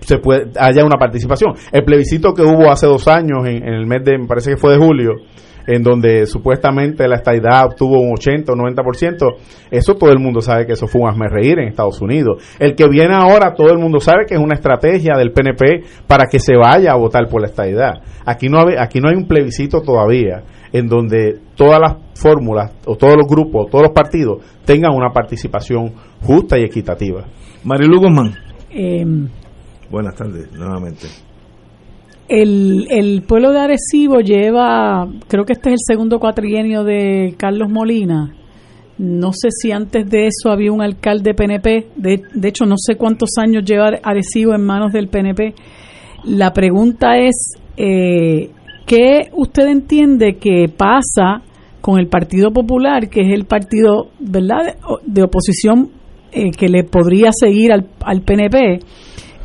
se 0.00 0.18
puede, 0.18 0.50
haya 0.58 0.84
una 0.84 0.96
participación. 0.98 1.54
El 1.72 1.84
plebiscito 1.84 2.34
que 2.34 2.42
hubo 2.42 2.70
hace 2.70 2.86
dos 2.86 3.08
años, 3.08 3.46
en, 3.46 3.56
en 3.66 3.74
el 3.74 3.86
mes 3.86 4.04
de, 4.04 4.18
me 4.18 4.26
parece 4.26 4.50
que 4.52 4.56
fue 4.58 4.72
de 4.72 4.78
julio, 4.78 5.12
en 5.72 5.82
donde 5.82 6.26
supuestamente 6.26 7.06
la 7.06 7.16
estadidad 7.16 7.66
obtuvo 7.66 8.00
un 8.00 8.12
80 8.14 8.52
o 8.52 8.56
90%, 8.56 9.34
eso 9.70 9.94
todo 9.94 10.10
el 10.10 10.18
mundo 10.18 10.40
sabe 10.40 10.66
que 10.66 10.72
eso 10.72 10.86
fue 10.86 11.02
un 11.02 11.20
reír 11.30 11.58
en 11.60 11.68
Estados 11.68 12.00
Unidos. 12.00 12.42
El 12.58 12.74
que 12.74 12.88
viene 12.88 13.14
ahora, 13.14 13.54
todo 13.54 13.70
el 13.70 13.78
mundo 13.78 14.00
sabe 14.00 14.26
que 14.26 14.34
es 14.34 14.40
una 14.40 14.54
estrategia 14.54 15.14
del 15.16 15.32
PNP 15.32 15.84
para 16.06 16.24
que 16.30 16.38
se 16.40 16.56
vaya 16.56 16.92
a 16.92 16.96
votar 16.96 17.28
por 17.28 17.40
la 17.40 17.46
estadidad. 17.46 18.02
Aquí 18.26 18.48
no, 18.48 18.58
habe- 18.58 18.76
aquí 18.80 18.98
no 19.00 19.08
hay 19.08 19.14
un 19.16 19.26
plebiscito 19.28 19.80
todavía 19.82 20.42
en 20.72 20.88
donde 20.88 21.38
todas 21.56 21.78
las 21.80 21.96
fórmulas 22.14 22.72
o 22.86 22.96
todos 22.96 23.16
los 23.16 23.26
grupos, 23.28 23.70
todos 23.70 23.82
los 23.84 23.92
partidos 23.92 24.38
tengan 24.64 24.94
una 24.94 25.10
participación 25.12 25.92
justa 26.22 26.58
y 26.58 26.64
equitativa. 26.64 27.24
Marilu 27.64 27.98
Guzmán, 28.00 28.34
Eh, 28.72 29.04
buenas 29.90 30.14
tardes 30.16 30.50
nuevamente. 30.52 31.06
El, 32.30 32.86
el 32.90 33.22
pueblo 33.22 33.50
de 33.50 33.58
Arecibo 33.58 34.20
lleva, 34.20 35.08
creo 35.26 35.44
que 35.44 35.52
este 35.52 35.70
es 35.70 35.72
el 35.72 35.94
segundo 35.94 36.20
cuatrienio 36.20 36.84
de 36.84 37.34
Carlos 37.36 37.68
Molina. 37.68 38.32
No 38.98 39.32
sé 39.32 39.48
si 39.50 39.72
antes 39.72 40.08
de 40.08 40.28
eso 40.28 40.50
había 40.50 40.70
un 40.70 40.80
alcalde 40.80 41.34
PNP. 41.34 41.88
De, 41.96 42.22
de 42.32 42.48
hecho, 42.48 42.66
no 42.66 42.76
sé 42.76 42.94
cuántos 42.94 43.30
años 43.38 43.64
lleva 43.64 43.90
Arecibo 44.02 44.54
en 44.54 44.64
manos 44.64 44.92
del 44.92 45.08
PNP. 45.08 45.54
La 46.24 46.52
pregunta 46.52 47.18
es, 47.18 47.54
eh, 47.76 48.50
¿qué 48.86 49.30
usted 49.32 49.66
entiende 49.66 50.36
que 50.36 50.68
pasa 50.68 51.42
con 51.80 51.98
el 51.98 52.06
Partido 52.06 52.52
Popular, 52.52 53.08
que 53.08 53.22
es 53.22 53.32
el 53.32 53.46
partido 53.46 54.10
verdad 54.20 54.76
de, 55.04 55.22
oposición 55.22 55.90
eh, 56.30 56.52
que 56.52 56.68
le 56.68 56.84
podría 56.84 57.30
seguir 57.32 57.72
al, 57.72 57.88
al 58.04 58.20
PNP? 58.20 58.80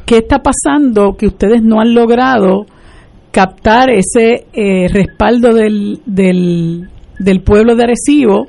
¿Qué 0.05 0.17
está 0.17 0.43
pasando 0.43 1.15
que 1.17 1.25
ustedes 1.25 1.63
no 1.63 1.79
han 1.79 1.95
logrado 1.95 2.67
captar 3.35 3.89
ese 3.89 4.45
eh, 4.53 4.87
respaldo 4.87 5.53
del, 5.53 5.99
del, 6.05 6.87
del 7.19 7.41
pueblo 7.41 7.75
de 7.75 7.83
Arecibo 7.83 8.47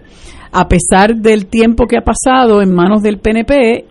a 0.53 0.69
pesar 0.69 1.17
del 1.17 1.47
tiempo 1.47 1.87
que 1.89 1.97
ha 1.99 2.03
pasado 2.03 2.63
en 2.63 2.73
manos 2.73 3.03
del 3.03 3.19
PNP 3.19 3.53
eh, 3.55 3.85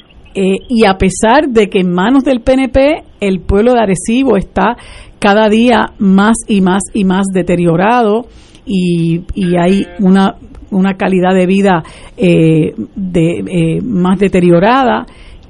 y 0.69 0.85
a 0.85 0.97
pesar 0.97 1.49
de 1.49 1.67
que 1.67 1.81
en 1.81 1.91
manos 1.91 2.23
del 2.23 2.39
PNP 2.39 3.03
el 3.19 3.41
pueblo 3.41 3.73
de 3.73 3.81
Arecibo 3.81 4.37
está 4.37 4.77
cada 5.19 5.49
día 5.49 5.91
más 5.99 6.37
y 6.47 6.61
más 6.61 6.83
y 6.93 7.03
más 7.03 7.25
deteriorado 7.33 8.27
y, 8.65 9.23
y 9.33 9.57
hay 9.57 9.85
una, 9.99 10.35
una 10.71 10.93
calidad 10.93 11.35
de 11.35 11.45
vida 11.45 11.83
eh, 12.15 12.73
de, 12.95 13.43
eh, 13.47 13.81
más 13.81 14.17
deteriorada. 14.17 15.05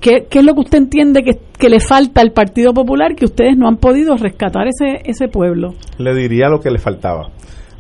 ¿Qué, 0.06 0.28
¿Qué 0.30 0.38
es 0.38 0.46
lo 0.46 0.54
que 0.54 0.60
usted 0.60 0.78
entiende 0.78 1.24
que, 1.24 1.68
le 1.68 1.80
falta 1.80 2.22
al 2.22 2.32
Partido 2.32 2.76
Popular 2.76 3.16
que 3.16 3.26
ustedes 3.26 3.58
no 3.58 3.68
han 3.68 3.78
podido 3.78 4.16
rescatar 4.16 4.68
ese 4.68 5.28
pueblo? 5.30 5.74
le 5.98 6.14
diría 6.14 6.48
lo 6.48 6.60
que 6.60 6.70
le 6.70 6.78
faltaba. 6.78 7.32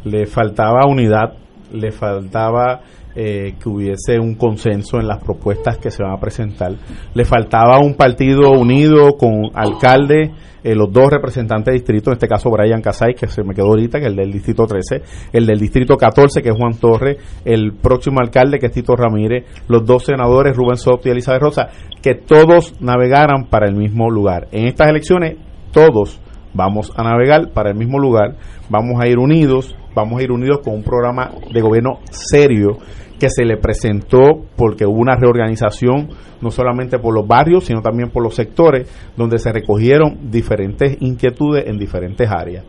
Le 0.06 0.26
faltaba 0.26 0.88
unidad, 0.90 1.34
le 1.72 1.92
faltaba 1.92 2.82
eh, 3.16 3.56
que 3.62 3.70
hubiese 3.70 4.20
un 4.20 4.36
consenso 4.36 5.00
en 5.00 5.08
las 5.08 5.24
propuestas 5.24 5.78
que 5.78 5.90
se 5.90 6.04
van 6.04 6.14
a 6.14 6.20
presentar. 6.20 6.74
Le 7.14 7.26
faltaba 7.26 7.80
un 7.80 7.96
partido 7.96 8.52
unido 8.52 9.14
con 9.18 9.52
alcalde, 9.54 10.32
eh, 10.66 10.76
los 10.76 10.92
dos 10.92 11.12
representantes 11.12 11.68
de 11.68 11.74
distrito, 11.74 12.10
en 12.10 12.16
este 12.16 12.28
caso 12.28 12.50
Brian 12.50 12.82
Casay, 12.82 13.14
que 13.14 13.28
se 13.28 13.44
me 13.44 13.54
quedó 13.54 13.68
ahorita, 13.68 14.00
que 14.00 14.06
es 14.06 14.12
el 14.12 14.16
del 14.16 14.32
distrito 14.32 14.66
13, 14.66 15.02
el 15.32 15.46
del 15.46 15.60
distrito 15.60 15.96
14, 15.96 16.42
que 16.42 16.50
es 16.50 16.56
Juan 16.58 16.74
Torres, 16.80 17.18
el 17.46 17.74
próximo 17.74 18.20
alcalde, 18.20 18.58
que 18.58 18.66
es 18.66 18.72
Tito 18.72 18.96
Ramírez, 18.96 19.46
los 19.68 19.86
dos 19.86 20.06
senadores, 20.06 20.58
Rubén 20.58 20.78
Soto 20.78 21.08
y 21.08 21.12
Elizabeth 21.12 21.42
Rosa, 21.42 21.70
que 22.02 22.16
todos 22.16 22.74
navegaran 22.82 23.46
para 23.50 23.68
el 23.68 23.76
mismo 23.76 24.10
lugar. 24.10 24.48
En 24.52 24.66
estas 24.66 24.90
elecciones, 24.90 25.38
todos 25.72 26.20
vamos 26.56 26.92
a 26.96 27.04
navegar 27.04 27.52
para 27.54 27.70
el 27.70 27.78
mismo 27.78 28.00
lugar, 28.00 28.36
vamos 28.70 29.00
a 29.00 29.08
ir 29.08 29.20
unidos, 29.20 29.76
vamos 29.94 30.20
a 30.20 30.24
ir 30.24 30.32
unidos 30.32 30.62
con 30.64 30.74
un 30.74 30.84
programa 30.84 31.30
de 31.54 31.62
gobierno 31.62 32.00
serio 32.10 32.78
que 33.20 33.30
se 33.30 33.46
le 33.46 33.58
presentó 33.58 34.46
porque 34.56 34.86
hubo 34.86 35.00
una 35.00 35.16
reorganización 35.16 36.10
no 36.42 36.52
solamente 36.52 37.00
por 37.00 37.14
los 37.14 37.28
barrios, 37.28 37.66
sino 37.66 37.82
también 37.82 38.10
por 38.10 38.24
los 38.24 38.36
sectores, 38.36 38.88
donde 39.16 39.40
se 39.40 39.52
recogieron 39.52 40.30
diferentes 40.30 40.98
inquietudes 41.02 41.66
en 41.68 41.78
diferentes 41.78 42.30
áreas. 42.30 42.66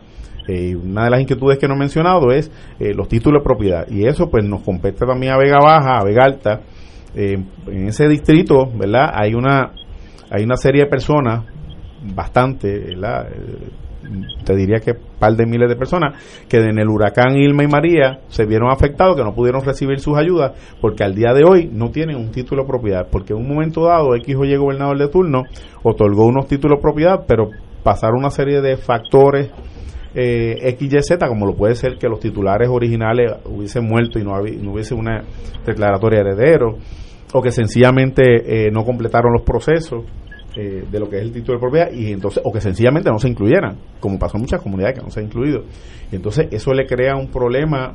Eh, 0.47 0.75
una 0.75 1.03
de 1.03 1.09
las 1.09 1.19
inquietudes 1.19 1.57
que 1.57 1.67
no 1.67 1.75
he 1.75 1.79
mencionado 1.79 2.31
es 2.31 2.49
eh, 2.79 2.93
los 2.93 3.07
títulos 3.07 3.41
de 3.41 3.43
propiedad. 3.43 3.85
Y 3.89 4.07
eso 4.07 4.29
pues 4.29 4.45
nos 4.45 4.61
compete 4.61 5.05
también 5.05 5.33
a 5.33 5.37
Vega 5.37 5.59
Baja, 5.61 5.97
a 5.97 6.03
Vega 6.03 6.23
Alta. 6.23 6.61
Eh, 7.13 7.37
en 7.67 7.87
ese 7.87 8.07
distrito, 8.07 8.65
¿verdad? 8.73 9.11
Hay 9.13 9.33
una, 9.33 9.73
hay 10.29 10.43
una 10.43 10.55
serie 10.55 10.83
de 10.83 10.89
personas, 10.89 11.45
bastante, 12.15 12.79
¿verdad? 12.79 13.27
Te 14.43 14.55
diría 14.55 14.79
que 14.79 14.93
par 14.93 15.35
de 15.35 15.45
miles 15.45 15.69
de 15.69 15.75
personas 15.75 16.21
que 16.47 16.57
en 16.57 16.79
el 16.79 16.87
huracán 16.87 17.35
Ilma 17.35 17.63
y 17.63 17.67
María 17.67 18.19
se 18.27 18.45
vieron 18.45 18.69
afectados, 18.69 19.15
que 19.15 19.23
no 19.23 19.33
pudieron 19.33 19.63
recibir 19.63 19.99
sus 19.99 20.17
ayudas, 20.17 20.53
porque 20.81 21.03
al 21.03 21.15
día 21.15 21.33
de 21.33 21.43
hoy 21.43 21.69
no 21.71 21.89
tienen 21.89 22.17
un 22.17 22.31
título 22.31 22.65
propiedad, 22.65 23.07
porque 23.11 23.33
en 23.33 23.39
un 23.39 23.47
momento 23.47 23.85
dado 23.85 24.15
X 24.15 24.35
o 24.35 24.45
Y 24.45 24.55
gobernador 24.55 24.97
de 24.97 25.07
turno 25.07 25.43
otorgó 25.83 26.25
unos 26.25 26.47
títulos 26.47 26.79
propiedad, 26.81 27.25
pero 27.27 27.49
pasaron 27.83 28.19
una 28.19 28.31
serie 28.31 28.61
de 28.61 28.77
factores 28.77 29.49
eh, 30.13 30.75
XYZ, 30.77 31.17
como 31.27 31.45
lo 31.45 31.55
puede 31.55 31.75
ser 31.75 31.97
que 31.97 32.07
los 32.07 32.19
titulares 32.19 32.69
originales 32.69 33.33
hubiesen 33.45 33.85
muerto 33.85 34.19
y 34.19 34.23
no, 34.23 34.31
no 34.39 34.71
hubiese 34.71 34.95
una 34.95 35.23
declaratoria 35.65 36.23
de 36.23 36.31
heredero, 36.31 36.77
o 37.33 37.41
que 37.41 37.51
sencillamente 37.51 38.23
eh, 38.67 38.71
no 38.71 38.83
completaron 38.83 39.33
los 39.33 39.43
procesos 39.43 40.05
eh, 40.59 40.85
de 40.89 40.99
lo 40.99 41.07
que 41.07 41.17
es 41.17 41.21
el 41.21 41.31
título 41.31 41.57
de 41.57 41.61
propiedad 41.61 41.91
y 41.91 42.11
entonces 42.11 42.41
o 42.43 42.51
que 42.51 42.59
sencillamente 42.59 43.11
no 43.11 43.19
se 43.19 43.29
incluyeran, 43.29 43.77
como 43.99 44.17
pasó 44.17 44.37
en 44.37 44.41
muchas 44.41 44.59
comunidades 44.59 44.97
que 44.97 45.05
no 45.05 45.11
se 45.11 45.19
han 45.19 45.27
incluido. 45.27 45.61
Entonces 46.11 46.47
eso 46.49 46.73
le 46.73 46.87
crea 46.87 47.15
un 47.15 47.27
problema 47.27 47.93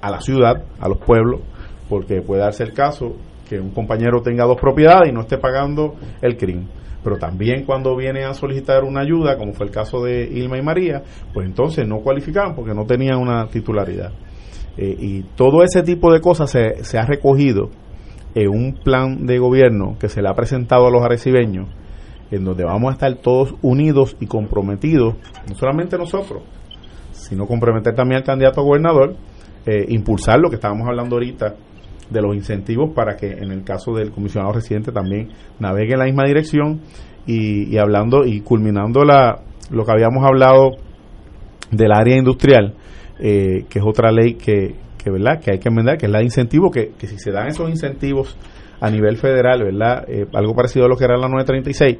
a 0.00 0.10
la 0.10 0.20
ciudad, 0.20 0.64
a 0.80 0.88
los 0.88 0.98
pueblos, 0.98 1.40
porque 1.88 2.22
puede 2.22 2.40
darse 2.40 2.62
el 2.62 2.72
caso 2.72 3.16
que 3.46 3.60
un 3.60 3.70
compañero 3.70 4.22
tenga 4.22 4.46
dos 4.46 4.58
propiedades 4.58 5.10
y 5.10 5.12
no 5.12 5.20
esté 5.20 5.36
pagando 5.36 5.94
el 6.22 6.38
crimen 6.38 6.68
pero 7.04 7.18
también 7.18 7.66
cuando 7.66 7.94
viene 7.94 8.24
a 8.24 8.32
solicitar 8.32 8.82
una 8.82 9.02
ayuda, 9.02 9.36
como 9.36 9.52
fue 9.52 9.66
el 9.66 9.72
caso 9.72 10.02
de 10.02 10.24
Ilma 10.24 10.56
y 10.56 10.62
María, 10.62 11.02
pues 11.34 11.46
entonces 11.46 11.86
no 11.86 11.98
cualificaban 11.98 12.54
porque 12.54 12.72
no 12.72 12.86
tenían 12.86 13.18
una 13.18 13.46
titularidad. 13.48 14.10
Eh, 14.78 14.96
y 14.98 15.22
todo 15.36 15.62
ese 15.62 15.82
tipo 15.82 16.10
de 16.10 16.20
cosas 16.20 16.50
se, 16.50 16.82
se, 16.82 16.98
ha 16.98 17.04
recogido 17.04 17.68
en 18.34 18.48
un 18.48 18.74
plan 18.74 19.26
de 19.26 19.38
gobierno 19.38 19.96
que 19.98 20.08
se 20.08 20.22
le 20.22 20.28
ha 20.28 20.34
presentado 20.34 20.86
a 20.86 20.90
los 20.90 21.02
arecibeños, 21.02 21.68
en 22.30 22.44
donde 22.44 22.64
vamos 22.64 22.90
a 22.90 22.94
estar 22.94 23.14
todos 23.16 23.54
unidos 23.62 24.16
y 24.20 24.26
comprometidos, 24.26 25.14
no 25.48 25.54
solamente 25.54 25.96
nosotros, 25.96 26.42
sino 27.12 27.46
comprometer 27.46 27.94
también 27.94 28.18
al 28.18 28.24
candidato 28.24 28.60
a 28.60 28.64
gobernador, 28.64 29.16
eh, 29.66 29.86
impulsar 29.88 30.40
lo 30.40 30.50
que 30.50 30.56
estábamos 30.56 30.86
hablando 30.88 31.16
ahorita 31.16 31.54
de 32.10 32.20
los 32.20 32.34
incentivos 32.34 32.90
para 32.94 33.16
que 33.16 33.32
en 33.32 33.50
el 33.50 33.64
caso 33.64 33.94
del 33.94 34.10
comisionado 34.10 34.52
residente 34.52 34.92
también 34.92 35.30
navegue 35.58 35.94
en 35.94 36.00
la 36.00 36.04
misma 36.04 36.24
dirección 36.24 36.80
y, 37.26 37.78
hablando 37.78 38.26
y 38.26 38.40
culminando 38.40 39.04
la, 39.04 39.40
lo 39.70 39.84
que 39.84 39.92
habíamos 39.92 40.24
hablado 40.24 40.72
del 41.70 41.92
área 41.92 42.16
industrial, 42.16 42.74
eh, 43.18 43.64
que 43.70 43.78
es 43.78 43.84
otra 43.86 44.12
ley 44.12 44.34
que, 44.34 44.74
que, 45.04 45.10
¿verdad? 45.10 45.40
que 45.40 45.52
hay 45.52 45.58
que 45.58 45.68
enmendar, 45.68 45.98
que 45.98 46.06
es 46.06 46.12
la 46.12 46.18
de 46.18 46.24
incentivos, 46.24 46.72
que, 46.72 46.92
que 46.98 47.06
si 47.06 47.18
se 47.18 47.30
dan 47.30 47.48
esos 47.48 47.68
incentivos 47.68 48.36
a 48.80 48.90
nivel 48.90 49.16
federal, 49.16 49.62
¿verdad? 49.62 50.04
Eh, 50.08 50.26
algo 50.32 50.54
parecido 50.54 50.86
a 50.86 50.88
lo 50.88 50.96
que 50.96 51.04
era 51.04 51.16
la 51.16 51.28
936, 51.28 51.98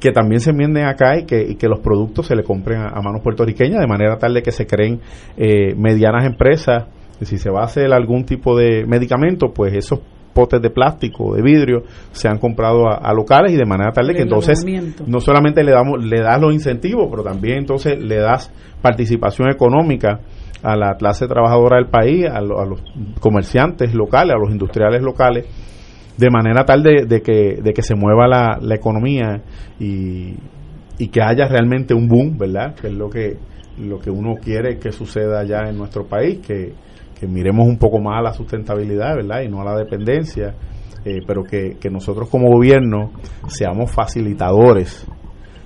que 0.00 0.12
también 0.12 0.40
se 0.40 0.50
enmienden 0.50 0.86
acá 0.86 1.18
y 1.18 1.24
que, 1.26 1.42
y 1.42 1.56
que 1.56 1.68
los 1.68 1.80
productos 1.80 2.26
se 2.26 2.36
le 2.36 2.44
compren 2.44 2.80
a, 2.80 3.00
manos 3.02 3.20
puertorriqueñas 3.22 3.80
de 3.80 3.86
manera 3.86 4.16
tal 4.16 4.32
de 4.34 4.42
que 4.42 4.52
se 4.52 4.66
creen 4.66 5.00
eh, 5.36 5.74
medianas 5.76 6.24
empresas 6.24 6.86
si 7.20 7.38
se 7.38 7.50
va 7.50 7.62
a 7.62 7.64
hacer 7.64 7.92
algún 7.92 8.24
tipo 8.24 8.56
de 8.56 8.84
medicamento, 8.86 9.52
pues 9.54 9.74
esos 9.74 10.00
potes 10.32 10.60
de 10.60 10.70
plástico, 10.70 11.34
de 11.34 11.42
vidrio, 11.42 11.84
se 12.10 12.28
han 12.28 12.38
comprado 12.38 12.88
a, 12.88 13.12
locales 13.14 13.52
y 13.52 13.56
de 13.56 13.64
manera 13.64 13.92
tal 13.92 14.08
de 14.08 14.14
que 14.14 14.22
entonces 14.22 14.64
no 15.06 15.20
solamente 15.20 15.62
le 15.62 15.70
damos 15.70 16.04
le 16.04 16.20
das 16.20 16.40
los 16.40 16.52
incentivos, 16.52 17.06
pero 17.08 17.22
también 17.22 17.58
entonces 17.58 18.02
le 18.02 18.16
das 18.16 18.52
participación 18.82 19.48
económica 19.48 20.20
a 20.64 20.76
la 20.76 20.96
clase 20.96 21.26
trabajadora 21.26 21.76
del 21.76 21.88
país, 21.88 22.26
a, 22.26 22.40
los 22.40 22.82
comerciantes 23.20 23.94
locales, 23.94 24.34
a 24.34 24.38
los 24.38 24.50
industriales 24.50 25.02
locales, 25.02 25.46
de 26.16 26.30
manera 26.30 26.64
tal 26.64 26.82
de, 26.82 27.22
que, 27.22 27.60
de 27.62 27.72
que 27.72 27.82
se 27.82 27.94
mueva 27.94 28.26
la, 28.26 28.58
la 28.60 28.74
economía 28.74 29.42
y, 29.78 30.34
y 30.98 31.08
que 31.08 31.20
haya 31.22 31.46
realmente 31.46 31.94
un 31.94 32.08
boom, 32.08 32.38
¿verdad? 32.38 32.74
Que 32.74 32.88
es 32.88 32.92
lo 32.94 33.10
que 33.10 33.36
lo 33.78 33.98
que 33.98 34.10
uno 34.10 34.36
quiere 34.36 34.78
que 34.78 34.92
suceda 34.92 35.40
allá 35.40 35.68
en 35.68 35.76
nuestro 35.76 36.06
país, 36.06 36.40
que, 36.40 36.72
miremos 37.26 37.66
un 37.66 37.78
poco 37.78 38.00
más 38.00 38.18
a 38.18 38.22
la 38.22 38.34
sustentabilidad, 38.34 39.16
¿verdad? 39.16 39.40
Y 39.40 39.48
no 39.48 39.62
a 39.62 39.64
la 39.64 39.78
dependencia, 39.78 40.54
eh, 41.06 41.20
pero 41.26 41.42
que, 41.42 41.78
nosotros 41.90 42.28
como 42.28 42.50
gobierno 42.50 43.12
seamos 43.46 43.90
facilitadores 43.90 45.06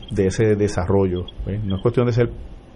de 0.08 0.26
ese 0.26 0.54
desarrollo. 0.54 1.24
No 1.64 1.74
es 1.74 1.82
cuestión 1.82 2.06
de 2.06 2.12
ser 2.12 2.30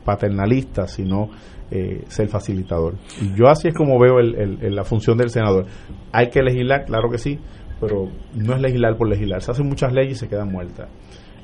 paternalista, 0.04 0.88
sino 0.88 1.28
eh, 1.74 2.04
ser 2.08 2.28
facilitador. 2.28 2.96
Y 3.18 3.34
yo 3.34 3.48
así 3.48 3.68
es 3.68 3.74
como 3.74 3.98
veo 3.98 4.18
el, 4.18 4.74
la 4.74 4.84
función 4.84 5.16
del 5.16 5.30
senador. 5.30 5.64
Hay 6.12 6.28
que 6.28 6.42
legislar, 6.42 6.84
claro 6.84 7.08
que 7.10 7.16
sí, 7.16 7.38
pero 7.80 8.10
no 8.34 8.54
es 8.54 8.60
legislar 8.60 8.98
por 8.98 9.08
legislar. 9.08 9.40
Se 9.40 9.52
hacen 9.52 9.66
muchas 9.68 9.90
leyes 9.90 10.12
y 10.12 10.20
se 10.20 10.28
quedan 10.28 10.52
muertas. 10.52 10.90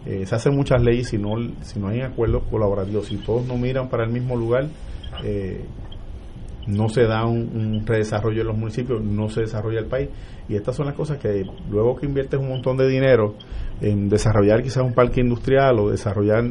Eh, 0.05 0.27
se 0.27 0.35
hacen 0.35 0.55
muchas 0.55 0.83
leyes 0.83 1.09
si 1.09 1.17
no, 1.17 1.37
si 1.63 1.81
no 1.81 1.89
hay 1.89 2.03
acuerdos 2.03 2.43
colaborativos, 2.51 3.07
si 3.07 3.17
todos 3.17 3.47
no 3.47 3.57
miran 3.57 3.89
para 3.89 4.05
el 4.05 4.11
mismo 4.11 4.37
lugar, 4.37 4.67
eh, 5.25 5.65
no 6.67 6.91
se 6.91 7.05
da 7.05 7.25
un, 7.25 7.83
redesarrollo 7.87 8.43
en 8.43 8.49
los 8.49 8.59
municipios, 8.59 9.03
no 9.03 9.31
se 9.31 9.41
desarrolla 9.41 9.79
el 9.79 9.87
país. 9.87 10.11
Y 10.47 10.57
estas 10.57 10.77
son 10.77 10.87
las 10.87 10.95
cosas 10.95 11.17
que 11.17 11.43
luego 11.71 11.97
que 11.97 12.05
inviertes 12.05 12.39
un 12.39 12.51
montón 12.51 12.77
de 12.77 12.87
dinero 12.87 13.35
en 13.81 14.11
desarrollar 14.11 14.63
quizás 14.63 14.83
un 14.83 14.93
parque 14.93 15.23
industrial 15.23 15.79
o 15.79 15.89
desarrollar 15.89 16.45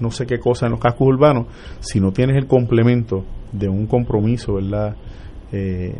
no 0.00 0.10
sé 0.10 0.26
qué 0.26 0.38
cosa 0.38 0.66
en 0.66 0.72
los 0.72 0.80
cascos 0.80 1.08
urbanos, 1.08 1.46
si 1.80 2.00
no 2.00 2.12
tienes 2.12 2.36
el 2.36 2.46
complemento 2.46 3.24
de 3.52 3.68
un 3.68 3.86
compromiso, 3.86 4.54
¿verdad? 4.54 4.96
Eh, 5.52 5.94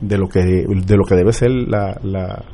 de 0.00 0.18
lo 0.18 0.28
que 0.28 0.40
de 0.40 0.96
lo 0.96 1.04
que 1.04 1.14
debe 1.14 1.32
ser 1.32 1.50
la, 1.50 1.98
la 2.02 2.44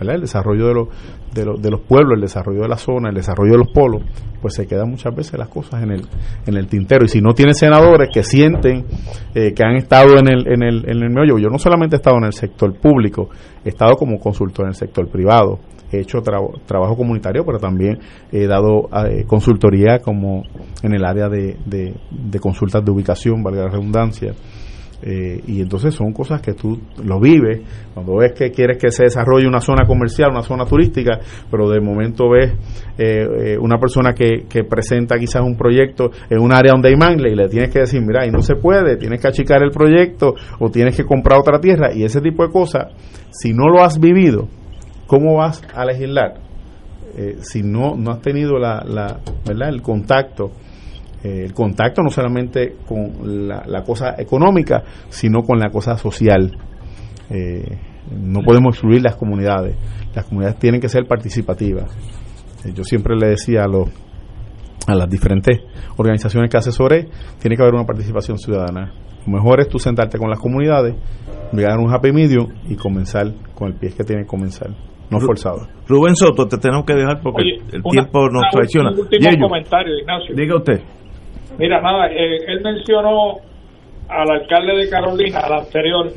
el 0.00 0.20
desarrollo 0.20 0.66
de, 0.68 0.74
los 0.74 0.88
de, 1.34 1.44
de, 1.60 1.70
los 1.70 1.80
pueblos, 1.80 2.14
el 2.14 2.20
desarrollo 2.20 2.62
de 2.62 2.68
la 2.68 2.76
zona, 2.76 3.08
el 3.08 3.14
desarrollo 3.14 3.52
de 3.52 3.58
los 3.58 3.68
polos, 3.72 4.02
pues 4.40 4.54
se 4.54 4.66
quedan 4.66 4.90
muchas 4.90 5.14
veces 5.14 5.38
las 5.38 5.48
cosas 5.48 5.82
en 5.82 5.92
el, 5.92 6.02
en 6.46 6.56
el 6.56 6.66
tintero. 6.66 7.04
Y 7.04 7.08
si 7.08 7.20
no 7.20 7.34
tiene 7.34 7.54
senadores 7.54 8.08
que 8.12 8.22
sienten 8.22 8.84
eh, 9.34 9.52
que 9.52 9.64
han 9.64 9.76
estado 9.76 10.18
en 10.18 10.28
el, 10.28 10.46
en, 10.46 10.62
el, 10.62 10.88
en 10.88 11.02
el 11.02 11.10
meollo, 11.10 11.38
yo 11.38 11.48
no 11.48 11.58
solamente 11.58 11.96
he 11.96 11.98
estado 11.98 12.18
en 12.18 12.24
el 12.24 12.32
sector 12.32 12.74
público, 12.78 13.28
he 13.64 13.70
estado 13.70 13.96
como 13.96 14.18
consultor 14.18 14.66
en 14.66 14.70
el 14.70 14.74
sector 14.74 15.08
privado, 15.08 15.58
he 15.90 16.00
hecho 16.00 16.18
trabajo 16.20 16.96
comunitario, 16.96 17.44
pero 17.44 17.58
también 17.58 17.98
he 18.32 18.46
dado 18.46 18.88
eh, 19.08 19.24
consultoría 19.26 20.00
como 20.00 20.42
en 20.82 20.94
el 20.94 21.04
área 21.04 21.28
de, 21.28 21.56
de 21.64 22.38
consultas 22.40 22.84
de 22.84 22.90
ubicación, 22.90 23.42
valga 23.42 23.64
la 23.64 23.70
redundancia 23.70 24.34
eh, 25.02 25.42
y 25.46 25.60
entonces 25.60 25.94
son 25.94 26.12
cosas 26.12 26.40
que 26.40 26.54
tú 26.54 26.80
lo 27.04 27.20
vives 27.20 27.60
cuando 27.92 28.16
ves 28.16 28.32
que 28.32 28.50
quieres 28.50 28.78
que 28.78 28.90
se 28.90 29.04
desarrolle 29.04 29.46
una 29.46 29.60
zona 29.60 29.86
comercial, 29.86 30.30
una 30.30 30.42
zona 30.42 30.64
turística, 30.64 31.20
pero 31.50 31.68
de 31.68 31.80
momento 31.80 32.30
ves 32.30 32.52
eh, 32.96 33.26
eh, 33.40 33.58
una 33.58 33.78
persona 33.78 34.14
que, 34.14 34.46
que, 34.48 34.64
presenta 34.64 35.18
quizás 35.18 35.42
un 35.42 35.56
proyecto 35.56 36.10
en 36.30 36.40
un 36.40 36.50
área 36.50 36.72
donde 36.72 36.88
hay 36.88 36.96
mangle 36.96 37.30
y 37.30 37.34
le 37.34 37.48
tienes 37.48 37.70
que 37.70 37.80
decir, 37.80 38.00
mira, 38.00 38.26
y 38.26 38.30
no 38.30 38.40
se 38.40 38.56
puede, 38.56 38.96
tienes 38.96 39.20
que 39.20 39.28
achicar 39.28 39.62
el 39.62 39.70
proyecto 39.70 40.34
o 40.58 40.70
tienes 40.70 40.96
que 40.96 41.04
comprar 41.04 41.40
otra 41.40 41.60
tierra 41.60 41.92
y 41.94 42.02
ese 42.02 42.22
tipo 42.22 42.46
de 42.46 42.50
cosas, 42.50 42.92
si 43.30 43.52
no 43.52 43.68
lo 43.68 43.84
has 43.84 44.00
vivido, 44.00 44.48
¿cómo 45.06 45.36
vas 45.36 45.62
a 45.74 45.84
legislar? 45.84 46.46
si 47.40 47.62
no, 47.62 47.94
no 47.96 48.10
has 48.10 48.20
tenido 48.20 48.58
la, 48.58 48.84
la, 48.84 49.20
¿verdad? 49.46 49.70
el 49.70 49.80
contacto 49.80 50.50
el 51.26 51.52
contacto 51.52 52.02
no 52.02 52.10
solamente 52.10 52.76
con 52.86 53.48
la, 53.48 53.82
cosa 53.82 54.14
económica, 54.18 54.82
sino 55.08 55.42
con 55.42 55.58
la 55.58 55.70
cosa 55.70 55.96
social. 55.96 56.56
Eh, 57.30 57.78
no 58.10 58.40
podemos 58.40 58.74
excluir 58.74 59.02
las 59.02 59.16
comunidades. 59.16 59.76
Las 60.14 60.26
comunidades 60.26 60.58
tienen 60.58 60.80
que 60.80 60.88
ser 60.88 61.06
participativas. 61.06 61.90
Eh, 62.64 62.72
yo 62.74 62.84
siempre 62.84 63.16
le 63.16 63.28
decía 63.28 63.64
a, 63.64 63.68
los, 63.68 63.88
a 64.86 64.94
las 64.94 65.08
diferentes 65.08 65.60
organizaciones 65.96 66.50
que 66.50 66.58
asesoré, 66.58 67.08
tiene 67.40 67.56
que 67.56 67.62
haber 67.62 67.74
una 67.74 67.84
participación 67.84 68.38
ciudadana. 68.38 68.92
Lo 69.26 69.32
mejor 69.32 69.60
es 69.60 69.68
tú 69.68 69.78
sentarte 69.78 70.18
con 70.18 70.30
las 70.30 70.38
comunidades, 70.38 70.94
llegar 71.52 71.72
a 71.72 71.82
un 71.82 71.92
happy 71.92 72.12
medium 72.12 72.46
y 72.68 72.76
comenzar 72.76 73.32
con 73.54 73.68
el 73.68 73.74
pie 73.74 73.90
que 73.90 74.04
tiene 74.04 74.22
que 74.22 74.28
comenzar 74.28 74.70
no 75.10 75.20
forzado. 75.20 75.68
Rubén 75.86 76.16
Soto, 76.16 76.46
te 76.46 76.58
tenemos 76.58 76.84
que 76.84 76.94
dejar 76.94 77.20
porque 77.22 77.42
el 77.72 77.82
tiempo 77.82 78.28
nos 78.28 78.42
traiciona. 78.50 78.90
Un 78.90 79.00
último 79.00 79.48
comentario, 79.48 79.98
Ignacio. 79.98 80.34
Diga 80.34 80.56
usted. 80.56 80.80
Mira, 81.58 81.80
nada, 81.80 82.08
eh, 82.08 82.38
él 82.46 82.60
mencionó 82.62 83.36
al 84.08 84.30
alcalde 84.30 84.76
de 84.76 84.88
Carolina, 84.88 85.40
al 85.40 85.52
anterior, 85.52 86.12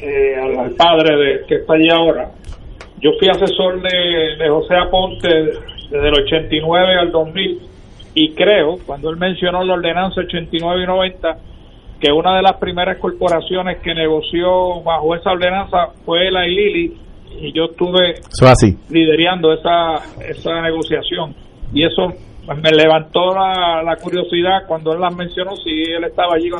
eh, 0.00 0.36
al, 0.36 0.70
padre 0.72 1.16
de, 1.16 1.46
que 1.46 1.56
está 1.56 1.74
allí 1.74 1.88
ahora. 1.90 2.30
Yo 3.00 3.10
fui 3.18 3.28
asesor 3.28 3.82
de, 3.82 4.36
de 4.38 4.48
José 4.48 4.74
Aponte 4.76 5.28
desde 5.90 6.08
el 6.08 6.14
89 6.14 6.94
al 7.00 7.10
2000 7.12 7.60
y 8.14 8.32
creo, 8.32 8.78
cuando 8.86 9.10
él 9.10 9.16
mencionó 9.16 9.64
la 9.64 9.74
ordenanza 9.74 10.20
89 10.20 10.82
y 10.82 10.86
90, 10.86 11.38
que 12.00 12.12
una 12.12 12.36
de 12.36 12.42
las 12.42 12.54
primeras 12.58 12.98
corporaciones 12.98 13.78
que 13.80 13.94
negoció 13.94 14.82
bajo 14.82 15.14
esa 15.16 15.32
ordenanza 15.32 15.88
fue 16.04 16.30
la 16.30 16.44
Lili 16.44 16.96
y 17.40 17.52
yo 17.52 17.64
estuve 17.64 18.14
así. 18.42 18.76
liderando 18.90 19.52
esa, 19.52 19.96
esa 20.28 20.60
negociación 20.62 21.34
y 21.72 21.84
eso 21.84 22.12
pues 22.46 22.58
me 22.62 22.70
levantó 22.70 23.34
la, 23.34 23.82
la 23.82 23.96
curiosidad 23.96 24.66
cuando 24.66 24.92
él 24.92 25.00
las 25.00 25.14
mencionó 25.14 25.56
si 25.56 25.70
él 25.70 26.04
estaba 26.04 26.34
allí 26.34 26.50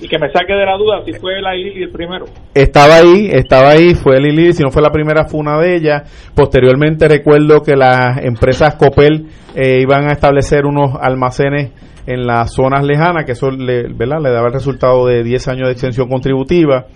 y 0.00 0.06
que 0.06 0.18
me 0.18 0.30
saque 0.30 0.52
de 0.52 0.64
la 0.64 0.76
duda 0.76 1.02
si 1.04 1.12
fue 1.14 1.40
la 1.40 1.54
Lili 1.54 1.82
el 1.82 1.90
primero. 1.90 2.26
Estaba 2.54 2.96
ahí, 2.96 3.28
estaba 3.32 3.70
ahí, 3.70 3.94
fue 3.94 4.20
Lili, 4.20 4.52
si 4.52 4.62
no 4.62 4.70
fue 4.70 4.82
la 4.82 4.90
primera, 4.90 5.24
fue 5.24 5.40
una 5.40 5.58
de 5.58 5.76
ellas. 5.76 6.30
Posteriormente 6.34 7.08
recuerdo 7.08 7.62
que 7.62 7.74
las 7.74 8.18
empresas 8.22 8.76
Copel 8.76 9.26
eh, 9.54 9.80
iban 9.80 10.08
a 10.08 10.12
establecer 10.12 10.66
unos 10.66 10.92
almacenes 11.00 11.72
en 12.06 12.26
las 12.26 12.54
zonas 12.54 12.84
lejanas, 12.84 13.24
que 13.24 13.32
eso 13.32 13.50
le, 13.50 13.92
¿verdad? 13.92 14.18
le 14.22 14.30
daba 14.30 14.46
el 14.46 14.52
resultado 14.52 15.04
de 15.06 15.22
10 15.22 15.48
años 15.48 15.66
de 15.66 15.72
extensión 15.72 16.08
contributiva. 16.08 16.86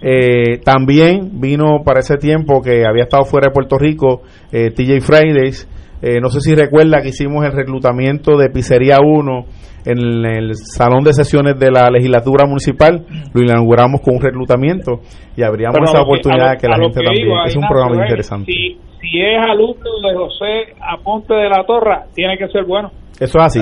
Eh, 0.00 0.58
también 0.64 1.40
vino 1.40 1.82
para 1.84 2.00
ese 2.00 2.16
tiempo 2.16 2.60
que 2.60 2.84
había 2.86 3.04
estado 3.04 3.24
fuera 3.24 3.48
de 3.48 3.52
Puerto 3.52 3.78
Rico 3.78 4.22
eh, 4.52 4.70
TJ 4.70 5.00
Fridays. 5.00 5.68
Eh, 6.02 6.20
no 6.20 6.28
sé 6.28 6.40
si 6.40 6.54
recuerda 6.54 7.00
que 7.02 7.08
hicimos 7.08 7.44
el 7.44 7.52
reclutamiento 7.52 8.36
de 8.36 8.50
Pizzería 8.50 8.98
1 9.02 9.44
en 9.86 9.98
el, 9.98 10.26
el 10.26 10.50
salón 10.54 11.02
de 11.04 11.12
sesiones 11.12 11.58
de 11.58 11.70
la 11.70 11.88
legislatura 11.90 12.46
municipal. 12.46 13.04
Lo 13.34 13.42
inauguramos 13.42 14.00
con 14.00 14.14
un 14.16 14.20
reclutamiento 14.20 15.00
y 15.36 15.42
abríamos 15.42 15.74
Pero 15.74 15.84
esa 15.86 15.98
que- 15.98 16.02
oportunidad 16.04 16.46
a 16.46 16.50
de 16.50 16.54
lo- 16.54 16.60
que 16.60 16.66
a 16.66 16.70
la 16.70 16.76
gente 16.76 17.00
que 17.00 17.06
también. 17.06 17.28
es 17.46 17.56
un 17.56 17.66
programa 17.68 17.94
es, 17.96 18.02
interesante. 18.02 18.52
Si, 18.52 18.78
si 19.00 19.20
es 19.20 19.38
alumno 19.40 19.90
de 20.08 20.14
José 20.16 20.74
Aponte 20.80 21.34
de 21.34 21.48
la 21.48 21.64
Torre, 21.66 21.96
tiene 22.14 22.38
que 22.38 22.48
ser 22.48 22.64
bueno. 22.64 22.90
Eso 23.18 23.38
es 23.40 23.44
así. 23.44 23.60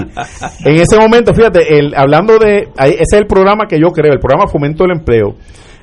En 0.68 0.74
ese 0.74 0.98
momento, 1.00 1.32
fíjate, 1.32 1.78
el, 1.78 1.94
hablando 1.96 2.36
de, 2.38 2.68
ese 2.78 3.00
es 3.00 3.12
el 3.14 3.26
programa 3.26 3.64
que 3.66 3.80
yo 3.80 3.88
creo, 3.88 4.12
el 4.12 4.18
programa 4.18 4.46
Fomento 4.46 4.84
del 4.84 4.98
Empleo. 4.98 5.34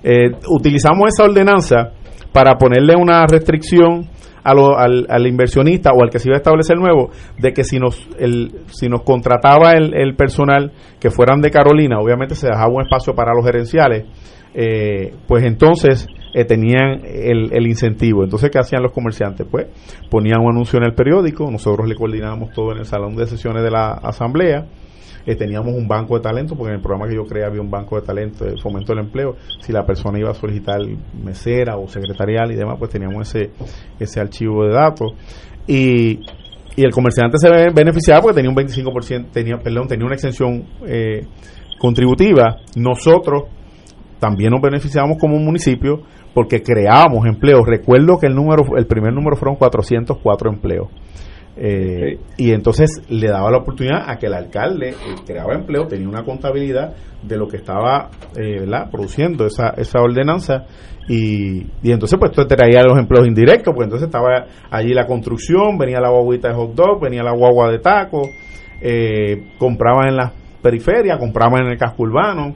Eh, 0.04 0.30
utilizamos 0.56 1.08
esa 1.08 1.24
ordenanza 1.24 1.92
para 2.32 2.56
ponerle 2.58 2.96
una 2.96 3.26
restricción 3.26 4.10
a 4.44 4.54
lo- 4.54 4.78
al, 4.78 5.06
al 5.10 5.28
inversionista 5.28 5.92
o 5.92 6.04
al 6.04 6.10
que 6.10 6.20
se 6.20 6.30
iba 6.30 6.36
a 6.36 6.38
establecer 6.38 6.78
nuevo 6.78 7.10
de 7.40 7.54
que 7.54 7.64
si 7.64 7.80
nos 7.80 8.08
el, 8.20 8.52
si 8.68 8.90
nos 8.90 9.02
contrataba 9.04 9.72
el, 9.74 9.94
el 9.94 10.16
personal 10.16 10.72
que 11.00 11.10
fueran 11.10 11.42
de 11.42 11.50
Carolina, 11.50 12.00
obviamente 12.00 12.36
se 12.36 12.48
dejaba 12.48 12.72
un 12.74 12.82
espacio 12.82 13.14
para 13.16 13.34
los 13.34 13.46
gerenciales, 13.46 14.06
eh, 14.54 15.14
pues 15.28 15.44
entonces 15.46 16.08
eh, 16.34 16.46
tenían 16.46 17.02
el, 17.06 17.54
el 17.54 17.68
incentivo. 17.68 18.24
Entonces, 18.24 18.50
¿qué 18.52 18.60
hacían 18.60 18.84
los 18.84 18.92
comerciantes? 18.92 19.48
Pues 19.50 19.68
ponían 20.10 20.40
un 20.42 20.52
anuncio 20.52 20.78
en 20.78 20.86
el 20.86 20.94
periódico, 20.94 21.50
nosotros 21.50 21.88
le 21.88 21.96
coordinábamos 21.96 22.52
todo 22.54 22.72
en 22.72 22.80
el 22.80 22.86
salón 22.86 23.16
de 23.16 23.26
sesiones 23.28 23.64
de 23.64 23.72
la 23.72 23.94
asamblea, 23.94 24.66
eh, 25.26 25.36
teníamos 25.36 25.74
un 25.74 25.88
banco 25.88 26.16
de 26.16 26.22
talento, 26.22 26.56
porque 26.56 26.70
en 26.72 26.76
el 26.78 26.82
programa 26.82 27.08
que 27.10 27.16
yo 27.16 27.24
creé 27.26 27.46
había 27.46 27.62
un 27.62 27.72
banco 27.72 27.96
de 28.00 28.06
talento 28.06 28.46
de 28.46 28.58
fomento 28.62 28.94
del 28.94 29.06
empleo. 29.06 29.36
Si 29.62 29.72
la 29.72 29.86
persona 29.86 30.20
iba 30.20 30.32
a 30.32 30.34
solicitar 30.34 30.80
mesera 31.24 31.78
o 31.78 31.88
secretarial 31.88 32.52
y 32.52 32.56
demás, 32.56 32.76
pues 32.78 32.92
teníamos 32.92 33.28
ese, 33.34 33.52
ese 34.00 34.20
archivo 34.20 34.66
de 34.66 34.74
datos. 34.74 35.14
Y, 35.68 36.20
y 36.76 36.84
el 36.84 36.92
comerciante 36.92 37.38
se 37.38 37.50
be- 37.50 37.72
beneficiaba 37.74 38.22
porque 38.22 38.36
tenía 38.42 38.50
un 38.50 38.56
25%, 38.58 39.32
tenía, 39.32 39.58
perdón, 39.60 39.88
tenía 39.88 40.06
una 40.06 40.16
exención 40.16 40.66
eh, 40.86 41.26
contributiva. 41.80 42.58
Nosotros 42.76 43.44
también 44.20 44.52
nos 44.52 44.62
beneficiamos 44.62 45.18
como 45.20 45.38
municipio 45.38 46.02
porque 46.34 46.62
creábamos 46.64 47.26
empleos. 47.26 47.62
Recuerdo 47.68 48.18
que 48.20 48.28
el 48.28 48.36
número, 48.36 48.64
el 48.78 48.88
primer 48.88 49.14
número 49.14 49.36
fueron 49.36 49.56
404 49.56 50.50
empleos. 50.50 50.88
Eh, 51.56 52.18
Y 52.38 52.52
entonces 52.52 53.04
le 53.10 53.28
daba 53.28 53.52
la 53.52 53.60
oportunidad 53.60 54.10
a 54.10 54.18
que 54.18 54.26
el 54.26 54.34
alcalde 54.34 54.90
eh, 54.90 54.96
creaba 55.26 55.54
empleo, 55.54 55.86
tenía 55.86 56.10
una 56.10 56.24
contabilidad 56.24 56.94
de 57.22 57.38
lo 57.38 57.48
que 57.48 57.58
estaba 57.58 58.10
eh, 58.36 58.66
produciendo 58.92 59.46
esa, 59.46 59.70
esa 59.78 60.02
ordenanza 60.02 60.66
y, 61.08 61.62
y 61.84 61.92
entonces 61.92 62.18
pues 62.18 62.32
esto 62.32 62.48
traía 62.48 62.84
los 62.84 62.98
empleos 62.98 63.28
indirectos, 63.28 63.74
pues 63.76 63.86
entonces 63.86 64.08
estaba 64.08 64.46
allí 64.72 64.94
la 64.94 65.06
construcción, 65.06 65.78
venía 65.78 66.00
la 66.00 66.10
guaguita 66.10 66.50
de 66.50 66.56
hot 66.56 66.74
dog, 66.74 67.02
venía 67.02 67.22
la 67.24 67.34
guagua 67.34 67.70
de 67.70 67.80
taco, 67.80 68.24
eh, 68.82 69.44
compraban 69.60 70.10
en 70.10 70.16
las 70.18 70.32
periferias, 70.62 71.20
compraban 71.20 71.66
en 71.66 71.72
el 71.72 71.78
casco 71.78 72.04
urbano. 72.04 72.56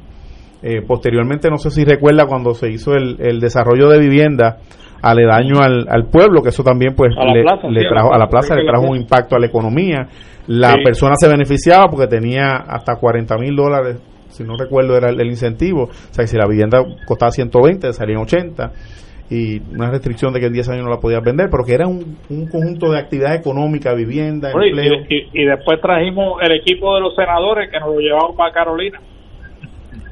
Eh, 0.64 0.82
posteriormente, 0.88 1.50
no 1.50 1.58
sé 1.58 1.70
si 1.70 1.86
recuerda 1.86 2.26
cuando 2.26 2.54
se 2.54 2.70
hizo 2.72 2.94
el, 2.96 3.18
el 3.20 3.40
desarrollo 3.40 3.90
de 3.90 4.00
vivienda 4.00 4.58
aledaño 5.02 5.60
al, 5.62 5.86
al 5.88 6.06
pueblo, 6.08 6.42
que 6.42 6.50
eso 6.50 6.64
también 6.64 6.96
pues 6.96 7.14
A 7.18 7.26
la 7.26 7.34
le, 7.34 7.44
plaza, 7.44 7.68
trajo 7.90 8.14
a 8.14 8.18
la 8.18 8.28
plaza, 8.28 8.56
le 8.56 8.66
trajo 8.66 8.86
un 8.90 8.98
impacto 8.98 9.36
a 9.36 9.40
la 9.40 9.46
economía. 9.46 10.08
La 10.48 10.72
Sí. 10.74 10.84
persona 10.84 11.16
se 11.18 11.28
beneficiaba 11.28 11.88
porque 11.90 12.08
tenía 12.08 12.56
hasta 12.68 12.96
40 12.96 13.38
mil 13.38 13.56
dólares, 13.56 13.98
si 14.30 14.44
no 14.44 14.56
recuerdo 14.58 14.98
era 14.98 15.10
el, 15.10 15.20
el 15.22 15.28
incentivo, 15.28 15.84
o 15.84 15.90
sea 16.12 16.24
que 16.24 16.28
si 16.28 16.38
la 16.38 16.48
vivienda 16.48 16.80
costaba 17.06 17.32
120, 17.32 17.94
salían 17.94 18.22
80 18.22 18.72
y 19.30 19.60
una 19.76 19.92
restricción 19.92 20.32
de 20.34 20.40
que 20.40 20.46
en 20.48 20.54
10 20.54 20.70
años 20.70 20.86
no 20.86 20.90
la 20.90 21.00
podías 21.00 21.22
vender, 21.22 21.50
pero 21.52 21.64
que 21.66 21.74
era 21.74 21.86
un, 21.86 22.18
un 22.30 22.48
conjunto 22.48 22.90
de 22.92 22.98
actividad 23.00 23.36
económica, 23.36 23.94
vivienda, 23.94 24.52
empleo. 24.52 24.94
y, 25.10 25.16
y- 25.16 25.42
y 25.44 25.46
después 25.46 25.80
trajimos 25.82 26.42
el 26.42 26.54
equipo 26.54 26.96
de 26.96 27.02
los 27.02 27.14
senadores 27.16 27.70
que 27.70 27.78
nos 27.80 27.90
lo 27.90 28.00
llevamos 28.00 28.36
para 28.38 28.52
Carolina. 28.54 29.00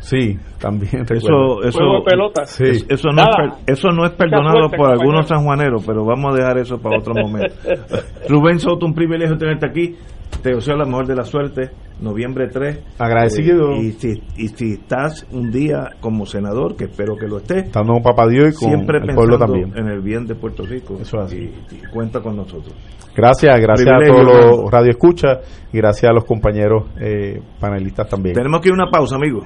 Sí, 0.06 0.38
también 0.60 1.02
Eso, 1.10 1.60
recuerdo. 1.60 1.64
eso, 1.64 1.80
pelota. 2.06 2.46
Sí. 2.46 2.64
es- 2.64 2.86
eso, 2.90 3.10
no 3.10 3.22
es, 3.24 3.28
Nada. 3.28 3.56
per- 3.66 3.74
eso 3.74 3.90
no 3.90 4.06
es 4.06 4.12
perdonado 4.12 4.62
por 4.70 4.78
compañero. 4.78 5.00
algunos 5.02 5.28
sanjuaneros, 5.28 5.84
pero 5.86 6.06
vamos 6.06 6.34
a 6.34 6.38
dejar 6.38 6.60
eso 6.60 6.78
para 6.78 7.00
otro 7.00 7.14
momento. 7.16 7.56
Rubén 8.30 8.60
Soto, 8.60 8.86
un 8.86 8.94
privilegio 8.94 9.36
tenerte 9.38 9.66
aquí. 9.66 9.96
Te 10.44 10.54
deseo 10.54 10.76
la 10.76 10.86
mejor 10.86 11.08
de 11.08 11.16
la 11.16 11.24
suerte. 11.24 11.70
Noviembre 12.02 12.48
3. 12.50 12.80
Agradecido. 13.00 13.72
Eh, 13.72 13.84
y, 13.84 13.92
si, 13.94 14.22
y 14.38 14.48
si 14.50 14.74
estás 14.74 15.26
un 15.32 15.50
día 15.50 15.90
como 16.02 16.26
senador, 16.26 16.76
que 16.76 16.84
espero 16.86 17.16
que 17.16 17.26
lo 17.28 17.38
estés, 17.38 17.66
Estando 17.66 17.94
con 17.94 18.04
Papá 18.04 18.28
Dios 18.28 18.50
y 18.54 18.60
con 18.60 18.70
siempre 18.70 18.98
el 19.00 19.16
pueblo 19.16 19.40
pensando 19.40 19.46
también. 19.70 19.78
en 19.78 19.88
el 19.92 20.02
bien 20.02 20.26
de 20.28 20.36
Puerto 20.36 20.64
Rico. 20.66 20.98
Eso 21.02 21.18
es 21.20 21.24
así. 21.26 21.38
Y, 21.72 21.76
y 21.76 21.82
cuenta 21.92 22.20
con 22.22 22.36
nosotros. 22.36 22.76
Gracias, 23.16 23.58
gracias 23.62 23.88
a 23.88 23.98
Privilegio, 23.98 24.24
todos 24.26 24.36
hermano. 24.44 24.62
los 24.64 24.72
Radio 24.72 24.92
Escucha 24.92 25.28
y 25.72 25.78
gracias 25.78 26.10
a 26.12 26.14
los 26.14 26.26
compañeros 26.26 26.84
eh, 27.00 27.40
panelistas 27.60 28.10
también. 28.10 28.36
Tenemos 28.36 28.60
que 28.60 28.68
ir 28.68 28.74
a 28.74 28.84
una 28.84 28.92
pausa, 28.92 29.16
amigos. 29.16 29.46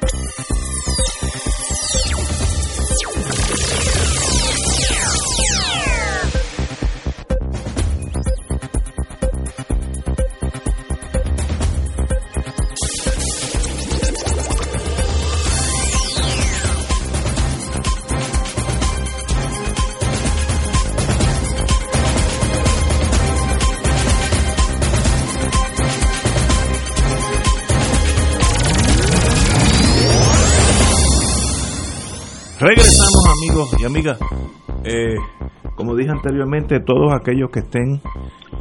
Y 33.79 33.85
amigas. 33.85 34.19
Eh, 34.83 35.15
como 35.75 35.95
dije 35.95 36.11
anteriormente, 36.11 36.79
todos 36.79 37.13
aquellos 37.13 37.49
que 37.51 37.59
estén 37.59 38.01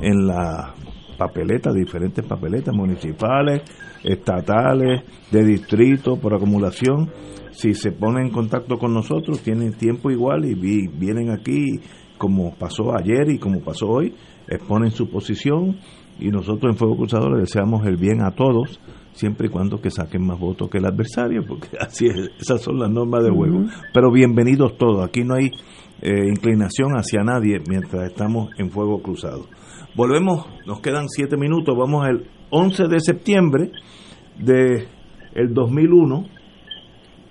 en 0.00 0.26
la 0.26 0.74
papeleta, 1.18 1.72
diferentes 1.72 2.24
papeletas 2.24 2.74
municipales, 2.74 3.62
estatales, 4.02 5.02
de 5.30 5.44
distrito, 5.44 6.16
por 6.16 6.34
acumulación, 6.34 7.10
si 7.52 7.74
se 7.74 7.92
ponen 7.92 8.26
en 8.26 8.32
contacto 8.32 8.78
con 8.78 8.94
nosotros, 8.94 9.40
tienen 9.42 9.72
tiempo 9.74 10.10
igual 10.10 10.44
y 10.46 10.54
vi- 10.54 10.88
vienen 10.88 11.30
aquí, 11.30 11.80
como 12.16 12.54
pasó 12.54 12.96
ayer 12.96 13.28
y 13.30 13.38
como 13.38 13.60
pasó 13.60 13.86
hoy, 13.88 14.14
exponen 14.48 14.90
su 14.90 15.10
posición 15.10 15.76
y 16.18 16.28
nosotros 16.28 16.72
en 16.72 16.78
Fuego 16.78 16.96
Cruzado 16.96 17.30
le 17.30 17.40
deseamos 17.40 17.86
el 17.86 17.96
bien 17.96 18.22
a 18.22 18.30
todos, 18.32 18.80
siempre 19.20 19.48
y 19.48 19.50
cuando 19.50 19.82
que 19.82 19.90
saquen 19.90 20.26
más 20.26 20.38
votos 20.38 20.70
que 20.70 20.78
el 20.78 20.86
adversario, 20.86 21.44
porque 21.46 21.68
así 21.80 22.06
es, 22.06 22.30
esas 22.40 22.62
son 22.62 22.78
las 22.78 22.90
normas 22.90 23.22
de 23.22 23.30
juego. 23.30 23.66
Pero 23.92 24.10
bienvenidos 24.10 24.78
todos, 24.78 25.06
aquí 25.06 25.24
no 25.24 25.34
hay 25.34 25.50
eh, 26.00 26.26
inclinación 26.26 26.92
hacia 26.92 27.22
nadie 27.22 27.58
mientras 27.68 28.10
estamos 28.10 28.48
en 28.56 28.70
Fuego 28.70 29.02
Cruzado. 29.02 29.44
Volvemos, 29.94 30.46
nos 30.66 30.80
quedan 30.80 31.08
siete 31.08 31.36
minutos, 31.36 31.76
vamos 31.76 32.06
al 32.06 32.24
11 32.48 32.88
de 32.88 33.00
septiembre 33.00 33.72
de 34.38 34.88
el 35.34 35.52
2001. 35.52 36.24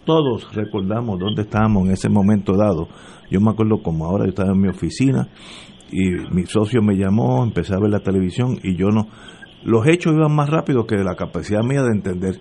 Todos 0.05 0.53
recordamos 0.53 1.19
dónde 1.19 1.41
estábamos 1.41 1.87
en 1.87 1.93
ese 1.93 2.09
momento 2.09 2.53
dado. 2.53 2.87
Yo 3.31 3.41
me 3.41 3.49
acuerdo 3.49 3.81
como 3.81 4.05
ahora 4.05 4.25
yo 4.25 4.29
estaba 4.29 4.51
en 4.51 4.61
mi 4.61 4.69
oficina 4.69 5.27
y 5.91 6.11
mi 6.31 6.45
socio 6.45 6.81
me 6.83 6.95
llamó, 6.95 7.43
empecé 7.43 7.73
a 7.73 7.79
ver 7.79 7.89
la 7.89 7.99
televisión 7.99 8.59
y 8.63 8.75
yo 8.75 8.89
no. 8.89 9.07
Los 9.63 9.85
hechos 9.87 10.13
iban 10.13 10.33
más 10.35 10.49
rápido 10.49 10.85
que 10.85 10.95
la 10.97 11.15
capacidad 11.15 11.61
mía 11.63 11.81
de 11.81 11.91
entender. 11.93 12.35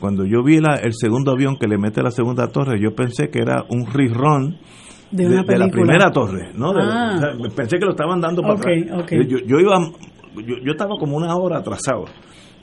Cuando 0.00 0.24
yo 0.26 0.42
vi 0.42 0.60
la- 0.60 0.76
el 0.76 0.92
segundo 0.92 1.30
avión 1.32 1.56
que 1.58 1.66
le 1.66 1.78
mete 1.78 2.00
a 2.00 2.02
la 2.04 2.10
segunda 2.10 2.48
torre, 2.48 2.78
yo 2.80 2.94
pensé 2.94 3.30
que 3.30 3.38
era 3.40 3.64
un 3.70 3.86
rerun 3.86 4.58
De 5.10 5.24
de, 5.24 5.26
una 5.34 5.42
de 5.44 5.58
la 5.58 5.68
primera 5.68 6.10
torre, 6.10 6.50
¿no? 6.54 6.72
De- 6.72 6.82
Ah. 6.82 7.14
o 7.16 7.18
sea, 7.18 7.54
pensé 7.56 7.78
que 7.78 7.84
lo 7.86 7.92
estaban 7.92 8.20
dando 8.20 8.42
para 8.42 8.54
Ok, 8.54 8.60
atrás. 8.60 9.02
ok. 9.04 9.12
Yo, 9.28 9.38
yo 9.46 9.58
iba, 9.60 9.78
yo, 10.46 10.56
yo 10.64 10.72
estaba 10.72 10.96
como 10.98 11.16
una 11.16 11.34
hora 11.36 11.58
atrasado. 11.58 12.04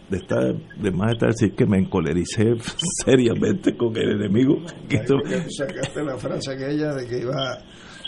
De 0.09 0.17
estar, 0.17 0.53
de 0.53 0.91
más 0.91 1.13
estar 1.13 1.29
decir 1.29 1.55
que 1.55 1.65
me 1.65 1.77
encolericé 1.77 2.53
seriamente 3.05 3.77
con 3.77 3.95
el 3.95 4.11
enemigo. 4.21 4.57
Que 4.89 4.97
esto- 4.97 5.15
Porque 5.15 5.45
sacaste 5.49 6.03
la 6.03 6.17
frase 6.17 6.51
aquella 6.53 6.93
de 6.93 7.07
que 7.07 7.19
iba 7.21 7.31
a 7.33 7.57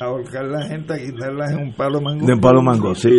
ahorcar 0.03 0.45
la 0.45 0.65
gente, 0.65 0.93
a 0.93 0.97
quitarlas 0.97 1.51
en 1.51 1.67
un 1.67 1.73
palo 1.73 2.01
mango. 2.01 2.25
De 2.25 2.37
palo 2.37 2.61
mango, 2.61 2.95
sí. 2.95 3.09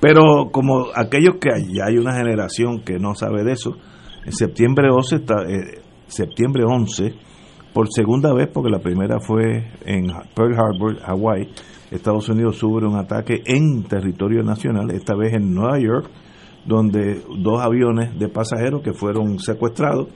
Pero 0.00 0.50
como 0.50 0.86
aquellos 0.94 1.36
que 1.40 1.50
ya 1.72 1.86
hay 1.86 1.96
una 1.98 2.14
generación 2.14 2.80
que 2.80 2.98
no 2.98 3.14
sabe 3.14 3.44
de 3.44 3.52
eso, 3.52 3.76
en 4.24 4.32
septiembre 4.32 4.88
11, 4.90 5.16
está, 5.16 5.42
eh, 5.42 5.80
septiembre 6.06 6.64
11, 6.66 7.14
por 7.72 7.88
segunda 7.90 8.32
vez, 8.32 8.48
porque 8.52 8.70
la 8.70 8.80
primera 8.80 9.20
fue 9.20 9.72
en 9.84 10.06
Pearl 10.34 10.54
Harbor, 10.54 10.98
Hawái, 11.00 11.48
Estados 11.90 12.28
Unidos 12.28 12.56
sufre 12.56 12.86
un 12.86 12.96
ataque 12.96 13.42
en 13.46 13.84
territorio 13.84 14.42
nacional, 14.42 14.90
esta 14.90 15.14
vez 15.14 15.34
en 15.34 15.54
Nueva 15.54 15.78
York, 15.78 16.10
donde 16.66 17.22
dos 17.38 17.60
aviones 17.60 18.18
de 18.18 18.28
pasajeros 18.28 18.82
que 18.82 18.92
fueron 18.92 19.38
secuestrados 19.38 20.08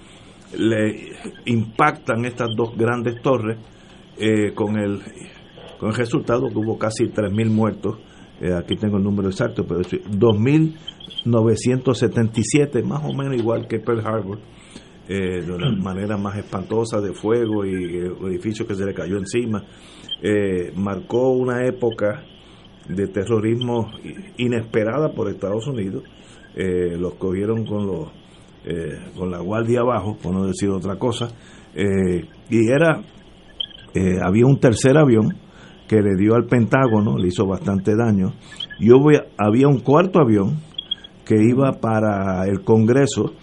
le 0.58 1.12
impactan 1.46 2.24
estas 2.26 2.48
dos 2.54 2.76
grandes 2.76 3.22
torres 3.22 3.58
eh, 4.18 4.52
con 4.54 4.78
el 4.78 5.00
con 5.82 5.90
el 5.90 5.96
resultado 5.96 6.48
que 6.48 6.56
hubo 6.56 6.78
casi 6.78 7.06
3.000 7.06 7.50
muertos, 7.50 7.98
eh, 8.40 8.54
aquí 8.54 8.76
tengo 8.76 8.98
el 8.98 9.02
número 9.02 9.30
exacto, 9.30 9.66
pero 9.66 9.80
es 9.80 9.88
2.977, 9.88 12.84
más 12.84 13.02
o 13.04 13.12
menos 13.12 13.36
igual 13.36 13.66
que 13.66 13.80
Pearl 13.80 14.06
Harbor, 14.06 14.38
eh, 15.08 15.42
de 15.44 15.52
una 15.52 15.72
manera 15.72 16.16
más 16.16 16.38
espantosa 16.38 17.00
de 17.00 17.12
fuego 17.12 17.64
y 17.64 17.96
eh, 17.96 18.12
edificio 18.28 18.64
que 18.64 18.76
se 18.76 18.86
le 18.86 18.94
cayó 18.94 19.18
encima. 19.18 19.64
Eh, 20.22 20.70
marcó 20.76 21.32
una 21.32 21.66
época 21.66 22.22
de 22.88 23.08
terrorismo 23.08 23.90
inesperada 24.36 25.12
por 25.12 25.28
Estados 25.28 25.66
Unidos. 25.66 26.04
Los 26.54 27.14
cogieron 27.14 27.66
con 27.66 27.88
los 27.88 28.12
con 29.16 29.32
la 29.32 29.40
guardia 29.40 29.80
abajo, 29.80 30.16
por 30.22 30.32
no 30.32 30.46
decir 30.46 30.70
otra 30.70 30.96
cosa. 30.96 31.26
Y 31.74 32.70
era 32.70 33.02
había 34.22 34.46
un 34.46 34.60
tercer 34.60 34.96
avión 34.96 35.41
que 35.92 36.00
le 36.00 36.16
dio 36.16 36.34
al 36.34 36.46
Pentágono, 36.46 37.18
le 37.18 37.28
hizo 37.28 37.46
bastante 37.46 37.94
daño, 37.94 38.32
y 38.80 38.90
hubo- 38.92 39.10
había 39.36 39.68
un 39.68 39.80
cuarto 39.80 40.20
avión 40.20 40.56
que 41.26 41.34
iba 41.44 41.70
para 41.72 42.46
el 42.46 42.62
Congreso, 42.64 43.34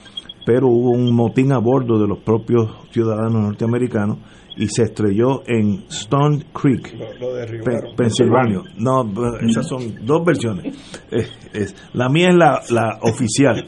pero 0.48 0.68
hubo 0.68 0.90
un 0.90 1.14
motín 1.16 1.52
a 1.52 1.60
bordo 1.60 2.00
de 2.00 2.08
los 2.08 2.18
propios 2.24 2.72
ciudadanos 2.90 3.40
norteamericanos 3.44 4.18
y 4.58 4.66
se 4.68 4.82
estrelló 4.84 5.44
en 5.46 5.84
Stone 5.90 6.40
Creek, 6.52 6.92
Lo, 7.20 7.36
lo. 7.36 7.64
Pe- 7.64 7.94
Pensilvania. 7.96 8.62
No, 8.80 9.06
esas 9.48 9.68
son 9.68 9.82
dos 10.04 10.26
versiones. 10.26 10.76
Eh, 11.12 11.26
es- 11.54 11.76
la 11.94 12.10
mía 12.10 12.30
es 12.30 12.36
la, 12.36 12.62
la 12.72 12.98
oficial, 13.04 13.64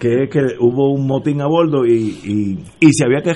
que 0.00 0.24
es 0.24 0.30
que 0.30 0.40
hubo 0.60 0.92
un 0.92 1.06
motín 1.06 1.40
a 1.40 1.46
bordo 1.46 1.86
y, 1.86 1.92
y, 2.24 2.58
y 2.80 2.92
si 2.92 3.04
había 3.04 3.20
que 3.22 3.32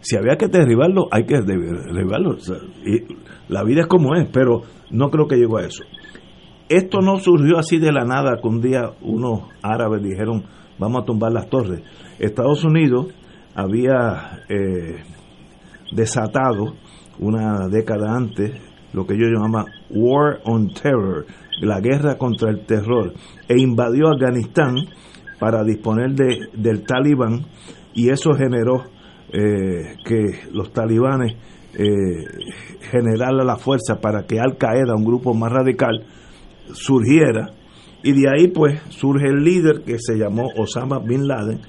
si 0.00 0.16
había 0.16 0.36
que 0.36 0.46
derribarlo, 0.48 1.06
hay 1.10 1.24
que 1.24 1.40
de- 1.40 1.56
derribarlo. 1.92 2.30
O 2.36 2.38
sea, 2.40 2.56
y 2.84 3.02
la 3.48 3.62
vida 3.62 3.82
es 3.82 3.86
como 3.86 4.14
es, 4.14 4.28
pero 4.32 4.62
no 4.90 5.10
creo 5.10 5.26
que 5.26 5.36
llegó 5.36 5.58
a 5.58 5.66
eso. 5.66 5.84
Esto 6.68 7.00
no 7.00 7.18
surgió 7.18 7.58
así 7.58 7.78
de 7.78 7.92
la 7.92 8.04
nada, 8.04 8.38
que 8.40 8.48
un 8.48 8.60
día 8.60 8.90
unos 9.00 9.42
árabes 9.62 10.02
dijeron, 10.02 10.44
vamos 10.78 11.02
a 11.02 11.04
tumbar 11.04 11.32
las 11.32 11.48
torres. 11.48 11.82
Estados 12.18 12.64
Unidos 12.64 13.06
había 13.54 14.42
eh, 14.48 15.02
desatado 15.92 16.74
una 17.18 17.68
década 17.68 18.14
antes 18.14 18.60
lo 18.92 19.06
que 19.06 19.14
ellos 19.14 19.28
llamaban 19.32 19.66
War 19.90 20.40
on 20.44 20.70
Terror, 20.70 21.26
la 21.60 21.80
guerra 21.80 22.16
contra 22.16 22.50
el 22.50 22.64
terror, 22.64 23.12
e 23.48 23.60
invadió 23.60 24.08
Afganistán 24.08 24.74
para 25.38 25.62
disponer 25.64 26.12
de, 26.12 26.48
del 26.54 26.84
talibán 26.84 27.46
y 27.94 28.08
eso 28.08 28.32
generó 28.32 28.84
eh, 29.32 29.96
que 30.04 30.48
los 30.52 30.72
talibanes 30.72 31.34
eh, 31.78 32.24
generaran 32.90 33.46
la 33.46 33.56
fuerza 33.56 34.00
para 34.00 34.24
que 34.26 34.40
Al 34.40 34.56
Qaeda, 34.56 34.94
un 34.96 35.04
grupo 35.04 35.34
más 35.34 35.52
radical, 35.52 36.04
surgiera 36.72 37.50
y 38.02 38.12
de 38.12 38.28
ahí 38.28 38.48
pues 38.48 38.80
surge 38.90 39.26
el 39.28 39.42
líder 39.42 39.82
que 39.82 39.98
se 39.98 40.16
llamó 40.16 40.48
Osama 40.56 40.98
Bin 40.98 41.26
Laden, 41.26 41.60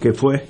que 0.00 0.12
fue 0.12 0.44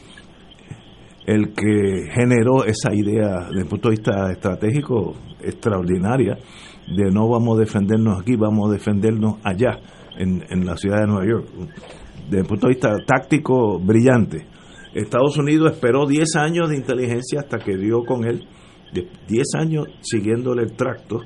el 1.27 1.53
que 1.55 2.11
generó 2.13 2.65
esa 2.65 2.95
idea 2.95 3.47
desde 3.49 3.63
el 3.63 3.67
punto 3.67 3.89
de 3.89 3.97
vista 3.97 4.31
estratégico 4.31 5.15
extraordinaria 5.41 6.39
de 6.87 7.11
no 7.11 7.29
vamos 7.29 7.57
a 7.57 7.61
defendernos 7.61 8.21
aquí, 8.21 8.37
vamos 8.37 8.69
a 8.69 8.73
defendernos 8.73 9.37
allá, 9.43 9.79
en, 10.19 10.45
en 10.49 10.67
la 10.67 10.77
ciudad 10.77 11.01
de 11.01 11.07
Nueva 11.07 11.27
York. 11.27 11.47
Desde 12.25 12.41
el 12.41 12.47
punto 12.47 12.67
de 12.67 12.75
vista 12.75 12.95
táctico, 13.07 13.79
brillante. 13.79 14.47
Estados 14.95 15.37
Unidos 15.39 15.73
esperó 15.73 16.07
10 16.07 16.37
años 16.37 16.69
de 16.69 16.77
inteligencia 16.77 17.41
hasta 17.41 17.59
que 17.59 17.77
dio 17.77 18.05
con 18.05 18.25
él, 18.25 18.47
de 18.95 19.09
10 19.29 19.45
años 19.59 19.87
siguiéndole 20.01 20.63
el 20.63 20.73
tracto. 20.73 21.21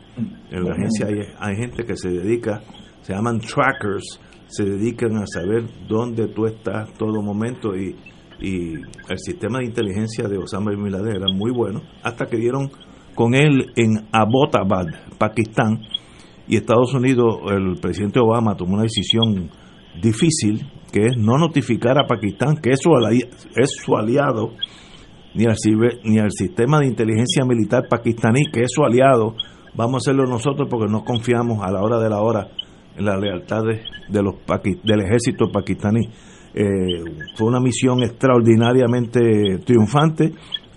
En 0.51 0.65
la 0.65 0.73
agencia 0.73 1.07
hay, 1.07 1.20
hay 1.39 1.57
gente 1.57 1.85
que 1.85 1.97
se 1.97 2.09
dedica, 2.09 2.62
se 3.03 3.12
llaman 3.12 3.40
trackers, 3.40 4.19
se 4.47 4.65
dedican 4.65 5.16
a 5.19 5.27
saber 5.27 5.65
dónde 5.86 6.28
tú 6.28 6.47
estás 6.47 6.93
todo 6.95 7.23
momento 7.23 7.77
y, 7.77 7.95
y 8.40 8.74
el 8.74 9.19
sistema 9.19 9.59
de 9.59 9.66
inteligencia 9.66 10.27
de 10.27 10.39
Osama 10.39 10.70
Bin 10.70 10.90
Laden 10.90 11.16
era 11.16 11.27
muy 11.32 11.53
bueno, 11.53 11.82
hasta 12.03 12.27
que 12.27 12.39
dieron 12.39 12.70
con 13.15 13.35
él 13.35 13.73
en 13.77 14.07
Abbottabad, 14.12 14.86
Pakistán, 15.19 15.81
y 16.49 16.57
Estados 16.57 16.95
Unidos, 16.95 17.40
el 17.51 17.78
presidente 17.78 18.20
Obama 18.20 18.57
tomó 18.57 18.74
una 18.74 18.85
decisión 18.85 19.51
difícil, 20.01 20.66
que 20.90 21.07
es 21.07 21.16
no 21.19 21.36
notificar 21.36 21.99
a 21.99 22.07
Pakistán, 22.07 22.57
que 22.57 22.70
es 22.70 22.81
su, 22.81 22.90
es 23.55 23.70
su 23.85 23.95
aliado, 23.95 24.55
ni 25.39 25.47
al, 25.47 25.55
ni 26.02 26.19
al 26.19 26.32
sistema 26.32 26.81
de 26.81 26.86
inteligencia 26.86 27.44
militar 27.44 27.85
pakistaní, 27.89 28.47
que 28.52 28.62
es 28.62 28.73
su 28.73 28.82
aliado, 28.82 29.36
vamos 29.77 29.94
a 29.94 29.98
hacerlo 29.98 30.27
nosotros 30.27 30.66
porque 30.69 30.90
no 30.90 31.05
confiamos 31.05 31.62
a 31.62 31.70
la 31.70 31.81
hora 31.81 32.01
de 32.01 32.10
la 32.10 32.20
hora 32.20 32.48
en 32.97 33.05
la 33.05 33.16
lealtad 33.16 33.62
de, 33.62 34.23
los 34.23 34.35
del 34.82 35.01
ejército 35.01 35.52
pakistaní. 35.52 36.09
Eh, 36.55 36.65
fue 37.36 37.47
una 37.47 37.60
misión 37.60 38.02
extraordinariamente 38.02 39.59
triunfante, 39.65 40.32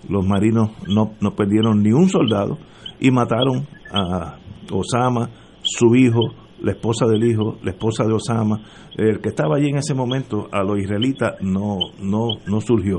los 0.08 0.24
marinos 0.24 0.70
no, 0.86 1.14
no 1.20 1.34
perdieron 1.34 1.82
ni 1.82 1.90
un 1.90 2.08
soldado 2.08 2.56
y 3.00 3.10
mataron 3.10 3.66
a 3.92 4.36
Osama, 4.70 5.28
su 5.62 5.96
hijo, 5.96 6.20
la 6.60 6.70
esposa 6.70 7.06
del 7.06 7.24
hijo, 7.24 7.56
la 7.64 7.72
esposa 7.72 8.04
de 8.04 8.12
Osama, 8.12 8.60
el 8.96 9.20
que 9.20 9.30
estaba 9.30 9.56
allí 9.56 9.70
en 9.70 9.78
ese 9.78 9.94
momento, 9.94 10.46
a 10.52 10.62
los 10.62 10.78
israelitas 10.78 11.32
no, 11.40 11.78
no, 12.00 12.28
no 12.46 12.60
surgió. 12.60 12.98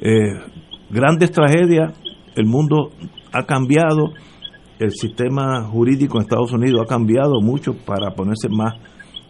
Eh, 0.00 0.34
grandes 0.92 1.32
tragedias, 1.32 1.94
el 2.36 2.46
mundo 2.46 2.90
ha 3.32 3.44
cambiado, 3.44 4.12
el 4.78 4.92
sistema 4.92 5.64
jurídico 5.64 6.18
en 6.18 6.24
Estados 6.24 6.52
Unidos 6.52 6.82
ha 6.84 6.88
cambiado 6.88 7.40
mucho 7.40 7.74
para 7.74 8.10
ponerse 8.14 8.48
más, 8.48 8.74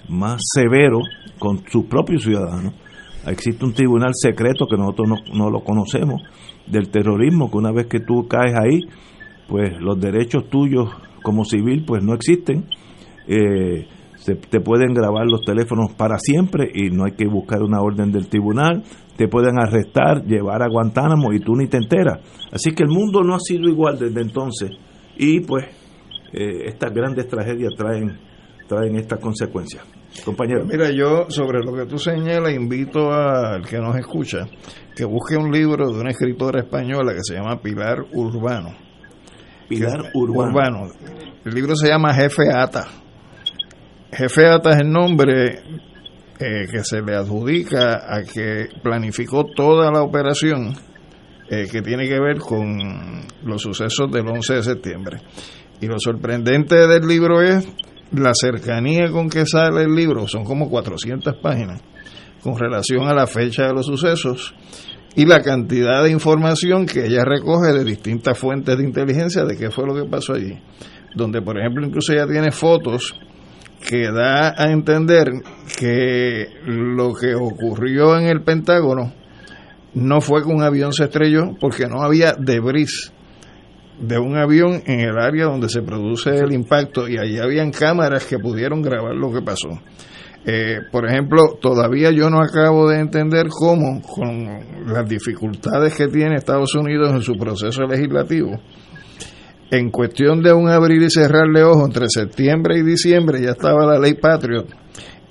más 0.09 0.41
severo 0.53 0.99
con 1.39 1.63
sus 1.69 1.85
propios 1.87 2.25
ciudadanos. 2.25 2.75
Existe 3.27 3.65
un 3.65 3.73
tribunal 3.73 4.11
secreto 4.15 4.67
que 4.67 4.77
nosotros 4.77 5.09
no, 5.09 5.17
no 5.35 5.51
lo 5.51 5.61
conocemos 5.61 6.21
del 6.67 6.91
terrorismo, 6.91 7.51
que 7.51 7.59
una 7.59 7.71
vez 7.71 7.87
que 7.87 8.01
tú 8.01 8.27
caes 8.27 8.55
ahí, 8.61 8.81
pues 9.49 9.81
los 9.81 10.01
derechos 10.01 10.49
tuyos 10.51 10.89
como 11.23 11.45
civil 11.45 11.85
pues 11.87 12.03
no 12.03 12.15
existen. 12.15 12.65
Eh, 13.29 13.87
se, 14.23 14.37
te 14.37 14.61
pueden 14.61 14.95
grabar 14.95 15.27
los 15.27 15.41
teléfonos 15.41 15.93
para 15.97 16.17
siempre 16.19 16.71
y 16.73 16.91
no 16.91 17.05
hay 17.05 17.13
que 17.13 17.27
buscar 17.27 17.61
una 17.63 17.81
orden 17.81 18.13
del 18.13 18.29
tribunal, 18.29 18.85
te 19.17 19.27
pueden 19.27 19.59
arrestar, 19.59 20.25
llevar 20.25 20.63
a 20.63 20.69
Guantánamo 20.69 21.33
y 21.33 21.41
tú 21.41 21.57
ni 21.57 21.67
te 21.67 21.79
enteras. 21.79 22.21
Así 22.53 22.71
que 22.71 22.85
el 22.85 22.89
mundo 22.89 23.23
no 23.23 23.35
ha 23.35 23.41
sido 23.41 23.69
igual 23.69 23.99
desde 23.99 24.21
entonces 24.21 24.71
y 25.17 25.41
pues 25.41 25.65
eh, 26.33 26.67
estas 26.67 26.93
grandes 26.95 27.27
tragedias 27.27 27.73
traen, 27.77 28.17
traen 28.69 28.95
estas 28.95 29.19
consecuencias. 29.19 29.85
Compañero. 30.25 30.65
Mira, 30.67 30.91
yo 30.91 31.29
sobre 31.29 31.65
lo 31.65 31.73
que 31.73 31.87
tú 31.87 31.99
señalas 31.99 32.53
invito 32.55 33.11
al 33.11 33.67
que 33.67 33.79
nos 33.79 33.97
escucha 33.97 34.47
que 34.95 35.05
busque 35.05 35.37
un 35.37 35.51
libro 35.51 35.91
de 35.91 35.99
una 35.99 36.11
escritora 36.11 36.61
española 36.61 37.13
que 37.13 37.23
se 37.23 37.35
llama 37.35 37.61
Pilar 37.61 38.05
Urbano. 38.13 38.77
Pilar 39.69 40.13
Urbano. 40.15 40.91
El 41.45 41.55
libro 41.55 41.75
se 41.75 41.89
llama 41.89 42.13
Jefe 42.13 42.43
Ata 42.55 43.02
Jefe 44.15 44.47
Ata 44.47 44.73
es 44.73 44.81
el 44.81 44.91
nombre 44.91 45.63
eh, 46.39 46.67
que 46.71 46.85
se 46.85 47.01
le 47.01 47.17
adjudica 47.17 48.15
a 48.15 48.23
que 48.23 48.69
planificó 48.83 49.47
toda 49.47 49.91
la 49.91 50.03
operación 50.03 50.75
eh, 51.49 51.67
que 51.71 51.81
tiene 51.81 52.07
que 52.07 52.21
ver 52.21 52.37
con 52.37 53.23
los 53.43 53.63
sucesos 53.63 54.13
del 54.13 54.29
11 54.29 54.55
de 54.55 54.63
septiembre. 54.63 55.19
Y 55.81 55.87
lo 55.87 55.99
sorprendente 55.99 56.87
del 56.87 57.07
libro 57.07 57.41
es 57.41 57.67
la 58.13 58.33
cercanía 58.35 59.11
con 59.11 59.31
que 59.31 59.47
sale 59.47 59.85
el 59.85 59.95
libro, 59.95 60.29
son 60.29 60.45
como 60.45 60.69
400 60.69 61.37
páginas, 61.43 61.81
con 62.43 62.59
relación 62.59 63.09
a 63.09 63.15
la 63.15 63.27
fecha 63.27 63.67
de 63.67 63.73
los 63.73 63.87
sucesos 63.87 64.55
y 65.17 65.25
la 65.25 65.41
cantidad 65.41 66.05
de 66.05 66.11
información 66.11 66.85
que 66.85 67.07
ella 67.07 67.25
recoge 67.25 67.73
de 67.73 67.83
distintas 67.83 68.39
fuentes 68.39 68.77
de 68.77 68.85
inteligencia 68.85 69.45
de 69.47 69.57
qué 69.57 69.71
fue 69.71 69.87
lo 69.87 69.95
que 69.95 70.05
pasó 70.05 70.35
allí. 70.35 70.59
Donde, 71.15 71.41
por 71.41 71.59
ejemplo, 71.59 71.87
incluso 71.87 72.13
ella 72.13 72.27
tiene 72.27 72.51
fotos 72.51 73.15
que 73.89 74.11
da 74.11 74.55
a 74.57 74.71
entender 74.71 75.29
que 75.79 76.47
lo 76.67 77.13
que 77.15 77.35
ocurrió 77.35 78.19
en 78.19 78.27
el 78.27 78.43
Pentágono 78.43 79.13
no 79.95 80.21
fue 80.21 80.43
que 80.43 80.49
un 80.49 80.63
avión 80.63 80.93
se 80.93 81.05
estrelló 81.05 81.55
porque 81.61 81.87
no 81.87 82.03
había 82.03 82.35
debris 82.39 83.13
de 84.01 84.19
un 84.19 84.37
avión 84.37 84.83
en 84.87 85.01
el 85.01 85.19
área 85.19 85.45
donde 85.45 85.69
se 85.69 85.83
produce 85.83 86.31
el 86.31 86.53
impacto 86.53 87.09
y 87.09 87.19
allí 87.19 87.39
habían 87.39 87.71
cámaras 87.71 88.25
que 88.25 88.39
pudieron 88.39 88.83
grabar 88.83 89.15
lo 89.15 89.31
que 89.33 89.43
pasó. 89.43 89.69
Eh, 90.45 90.81
por 90.91 91.07
ejemplo, 91.07 91.57
todavía 91.61 92.11
yo 92.11 92.29
no 92.29 92.41
acabo 92.41 92.89
de 92.89 92.99
entender 92.99 93.47
cómo, 93.49 94.03
con 94.03 94.93
las 94.93 95.09
dificultades 95.09 95.95
que 95.95 96.09
tiene 96.09 96.35
Estados 96.35 96.75
Unidos 96.75 97.11
en 97.11 97.21
su 97.21 97.35
proceso 97.35 97.83
legislativo, 97.85 98.61
en 99.73 99.91
cuestión 99.91 100.43
de 100.43 100.53
un 100.53 100.69
abrir 100.69 101.03
y 101.03 101.09
cerrar 101.09 101.49
de 101.49 101.65
ojos 101.65 101.87
entre 101.87 102.07
septiembre 102.11 102.79
y 102.79 102.83
diciembre 102.83 103.41
ya 103.43 103.53
estaba 103.53 103.87
la 103.87 103.99
ley 103.99 104.13
Patriot. 104.21 104.67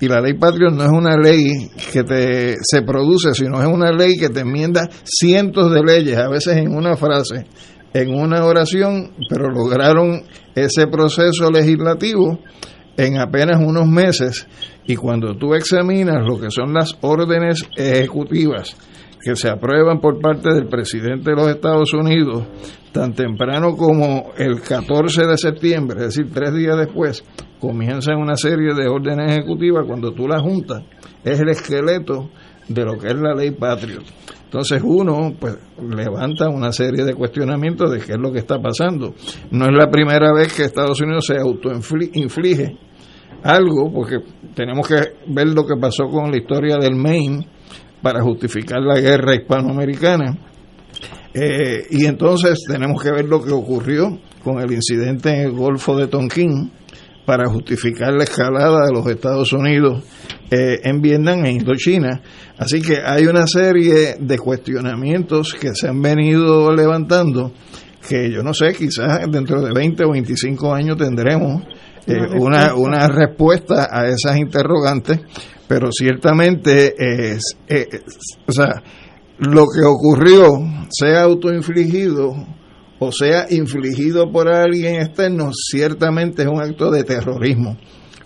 Y 0.00 0.08
la 0.08 0.20
ley 0.20 0.34
Patriot 0.34 0.72
no 0.72 0.82
es 0.82 0.90
una 0.90 1.16
ley 1.16 1.70
que 1.92 2.02
te, 2.02 2.56
se 2.60 2.82
produce, 2.82 3.34
sino 3.34 3.62
es 3.62 3.68
una 3.68 3.92
ley 3.92 4.18
que 4.18 4.30
te 4.30 4.40
enmienda 4.40 4.90
cientos 5.04 5.72
de 5.72 5.84
leyes, 5.84 6.18
a 6.18 6.28
veces 6.28 6.56
en 6.56 6.74
una 6.74 6.96
frase, 6.96 7.46
en 7.94 8.12
una 8.12 8.44
oración, 8.44 9.12
pero 9.28 9.48
lograron 9.48 10.24
ese 10.56 10.88
proceso 10.88 11.48
legislativo 11.48 12.40
en 12.96 13.18
apenas 13.18 13.62
unos 13.64 13.86
meses. 13.86 14.48
Y 14.86 14.96
cuando 14.96 15.36
tú 15.36 15.54
examinas 15.54 16.26
lo 16.26 16.40
que 16.40 16.50
son 16.50 16.74
las 16.74 16.98
órdenes 17.00 17.64
ejecutivas 17.76 18.76
que 19.24 19.36
se 19.36 19.48
aprueban 19.48 20.00
por 20.00 20.20
parte 20.20 20.52
del 20.52 20.66
presidente 20.66 21.30
de 21.30 21.36
los 21.36 21.46
Estados 21.46 21.94
Unidos 21.94 22.42
tan 22.92 23.14
temprano 23.14 23.76
como 23.76 24.32
el 24.36 24.60
14 24.60 25.26
de 25.26 25.36
septiembre, 25.38 26.00
es 26.00 26.14
decir, 26.14 26.32
tres 26.32 26.54
días 26.54 26.76
después, 26.76 27.24
comienzan 27.58 28.18
una 28.18 28.36
serie 28.36 28.74
de 28.74 28.88
órdenes 28.88 29.32
ejecutivas, 29.32 29.84
cuando 29.86 30.12
tú 30.12 30.28
las 30.28 30.42
juntas, 30.42 30.82
es 31.24 31.40
el 31.40 31.48
esqueleto 31.48 32.30
de 32.68 32.84
lo 32.84 32.98
que 32.98 33.08
es 33.08 33.16
la 33.16 33.34
ley 33.34 33.52
Patriot. 33.52 34.04
Entonces 34.44 34.82
uno 34.84 35.32
pues 35.40 35.56
levanta 35.80 36.48
una 36.50 36.72
serie 36.72 37.04
de 37.04 37.14
cuestionamientos 37.14 37.90
de 37.90 38.00
qué 38.00 38.12
es 38.12 38.18
lo 38.18 38.30
que 38.30 38.40
está 38.40 38.60
pasando. 38.60 39.14
No 39.50 39.64
es 39.64 39.72
la 39.72 39.90
primera 39.90 40.30
vez 40.34 40.52
que 40.52 40.64
Estados 40.64 41.00
Unidos 41.00 41.24
se 41.26 41.38
autoinflige 41.38 42.76
algo, 43.42 43.90
porque 43.90 44.18
tenemos 44.54 44.86
que 44.86 44.96
ver 45.28 45.48
lo 45.48 45.66
que 45.66 45.76
pasó 45.80 46.04
con 46.04 46.30
la 46.30 46.36
historia 46.36 46.76
del 46.76 46.94
Maine 46.94 47.46
para 48.02 48.20
justificar 48.20 48.80
la 48.82 49.00
guerra 49.00 49.34
hispanoamericana 49.34 50.36
eh, 51.34 51.86
y 51.90 52.04
entonces 52.04 52.58
tenemos 52.66 53.02
que 53.02 53.10
ver 53.10 53.24
lo 53.24 53.42
que 53.42 53.52
ocurrió 53.52 54.18
con 54.44 54.60
el 54.60 54.72
incidente 54.72 55.30
en 55.30 55.40
el 55.46 55.52
Golfo 55.52 55.96
de 55.96 56.06
Tonkin 56.06 56.70
para 57.24 57.48
justificar 57.48 58.12
la 58.12 58.24
escalada 58.24 58.86
de 58.86 58.92
los 58.92 59.06
Estados 59.06 59.52
Unidos 59.52 60.04
eh, 60.50 60.80
en 60.82 61.00
Vietnam 61.00 61.44
e 61.46 61.52
Indochina. 61.52 62.20
Así 62.58 62.82
que 62.82 62.98
hay 63.02 63.26
una 63.26 63.46
serie 63.46 64.16
de 64.20 64.38
cuestionamientos 64.38 65.54
que 65.54 65.74
se 65.74 65.88
han 65.88 66.02
venido 66.02 66.74
levantando 66.74 67.52
que 68.06 68.30
yo 68.32 68.42
no 68.42 68.52
sé, 68.52 68.74
quizás 68.74 69.20
dentro 69.30 69.62
de 69.62 69.72
20 69.72 70.04
o 70.04 70.10
25 70.10 70.74
años 70.74 70.96
tendremos 70.96 71.62
eh, 72.06 72.18
una, 72.36 72.74
una 72.74 73.06
respuesta 73.06 73.88
a 73.90 74.08
esas 74.08 74.36
interrogantes, 74.36 75.20
pero 75.68 75.88
ciertamente 75.92 76.94
es, 76.98 77.56
o 78.46 78.52
sea, 78.52 78.82
lo 79.42 79.64
que 79.66 79.84
ocurrió 79.84 80.48
sea 80.90 81.22
autoinfligido 81.22 82.34
o 83.04 83.10
sea 83.10 83.46
infligido 83.50 84.30
por 84.30 84.48
alguien 84.48 84.96
externo, 84.96 85.50
ciertamente 85.52 86.42
es 86.42 86.48
un 86.48 86.62
acto 86.62 86.90
de 86.90 87.02
terrorismo. 87.02 87.76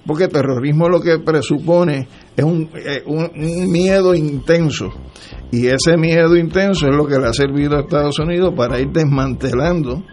Porque 0.07 0.29
terrorismo 0.29 0.89
lo 0.89 1.01
que 1.01 1.19
presupone 1.19 2.07
es 2.37 2.45
un, 2.45 2.71
eh, 2.75 3.03
un, 3.07 3.31
miedo 3.71 4.15
intenso. 4.15 4.93
Y 5.51 5.67
ese 5.67 5.97
miedo 5.97 6.37
intenso 6.37 6.87
es 6.87 6.95
lo 6.95 7.07
que 7.07 7.19
le 7.19 7.27
ha 7.27 7.33
servido 7.33 7.77
a 7.77 7.81
Estados 7.81 8.19
Unidos 8.19 8.55
para 8.57 8.79
ir 8.79 8.91
desmantelando 8.93 10.05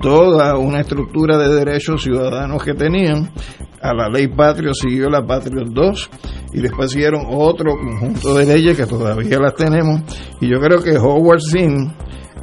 toda 0.00 0.56
una 0.56 0.80
estructura 0.80 1.38
de 1.38 1.54
derechos 1.54 2.02
ciudadanos 2.02 2.62
que 2.62 2.74
tenían. 2.74 3.30
A 3.80 3.94
la 3.94 4.08
ley 4.08 4.28
Patriot 4.28 4.74
siguió 4.74 5.08
la 5.08 5.24
Patriot 5.24 5.68
2 5.70 6.10
y 6.54 6.60
después 6.60 6.90
siguieron 6.90 7.26
otro 7.28 7.76
conjunto 7.76 8.34
de 8.34 8.46
leyes 8.46 8.76
que 8.76 8.86
todavía 8.86 9.38
las 9.38 9.54
tenemos. 9.54 10.02
Y 10.40 10.48
yo 10.48 10.58
creo 10.60 10.82
que 10.82 10.96
Howard 10.96 11.40
Zinn 11.40 11.92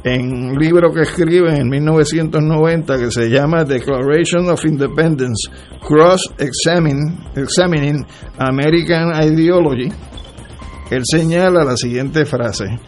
en 0.04 0.32
un 0.32 0.58
libro 0.58 0.92
que 0.92 1.02
escribe 1.02 1.58
en 1.58 1.68
1990 1.68 2.98
que 2.98 3.10
se 3.10 3.30
llama 3.30 3.64
Declaration 3.64 4.50
of 4.50 4.64
Independence, 4.66 5.48
Cross 5.80 6.34
Examining 6.38 8.06
American 8.38 9.12
Ideology, 9.22 9.90
él 10.90 11.02
señala 11.04 11.64
la 11.64 11.76
siguiente 11.76 12.26
frase, 12.26 12.78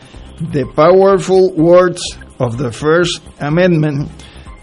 The 0.53 0.67
powerful 0.67 1.53
words 1.57 2.03
of 2.39 2.59
the 2.59 2.71
First 2.71 3.23
Amendment 3.41 4.11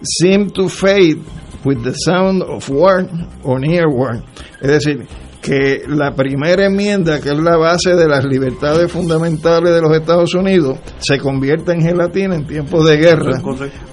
seem 0.03 0.51
to 0.51 0.69
fade 0.69 1.19
with 1.65 1.83
the 1.83 1.93
sound 1.93 2.43
of 2.43 2.69
war 2.69 3.07
or 3.43 3.59
near 3.59 3.89
war. 3.89 4.21
Es 4.61 4.69
decir, 4.69 5.07
que 5.43 5.83
la 5.87 6.15
primera 6.15 6.65
enmienda, 6.65 7.19
que 7.19 7.29
es 7.29 7.37
la 7.37 7.57
base 7.57 7.95
de 7.95 8.07
las 8.07 8.23
libertades 8.23 8.89
fundamentales 8.89 9.73
de 9.75 9.81
los 9.81 9.93
Estados 9.95 10.33
Unidos, 10.33 10.79
se 10.99 11.19
convierta 11.19 11.73
en 11.73 11.81
gelatina 11.81 12.35
en 12.35 12.47
tiempos 12.47 12.87
de 12.87 12.97
guerra 12.97 13.41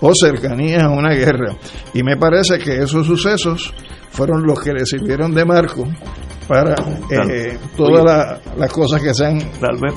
o 0.01 0.13
cercanías 0.15 0.85
a 0.85 0.91
una 0.91 1.13
guerra. 1.13 1.57
Y 1.93 2.05
me 2.05 2.17
parece 2.17 2.59
que 2.59 2.77
esos 2.77 3.05
sucesos 3.05 3.75
fueron 4.11 4.47
los 4.47 4.61
que 4.61 4.73
le 4.73 4.87
sirvieron 4.87 5.35
de 5.35 5.45
marco 5.45 5.89
para 6.47 6.75
eh, 7.11 7.59
todas 7.77 8.41
las 8.57 8.73
cosas 8.73 9.03
que 9.03 9.13
se 9.13 9.27
han 9.27 9.39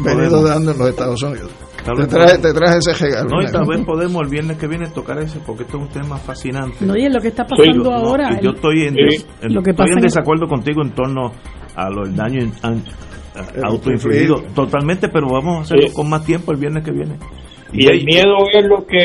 venido 0.03 0.43
dando 0.43 0.71
en 0.71 0.77
los 0.80 0.89
Estados 0.89 1.21
Unidos. 1.21 1.51
Te 1.84 2.07
traje, 2.07 2.38
te 2.38 2.53
traje, 2.53 2.77
ese 2.77 3.05
regalo. 3.05 3.30
No, 3.30 3.41
y 3.41 3.51
tal 3.51 3.65
vez 3.68 3.85
podemos 3.85 4.22
el 4.23 4.30
viernes 4.30 4.57
que 4.57 4.68
viene 4.68 4.89
tocar 4.89 5.19
ese, 5.19 5.39
porque 5.39 5.64
esto 5.64 5.77
es 5.77 5.84
un 5.84 5.89
tema 5.89 6.18
fascinante. 6.18 6.85
No, 6.85 6.95
y 6.95 7.05
es 7.05 7.14
lo 7.14 7.19
que 7.19 7.27
está 7.27 7.45
pasando 7.45 7.91
ahora. 7.91 8.39
yo 8.41 8.51
estoy 8.51 8.84
en, 8.84 8.97
estoy 8.99 9.89
en 9.91 10.01
desacuerdo 10.01 10.47
contigo 10.47 10.81
en 10.84 10.91
torno 10.91 11.31
a 11.76 11.89
los 11.89 12.15
daños 12.15 12.51
autoinfligidos, 13.64 14.53
totalmente, 14.53 15.10
pero 15.10 15.27
vamos 15.27 15.57
a 15.57 15.61
hacerlo 15.61 15.93
con 15.93 16.10
más 16.10 16.23
tiempo 16.26 16.51
el 16.51 16.60
viernes 16.60 16.84
que 16.84 16.91
viene. 16.91 17.18
Y, 17.73 17.88
el 17.88 18.05
miedo 18.05 18.38
es 18.53 18.65
lo 18.65 18.85
que 18.85 19.03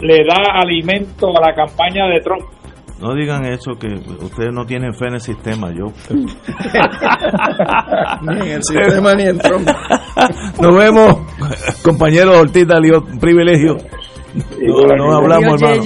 le 0.00 0.18
da 0.24 0.60
alimento 0.60 1.28
a 1.28 1.48
la 1.48 1.54
campaña 1.54 2.06
de 2.08 2.20
Trump. 2.20 2.42
No 3.02 3.14
digan 3.16 3.44
eso, 3.46 3.72
que 3.72 3.88
ustedes 4.24 4.52
no 4.52 4.64
tienen 4.64 4.94
fe 4.94 5.08
en 5.08 5.14
el 5.14 5.20
sistema. 5.20 5.72
Yo. 5.74 5.86
ni 8.22 8.32
en 8.32 8.42
el 8.52 8.62
sistema 8.62 9.16
ni 9.16 9.24
en 9.24 9.38
Trump. 9.38 9.68
Nos 10.60 10.76
vemos, 10.76 11.18
compañero 11.82 12.38
Ortiz 12.38 12.64
Dalio, 12.64 13.00
un 13.00 13.18
privilegio. 13.18 13.78
No, 14.96 15.16
hablamos, 15.16 15.60
hermano. 15.60 15.82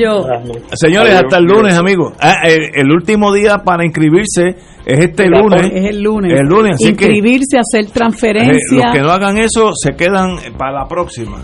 Señores, 0.75 1.15
hasta 1.15 1.39
el 1.39 1.45
lunes, 1.45 1.75
amigos. 1.75 2.13
Ah, 2.21 2.43
el, 2.45 2.93
último 2.93 3.33
día 3.33 3.63
para 3.65 3.87
inscribirse 3.87 4.49
es 4.85 4.99
este 4.99 5.29
lunes. 5.29 5.71
Es 5.73 5.87
el 5.87 6.03
lunes. 6.03 6.39
El 6.39 6.47
lunes, 6.47 6.77
Inscribirse, 6.81 7.59
hacer 7.59 7.87
transferencias. 7.91 8.61
los 8.71 8.93
que 8.93 9.01
no 9.01 9.11
hagan 9.11 9.39
eso 9.39 9.71
se 9.75 9.97
quedan 9.97 10.37
para 10.59 10.81
la 10.81 10.87
próxima. 10.87 11.39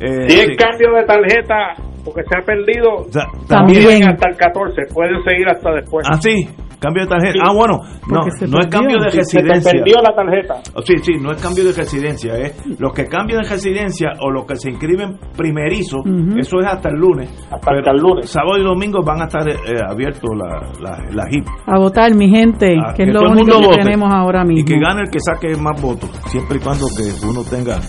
Eh, 0.00 0.30
si 0.30 0.40
el 0.40 0.56
cambio 0.56 0.88
de 0.94 1.04
tarjeta 1.04 1.74
porque 2.04 2.22
se 2.28 2.38
ha 2.38 2.44
perdido 2.44 3.06
también 3.46 4.08
hasta 4.08 4.30
el 4.30 4.36
14, 4.36 4.94
pueden 4.94 5.22
seguir 5.24 5.48
hasta 5.48 5.72
después. 5.72 6.06
Ah, 6.10 6.18
sí, 6.20 6.46
cambio 6.80 7.04
de 7.04 7.08
tarjeta. 7.08 7.38
Ah, 7.44 7.52
bueno, 7.54 7.78
no, 8.08 8.20
no 8.48 8.58
es 8.60 8.66
cambio 8.68 8.96
de 8.98 9.10
residencia. 9.10 9.70
Se 9.70 9.78
perdió 9.78 9.96
la 10.02 10.14
tarjeta. 10.14 10.54
Oh, 10.74 10.82
sí, 10.82 10.94
sí, 11.02 11.12
no 11.20 11.32
es 11.32 11.42
cambio 11.42 11.64
de 11.64 11.72
residencia, 11.72 12.34
es 12.34 12.54
los 12.78 12.92
que 12.92 13.06
cambian 13.06 13.42
de 13.42 13.48
residencia 13.48 14.10
o 14.20 14.30
los 14.30 14.46
que 14.46 14.54
se 14.56 14.70
inscriben 14.70 15.18
primerizo, 15.36 15.98
eso 16.36 16.60
es 16.60 16.66
hasta 16.66 16.90
el 16.90 16.96
lunes. 16.96 17.30
Hasta 17.50 17.72
el 17.72 18.00
lunes. 18.00 18.30
Sábado 18.30 18.58
y 18.58 18.64
domingo 18.64 19.00
van 19.04 19.22
a 19.22 19.24
estar 19.24 19.48
eh, 19.48 19.56
abiertos 19.88 20.30
la, 20.36 20.60
la, 20.80 20.98
la, 21.12 21.24
HIP. 21.30 21.46
A 21.66 21.78
votar, 21.78 22.14
mi 22.14 22.28
gente, 22.28 22.76
ah, 22.78 22.92
que, 22.94 23.04
es 23.04 23.12
lo 23.12 23.30
único 23.30 23.58
que 23.60 23.78
tenemos 23.82 24.12
ahora 24.12 24.44
mismo. 24.44 24.60
Y 24.60 24.64
que 24.64 24.78
gane 24.78 25.00
el 25.02 25.10
que 25.10 25.20
saque 25.20 25.56
más 25.56 25.80
votos, 25.80 26.10
siempre 26.26 26.58
y 26.58 26.60
cuando 26.60 26.86
que 26.96 27.04
uno 27.26 27.42
tenga. 27.48 27.76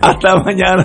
hasta 0.00 0.36
mañana. 0.44 0.84